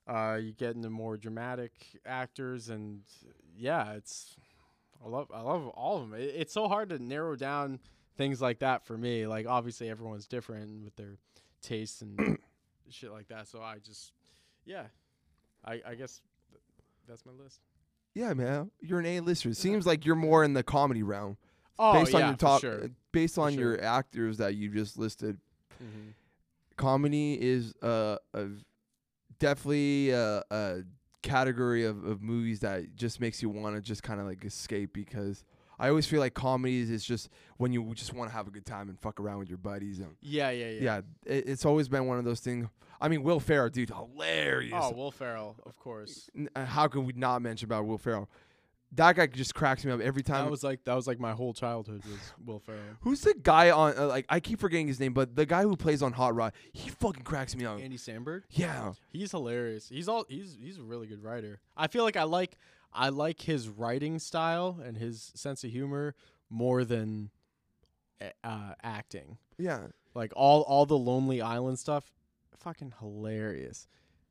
uh, 0.08 0.38
you 0.42 0.54
get 0.54 0.76
into 0.76 0.90
more 0.90 1.18
dramatic 1.18 1.72
actors, 2.06 2.70
and 2.70 3.02
yeah, 3.56 3.94
it's 3.94 4.36
I 5.04 5.10
love 5.10 5.28
I 5.34 5.42
love 5.42 5.68
all 5.70 5.98
of 5.98 6.10
them. 6.10 6.20
It, 6.20 6.34
it's 6.36 6.54
so 6.54 6.68
hard 6.68 6.90
to 6.90 7.00
narrow 7.00 7.36
down 7.36 7.80
things 8.18 8.42
like 8.42 8.60
that 8.60 8.86
for 8.86 8.98
me. 8.98 9.28
Like 9.28 9.48
obviously 9.48 9.90
everyone's 9.90 10.28
different 10.28 10.84
with 10.84 10.96
their 10.96 11.18
tastes 11.62 12.02
and 12.02 12.38
shit 12.90 13.12
like 13.12 13.28
that. 13.30 13.48
So 13.48 13.62
I 13.62 13.78
just 13.78 14.14
yeah, 14.66 14.84
I 15.66 15.82
I 15.88 15.96
guess 15.96 16.22
th- 16.52 16.62
that's 17.08 17.26
my 17.26 17.32
list. 17.32 17.60
yeah, 18.14 18.34
man. 18.34 18.72
You're 18.82 19.00
an 19.00 19.06
A-lister. 19.06 19.50
It 19.50 19.58
seems 19.58 19.86
like 19.86 20.06
you're 20.06 20.16
more 20.16 20.44
in 20.44 20.54
the 20.54 20.64
comedy 20.64 21.04
realm. 21.04 21.38
Oh 21.78 21.94
based 21.94 22.14
on 22.14 22.22
yeah, 22.22 22.28
your 22.28 22.36
for 22.36 22.40
top, 22.40 22.62
sure. 22.62 22.84
uh, 22.84 22.88
based 23.12 23.38
on 23.38 23.54
sure. 23.54 23.62
your 23.62 23.84
actors 23.84 24.38
that 24.38 24.56
you 24.56 24.70
just 24.70 24.98
listed. 24.98 25.38
Mhm. 25.82 26.14
comedy 26.76 27.38
is 27.42 27.74
uh, 27.82 28.18
a 28.34 28.48
definitely 29.40 30.10
a, 30.10 30.44
a 30.52 30.80
category 31.22 31.86
of, 31.86 32.04
of 32.06 32.22
movies 32.22 32.60
that 32.62 32.96
just 32.96 33.20
makes 33.22 33.42
you 33.42 33.50
want 33.50 33.76
to 33.76 33.82
just 33.82 34.04
kind 34.04 34.20
of 34.20 34.26
like 34.28 34.44
escape 34.44 34.92
because 34.94 35.44
I 35.80 35.90
always 35.90 36.06
feel 36.06 36.20
like 36.20 36.34
comedies 36.34 36.90
is 36.90 37.06
just 37.06 37.30
when 37.58 37.72
you 37.72 37.94
just 37.96 38.14
want 38.14 38.30
to 38.30 38.36
have 38.36 38.48
a 38.48 38.52
good 38.52 38.66
time 38.66 38.90
and 38.90 39.00
fuck 39.00 39.20
around 39.20 39.40
with 39.40 39.50
your 39.50 39.58
buddies 39.58 40.00
and 40.00 40.16
Yeah, 40.22 40.50
yeah, 40.50 40.70
yeah. 40.70 40.80
yeah, 40.82 41.02
it, 41.26 41.48
it's 41.48 41.66
always 41.66 41.88
been 41.88 42.06
one 42.06 42.18
of 42.18 42.26
those 42.26 42.42
things. 42.42 42.68
I 43.02 43.08
mean, 43.08 43.24
Will 43.24 43.40
Ferrell, 43.40 43.70
dude, 43.70 43.90
hilarious. 43.92 44.74
Oh, 44.76 44.92
Will 44.92 45.12
Ferrell, 45.12 45.56
of 45.66 45.78
course. 45.78 46.30
Uh, 46.54 46.66
How 46.66 46.88
can 46.90 47.06
we 47.06 47.14
not 47.16 47.42
mention 47.42 47.66
about 47.66 47.86
Will 47.86 47.98
Ferrell? 47.98 48.30
That 48.94 49.16
guy 49.16 49.28
just 49.28 49.54
cracks 49.54 49.86
me 49.86 49.92
up 49.92 50.02
every 50.02 50.24
time. 50.24 50.46
That 50.46 50.52
was 50.52 50.64
like 50.64 50.84
that 50.86 50.96
was 50.96 51.06
like 51.06 51.20
my 51.20 51.32
whole 51.34 51.54
childhood 51.54 52.02
was 52.06 52.20
Will 52.44 52.58
Ferrell. 52.60 52.80
Who's 53.02 53.22
the 53.22 53.36
guy 53.36 53.70
on? 53.70 53.96
Uh, 53.96 54.08
like 54.08 54.26
I 54.30 54.40
keep 54.40 54.60
forgetting 54.60 54.88
his 54.88 55.00
name, 55.00 55.14
but 55.14 55.36
the 55.36 55.46
guy 55.46 55.62
who 55.62 55.76
plays 55.78 56.02
on 56.02 56.12
Hot 56.14 56.34
Rod, 56.36 56.54
he 56.74 56.90
fucking 56.90 57.22
cracks 57.24 57.56
me 57.56 57.66
up. 57.66 57.80
Andy 57.80 57.98
Samberg. 57.98 58.42
Yeah, 58.50 58.94
He's 59.14 59.30
hilarious. 59.30 59.88
He's 59.90 60.10
all 60.10 60.26
he's 60.28 60.58
he's 60.60 60.80
a 60.80 60.84
really 60.84 61.06
good 61.06 61.24
writer. 61.24 61.60
I 61.78 61.86
feel 61.88 62.04
like 62.04 62.18
I 62.18 62.24
like 62.24 62.58
I 62.94 63.10
like 63.10 63.42
his 63.42 63.70
writing 63.70 64.20
style 64.20 64.80
and 64.84 64.98
his 64.98 65.32
sense 65.36 65.64
of 65.64 65.72
humor 65.72 66.16
more 66.50 66.84
than 66.84 67.30
uh, 68.44 68.74
acting. 68.84 69.38
yeah. 69.58 69.88
Like 70.16 70.34
all 70.36 70.64
all 70.64 70.88
the 70.88 70.98
Lonely 70.98 71.40
Island 71.42 71.78
stuff, 71.78 72.12
fucking 72.58 72.94
hilarious. 73.00 73.88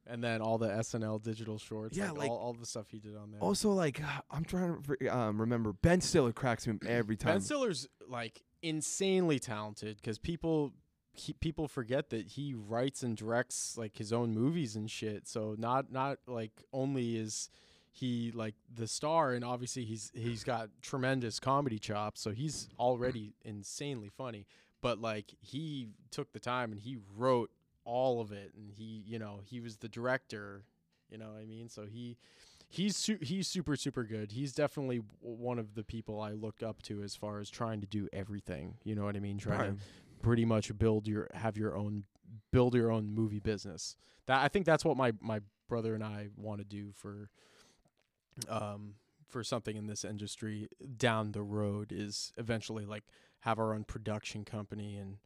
And 0.07 0.25
then 0.25 0.41
all 0.41 0.59
the 0.59 0.69
SNL 0.69 1.23
digital 1.23 1.59
shorts, 1.59 1.97
Yeah, 1.97 2.11
like, 2.11 2.19
like- 2.19 2.31
all, 2.31 2.39
all 2.39 2.53
the 2.55 2.67
stuff 2.67 2.87
he 2.91 2.99
did 2.99 3.15
on 3.17 3.31
there. 3.31 3.41
Also, 3.41 3.71
like 3.71 4.01
I'm 4.31 4.45
trying 4.45 4.83
to 4.83 5.17
um, 5.17 5.41
remember 5.41 5.73
Ben 5.73 6.01
Stiller 6.01 6.33
cracks 6.33 6.67
me 6.67 6.79
every 6.87 7.17
time. 7.17 7.35
Ben 7.35 7.41
Stiller's 7.43 7.87
like 8.09 8.43
insanely 8.61 9.39
talented 9.39 9.97
because 9.97 10.19
people 10.19 10.73
he, 11.13 11.33
people 11.35 11.69
forget 11.69 12.11
that 12.11 12.27
he 12.27 12.55
writes 12.55 13.03
and 13.03 13.17
directs 13.17 13.77
like 13.79 13.97
his 13.97 14.13
own 14.13 14.35
movies 14.35 14.75
and 14.77 14.91
shit. 14.91 15.29
So 15.29 15.55
not 15.57 15.93
not 15.93 16.19
like 16.27 16.65
only 16.73 17.17
is 17.17 17.51
he 17.93 18.31
like 18.35 18.55
the 18.75 18.87
star 18.87 19.33
and 19.33 19.45
obviously 19.45 19.85
he's 19.85 20.11
he's 20.15 20.45
got 20.45 20.69
tremendous 20.83 21.41
comedy 21.41 21.79
chops, 21.79 22.21
so 22.21 22.31
he's 22.31 22.69
already 22.79 23.35
insanely 23.45 24.09
funny. 24.09 24.47
But 24.81 25.01
like 25.01 25.35
he 25.41 25.89
took 26.11 26.33
the 26.33 26.39
time 26.41 26.71
and 26.73 26.81
he 26.81 26.99
wrote 27.17 27.51
all 27.85 28.21
of 28.21 28.31
it 28.33 28.53
and 28.57 28.71
he 28.71 29.03
you 29.07 29.19
know 29.19 29.41
he 29.45 29.61
was 29.61 29.79
the 29.79 29.89
director 29.89 30.63
you 31.11 31.17
know 31.17 31.31
what 31.31 31.41
i 31.41 31.47
mean 31.47 31.71
so 31.71 31.87
he 31.87 32.19
he's 32.69 32.95
su- 32.99 33.17
he's 33.23 33.49
super 33.49 33.77
super 33.77 34.05
good 34.05 34.31
he's 34.33 34.53
definitely 34.53 34.99
w- 34.99 35.37
one 35.39 35.59
of 35.59 35.75
the 35.75 35.83
people 35.83 36.21
i 36.21 36.33
look 36.33 36.63
up 36.63 36.83
to 36.83 37.03
as 37.03 37.17
far 37.17 37.39
as 37.41 37.49
trying 37.49 37.81
to 37.81 37.87
do 37.87 38.07
everything 38.13 38.75
you 38.85 38.95
know 38.95 39.05
what 39.05 39.17
i 39.17 39.21
mean 39.21 39.39
trying 39.39 39.59
Right. 39.59 39.69
to 39.71 39.77
pretty 40.21 40.45
much 40.45 40.77
build 40.77 41.09
your 41.09 41.29
have 41.33 41.57
your 41.57 41.75
own 41.75 42.05
build 42.53 42.75
your 42.75 42.91
own 42.93 43.11
movie 43.15 43.41
business 43.41 43.97
that 44.27 44.43
i 44.43 44.49
think 44.49 44.67
that's 44.67 44.85
what 44.85 44.99
my 44.99 45.13
my 45.23 45.41
brother 45.67 45.95
and 45.95 46.05
i 46.05 46.29
want 46.37 46.59
to 46.59 46.65
do 46.67 46.93
for 46.95 47.31
um 48.49 48.95
for 49.29 49.45
something 49.45 49.77
in 49.77 49.87
this 49.87 50.05
industry 50.05 50.69
down 50.97 51.33
the 51.33 51.43
road 51.43 51.93
is 51.93 52.33
eventually 52.39 52.87
like 52.87 53.05
have 53.41 53.59
our 53.59 53.75
own 53.75 53.85
production 53.85 54.45
company 54.45 54.97
and 54.97 55.19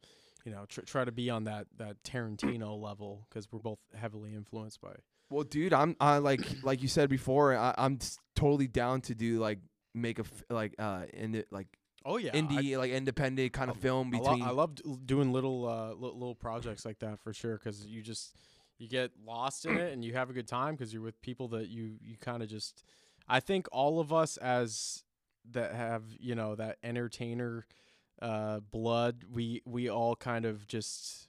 you 0.45 0.51
know 0.51 0.65
tr- 0.67 0.81
try 0.81 1.05
to 1.05 1.11
be 1.11 1.29
on 1.29 1.45
that 1.45 1.67
that 1.77 2.03
Tarantino 2.03 2.79
level 2.79 3.25
because 3.29 3.47
we're 3.51 3.59
both 3.59 3.79
heavily 3.95 4.33
influenced 4.33 4.81
by 4.81 4.93
Well, 5.29 5.43
dude, 5.43 5.73
I'm 5.73 5.95
I 5.99 6.17
like 6.17 6.41
like 6.63 6.81
you 6.81 6.87
said 6.87 7.09
before. 7.09 7.55
I, 7.55 7.73
I'm 7.77 7.99
totally 8.35 8.67
down 8.67 9.01
to 9.01 9.15
do 9.15 9.39
like 9.39 9.59
make 9.93 10.19
a 10.19 10.23
f- 10.23 10.43
like 10.49 10.75
uh 10.79 11.03
indi- 11.13 11.45
like 11.49 11.67
oh 12.05 12.17
yeah 12.17 12.31
indie 12.31 12.77
like 12.77 12.91
independent 12.91 13.53
kind 13.53 13.71
of 13.71 13.77
film 13.77 14.11
I, 14.13 14.17
lo- 14.17 14.23
between. 14.23 14.43
I 14.43 14.51
love 14.51 14.75
d- 14.75 14.83
doing 15.05 15.31
little 15.31 15.67
uh 15.67 15.93
li- 15.93 16.13
little 16.13 16.35
projects 16.35 16.85
like 16.85 16.99
that 16.99 17.19
for 17.19 17.33
sure 17.33 17.57
because 17.57 17.85
you 17.85 18.01
just 18.01 18.35
you 18.79 18.89
get 18.89 19.11
lost 19.25 19.65
in 19.65 19.77
it 19.77 19.93
and 19.93 20.03
you 20.03 20.13
have 20.13 20.29
a 20.29 20.33
good 20.33 20.47
time 20.47 20.75
because 20.75 20.91
you're 20.91 21.01
with 21.03 21.21
people 21.21 21.47
that 21.49 21.69
you 21.69 21.93
you 22.01 22.17
kind 22.17 22.43
of 22.43 22.49
just 22.49 22.83
I 23.27 23.39
think 23.39 23.67
all 23.71 23.99
of 23.99 24.11
us 24.11 24.37
as 24.37 25.03
that 25.51 25.73
have 25.73 26.03
you 26.19 26.35
know 26.35 26.55
that 26.55 26.77
entertainer 26.83 27.65
uh 28.21 28.59
blood 28.59 29.25
we 29.29 29.61
we 29.65 29.89
all 29.89 30.15
kind 30.15 30.45
of 30.45 30.67
just 30.67 31.27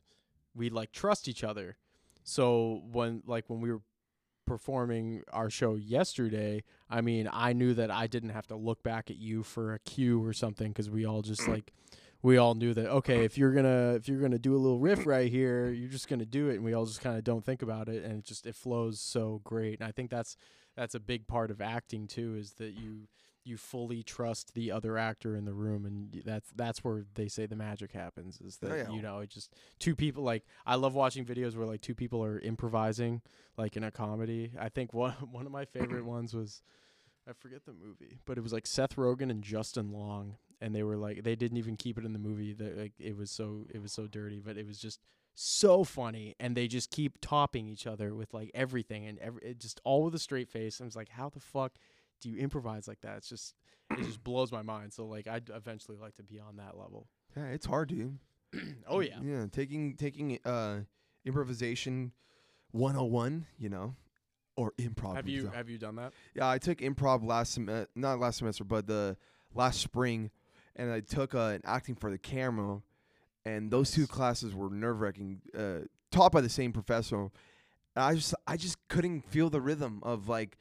we 0.55 0.71
like 0.71 0.93
trust 0.93 1.29
each 1.29 1.43
other. 1.43 1.77
So 2.23 2.83
when 2.91 3.23
like 3.27 3.45
when 3.49 3.61
we 3.61 3.73
were 3.73 3.83
performing 4.47 5.23
our 5.33 5.49
show 5.49 5.75
yesterday 5.75 6.63
i 6.91 7.01
mean 7.01 7.27
i 7.33 7.55
knew 7.55 7.73
that 7.73 7.91
i 7.91 8.07
didn't 8.07 8.29
have 8.29 8.47
to 8.47 8.55
look 8.55 8.83
back 8.83 9.11
at 9.11 9.17
you 9.17 9.43
for 9.43 9.73
a 9.73 9.79
cue 9.79 10.23
or 10.23 10.35
something 10.35 10.69
because 10.69 10.91
we 10.91 11.07
all 11.07 11.23
just 11.23 11.49
like 11.49 11.73
we 12.25 12.39
all 12.39 12.55
knew 12.55 12.73
that 12.73 12.87
okay 12.87 13.25
if 13.25 13.37
you're 13.37 13.53
gonna 13.53 13.95
if 13.95 14.09
you're 14.09 14.21
gonna 14.21 14.39
do 14.39 14.57
a 14.57 14.59
little 14.59 14.79
riff 14.79 15.07
right 15.07 15.31
here 15.31 15.71
you're 15.71 15.91
just 15.91 16.09
gonna 16.09 16.25
do 16.25 16.49
it. 16.49 16.55
And 16.55 16.65
we 16.65 16.73
all 16.73 16.87
just 16.87 17.03
kind 17.03 17.19
of 17.19 17.23
don't 17.23 17.45
think 17.45 17.61
about 17.61 17.89
it 17.89 18.03
and 18.03 18.21
it 18.21 18.25
just 18.25 18.47
it 18.47 18.57
flows 18.57 18.99
so 18.99 19.43
great. 19.45 19.79
And 19.79 19.87
i 19.87 19.93
think 19.93 20.11
that's 20.11 20.37
that's 20.77 20.95
a 20.95 21.01
big 21.01 21.27
part 21.27 21.51
of 21.51 21.61
acting 21.61 22.07
too 22.07 22.35
is 22.37 22.53
that 22.55 22.73
you 22.75 23.09
you 23.47 23.59
fully 23.59 24.03
trust 24.03 24.55
the 24.55 24.71
other 24.71 24.97
actor 24.97 25.37
in 25.37 25.45
the 25.45 25.53
room 25.53 25.85
and 25.85 26.09
y- 26.15 26.23
that's 26.25 26.49
that's 26.57 26.83
where 26.83 27.05
they 27.15 27.29
say 27.29 27.45
the 27.45 27.55
magic 27.57 27.93
happens 27.93 28.41
is 28.41 28.59
Oh, 28.63 28.69
that 28.69 28.77
yeah. 28.79 28.91
you 28.91 29.03
know 29.03 29.19
it 29.21 29.29
just 29.29 29.53
two 29.79 29.95
people 29.95 30.23
like 30.23 30.45
i 30.65 30.77
love 30.77 30.95
watching 30.95 31.27
videos 31.27 31.55
where 31.55 31.67
like 31.67 31.83
two 31.83 31.95
people 31.95 32.25
are 32.25 32.39
improvising 32.41 33.21
like 33.59 33.77
in 33.77 33.85
a 33.85 33.91
comedy 33.91 34.53
i 34.59 34.71
think 34.71 34.95
one 34.95 35.13
one 35.31 35.45
of 35.45 35.53
my 35.53 35.65
favorite 35.67 36.05
ones 36.07 36.33
was 36.35 36.63
I 37.27 37.33
forget 37.33 37.65
the 37.65 37.73
movie, 37.73 38.19
but 38.27 38.37
it 38.37 38.43
was 38.43 38.53
like 38.53 38.67
Seth 38.67 38.97
Rogen 38.97 39.31
and 39.31 39.43
Justin 39.43 39.91
Long, 39.91 40.37
and 40.61 40.75
they 40.75 40.83
were 40.83 40.99
like 40.99 41.23
they 41.23 41.35
didn't 41.35 41.57
even 41.57 41.75
keep 41.75 41.97
it 41.97 42.05
in 42.05 42.13
the 42.13 42.19
movie. 42.19 42.53
That 42.53 42.77
like 42.77 42.93
it 42.99 43.17
was 43.17 43.31
so 43.31 43.65
it 43.73 43.81
was 43.81 43.93
so 43.93 44.07
dirty, 44.07 44.41
but 44.45 44.59
it 44.59 44.67
was 44.67 44.79
just 44.79 45.01
so 45.35 45.85
funny, 45.85 46.35
and 46.39 46.57
they 46.57 46.69
just 46.69 46.91
keep 46.91 47.19
topping 47.21 47.67
each 47.69 47.87
other 47.87 48.15
with 48.15 48.33
like 48.33 48.51
everything 48.55 49.07
and 49.07 49.19
every 49.19 49.43
it 49.43 49.59
just 49.59 49.81
all 49.85 50.05
with 50.05 50.15
a 50.15 50.19
straight 50.19 50.49
face. 50.49 50.81
And 50.81 50.87
it's 50.87 50.97
like, 50.97 51.09
how 51.09 51.29
the 51.29 51.41
fuck 51.41 51.73
do 52.21 52.29
you 52.31 52.37
improvise 52.39 52.87
like 52.89 53.01
that? 53.03 53.19
It's 53.19 53.29
just 53.29 53.55
it 53.91 54.05
just 54.05 54.23
blows 54.25 54.53
my 54.53 54.63
mind. 54.63 54.93
So 54.93 55.07
like 55.07 55.27
I'd 55.27 55.51
eventually 55.51 55.99
like 56.01 56.15
to 56.17 56.23
be 56.23 56.39
on 56.39 56.57
that 56.57 56.77
level. 56.79 57.09
Yeah, 57.37 57.47
it's 57.47 57.67
hard, 57.67 57.89
dude. 57.89 58.19
oh 58.89 59.01
yeah, 59.01 59.19
Yeah, 59.23 59.47
taking 59.51 59.97
taking 59.97 60.39
uh 60.45 60.81
improvisation 61.25 62.13
101, 62.73 63.47
you 63.59 63.69
know, 63.69 63.95
or 64.57 64.73
improv. 64.79 65.17
have 65.17 65.29
you 65.29 65.49
have 65.49 65.69
you 65.69 65.79
done 65.79 65.97
that? 65.97 66.13
Yeah, 66.35 66.49
I 66.49 66.59
took 66.59 66.79
improv 66.79 67.25
last 67.25 67.55
semester, 67.55 67.89
not 67.95 68.19
last 68.21 68.39
semester, 68.39 68.65
but 68.65 68.87
the 68.87 69.17
last 69.55 69.81
spring, 69.81 70.31
and 70.77 70.91
I 70.93 71.01
took 71.01 71.35
uh, 71.35 71.39
an 71.55 71.63
acting 71.65 71.95
for 71.95 72.11
the 72.11 72.19
camera, 72.19 72.81
and 73.45 73.71
those 73.71 73.91
two 73.91 74.07
classes 74.07 74.55
were 74.55 74.71
nerve 74.71 75.01
wracking. 75.01 75.41
Uh, 75.57 75.87
taught 76.11 76.33
by 76.33 76.41
the 76.41 76.49
same 76.49 76.73
professor, 76.73 77.17
and 77.17 77.31
I 77.97 78.15
just 78.15 78.35
I 78.47 78.57
just 78.57 78.77
couldn't 78.89 79.23
feel 79.29 79.51
the 79.51 79.61
rhythm 79.61 80.01
of 80.03 80.29
like 80.29 80.59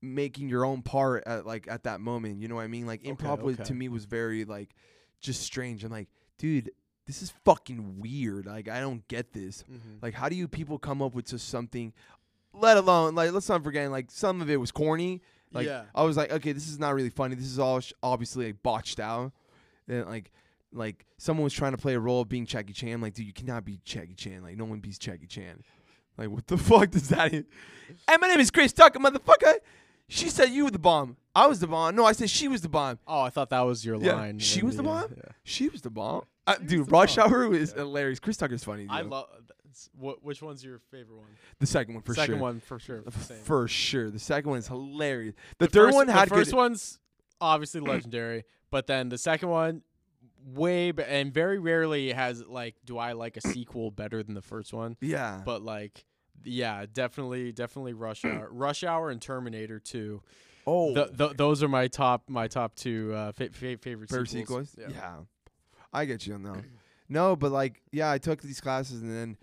making 0.00 0.48
your 0.48 0.64
own 0.64 0.82
part 0.82 1.22
at 1.26 1.46
like 1.46 1.66
at 1.68 1.84
that 1.84 2.00
moment. 2.00 2.40
You 2.40 2.48
know 2.48 2.56
what 2.56 2.62
I 2.62 2.68
mean? 2.68 2.86
Like 2.86 3.00
Okay, 3.00 3.12
improv 3.12 3.42
was 3.42 3.56
to 3.58 3.74
me 3.74 3.88
was 3.88 4.04
very 4.04 4.44
like 4.44 4.74
just 5.20 5.42
strange. 5.42 5.84
I'm 5.84 5.92
like, 5.92 6.08
dude, 6.38 6.70
this 7.06 7.22
is 7.22 7.32
fucking 7.44 8.00
weird. 8.00 8.46
Like 8.46 8.68
I 8.68 8.80
don't 8.80 9.06
get 9.08 9.32
this. 9.32 9.62
Mm-hmm. 9.62 9.98
Like, 10.02 10.14
how 10.14 10.28
do 10.28 10.36
you 10.36 10.48
people 10.48 10.78
come 10.78 11.00
up 11.02 11.14
with 11.14 11.26
just 11.26 11.48
something? 11.48 11.92
Let 12.54 12.76
alone, 12.76 13.14
like, 13.14 13.32
let's 13.32 13.48
not 13.48 13.64
forget, 13.64 13.90
like, 13.90 14.10
some 14.10 14.42
of 14.42 14.50
it 14.50 14.58
was 14.58 14.70
corny. 14.70 15.22
Like, 15.54 15.66
yeah, 15.66 15.84
I 15.94 16.02
was 16.02 16.18
like, 16.18 16.30
okay, 16.30 16.52
this 16.52 16.68
is 16.68 16.78
not 16.78 16.94
really 16.94 17.08
funny. 17.08 17.34
This 17.34 17.46
is 17.46 17.58
all 17.58 17.80
sh- 17.80 17.92
obviously 18.02 18.46
like 18.46 18.62
botched 18.62 19.00
out. 19.00 19.32
And 19.88 20.06
like, 20.06 20.30
like 20.72 21.04
someone 21.18 21.44
was 21.44 21.52
trying 21.52 21.72
to 21.72 21.78
play 21.78 21.94
a 21.94 22.00
role 22.00 22.20
of 22.22 22.28
being 22.28 22.46
Jackie 22.46 22.72
Chan. 22.72 23.00
Like, 23.00 23.14
dude, 23.14 23.26
you 23.26 23.32
cannot 23.32 23.64
be 23.64 23.78
Jackie 23.84 24.14
Chan. 24.14 24.42
Like, 24.42 24.56
no 24.56 24.64
one 24.64 24.80
beats 24.80 24.98
Jackie 24.98 25.26
Chan. 25.26 25.62
Like, 26.18 26.30
what 26.30 26.46
the 26.46 26.56
fuck 26.58 26.90
does 26.90 27.08
that? 27.08 27.32
Mean? 27.32 27.44
Hey, 28.08 28.16
my 28.20 28.26
name 28.28 28.40
is 28.40 28.50
Chris 28.50 28.72
Tucker, 28.72 28.98
motherfucker. 28.98 29.54
She 30.08 30.28
said 30.30 30.46
you 30.50 30.64
were 30.64 30.70
the 30.70 30.78
bomb. 30.78 31.16
I 31.34 31.46
was 31.46 31.60
the 31.60 31.66
bomb. 31.66 31.94
No, 31.94 32.04
I 32.06 32.12
said 32.12 32.30
she 32.30 32.48
was 32.48 32.60
the 32.62 32.68
bomb. 32.68 32.98
Oh, 33.06 33.20
I 33.20 33.30
thought 33.30 33.50
that 33.50 33.60
was 33.60 33.84
your 33.84 33.96
Yeah, 33.96 34.14
line. 34.14 34.38
she 34.38 34.62
was 34.62 34.76
the 34.76 34.82
bomb? 34.82 35.12
yeah. 35.16 35.32
She 35.44 35.68
was 35.68 35.82
the 35.82 35.90
bomb. 35.90 36.22
Uh, 36.46 36.54
dude, 36.56 36.86
the 36.86 36.90
Rush 36.90 37.16
bomb. 37.16 37.32
Hour 37.32 37.54
is 37.54 37.72
Yeah. 37.72 37.82
hilarious. 37.82 38.18
Chris 38.18 38.36
Tucker's 38.38 38.64
funny. 38.64 38.86
I 38.88 39.02
love. 39.02 39.26
What? 39.98 40.22
Which 40.22 40.42
one's 40.42 40.62
your 40.64 40.78
favorite 40.90 41.16
one? 41.16 41.28
the 41.58 41.66
second 41.66 41.94
one 41.94 42.02
for 42.02 42.14
Second 42.14 42.34
sure. 42.34 42.42
one 42.42 42.60
for 42.60 42.78
sure. 42.78 43.02
F- 43.06 43.22
Same. 43.22 43.38
For 43.38 43.68
sure. 43.68 44.10
The 44.10 44.18
second 44.18 44.50
one 44.50 44.58
is 44.58 44.68
hilarious. 44.68 45.34
The, 45.58 45.66
third 45.66 45.86
first, 45.86 45.94
one 45.96 46.08
had 46.08 46.28
the 46.28 46.34
first 46.34 46.50
good. 46.50 46.56
one's 46.56 46.98
obviously 47.40 47.80
legendary, 47.80 48.44
but 48.70 48.86
then 48.86 49.08
the 49.08 49.16
second 49.18 49.48
one, 49.48 49.82
way 50.44 50.90
be- 50.92 51.02
and 51.04 51.32
very 51.32 51.58
rarely 51.58 52.12
has 52.12 52.42
like, 52.46 52.76
do 52.84 52.98
I 52.98 53.12
like 53.12 53.36
a 53.36 53.40
sequel 53.40 53.90
better 53.90 54.22
than 54.22 54.34
the 54.34 54.42
first 54.42 54.72
one? 54.72 54.96
Yeah. 55.00 55.42
But 55.44 55.62
like, 55.62 56.04
yeah, 56.44 56.86
definitely, 56.92 57.52
definitely 57.52 57.92
Rush 57.92 58.24
Hour, 58.24 58.48
Rush 58.52 58.82
Hour, 58.84 59.10
and 59.10 59.20
Terminator 59.22 59.78
Two. 59.78 60.22
oh, 60.66 60.94
Th- 60.94 61.16
th- 61.16 61.32
those 61.36 61.62
are 61.62 61.68
my 61.68 61.86
top, 61.88 62.24
my 62.28 62.48
top 62.48 62.74
two 62.74 63.12
uh, 63.14 63.32
fa- 63.32 63.50
fa- 63.52 63.78
favorite 63.78 64.10
sequels. 64.10 64.70
sequels. 64.70 64.76
Yeah. 64.78 65.18
I 65.92 66.04
get 66.04 66.26
you 66.26 66.34
on 66.34 66.42
that. 66.44 66.64
No, 67.08 67.36
but 67.36 67.52
like, 67.52 67.82
yeah, 67.92 68.10
I 68.10 68.16
took 68.16 68.40
these 68.40 68.58
classes 68.60 69.02
and 69.02 69.10
then 69.10 69.36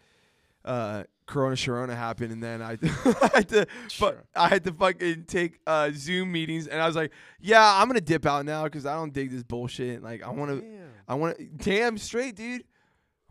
uh 0.66 1.04
Corona 1.28 1.56
Sharona 1.56 1.96
happened 1.96 2.32
and 2.32 2.42
then 2.42 2.64
I, 2.64 2.72
I 3.22 3.30
had 3.36 3.50
to 3.50 3.68
Sure. 3.90 4.12
but 4.12 4.26
I 4.36 4.50
had 4.50 4.64
to 4.64 4.74
fucking 4.74 5.26
take 5.26 5.60
uh 5.68 5.92
Zoom 5.94 6.32
meetings 6.32 6.66
and 6.68 6.82
I 6.82 6.88
was 6.88 6.96
like, 6.96 7.12
yeah, 7.40 7.76
I'm 7.80 7.88
gonna 7.88 8.02
dip 8.02 8.26
out 8.26 8.44
now 8.46 8.64
because 8.64 8.88
I 8.88 8.96
don't 8.96 9.14
dig 9.14 9.30
this 9.30 9.44
bullshit. 9.44 10.02
Like 10.02 10.24
I 10.24 10.30
wanna 10.32 10.62
I 11.10 11.16
wanna 11.16 11.36
damn 11.58 11.98
straight, 11.98 12.36
dude. 12.36 12.64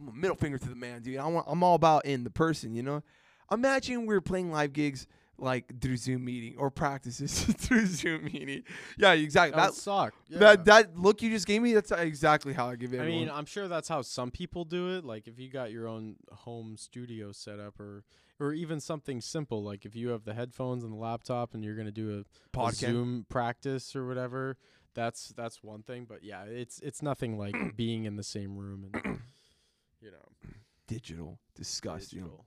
I'm 0.01 0.09
a 0.09 0.13
middle 0.13 0.37
finger 0.37 0.59
to 0.59 0.69
the 0.69 0.77
man, 0.77 1.01
dude. 1.03 1.17
I 1.17 1.27
want 1.27 1.47
I'm 1.49 1.63
all 1.63 1.75
about 1.75 2.05
in 2.05 2.25
the 2.25 2.31
person, 2.31 2.75
you 2.75 2.83
know? 2.83 3.03
Imagine 3.51 4.05
we 4.05 4.15
are 4.15 4.21
playing 4.21 4.51
live 4.53 4.75
gigs 4.75 5.07
like 5.39 5.81
through 5.81 5.97
Zoom 5.97 6.25
meeting 6.25 6.57
or 6.59 6.71
practices 6.71 7.45
through 7.45 7.87
Zoom 7.87 8.25
meeting. 8.25 8.65
Yeah, 8.99 9.13
exactly. 9.13 9.57
That 9.57 9.69
That, 9.69 9.75
suck. 9.75 10.15
Yeah. 10.29 10.39
that 10.41 10.65
that 10.65 10.99
look 10.99 11.23
you 11.23 11.31
just 11.31 11.47
gave 11.47 11.63
me, 11.63 11.73
that's 11.73 11.93
exactly 11.93 12.53
how 12.53 12.69
I 12.69 12.77
give 12.77 12.93
it. 12.93 13.01
I 13.01 13.07
mean, 13.07 13.31
I'm 13.31 13.47
sure 13.47 13.69
that's 13.69 13.89
how 13.89 14.03
some 14.03 14.31
people 14.31 14.65
do 14.65 14.97
it. 14.97 15.05
Like 15.05 15.29
if 15.29 15.39
you 15.39 15.49
got 15.49 15.71
your 15.71 15.87
own 15.87 16.17
home 16.33 16.77
studio 16.77 17.33
set 17.33 17.61
up, 17.61 17.79
or 17.79 18.05
or 18.41 18.53
even 18.53 18.81
something 18.81 19.21
simple, 19.21 19.63
like 19.63 19.85
if 19.85 19.97
you 19.97 20.11
have 20.11 20.25
the 20.25 20.35
headphones 20.35 20.85
and 20.85 20.93
the 20.93 20.97
laptop, 20.97 21.55
and 21.55 21.65
you're 21.65 21.77
gonna 21.77 21.91
do 21.91 22.19
a, 22.19 22.19
a. 22.19 22.25
Zoom 22.73 23.27
practice 23.29 23.95
or 23.97 24.07
whatever. 24.07 24.57
That's 24.99 25.29
that's 25.37 25.63
one 25.63 25.83
thing, 25.85 26.07
but 26.09 26.25
yeah, 26.25 26.43
it's 26.43 26.81
it's 26.81 27.03
nothing 27.03 27.39
like 27.39 27.55
being 27.77 28.05
in 28.05 28.17
the 28.17 28.25
same 28.25 28.57
room 28.57 28.91
and 28.93 29.21
you 30.01 30.11
know 30.11 30.51
Digital. 30.89 31.39
Disgusting. 31.55 32.21
digital, 32.21 32.47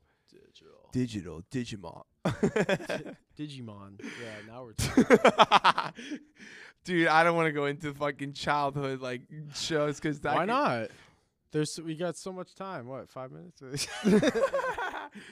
Digital. 0.91 1.43
digital, 1.49 2.03
Digimon. 2.25 3.15
Digimon. 3.39 4.01
Yeah, 4.01 4.51
now 4.51 4.63
we're 4.65 4.73
talking. 4.73 6.19
Dude, 6.83 7.07
I 7.07 7.23
don't 7.23 7.35
want 7.35 7.45
to 7.47 7.51
go 7.53 7.65
into 7.67 7.93
fucking 7.93 8.33
childhood 8.33 8.99
like 8.99 9.21
shows 9.55 9.95
because 9.99 10.19
that. 10.21 10.33
Why 10.35 10.41
could- 10.41 10.47
not? 10.47 10.87
There's 11.51 11.79
we 11.79 11.95
got 11.95 12.15
so 12.17 12.31
much 12.31 12.55
time. 12.55 12.87
What 12.87 13.09
five 13.09 13.29
minutes? 13.31 13.87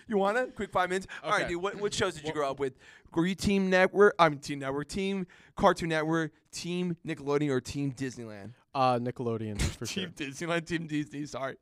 you 0.08 0.18
want 0.18 0.38
to 0.38 0.48
quick 0.48 0.72
five 0.72 0.90
minutes? 0.90 1.08
All 1.24 1.32
right, 1.32 1.48
dude. 1.48 1.62
What 1.62 1.76
what 1.76 1.94
shows 1.94 2.16
did 2.16 2.26
you 2.26 2.34
grow 2.34 2.50
up 2.50 2.60
with? 2.60 2.74
Were 3.14 3.26
you 3.26 3.36
Team 3.36 3.70
Network? 3.70 4.16
I'm 4.20 4.38
Team 4.38 4.60
Network. 4.60 4.90
Team 4.90 5.28
Cartoon 5.56 5.90
Network. 5.90 6.32
Team 6.52 6.98
Nickelodeon 7.06 7.50
or 7.52 7.62
Team 7.62 7.92
Disneyland? 7.94 8.52
uh, 8.76 8.98
Nickelodeon 9.00 9.62
for 9.78 9.86
sure. 9.86 10.08
Team 10.08 10.14
Disneyland. 10.16 10.66
Team 10.66 10.88
Disney. 10.88 11.26
Sorry. 11.26 11.56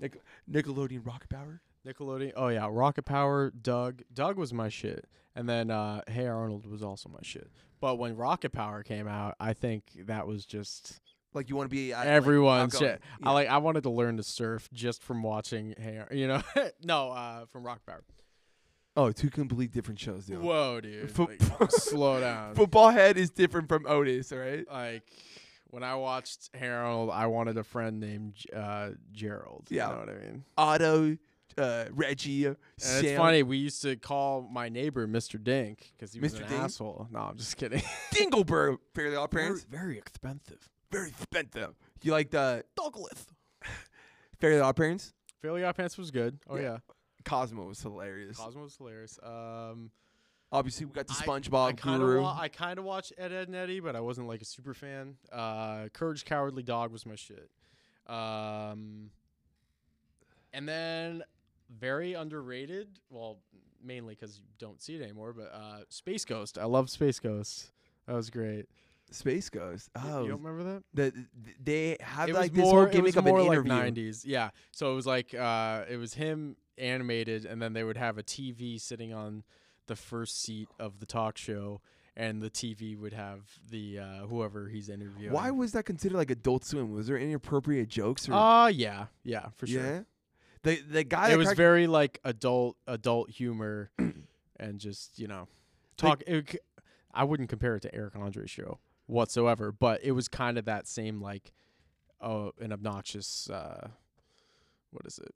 Nic- 0.00 0.20
Nickelodeon 0.50 1.06
Rocket 1.06 1.28
Power. 1.28 1.60
Nickelodeon. 1.86 2.32
Oh 2.36 2.48
yeah, 2.48 2.66
Rocket 2.70 3.04
Power, 3.04 3.50
Doug. 3.50 4.02
Doug 4.12 4.36
was 4.36 4.52
my 4.52 4.68
shit, 4.68 5.06
and 5.36 5.48
then 5.48 5.70
uh, 5.70 6.00
Hey 6.08 6.26
Arnold 6.26 6.66
was 6.66 6.82
also 6.82 7.08
my 7.08 7.20
shit. 7.22 7.50
But 7.80 7.98
when 7.98 8.16
Rocket 8.16 8.50
Power 8.52 8.82
came 8.82 9.06
out, 9.08 9.36
I 9.40 9.52
think 9.54 9.84
that 10.06 10.26
was 10.26 10.44
just 10.44 11.00
Like 11.34 11.48
you 11.48 11.56
want 11.56 11.70
to 11.70 11.74
be 11.74 11.92
at, 11.92 12.06
everyone's 12.06 12.74
outgoing. 12.74 12.92
shit. 12.92 13.02
Yeah. 13.22 13.28
I 13.28 13.32
like. 13.32 13.48
I 13.48 13.58
wanted 13.58 13.82
to 13.84 13.90
learn 13.90 14.16
to 14.16 14.22
surf 14.22 14.68
just 14.72 15.02
from 15.02 15.22
watching 15.22 15.74
Hey, 15.78 16.02
you 16.10 16.26
know, 16.28 16.42
no, 16.84 17.10
uh, 17.10 17.46
from 17.46 17.64
Rock 17.64 17.80
Power. 17.86 18.02
Oh, 18.96 19.12
two 19.12 19.30
complete 19.30 19.70
different 19.72 20.00
shows, 20.00 20.26
dude. 20.26 20.40
Whoa, 20.40 20.80
dude, 20.80 21.10
Fo- 21.10 21.28
like, 21.28 21.40
slow 21.70 22.20
down. 22.20 22.54
Football 22.56 22.90
head 22.90 23.16
is 23.16 23.30
different 23.30 23.68
from 23.68 23.86
Otis, 23.86 24.32
right? 24.32 24.66
like 24.70 25.02
when 25.68 25.84
I 25.84 25.94
watched 25.94 26.50
Harold, 26.54 27.10
I 27.12 27.26
wanted 27.26 27.56
a 27.56 27.62
friend 27.62 28.00
named 28.00 28.34
uh, 28.54 28.90
Gerald. 29.12 29.68
Yeah. 29.70 29.86
you 29.88 29.92
know 29.94 30.00
what 30.00 30.08
I 30.08 30.12
mean. 30.18 30.44
Otto, 30.58 31.16
uh, 31.56 31.84
Reggie, 31.92 32.48
uh, 32.48 32.54
And 32.84 33.06
it's 33.06 33.16
funny. 33.16 33.44
We 33.44 33.58
used 33.58 33.80
to 33.82 33.94
call 33.94 34.42
my 34.50 34.68
neighbor 34.68 35.06
Mr. 35.06 35.42
Dink 35.42 35.92
because 35.96 36.12
he 36.12 36.18
was 36.18 36.34
Mr. 36.34 36.42
an 36.42 36.48
Dink? 36.48 36.60
asshole. 36.62 37.06
No, 37.12 37.20
I'm 37.20 37.36
just 37.36 37.56
kidding. 37.56 37.82
Dingleberg. 38.12 38.78
Fairly 38.96 39.14
Odd 39.14 39.30
Parents. 39.30 39.64
very 39.70 39.96
expensive. 39.96 40.68
Very 40.90 41.08
expensive. 41.10 41.74
You 42.02 42.12
like 42.12 42.30
the 42.30 42.64
Douglas. 42.76 43.26
Fairly 44.40 44.60
Odd 44.60 44.76
Parents? 44.76 45.12
Fairly 45.42 45.64
Odd 45.64 45.76
Pants 45.76 45.96
was 45.98 46.10
good. 46.10 46.38
Oh 46.48 46.56
Yeah. 46.56 46.62
yeah, 46.62 46.76
Cosmo 47.24 47.64
was 47.66 47.80
hilarious. 47.82 48.36
Cosmo 48.36 48.62
was 48.62 48.76
hilarious. 48.76 49.18
Um, 49.22 49.90
Obviously, 50.52 50.84
we 50.86 50.92
got 50.92 51.06
the 51.06 51.12
SpongeBob 51.14 51.68
I 51.68 51.72
kind 51.74 52.00
Guru. 52.00 52.16
of 52.16 52.22
wa- 52.24 52.36
I 52.40 52.48
kind 52.48 52.78
of 52.80 52.84
watched 52.84 53.12
Ed, 53.16 53.30
Edd 53.32 53.48
n 53.50 53.54
Eddy, 53.54 53.78
but 53.78 53.94
I 53.94 54.00
wasn't 54.00 54.26
like 54.26 54.42
a 54.42 54.44
super 54.44 54.74
fan. 54.74 55.14
Uh, 55.30 55.86
Courage 55.92 56.24
Cowardly 56.24 56.64
Dog 56.64 56.90
was 56.90 57.06
my 57.06 57.14
shit. 57.14 57.48
Um, 58.08 59.10
and 60.52 60.68
then 60.68 61.22
very 61.78 62.14
underrated. 62.14 62.88
Well, 63.10 63.38
mainly 63.80 64.16
because 64.16 64.38
you 64.38 64.44
don't 64.58 64.82
see 64.82 64.96
it 64.96 65.02
anymore. 65.02 65.32
But 65.32 65.52
uh, 65.54 65.84
Space 65.88 66.24
Ghost. 66.24 66.58
I 66.58 66.64
love 66.64 66.90
Space 66.90 67.20
Ghost. 67.20 67.70
That 68.08 68.14
was 68.14 68.28
great. 68.28 68.66
Space 69.10 69.50
Ghost. 69.50 69.90
Oh, 69.96 70.22
you 70.22 70.30
don't 70.30 70.42
remember 70.42 70.72
that? 70.74 70.82
the, 70.94 71.10
th- 71.12 71.56
they 71.62 71.96
have 72.00 72.28
it 72.28 72.34
like 72.34 72.52
this 72.52 72.62
more, 72.62 72.72
whole 72.80 72.82
it 72.86 72.92
gimmick 72.92 73.04
was 73.06 73.16
of 73.16 73.24
more 73.24 73.40
an 73.40 73.46
like 73.46 73.58
interview. 73.66 73.72
90s. 74.12 74.22
Yeah. 74.24 74.50
So 74.72 74.92
it 74.92 74.94
was 74.94 75.06
like 75.06 75.34
uh, 75.34 75.84
it 75.88 75.96
was 75.96 76.14
him 76.14 76.56
animated, 76.78 77.44
and 77.44 77.60
then 77.60 77.72
they 77.72 77.84
would 77.84 77.96
have 77.96 78.18
a 78.18 78.22
TV 78.22 78.80
sitting 78.80 79.12
on 79.12 79.44
the 79.86 79.96
first 79.96 80.40
seat 80.40 80.68
of 80.78 81.00
the 81.00 81.06
talk 81.06 81.36
show, 81.36 81.80
and 82.16 82.40
the 82.40 82.50
TV 82.50 82.96
would 82.96 83.12
have 83.12 83.40
the 83.70 83.98
uh, 83.98 84.26
whoever 84.28 84.68
he's 84.68 84.88
interviewing. 84.88 85.32
Why 85.32 85.50
was 85.50 85.72
that 85.72 85.84
considered 85.84 86.16
like 86.16 86.30
Adult 86.30 86.64
Swim? 86.64 86.92
Was 86.92 87.06
there 87.08 87.18
inappropriate 87.18 87.88
jokes? 87.88 88.28
Or, 88.28 88.34
Uh 88.34 88.66
yeah, 88.68 89.06
yeah, 89.24 89.48
for 89.56 89.66
sure. 89.66 89.82
yeah. 89.82 90.00
The 90.62 90.80
the 90.82 91.04
guy 91.04 91.30
It 91.30 91.36
was 91.36 91.52
very 91.54 91.86
like 91.86 92.20
adult 92.24 92.76
adult 92.86 93.30
humor, 93.30 93.90
and 94.60 94.78
just 94.78 95.18
you 95.18 95.26
know, 95.26 95.48
talk. 95.96 96.22
it, 96.26 96.50
c- 96.52 96.58
I 97.12 97.24
wouldn't 97.24 97.48
compare 97.48 97.74
it 97.76 97.80
to 97.82 97.94
Eric 97.94 98.14
Andre's 98.14 98.50
show 98.50 98.78
whatsoever, 99.10 99.72
but 99.72 100.02
it 100.02 100.12
was 100.12 100.28
kind 100.28 100.56
of 100.58 100.64
that 100.66 100.86
same 100.86 101.20
like, 101.20 101.52
oh, 102.20 102.52
an 102.60 102.72
obnoxious. 102.72 103.48
Uh, 103.50 103.88
what 104.90 105.06
is 105.06 105.18
it? 105.18 105.34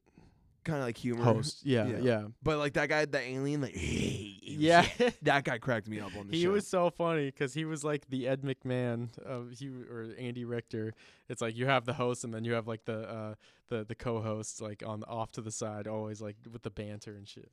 kind 0.65 0.79
of 0.79 0.87
like 0.87 0.97
humor. 0.97 1.23
Host. 1.23 1.61
Yeah, 1.65 1.87
Yeah. 1.87 1.99
yeah. 2.01 2.23
But 2.43 2.57
like 2.57 2.73
that 2.73 2.89
guy, 2.89 3.05
the 3.05 3.21
alien, 3.21 3.61
like, 3.61 3.75
Yeah. 3.77 4.87
that 5.21 5.45
guy 5.45 5.59
cracked 5.59 5.87
me 5.89 6.01
up 6.01 6.17
on 6.19 6.27
the 6.29 6.33
show. 6.33 6.37
He 6.39 6.43
show. 6.45 6.51
was 6.53 6.67
so 6.67 6.89
funny 6.89 7.27
because 7.27 7.53
he 7.53 7.67
was 7.67 7.85
like 7.85 8.09
the 8.09 8.27
Ed 8.27 8.41
McMahon 8.41 9.11
of 9.19 9.51
he 9.51 9.69
or 9.69 10.15
Andy 10.19 10.47
Richter. 10.47 10.95
It's 11.29 11.43
like 11.43 11.55
you 11.55 11.67
have 11.67 11.85
the 11.85 11.93
host 11.93 12.25
and 12.25 12.33
then 12.33 12.45
you 12.47 12.55
have 12.55 12.67
like 12.67 12.87
the 12.87 13.01
uh 13.07 13.35
the 13.69 13.85
the 13.85 13.95
co-host 13.95 14.63
like 14.63 14.83
on 14.87 15.05
off 15.05 15.33
to 15.33 15.43
the 15.43 15.53
side, 15.53 15.87
always 15.87 16.23
like 16.23 16.37
with 16.51 16.63
the 16.63 16.71
banter 16.71 17.15
and 17.15 17.29
shit. 17.29 17.51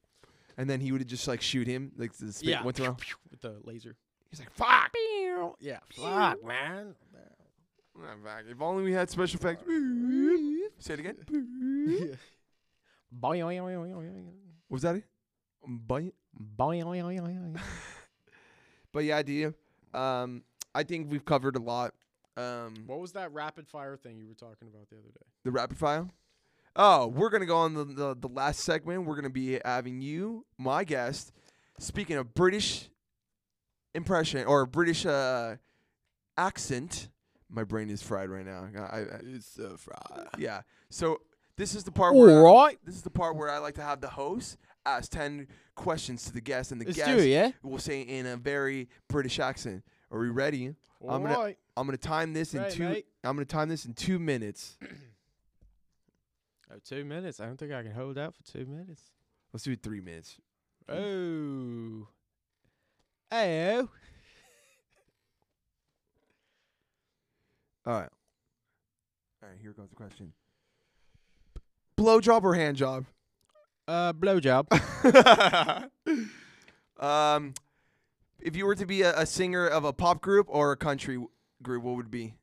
and 0.57 0.69
then 0.69 0.79
he 0.79 0.93
would 0.93 1.05
just 1.05 1.27
like 1.27 1.41
shoot 1.41 1.67
him 1.67 1.91
like 1.97 2.13
the 2.13 2.31
spit 2.31 2.47
Yeah, 2.49 2.63
went 2.63 2.79
around. 2.79 3.01
with 3.29 3.41
the 3.41 3.57
laser. 3.65 3.97
He's 4.29 4.39
like, 4.39 4.51
"Fuck." 4.51 4.93
Yeah, 5.59 5.79
fuck 5.93 6.43
man. 6.45 6.95
If 8.49 8.61
only 8.61 8.83
we 8.83 8.93
had 8.93 9.09
special 9.09 9.39
effects. 9.39 9.63
Say 10.79 10.93
it 10.95 10.99
again. 10.99 12.17
What 14.67 14.75
was 14.75 14.81
that? 14.83 14.95
it? 14.95 15.03
Bite? 15.67 16.13
But 18.93 19.05
yeah, 19.05 19.21
dude. 19.21 19.53
Um, 19.93 20.43
I 20.75 20.83
think 20.83 21.09
we've 21.09 21.23
covered 21.23 21.55
a 21.55 21.61
lot. 21.61 21.93
Um, 22.35 22.73
What 22.87 22.99
was 22.99 23.13
that 23.13 23.31
rapid 23.33 23.67
fire 23.67 23.95
thing 23.95 24.17
you 24.17 24.27
were 24.27 24.33
talking 24.33 24.67
about 24.67 24.89
the 24.89 24.97
other 24.97 25.09
day? 25.13 25.25
the 25.45 25.51
rapid 25.51 25.77
fire. 25.77 26.07
Oh, 26.75 27.07
we're 27.07 27.29
gonna 27.29 27.45
go 27.45 27.57
on 27.57 27.73
the, 27.73 27.83
the 27.85 28.15
the 28.15 28.27
last 28.27 28.61
segment. 28.61 29.05
We're 29.05 29.15
gonna 29.15 29.29
be 29.29 29.59
having 29.65 30.01
you, 30.01 30.45
my 30.57 30.83
guest, 30.85 31.31
speaking 31.79 32.15
of 32.17 32.33
British 32.33 32.89
impression 33.95 34.45
or 34.45 34.65
British 34.65 35.05
uh, 35.05 35.55
accent. 36.37 37.09
My 37.49 37.63
brain 37.63 37.89
is 37.89 38.01
fried 38.01 38.29
right 38.29 38.45
now. 38.45 38.67
I, 38.77 38.97
I, 38.97 38.99
It's 39.23 39.45
so 39.47 39.75
fried. 39.77 40.27
yeah. 40.37 40.61
So 40.89 41.19
this 41.57 41.75
is 41.75 41.83
the 41.83 41.91
part 41.91 42.15
where 42.15 42.45
All 42.47 42.63
right. 42.65 42.77
this 42.85 42.95
is 42.95 43.01
the 43.01 43.09
part 43.09 43.35
where 43.35 43.49
I 43.49 43.57
like 43.57 43.75
to 43.75 43.81
have 43.83 43.99
the 44.01 44.07
host 44.09 44.57
ask 44.85 45.11
ten 45.11 45.47
questions 45.75 46.23
to 46.25 46.33
the 46.33 46.41
guest, 46.41 46.71
and 46.71 46.79
the 46.81 46.85
Let's 46.85 46.97
guest 46.97 47.11
do 47.11 47.17
it, 47.17 47.27
yeah? 47.27 47.51
will 47.61 47.77
say 47.77 48.01
in 48.01 48.25
a 48.25 48.35
very 48.37 48.89
British 49.09 49.39
accent. 49.39 49.83
Are 50.09 50.19
we 50.19 50.29
ready? 50.29 50.73
All 50.99 51.11
I'm 51.11 51.23
gonna- 51.23 51.37
right. 51.37 51.57
I'm 51.77 51.85
gonna 51.87 51.97
time 51.97 52.33
this 52.33 52.53
in 52.53 52.61
Right, 52.61 52.71
two. 52.71 52.83
mate. 52.89 53.05
I'm 53.23 53.35
gonna 53.35 53.45
time 53.45 53.69
this 53.69 53.85
in 53.85 53.93
two 53.93 54.17
minutes. 54.19 54.77
Oh, 56.73 56.77
two 56.85 57.03
minutes. 57.03 57.41
I 57.41 57.47
don't 57.47 57.57
think 57.57 57.73
I 57.73 57.83
can 57.83 57.91
hold 57.91 58.17
out 58.17 58.33
for 58.33 58.43
two 58.43 58.65
minutes. 58.65 59.01
Let's 59.51 59.63
do 59.65 59.75
three 59.75 59.99
minutes. 59.99 60.37
Oh. 60.87 62.07
Ayo. 63.31 63.87
All 67.85 67.93
right. 67.93 68.09
All 69.41 69.49
right. 69.49 69.57
Here 69.61 69.71
goes 69.73 69.89
the 69.89 69.95
question. 69.95 70.33
Blow 71.95 72.19
job 72.19 72.45
or 72.45 72.53
hand 72.53 72.77
job? 72.77 73.05
Uh, 73.87 74.13
blowjob. 74.13 74.67
um, 76.99 77.53
if 78.39 78.55
you 78.55 78.65
were 78.65 78.75
to 78.75 78.85
be 78.85 79.01
a, 79.01 79.17
a 79.19 79.25
singer 79.25 79.67
of 79.67 79.83
a 79.85 79.93
pop 79.93 80.21
group 80.21 80.47
or 80.49 80.71
a 80.71 80.77
country 80.77 81.15
w- 81.15 81.29
group, 81.61 81.83
what 81.83 81.95
would 81.95 82.05
it 82.07 82.11
be? 82.11 82.33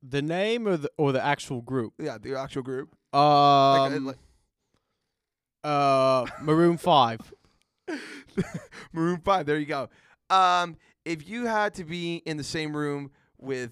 the 0.00 0.22
name 0.22 0.68
or 0.68 0.76
the 0.76 0.88
or 0.96 1.10
the 1.10 1.22
actual 1.24 1.60
group? 1.60 1.92
Yeah, 1.98 2.18
the 2.18 2.36
actual 2.38 2.62
group. 2.62 2.94
Um. 3.12 3.20
Like, 3.20 3.92
uh, 3.92 4.00
like- 4.00 4.16
uh, 5.64 6.26
Maroon 6.40 6.76
Five. 6.78 7.32
Maroon 8.92 9.20
Five. 9.20 9.46
There 9.46 9.58
you 9.58 9.66
go. 9.66 9.88
Um, 10.30 10.76
if 11.04 11.28
you 11.28 11.46
had 11.46 11.74
to 11.74 11.84
be 11.84 12.16
in 12.26 12.36
the 12.36 12.44
same 12.44 12.76
room 12.76 13.10
with 13.38 13.70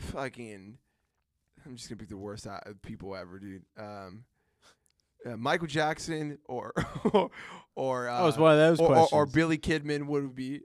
fucking, 0.00 0.78
I'm 1.64 1.76
just 1.76 1.88
gonna 1.88 1.98
pick 1.98 2.08
the 2.08 2.16
worst 2.16 2.46
people 2.82 3.14
ever, 3.14 3.38
dude. 3.38 3.62
Um, 3.78 4.24
uh, 5.24 5.36
Michael 5.36 5.66
Jackson 5.66 6.38
or 6.46 6.72
or 7.74 8.08
uh, 8.08 8.20
oh, 8.20 8.28
it's 8.28 8.38
one 8.38 8.52
of 8.52 8.58
those 8.58 8.80
or, 8.80 8.84
or, 8.84 8.94
questions. 8.94 9.12
or 9.12 9.26
Billy 9.26 9.58
Kidman 9.58 10.06
would 10.06 10.34
be 10.34 10.62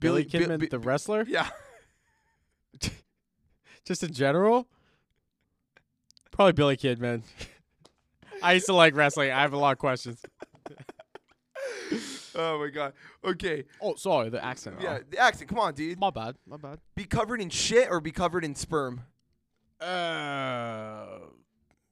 Billy 0.00 0.24
Bi- 0.24 0.38
Kidman, 0.38 0.60
Bi- 0.60 0.66
the 0.70 0.78
wrestler. 0.78 1.24
yeah. 1.28 1.48
Just 3.84 4.02
in 4.02 4.12
general. 4.12 4.68
Probably 6.30 6.52
Billy 6.52 6.76
Kidman. 6.76 7.22
I 8.42 8.54
used 8.54 8.66
to 8.66 8.72
like 8.72 8.94
wrestling. 8.94 9.30
I 9.30 9.42
have 9.42 9.52
a 9.52 9.58
lot 9.58 9.72
of 9.72 9.78
questions. 9.78 10.22
Oh 12.40 12.58
my 12.58 12.70
god. 12.70 12.92
Okay. 13.24 13.64
Oh, 13.80 13.94
sorry, 13.94 14.30
the 14.30 14.44
accent. 14.44 14.76
Yeah, 14.80 14.98
the 15.08 15.18
accent. 15.18 15.48
Come 15.48 15.58
on, 15.58 15.74
dude. 15.74 15.98
My 15.98 16.10
bad. 16.10 16.36
My 16.46 16.56
bad. 16.56 16.78
Be 16.94 17.04
covered 17.04 17.40
in 17.40 17.50
shit 17.50 17.88
or 17.90 18.00
be 18.00 18.10
covered 18.10 18.44
in 18.44 18.54
sperm. 18.54 19.02
Uh, 19.80 21.18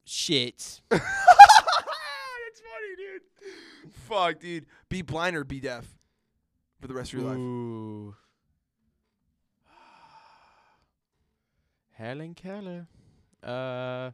shit. 0.04 0.80
That's 0.90 2.60
funny, 2.60 2.96
dude. 2.96 3.92
Fuck, 3.92 4.40
dude. 4.40 4.66
Be 4.88 5.02
blind 5.02 5.36
or 5.36 5.44
be 5.44 5.60
deaf 5.60 5.86
for 6.80 6.88
the 6.88 6.94
rest 6.94 7.12
of 7.12 7.20
your 7.20 7.28
life. 7.28 7.38
Ooh. 7.38 8.14
Helen 11.92 12.34
Keller. 12.34 12.86
Uh, 13.42 14.10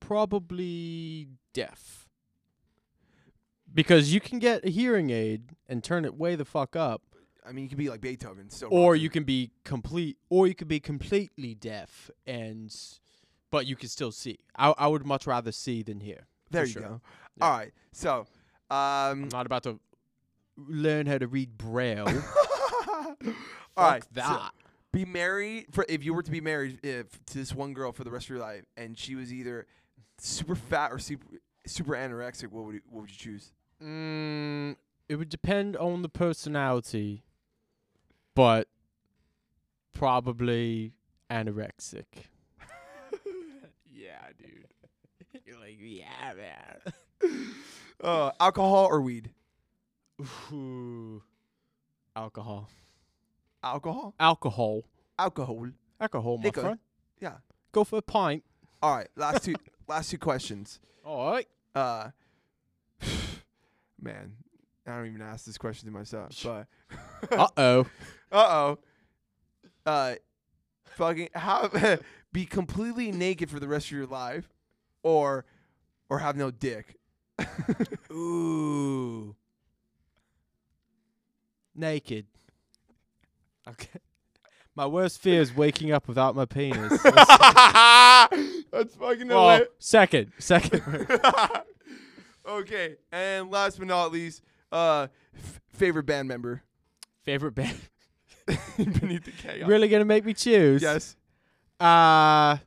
probably 0.00 1.28
deaf. 1.52 2.03
Because 3.74 4.14
you 4.14 4.20
can 4.20 4.38
get 4.38 4.64
a 4.64 4.70
hearing 4.70 5.10
aid 5.10 5.56
and 5.68 5.82
turn 5.82 6.04
it 6.04 6.14
way 6.14 6.36
the 6.36 6.44
fuck 6.44 6.76
up, 6.76 7.02
I 7.46 7.52
mean, 7.52 7.64
you 7.64 7.68
could 7.68 7.78
be 7.78 7.90
like 7.90 8.00
Beethoven. 8.00 8.48
Still 8.48 8.68
or 8.70 8.96
you 8.96 9.10
can 9.10 9.24
be 9.24 9.50
complete, 9.64 10.16
or 10.30 10.46
you 10.46 10.54
could 10.54 10.68
be 10.68 10.80
completely 10.80 11.54
deaf 11.54 12.10
and, 12.26 12.74
but 13.50 13.66
you 13.66 13.76
can 13.76 13.88
still 13.88 14.12
see. 14.12 14.38
I 14.56 14.72
I 14.78 14.86
would 14.86 15.04
much 15.04 15.26
rather 15.26 15.52
see 15.52 15.82
than 15.82 16.00
hear. 16.00 16.26
There 16.50 16.64
you 16.64 16.72
sure. 16.72 16.82
go. 16.82 17.00
Yeah. 17.36 17.44
All 17.44 17.58
right. 17.58 17.72
So, 17.92 18.20
um, 18.70 19.24
I'm 19.24 19.28
not 19.28 19.46
about 19.46 19.64
to 19.64 19.78
learn 20.56 21.06
how 21.06 21.18
to 21.18 21.26
read 21.26 21.58
braille. 21.58 22.06
all 22.08 23.24
Fuck 23.24 23.36
right. 23.76 24.04
so 24.04 24.08
that. 24.14 24.50
be 24.92 25.04
married 25.04 25.66
for 25.72 25.84
if 25.88 26.04
you 26.04 26.14
were 26.14 26.22
to 26.22 26.30
be 26.30 26.40
married 26.40 26.78
if, 26.82 27.06
to 27.26 27.38
this 27.38 27.54
one 27.54 27.74
girl 27.74 27.92
for 27.92 28.04
the 28.04 28.10
rest 28.10 28.26
of 28.26 28.30
your 28.30 28.38
life, 28.38 28.64
and 28.76 28.96
she 28.96 29.14
was 29.14 29.32
either 29.32 29.66
super 30.18 30.54
fat 30.54 30.92
or 30.92 30.98
super 30.98 31.26
super 31.66 31.92
anorexic. 31.92 32.48
What 32.48 32.64
would 32.64 32.74
you, 32.76 32.80
what 32.88 33.02
would 33.02 33.10
you 33.10 33.16
choose? 33.16 33.52
Mm, 33.82 34.76
it 35.08 35.16
would 35.16 35.28
depend 35.28 35.76
on 35.76 36.02
the 36.02 36.08
personality, 36.08 37.24
but 38.34 38.68
probably 39.92 40.92
anorexic. 41.30 42.04
yeah, 43.92 44.26
dude. 44.38 44.66
You're 45.44 45.58
like, 45.58 45.76
yeah, 45.80 46.32
man. 46.34 47.42
Uh, 48.02 48.30
alcohol 48.38 48.86
or 48.90 49.00
weed? 49.00 49.30
Ooh. 50.52 51.22
Alcohol. 52.14 52.68
Alcohol. 53.62 54.14
Alcohol. 54.20 54.84
Alcohol. 55.18 55.68
Alcohol, 55.98 56.38
my 56.38 56.50
friend. 56.50 56.78
Yeah. 57.18 57.36
Go 57.72 57.82
for 57.82 57.98
a 57.98 58.02
pint. 58.02 58.44
All 58.82 58.94
right. 58.94 59.08
Last 59.16 59.44
two. 59.44 59.54
last 59.88 60.10
two 60.10 60.18
questions. 60.18 60.80
All 61.02 61.32
right. 61.32 61.48
Uh, 61.74 62.10
man, 64.04 64.32
I 64.86 64.96
don't 64.96 65.06
even 65.06 65.22
ask 65.22 65.44
this 65.46 65.58
question 65.58 65.88
to 65.88 65.92
myself, 65.92 66.30
but 66.44 66.66
Uh 67.32 67.48
oh. 67.56 67.80
uh 68.32 68.76
oh, 68.76 68.78
uh, 69.86 70.14
fucking 70.84 71.30
how 71.34 71.70
be 72.32 72.46
completely 72.46 73.10
naked 73.10 73.50
for 73.50 73.58
the 73.58 73.68
rest 73.68 73.86
of 73.86 73.92
your 73.92 74.06
life, 74.06 74.48
or 75.02 75.44
or 76.08 76.18
have 76.18 76.36
no 76.36 76.50
dick. 76.50 76.96
Ooh. 78.12 79.34
Naked. 81.74 82.26
Okay. 83.68 84.00
My 84.76 84.86
worst 84.86 85.20
fear 85.20 85.40
is 85.40 85.54
waking 85.54 85.92
up 85.92 86.06
without 86.06 86.36
my 86.36 86.44
penis. 86.44 87.00
That's 87.02 88.94
fucking 88.96 89.28
well, 89.28 89.42
hilarious. 89.42 89.68
second. 89.78 90.32
Second. 90.38 90.82
Okay, 92.48 92.96
and 93.12 93.50
last 93.50 93.78
but 93.78 93.86
not 93.88 94.12
least, 94.12 94.42
uh, 94.72 95.08
f- 95.36 95.60
favorite 95.70 96.04
band 96.06 96.28
member 96.28 96.62
Favorite 97.24 97.54
band. 97.54 97.78
beneath 98.76 99.24
the 99.24 99.30
chaos. 99.38 99.68
really 99.68 99.88
gonna 99.88 100.04
make 100.04 100.24
me 100.24 100.34
choose? 100.34 100.82
Yes. 100.82 101.16
Uh. 101.80 102.58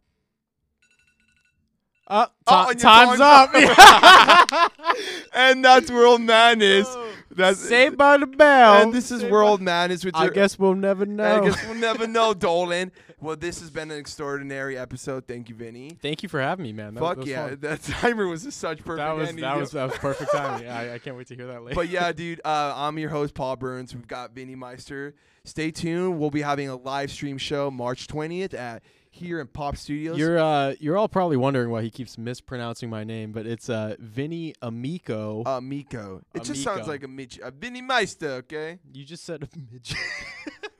Uh, 2.09 2.25
Oh, 2.47 2.67
ti- 2.67 2.71
and 2.71 2.81
your 2.81 2.89
time's, 2.89 3.19
time's 3.19 4.51
up. 4.51 4.71
and 5.33 5.63
that's 5.65 5.91
World 5.91 6.21
Madness. 6.21 6.87
That's 7.31 7.59
Saved 7.59 7.97
by 7.97 8.15
the 8.17 8.25
bell. 8.25 8.81
And 8.83 8.93
this 8.93 9.11
is 9.11 9.19
Saved 9.21 9.31
World 9.33 9.61
Madness 9.61 10.05
with 10.05 10.13
by- 10.13 10.21
I 10.21 10.29
guess 10.29 10.57
we'll 10.57 10.73
never 10.75 11.05
know. 11.05 11.41
I 11.43 11.49
guess 11.49 11.61
we'll 11.65 11.75
never 11.75 12.07
know, 12.07 12.33
Dolan. 12.33 12.93
Well, 13.19 13.35
this 13.35 13.59
has 13.61 13.71
been 13.71 13.89
an 13.89 13.97
extraordinary 13.97 14.77
episode. 14.77 15.27
Thank 15.27 15.49
you, 15.49 15.55
Vinny. 15.55 15.97
Thank 16.01 16.21
you 16.21 16.29
for 16.29 16.39
having 16.39 16.63
me, 16.63 16.71
man. 16.71 16.93
That, 16.93 16.99
Fuck 16.99 17.17
was 17.17 17.27
yeah, 17.27 17.47
fun. 17.47 17.57
that 17.61 17.81
timer 17.81 18.27
was 18.27 18.43
such 18.53 18.83
perfect. 18.83 18.97
That 18.97 19.15
was 19.15 19.33
that 19.35 19.57
was 19.57 19.71
that 19.71 19.89
was 19.89 19.97
perfect 19.97 20.31
timing. 20.31 20.67
I, 20.69 20.95
I 20.95 20.99
can't 20.99 21.17
wait 21.17 21.27
to 21.27 21.35
hear 21.35 21.47
that 21.47 21.63
later. 21.63 21.75
But 21.75 21.89
yeah, 21.89 22.11
dude, 22.13 22.41
uh, 22.45 22.73
I'm 22.75 22.99
your 22.99 23.09
host, 23.09 23.33
Paul 23.33 23.55
Burns. 23.55 23.95
We've 23.95 24.07
got 24.07 24.35
Vinny 24.35 24.55
Meister. 24.55 25.15
Stay 25.45 25.71
tuned. 25.71 26.19
We'll 26.19 26.29
be 26.29 26.41
having 26.41 26.69
a 26.69 26.75
live 26.75 27.09
stream 27.09 27.39
show 27.39 27.71
March 27.71 28.07
20th 28.07 28.53
at 28.53 28.83
here 29.09 29.39
in 29.39 29.47
Pop 29.47 29.77
Studios. 29.77 30.19
You're 30.19 30.37
uh 30.37 30.75
you're 30.79 30.95
all 30.95 31.07
probably 31.07 31.37
wondering 31.37 31.71
why 31.71 31.81
he 31.81 31.89
keeps 31.89 32.19
mispronouncing 32.19 32.87
my 32.87 33.03
name, 33.03 33.31
but 33.31 33.47
it's 33.47 33.67
uh 33.67 33.95
Vinny 33.97 34.53
Amico. 34.61 35.43
uh, 35.43 35.59
Miko. 35.59 36.21
It 36.35 36.43
just 36.43 36.61
sounds 36.63 36.87
like 36.87 37.03
a 37.03 37.07
midget. 37.07 37.41
A 37.43 37.49
Vinny 37.49 37.81
Meister, 37.81 38.29
okay? 38.43 38.77
you 38.93 39.05
just 39.05 39.23
said 39.23 39.41
a 39.41 39.57
midget. 39.71 39.97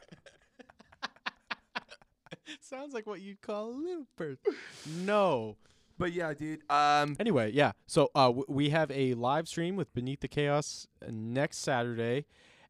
Sounds 2.70 2.94
like 2.94 3.08
what 3.08 3.22
you'd 3.22 3.42
call 3.42 3.70
a 3.70 3.72
little 3.72 4.08
person. 4.16 4.38
No. 5.06 5.56
But 6.00 6.14
yeah, 6.14 6.32
dude. 6.36 6.62
Um, 6.70 7.16
Anyway, 7.20 7.54
yeah. 7.54 7.72
So 7.88 8.12
uh, 8.14 8.28
w- 8.28 8.46
we 8.48 8.70
have 8.70 8.92
a 8.92 9.16
live 9.16 9.48
stream 9.48 9.76
with 9.76 9.92
Beneath 9.96 10.20
the 10.20 10.28
Chaos 10.28 10.86
uh, 11.04 11.08
next 11.12 11.58
Saturday 11.58 12.26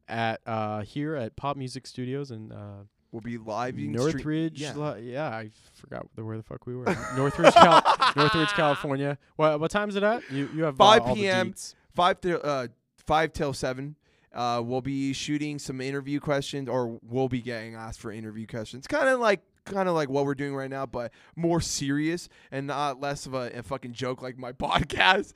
at 0.08 0.40
uh, 0.46 0.84
here 0.84 1.14
at 1.18 1.36
Pop 1.36 1.58
Music 1.58 1.86
Studios 1.88 2.32
and 2.32 2.54
uh, 2.54 2.84
we'll 3.12 3.20
be 3.20 3.38
live. 3.38 3.78
You 3.78 3.88
can 3.92 4.00
stream- 4.00 4.14
Northridge. 4.14 4.62
yeah. 4.62 4.76
Li- 4.78 5.12
yeah, 5.12 5.28
I 5.28 5.50
forgot 5.74 6.08
the, 6.16 6.24
where 6.24 6.38
the 6.38 6.44
fuck 6.44 6.66
we 6.66 6.78
were. 6.78 6.86
Northridge, 7.18 7.54
Cal- 7.54 7.84
Northridge, 8.16 8.50
California. 8.54 9.18
What 9.36 9.60
what 9.60 9.72
time 9.72 9.90
is 9.90 9.98
it 9.98 10.04
at? 10.04 10.24
You 10.32 10.48
you 10.56 10.64
have 10.64 10.80
uh, 10.80 10.86
5 10.86 11.02
all 11.02 11.16
p.m. 11.16 11.52
deets. 11.52 11.76
five 11.94 12.22
to 12.22 12.42
uh 12.42 12.68
five 13.06 13.34
till 13.34 13.52
seven. 13.52 13.98
Uh, 14.38 14.62
we'll 14.64 14.82
be 14.82 15.14
shooting 15.14 15.58
some 15.58 15.82
interview 15.82 16.20
questions, 16.20 16.70
or 16.70 17.00
we'll 17.02 17.28
be 17.28 17.42
getting 17.42 17.74
asked 17.74 18.00
for 18.00 18.12
interview 18.12 18.46
questions. 18.46 18.86
Kind 18.86 19.10
of 19.10 19.20
like, 19.20 19.42
kind 19.66 19.90
of 19.90 19.96
like 19.96 20.10
what 20.10 20.26
we're 20.26 20.36
doing 20.36 20.56
right 20.56 20.70
now, 20.70 20.86
but 20.86 21.12
more 21.36 21.60
serious 21.60 22.30
and 22.52 22.68
not 22.68 23.02
less 23.02 23.26
of 23.26 23.34
a, 23.34 23.50
a 23.56 23.64
fucking 23.64 23.94
joke 23.94 24.22
like 24.22 24.38
my 24.38 24.52
podcast. 24.54 25.34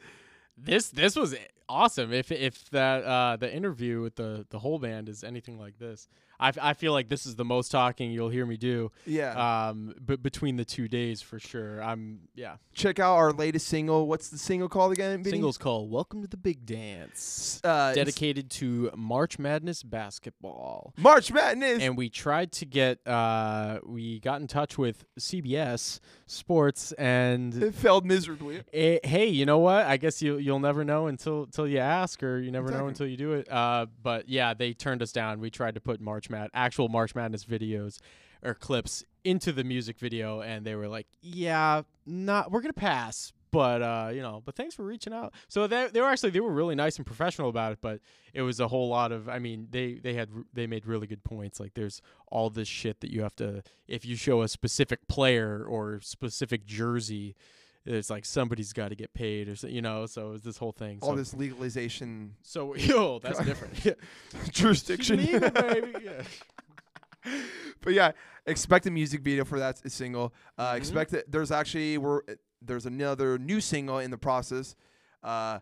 This 0.56 0.90
this 0.90 1.16
was 1.16 1.34
awesome. 1.72 2.12
If 2.14 2.32
if 2.32 2.70
that 2.72 3.04
uh, 3.04 3.38
the 3.38 3.54
interview 3.54 4.02
with 4.02 4.16
the 4.16 4.46
the 4.50 4.60
whole 4.60 4.80
band 4.80 5.10
is 5.10 5.24
anything 5.24 5.58
like 5.60 5.78
this, 5.80 6.08
I, 6.40 6.50
f- 6.50 6.58
I 6.62 6.74
feel 6.74 6.92
like 6.92 7.08
this 7.10 7.26
is 7.26 7.36
the 7.36 7.46
most 7.46 7.70
talking 7.72 8.12
you'll 8.12 8.30
hear 8.30 8.46
me 8.46 8.58
do. 8.58 8.92
Yeah. 9.06 9.68
Um, 9.70 9.94
but 10.00 10.24
between 10.24 10.56
the 10.58 10.66
two 10.66 10.88
days 10.88 11.22
for 11.22 11.40
sure. 11.40 11.82
I'm 11.84 12.22
yeah. 12.36 12.56
Check 12.74 13.00
out 13.00 13.16
our 13.16 13.32
latest 13.32 13.68
single. 13.68 14.08
What's 14.08 14.30
the 14.30 14.38
single 14.38 14.68
called 14.70 14.92
again? 14.92 15.24
Vinny? 15.24 15.32
Singles 15.38 15.58
called 15.58 15.92
"Welcome 15.92 16.22
to 16.24 16.28
the 16.28 16.38
Big 16.38 16.66
Dance," 16.66 17.62
Uh, 17.64 17.94
dedicated 17.94 18.50
to 18.52 18.92
March 18.96 19.38
Madness 19.40 19.84
basketball. 19.84 20.94
March 20.98 21.32
Madness. 21.32 21.82
and 21.82 21.96
we 21.98 22.10
tried 22.10 22.52
to 22.54 22.66
get 22.66 23.06
uh 23.08 23.80
we 23.86 24.20
got 24.20 24.42
in 24.42 24.48
touch 24.48 24.78
with 24.78 25.06
CBS 25.20 26.00
Sports 26.26 26.92
and 26.94 27.54
it 27.62 27.76
failed 27.76 28.06
miserably. 28.06 28.64
eh, 28.74 29.00
hey, 29.04 29.28
you 29.28 29.46
know 29.46 29.60
what? 29.60 29.86
I 29.86 29.98
guess 29.98 30.22
you 30.22 30.38
you'll 30.38 30.60
never 30.60 30.84
know 30.84 31.08
until 31.08 31.44
until 31.44 31.61
you 31.68 31.80
ask 31.80 32.22
or 32.24 32.40
you 32.40 32.52
never 32.52 32.72
know 32.72 32.88
until 32.88 33.08
you 33.08 33.18
do 33.18 33.34
it. 33.34 33.52
Uh 33.52 33.88
but 34.02 34.30
yeah, 34.30 34.54
they 34.54 34.74
turned 34.74 35.02
us 35.02 35.12
down. 35.12 35.40
We 35.40 35.50
tried 35.50 35.76
to 35.76 35.82
put 35.82 36.02
March 36.02 36.30
Mad 36.30 36.50
actual 36.54 36.90
March 36.90 37.16
Madness 37.16 37.46
videos 37.46 38.00
or 38.44 38.54
clips 38.54 39.04
into 39.24 39.52
the 39.52 39.64
music 39.64 40.00
video 40.00 40.42
and 40.42 40.66
they 40.66 40.76
were 40.76 40.88
like, 40.88 41.08
"Yeah, 41.22 41.84
not 42.06 42.52
we're 42.52 42.62
going 42.62 42.74
to 42.74 42.80
pass." 42.80 43.34
But 43.52 43.82
uh, 43.82 44.12
you 44.14 44.22
know, 44.22 44.42
but 44.46 44.56
thanks 44.56 44.76
for 44.76 44.84
reaching 44.84 45.12
out. 45.14 45.34
So 45.50 45.68
they 45.68 45.90
they 45.92 46.00
were 46.00 46.08
actually 46.08 46.30
they 46.30 46.40
were 46.40 46.54
really 46.54 46.74
nice 46.74 46.96
and 46.96 47.06
professional 47.06 47.50
about 47.50 47.74
it, 47.74 47.80
but 47.82 48.00
it 48.34 48.44
was 48.44 48.62
a 48.62 48.68
whole 48.70 48.88
lot 48.88 49.12
of 49.12 49.28
I 49.28 49.40
mean, 49.40 49.68
they 49.72 49.96
they 49.96 50.14
had 50.14 50.30
they 50.54 50.68
made 50.68 50.86
really 50.86 51.06
good 51.06 51.24
points. 51.26 51.60
Like 51.60 51.74
there's 51.74 52.02
all 52.28 52.50
this 52.50 52.70
shit 52.70 53.02
that 53.02 53.12
you 53.12 53.24
have 53.24 53.36
to 53.36 53.62
if 53.90 54.06
you 54.06 54.16
show 54.16 54.42
a 54.42 54.48
specific 54.48 55.06
player 55.10 55.66
or 55.68 56.00
specific 56.02 56.66
jersey, 56.66 57.36
it's 57.86 58.10
like 58.10 58.26
somebody's 58.26 58.74
got 58.74 58.90
to 58.90 58.96
get 58.96 59.14
paid 59.14 59.48
or 59.50 59.56
so, 59.56 59.68
you 59.68 59.82
know, 59.82 60.06
so 60.06 60.34
it's 60.34 60.44
this 60.46 60.58
whole 60.58 60.72
thing. 60.72 61.00
All 61.02 61.10
so, 61.12 61.16
this 61.16 61.34
legalization 61.34 62.36
so 62.42 62.76
yo, 62.76 63.20
that's 63.20 63.40
different. 63.44 63.84
Yeah. 63.86 63.94
jurisdiction. 64.52 65.18
Legal, 65.18 65.50
baby. 65.50 65.94
Yeah. 66.04 66.24
but 67.82 67.94
yeah, 67.94 68.12
expect 68.48 68.88
a 68.88 68.92
music 68.92 69.22
video 69.22 69.46
for 69.46 69.60
that 69.60 69.92
single. 69.92 70.34
Uh, 70.58 70.74
Mhm. 70.74 70.78
Expect 70.78 71.14
it. 71.14 71.32
There's 71.32 71.52
actually 71.52 71.98
we're 71.98 72.22
there's 72.62 72.86
another 72.86 73.38
new 73.38 73.62
single 73.62 74.00
in 74.00 74.10
the 74.12 74.18
process. 74.18 74.76
Uh, 75.24 75.60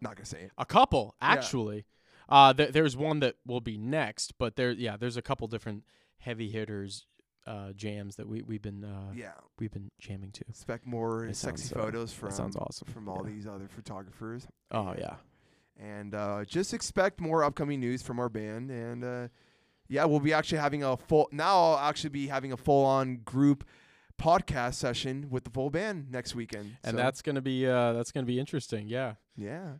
not 0.00 0.16
gonna 0.16 0.24
say 0.26 0.42
it. 0.44 0.52
A 0.56 0.64
couple, 0.64 1.14
Yeah. 1.20 1.28
actually. 1.32 1.84
Uh, 2.28 2.54
th- 2.54 2.72
there's 2.72 2.96
one 2.96 3.20
that 3.20 3.34
will 3.44 3.60
be 3.60 3.76
next, 3.76 4.38
but 4.38 4.56
there, 4.56 4.70
yeah, 4.70 4.96
there's 4.96 5.16
a 5.16 5.22
couple 5.22 5.46
different 5.48 5.84
heavy 6.18 6.48
hitters, 6.50 7.06
uh, 7.46 7.72
jams 7.72 8.16
that 8.16 8.28
we 8.28 8.42
we've 8.42 8.62
been 8.62 8.84
uh, 8.84 9.12
Yeah, 9.14 9.32
we've 9.58 9.70
been 9.72 9.90
jamming 9.98 10.30
to. 10.32 10.44
expect 10.48 10.86
more 10.86 11.26
That 11.26 11.36
sexy 11.36 11.68
sounds, 11.68 11.82
photos 11.84 12.12
from 12.12 12.30
sounds 12.30 12.56
awesome. 12.56 12.88
from 12.92 13.08
all 13.08 13.22
Yeah. 13.26 13.32
these 13.34 13.46
other 13.46 13.68
photographers. 13.68 14.46
Oh 14.70 14.94
yeah, 14.98 15.16
and 15.78 16.14
uh, 16.14 16.44
just 16.44 16.74
expect 16.74 17.20
more 17.20 17.42
upcoming 17.44 17.80
news 17.80 18.02
from 18.02 18.18
our 18.20 18.28
band. 18.28 18.70
And 18.70 19.04
uh, 19.04 19.28
yeah, 19.88 20.04
we'll 20.04 20.20
be 20.20 20.32
actually 20.32 20.58
having 20.58 20.84
a 20.84 20.96
full. 20.96 21.28
Now 21.32 21.56
I'll 21.72 21.78
actually 21.88 22.10
be 22.10 22.26
having 22.28 22.52
a 22.52 22.56
full 22.56 22.84
on 22.84 23.16
group 23.24 23.64
podcast 24.20 24.74
session 24.74 25.28
with 25.30 25.44
the 25.44 25.50
full 25.50 25.70
band 25.70 26.10
next 26.10 26.34
weekend. 26.34 26.76
and 26.84 26.92
So, 26.92 26.96
that's 26.98 27.22
gonna 27.22 27.40
be 27.40 27.66
uh, 27.66 27.94
that's 27.94 28.12
gonna 28.12 28.26
be 28.26 28.38
interesting. 28.38 28.86
Yeah, 28.86 29.14
yeah, 29.36 29.76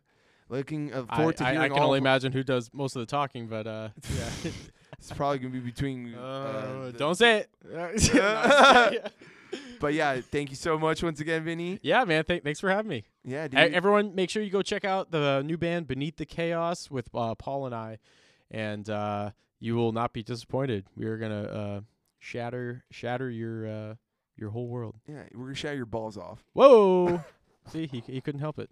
looking 0.49 0.93
uh, 0.95 1.05
I, 1.11 1.17
forward 1.19 1.37
to 1.37 1.45
I, 1.47 1.53
hearing 1.53 1.73
I 1.73 1.75
can 1.75 1.85
only 1.85 1.99
imagine 1.99 2.33
who 2.33 2.43
does 2.43 2.71
most 2.73 2.97
of 2.97 3.01
the 3.01 3.07
talking, 3.07 3.47
but 3.49 3.67
uh, 3.67 3.91
yeah. 4.17 4.51
It's 5.01 5.13
probably 5.13 5.39
gonna 5.39 5.55
be 5.55 5.61
between. 5.61 6.15
Uh, 6.15 6.21
uh, 6.21 6.91
don't 6.93 7.15
say 7.15 7.47
it. 7.65 9.13
But 9.81 9.95
yeah, 9.95 10.21
thank 10.21 10.51
you 10.51 10.57
so 10.57 10.79
much 10.79 11.03
once 11.03 11.21
again, 11.21 11.43
Vinny. 11.43 11.81
yeah, 11.83 12.05
man. 12.05 12.23
Th- 12.25 12.43
thanks 12.43 12.61
for 12.61 12.69
having 12.71 12.89
me. 12.91 13.05
Yeah, 13.25 13.49
dude. 13.49 13.59
everyone, 13.75 14.15
make 14.15 14.29
sure 14.29 14.43
you 14.43 14.51
go 14.51 14.61
check 14.63 14.85
out 14.85 15.11
the 15.11 15.43
new 15.43 15.57
band 15.57 15.89
Beneath 15.89 16.17
the 16.19 16.27
Chaos 16.27 16.91
with 16.91 17.09
uh, 17.15 17.35
Paul 17.35 17.65
and 17.67 17.75
I, 17.75 17.99
and 18.51 18.89
uh, 18.89 19.31
you 19.59 19.75
will 19.77 19.93
not 19.93 20.13
be 20.13 20.23
disappointed. 20.23 20.85
We 20.97 21.07
are 21.07 21.17
gonna 21.17 21.43
uh, 21.43 21.81
shatter 22.19 22.85
shatter 22.91 23.31
your 23.31 23.67
uh, 23.67 23.95
your 24.37 24.51
whole 24.51 24.69
world. 24.69 24.97
yeah, 25.09 25.23
we're 25.33 25.47
gonna 25.47 25.55
shout 25.55 25.77
your 25.77 25.87
balls 25.87 26.19
off. 26.19 26.45
Whoa! 26.53 27.25
See, 27.73 27.87
he 27.87 28.01
he 28.07 28.21
couldn't 28.21 28.41
help 28.41 28.59
it. 28.59 28.71